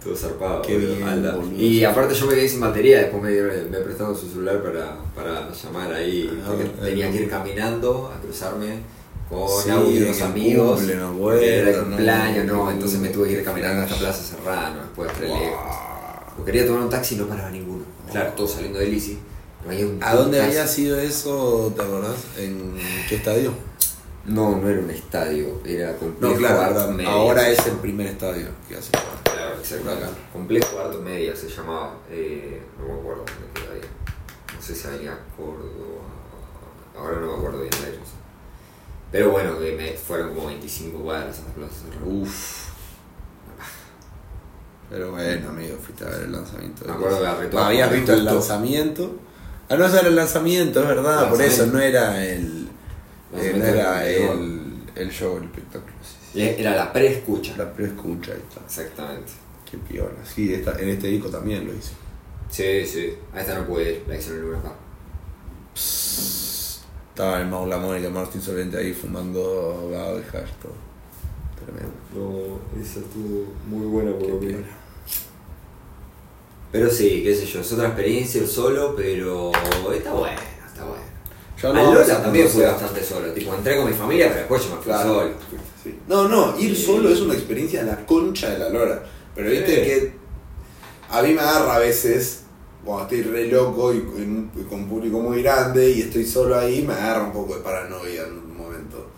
todo 0.02 0.16
zarpado. 0.16 0.62
Qué 0.62 0.76
bien, 0.78 1.02
anda. 1.02 1.36
Y 1.56 1.84
aparte 1.84 2.14
yo 2.14 2.26
me 2.26 2.34
quedé 2.34 2.48
sin 2.48 2.60
batería, 2.60 2.98
después 2.98 3.22
me, 3.22 3.30
dieron- 3.30 3.70
me 3.70 3.78
prestaron 3.78 4.16
su 4.16 4.28
celular 4.28 4.62
para, 4.62 4.98
para 5.14 5.50
llamar 5.52 5.92
ahí, 5.92 6.30
Ah, 6.44 6.48
porque 6.48 6.64
tenía 6.84 7.10
que 7.10 7.16
ir 7.22 7.28
caminando 7.30 8.12
a 8.14 8.20
cruzarme 8.20 8.78
con 9.30 9.48
Sí, 9.48 9.70
unos 10.02 10.20
amigos. 10.20 10.78
cumple, 10.80 10.96
no 10.96 11.12
porque 11.18 11.58
era 11.60 11.70
el 11.70 11.76
cumpleaños, 11.78 12.44
no, 12.46 12.64
no, 12.64 12.70
entonces 12.70 12.98
me 13.00 13.08
tuve 13.08 13.28
que 13.28 13.34
ir 13.34 13.44
caminando 13.44 13.82
hasta. 13.82 13.96
Plaza 13.96 14.22
Serrano, 14.22 14.80
después 14.82 15.18
re 15.18 15.28
Wow. 15.28 16.44
quería 16.44 16.66
tomar 16.66 16.82
un 16.82 16.90
taxi 16.90 17.14
y 17.14 17.18
no 17.18 17.26
paraba 17.26 17.50
ninguno. 17.50 17.84
Claro, 18.10 18.32
todos 18.36 18.52
saliendo 18.52 18.78
de 18.78 18.86
Lizzy. 18.88 19.18
Había 19.66 19.86
¿A 20.00 20.14
dónde 20.14 20.42
había 20.42 20.66
sido 20.66 20.98
eso, 20.98 21.72
te 21.76 21.82
acordás? 21.82 22.16
¿En 22.36 22.74
qué 23.08 23.16
estadio? 23.16 23.52
No, 24.24 24.56
no 24.56 24.68
era 24.68 24.80
un 24.80 24.90
estadio, 24.90 25.60
era 25.64 25.96
complejo 25.96 26.34
No, 26.34 26.38
claro, 26.38 26.96
ahora 27.08 27.48
es 27.48 27.66
el 27.66 27.76
primer 27.76 28.06
estadio 28.06 28.46
que 28.68 28.76
hace. 28.76 28.90
Claro, 29.24 29.58
exacto. 29.58 29.90
Acá. 29.90 30.10
Complejo 30.32 30.78
Art 30.78 31.00
Media 31.00 31.34
se 31.34 31.48
llamaba. 31.48 31.96
Eh, 32.08 32.62
no 32.78 32.86
me 32.86 33.00
acuerdo 33.00 33.24
dónde 33.24 33.60
queda 33.60 33.74
ahí. 33.74 33.80
No 34.54 34.62
sé 34.62 34.74
si 34.74 34.86
Avenida 34.86 35.18
Córdoba. 35.36 36.02
Ahora 36.96 37.20
no 37.20 37.32
me 37.32 37.38
acuerdo 37.38 37.58
bien 37.60 37.70
la 37.72 37.86
dirección. 37.88 38.22
Pero 39.10 39.30
bueno, 39.30 39.58
que 39.58 39.72
me 39.72 39.92
fueron 39.92 40.34
como 40.34 40.46
25 40.46 40.98
cuadras 41.00 41.40
a 41.40 41.42
la 41.42 41.54
plaza. 41.54 41.84
Uff. 42.06 42.72
Pero 44.88 45.10
bueno, 45.10 45.48
amigo, 45.48 45.76
fuiste 45.78 46.04
a 46.04 46.08
ver 46.08 46.22
el 46.22 46.32
lanzamiento. 46.32 46.84
Me 46.86 46.92
acuerdo 46.92 47.20
que 47.20 47.56
Habías 47.58 47.88
como 47.88 47.98
visto 47.98 48.12
el 48.12 48.24
lanzamiento. 48.24 49.16
Ah, 49.68 49.76
no, 49.76 49.86
era 49.86 50.08
el 50.08 50.16
lanzamiento, 50.16 50.80
es 50.80 50.86
verdad. 50.88 51.30
Por 51.30 51.40
eso 51.42 51.66
no 51.66 51.78
era 51.78 52.24
el. 52.24 52.68
eh, 53.34 53.54
no 53.56 53.64
era 53.64 54.06
el, 54.06 54.60
el 54.94 55.10
show, 55.10 55.38
el 55.38 55.44
espectáculo. 55.44 55.92
sí, 56.02 56.16
sí. 56.32 56.38
Le- 56.38 56.60
Era 56.60 56.76
la 56.76 56.92
pre-escucha. 56.92 57.56
La 57.56 57.72
preescucha, 57.72 58.32
ahí 58.32 58.42
está. 58.48 58.60
Exactamente. 58.64 59.32
Qué 59.70 59.78
piola. 59.78 60.10
Sí, 60.24 60.52
esta, 60.52 60.78
en 60.78 60.90
este 60.90 61.06
disco 61.08 61.28
también 61.30 61.66
lo 61.66 61.72
hice. 61.72 61.92
Sí, 62.50 62.86
sí. 62.86 63.14
A 63.34 63.40
esta 63.40 63.58
no 63.58 63.66
pude 63.66 63.92
ir, 63.92 64.04
la 64.06 64.16
hice 64.16 64.30
en 64.30 64.36
el 64.36 64.42
lugar 64.42 64.58
acá. 64.60 64.72
Estaba 65.74 67.40
el 67.40 67.46
Maula 67.48 67.78
Mónica, 67.78 68.08
Martín 68.10 68.40
Solente 68.42 68.76
ahí 68.76 68.92
fumando 68.92 69.90
vago 69.90 70.18
y 70.18 70.22
hash, 70.22 70.50
todo. 70.60 70.74
Tremendo. 71.64 71.92
No, 72.14 72.80
esa 72.82 73.00
estuvo 73.00 73.52
muy 73.68 73.86
buena 73.86 74.12
Qué 74.18 74.26
piola. 74.26 74.66
Pero 76.72 76.90
sí, 76.90 77.22
qué 77.22 77.34
sé 77.36 77.44
yo, 77.46 77.60
es 77.60 77.72
otra 77.72 77.88
experiencia 77.88 78.40
el 78.40 78.48
solo, 78.48 78.94
pero 78.96 79.52
está 79.94 80.12
bueno, 80.12 80.40
está 80.66 80.84
bueno. 80.84 81.02
Ya 81.60 81.68
Al 81.68 81.76
hablamos 81.76 81.94
Lola 82.08 82.22
también 82.22 82.48
fui 82.48 82.62
bastante 82.62 83.04
solo, 83.04 83.32
tipo 83.32 83.54
entré 83.54 83.76
con 83.76 83.86
mi 83.86 83.92
familia, 83.92 84.26
pero 84.28 84.38
después 84.40 84.64
yo 84.64 84.70
me 84.70 84.76
fui 84.76 84.84
Claro. 84.86 85.14
solo. 85.14 85.30
Sí. 85.84 85.98
No, 86.08 86.28
no, 86.28 86.58
ir 86.58 86.74
solo 86.76 87.10
es 87.10 87.20
una 87.20 87.34
experiencia 87.34 87.84
de 87.84 87.90
la 87.90 88.06
concha 88.06 88.50
de 88.50 88.58
la 88.58 88.68
lora. 88.70 89.04
Pero 89.34 89.50
viste 89.50 89.74
Sí. 89.76 89.82
que 89.82 90.12
a 91.10 91.22
mí 91.22 91.34
me 91.34 91.40
agarra 91.40 91.76
a 91.76 91.78
veces, 91.78 92.40
cuando 92.84 93.02
estoy 93.04 93.22
re 93.22 93.46
loco 93.48 93.92
y 93.92 94.00
con, 94.00 94.50
y 94.58 94.62
con 94.64 94.80
un 94.80 94.88
público 94.88 95.20
muy 95.20 95.42
grande 95.42 95.90
y 95.90 96.00
estoy 96.02 96.24
solo 96.24 96.58
ahí, 96.58 96.82
me 96.82 96.94
agarra 96.94 97.24
un 97.24 97.32
poco 97.32 97.54
de 97.56 97.60
paranoia 97.60 98.22
en 98.24 98.32
un 98.38 98.56
momento. 98.56 99.08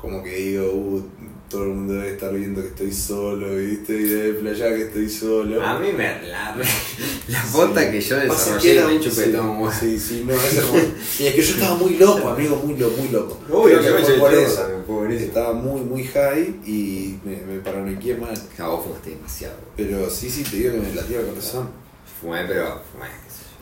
Como 0.00 0.22
que 0.22 0.30
digo, 0.36 0.70
uh, 0.72 1.02
todo 1.48 1.62
el 1.64 1.68
mundo 1.70 1.94
debe 1.94 2.12
estar 2.12 2.32
viendo 2.34 2.60
que 2.60 2.68
estoy 2.68 2.92
solo, 2.92 3.54
¿viste? 3.56 3.92
Y 3.94 4.02
debe 4.04 4.32
playar 4.40 4.74
que 4.76 4.82
estoy 4.82 5.08
solo. 5.08 5.62
A 5.62 5.78
mí 5.78 5.92
me 5.92 6.22
la, 6.28 6.56
la 7.28 7.42
foto 7.42 7.74
que 7.74 8.00
yo 8.00 8.16
desarrollé 8.16 8.84
me 8.84 8.94
un- 8.96 9.00
chupetón. 9.00 9.72
sí, 9.72 9.98
sí, 9.98 9.98
sí, 9.98 10.24
no, 10.26 10.34
es 10.34 10.56
hermoso. 10.56 10.86
Y 11.20 11.26
es 11.26 11.34
que 11.34 11.42
yo 11.42 11.54
estaba 11.54 11.74
muy 11.76 11.96
loco, 11.96 12.28
amigo, 12.28 12.56
muy 12.56 12.76
loco, 12.76 12.96
muy 12.98 13.08
loco. 13.08 13.40
Obvio, 13.50 13.80
que 13.80 13.88
fue 13.88 14.14
por 14.14 14.34
eso. 14.34 14.66
Estaba 15.10 15.52
muy, 15.52 15.80
muy 15.82 16.04
high 16.04 16.60
y 16.66 17.18
me, 17.24 17.36
me 17.36 17.60
paranoiqué 17.60 18.16
mal. 18.16 18.34
Ja, 18.56 18.68
vos 18.68 18.84
fumaste 18.84 19.10
demasiado. 19.10 19.54
Pero 19.76 20.10
sí, 20.10 20.28
sí, 20.30 20.42
te 20.42 20.56
digo 20.56 20.72
que 20.72 20.78
me 20.78 20.94
latía 20.94 21.20
el 21.20 21.26
corazón. 21.26 21.70
Fumé, 22.20 22.44
pero 22.46 22.80
fumé. 22.92 23.06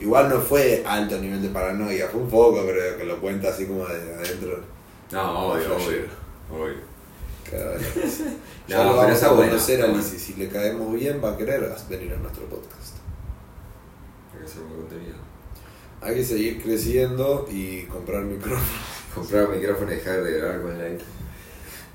Igual 0.01 0.29
no 0.29 0.41
fue 0.41 0.83
alto 0.87 1.19
nivel 1.19 1.41
de 1.43 1.49
paranoia, 1.51 2.09
fue 2.09 2.21
un 2.21 2.29
poco, 2.29 2.63
pero 2.67 2.99
que 2.99 3.05
lo 3.05 3.21
cuenta 3.21 3.51
así 3.51 3.67
como 3.67 3.87
de 3.87 4.15
adentro. 4.15 4.61
No, 5.13 5.49
obvio, 5.53 5.77
obvio. 5.77 6.03
Obvio. 6.53 6.94
Cada 7.51 7.73
vez. 7.77 7.87
No, 7.87 8.35
Ya 8.69 8.79
lo 8.85 8.91
pero 8.91 8.97
vamos 9.03 9.23
a 9.23 9.29
conocer 9.29 9.83
a. 9.83 10.03
Si 10.03 10.35
le 10.35 10.49
caemos 10.49 10.93
bien, 10.95 11.21
va 11.23 11.33
a 11.33 11.37
querer 11.37 11.61
venir 11.89 12.13
a 12.13 12.17
nuestro 12.17 12.47
podcast. 12.47 12.95
Hay 14.33 14.39
que 14.41 14.45
hacer 14.47 14.63
un 14.63 14.69
contenido. 14.81 15.17
Hay 16.01 16.15
que 16.17 16.25
seguir 16.25 16.63
creciendo 16.63 17.47
y 17.51 17.83
comprar 17.85 18.23
micrófonos. 18.23 18.63
Comprar 19.15 19.47
un 19.47 19.57
micrófono 19.57 19.93
y 19.93 19.95
dejar 19.95 20.25
de 20.25 20.33
grabar 20.39 20.61
con 20.63 20.77
la 20.77 20.89
intro. 20.89 21.07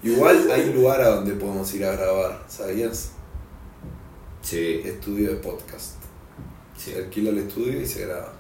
Igual 0.02 0.50
hay 0.50 0.72
lugar 0.74 1.02
a 1.02 1.10
donde 1.16 1.34
podemos 1.34 1.74
ir 1.74 1.84
a 1.84 1.92
grabar, 1.92 2.46
¿sabías? 2.48 3.12
Sí, 4.42 4.82
Estudio 4.86 5.32
de 5.32 5.36
podcast. 5.36 5.96
sí. 6.78 6.92
Se 6.92 6.98
alquila 7.00 7.32
el 7.32 7.40
estudio 7.40 7.82
y 7.82 7.86
se 7.86 8.06
graba. 8.06 8.32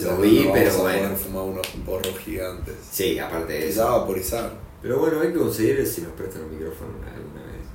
Lo 0.00 0.16
vi, 0.16 0.44
no 0.46 0.52
pero 0.54 0.78
bueno. 0.78 1.14
fumar 1.14 1.42
unos 1.44 1.66
porros 1.84 2.18
gigantes. 2.18 2.74
Sí, 2.90 3.18
aparte 3.18 3.52
de 3.52 3.66
Quizá 3.66 3.82
eso. 3.82 4.00
vaporizar. 4.00 4.50
Pero 4.82 4.98
bueno, 4.98 5.20
hay 5.20 5.32
que 5.32 5.38
conseguir 5.38 5.86
si 5.86 6.02
nos 6.02 6.12
prestan 6.12 6.44
un 6.44 6.52
micrófono 6.52 6.90
alguna 6.92 7.42
vez. 7.42 7.66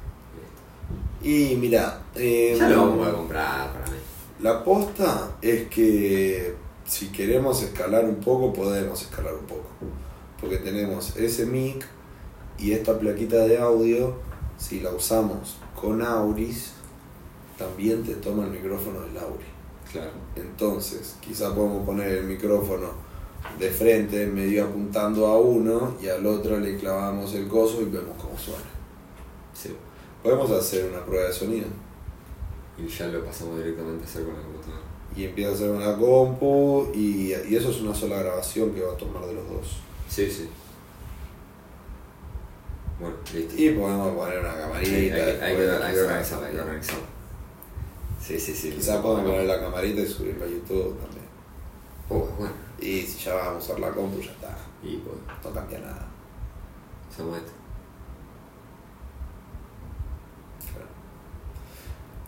Y 1.24 1.56
mira, 1.58 2.02
eh, 2.16 2.56
Ya 2.58 2.70
lo 2.70 2.88
vamos 2.88 3.08
a 3.08 3.12
comprar 3.14 3.74
para 3.74 3.86
mí. 3.88 3.98
la 4.42 4.64
posta 4.64 5.32
es 5.42 5.68
que 5.70 6.56
si 6.86 7.08
queremos 7.10 7.62
escalar 7.64 8.06
un 8.06 8.16
poco, 8.16 8.54
podemos 8.54 9.02
escalar 9.02 9.34
un 9.34 9.46
poco. 9.46 9.68
Porque 10.40 10.58
tenemos 10.58 11.16
ese 11.18 11.46
mic 11.46 11.86
y 12.58 12.72
esta 12.72 12.98
plaquita 12.98 13.38
de 13.38 13.60
audio, 13.60 14.16
si 14.58 14.80
la 14.80 14.92
usamos 14.92 15.58
con 15.80 16.02
Auris, 16.02 16.74
también 17.58 18.04
te 18.04 18.16
toma 18.16 18.46
el 18.46 18.52
micrófono 18.52 19.02
del 19.02 19.18
Auris. 19.18 19.48
Claro. 19.92 20.12
Entonces, 20.36 21.16
quizá 21.22 21.54
podemos 21.54 21.86
poner 21.86 22.08
el 22.08 22.24
micrófono 22.26 22.88
de 23.60 23.70
frente, 23.70 24.26
medio 24.28 24.66
apuntando 24.66 25.28
a 25.28 25.40
uno, 25.40 25.96
y 26.02 26.08
al 26.08 26.26
otro 26.26 26.60
le 26.60 26.78
clavamos 26.78 27.34
el 27.36 27.48
coso 27.48 27.82
y 27.82 27.86
vemos 27.86 28.16
cómo 28.22 28.38
suena. 28.38 28.64
Sí. 29.54 29.76
Podemos 30.24 30.50
hacer 30.52 30.90
una 30.92 31.04
prueba 31.06 31.28
de 31.28 31.34
sonido. 31.34 31.68
Y 32.78 32.88
ya 32.88 33.08
lo 33.08 33.24
pasamos 33.24 33.58
directamente 33.58 34.04
a 34.06 34.08
hacer 34.08 34.24
con 34.24 34.34
la 34.34 34.42
computadora. 34.42 34.82
Y 35.16 35.26
empieza 35.26 35.52
a 35.52 35.54
hacer 35.56 35.70
una 35.70 35.98
compu, 35.98 36.90
y, 36.94 37.34
y 37.34 37.56
eso 37.56 37.70
es 37.70 37.82
una 37.82 37.94
sola 37.94 38.18
grabación 38.24 38.72
que 38.72 38.82
va 38.82 38.94
a 38.94 38.98
tomar 38.98 39.26
de 39.26 39.34
los 39.34 39.48
dos. 39.50 39.78
Sí, 40.10 40.30
sí. 40.32 40.50
Bueno, 43.00 43.16
listo. 43.34 43.54
Y 43.58 43.70
podemos 43.72 44.16
poner 44.16 44.40
una 44.40 44.54
camarita. 44.56 44.90
Sí, 44.90 44.96
hay, 44.96 45.10
que, 45.10 45.22
hay, 45.22 45.56
que, 45.56 45.62
después, 45.62 45.82
hay 45.82 45.94
que 45.94 46.00
quizá- 46.00 46.06
organizarlo, 46.06 46.46
hay 46.46 46.52
que 46.54 46.60
organizarlo. 46.62 47.04
Sí, 48.22 48.40
sí, 48.40 48.54
sí. 48.54 48.70
Quizá 48.72 49.02
podemos 49.02 49.32
poner 49.32 49.46
la 49.48 49.60
camarita 49.60 50.02
y 50.02 50.08
subirlo 50.08 50.46
a 50.46 50.48
YouTube 50.48 50.98
también. 51.00 51.21
Oh, 52.14 52.28
bueno. 52.38 52.54
Y 52.80 53.02
si 53.04 53.20
ya 53.26 53.36
vamos 53.36 53.64
a 53.64 53.66
usar 53.66 53.80
la 53.80 53.92
compu, 53.92 54.20
ya 54.20 54.32
está. 54.32 54.58
Y 54.84 54.98
pues, 54.98 55.16
No 55.44 55.52
cambia 55.54 55.80
nada. 55.80 56.08
usamos 57.12 57.38
esto. 57.38 57.52
Claro. 60.74 60.88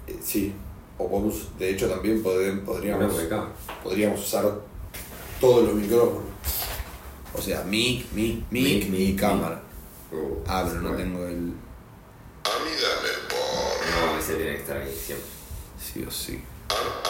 Eh, 0.08 0.20
sí. 0.24 0.54
O 0.98 1.10
podemos, 1.10 1.58
de 1.58 1.72
hecho 1.72 1.90
también 1.90 2.24
podem- 2.24 2.64
podríamos, 2.64 3.14
podríamos 3.84 4.20
usar 4.20 4.46
todos 5.42 5.66
los 5.66 5.74
micrófonos. 5.76 6.22
O 7.36 7.42
sea, 7.42 7.64
mic, 7.64 8.06
mic, 8.12 8.44
mic, 8.52 8.64
Mic, 8.64 8.86
y 8.86 8.90
mic, 8.90 9.20
cámara. 9.20 9.60
Uh, 10.12 10.38
Ah, 10.48 10.64
pero 10.68 10.82
no 10.82 10.90
bueno. 10.90 11.04
tengo 11.04 11.26
el... 11.26 11.54
A 12.46 12.64
mí 12.64 12.72
dame 12.80 13.10
por. 13.28 14.12
No, 14.12 14.20
ese 14.20 14.36
tiene 14.36 14.52
que 14.52 14.62
estar 14.62 14.78
ahí 14.78 14.94
siempre. 14.96 15.28
Sí 15.82 16.04
o 16.08 16.12
sí. 16.12 16.34
De, 16.34 17.03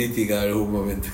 artística 0.00 0.42
en 0.44 0.50
algún 0.50 0.70
momento. 0.72 1.08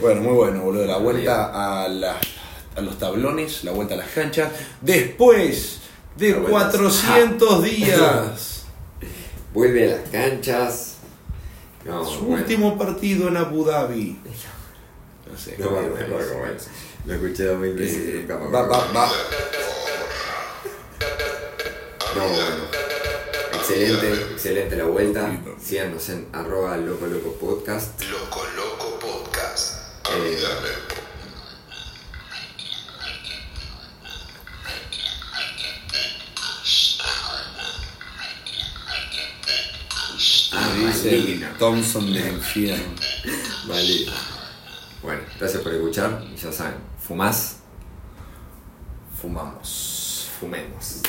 Bueno, 0.00 0.20
muy 0.20 0.32
bueno, 0.34 0.60
boludo. 0.62 0.86
La 0.86 0.98
vuelta 0.98 1.82
a, 1.84 1.88
la- 1.88 2.20
a 2.76 2.80
los 2.80 2.96
tablones, 2.98 3.64
la 3.64 3.72
vuelta 3.72 3.94
a 3.94 3.96
las 3.98 4.10
canchas. 4.10 4.52
Después 4.80 5.80
de 6.16 6.30
La 6.30 6.38
vuelta 6.38 6.58
a- 6.68 6.70
400 6.70 7.62
días. 7.64 8.56
Vuelve 9.52 9.92
a 9.92 9.96
las 9.96 10.08
canchas. 10.10 10.94
No, 11.84 12.04
Su 12.04 12.20
bueno. 12.20 12.42
último 12.42 12.78
partido 12.78 13.26
en 13.26 13.36
Abu 13.36 13.64
Dhabi. 13.64 14.16
No 15.28 15.36
sé. 15.36 15.56
No. 15.58 15.70
Lo 17.06 17.14
escuché 17.14 17.44
dos 17.46 17.58
mil 17.58 17.72
veces 17.74 17.96
Eh, 17.98 18.26
va, 18.30 18.36
va, 18.62 18.92
va. 18.92 19.10
No, 22.16 22.28
bueno. 22.28 22.64
Excelente, 23.54 24.12
excelente 24.32 24.76
la 24.76 24.84
vuelta. 24.84 25.30
Síganos 25.62 26.08
en 26.08 26.28
arroba 26.32 26.76
loco 26.76 27.06
loco 27.06 27.34
podcast. 27.34 28.00
Loco 28.04 28.42
Loco 28.56 28.98
Podcast. 28.98 29.74
Eh. 30.10 30.38
Ah, 40.52 40.72
Dice. 40.76 41.40
Thompson 41.58 42.12
del 42.12 42.34
infierno. 42.34 42.94
Vale. 43.68 44.06
Bueno, 45.02 45.22
gracias 45.38 45.62
por 45.62 45.72
escuchar. 45.72 46.22
Y 46.32 46.36
ya 46.36 46.52
saben, 46.52 46.74
fumás, 46.98 47.56
Fumamos. 49.20 50.28
fumemos. 50.40 51.02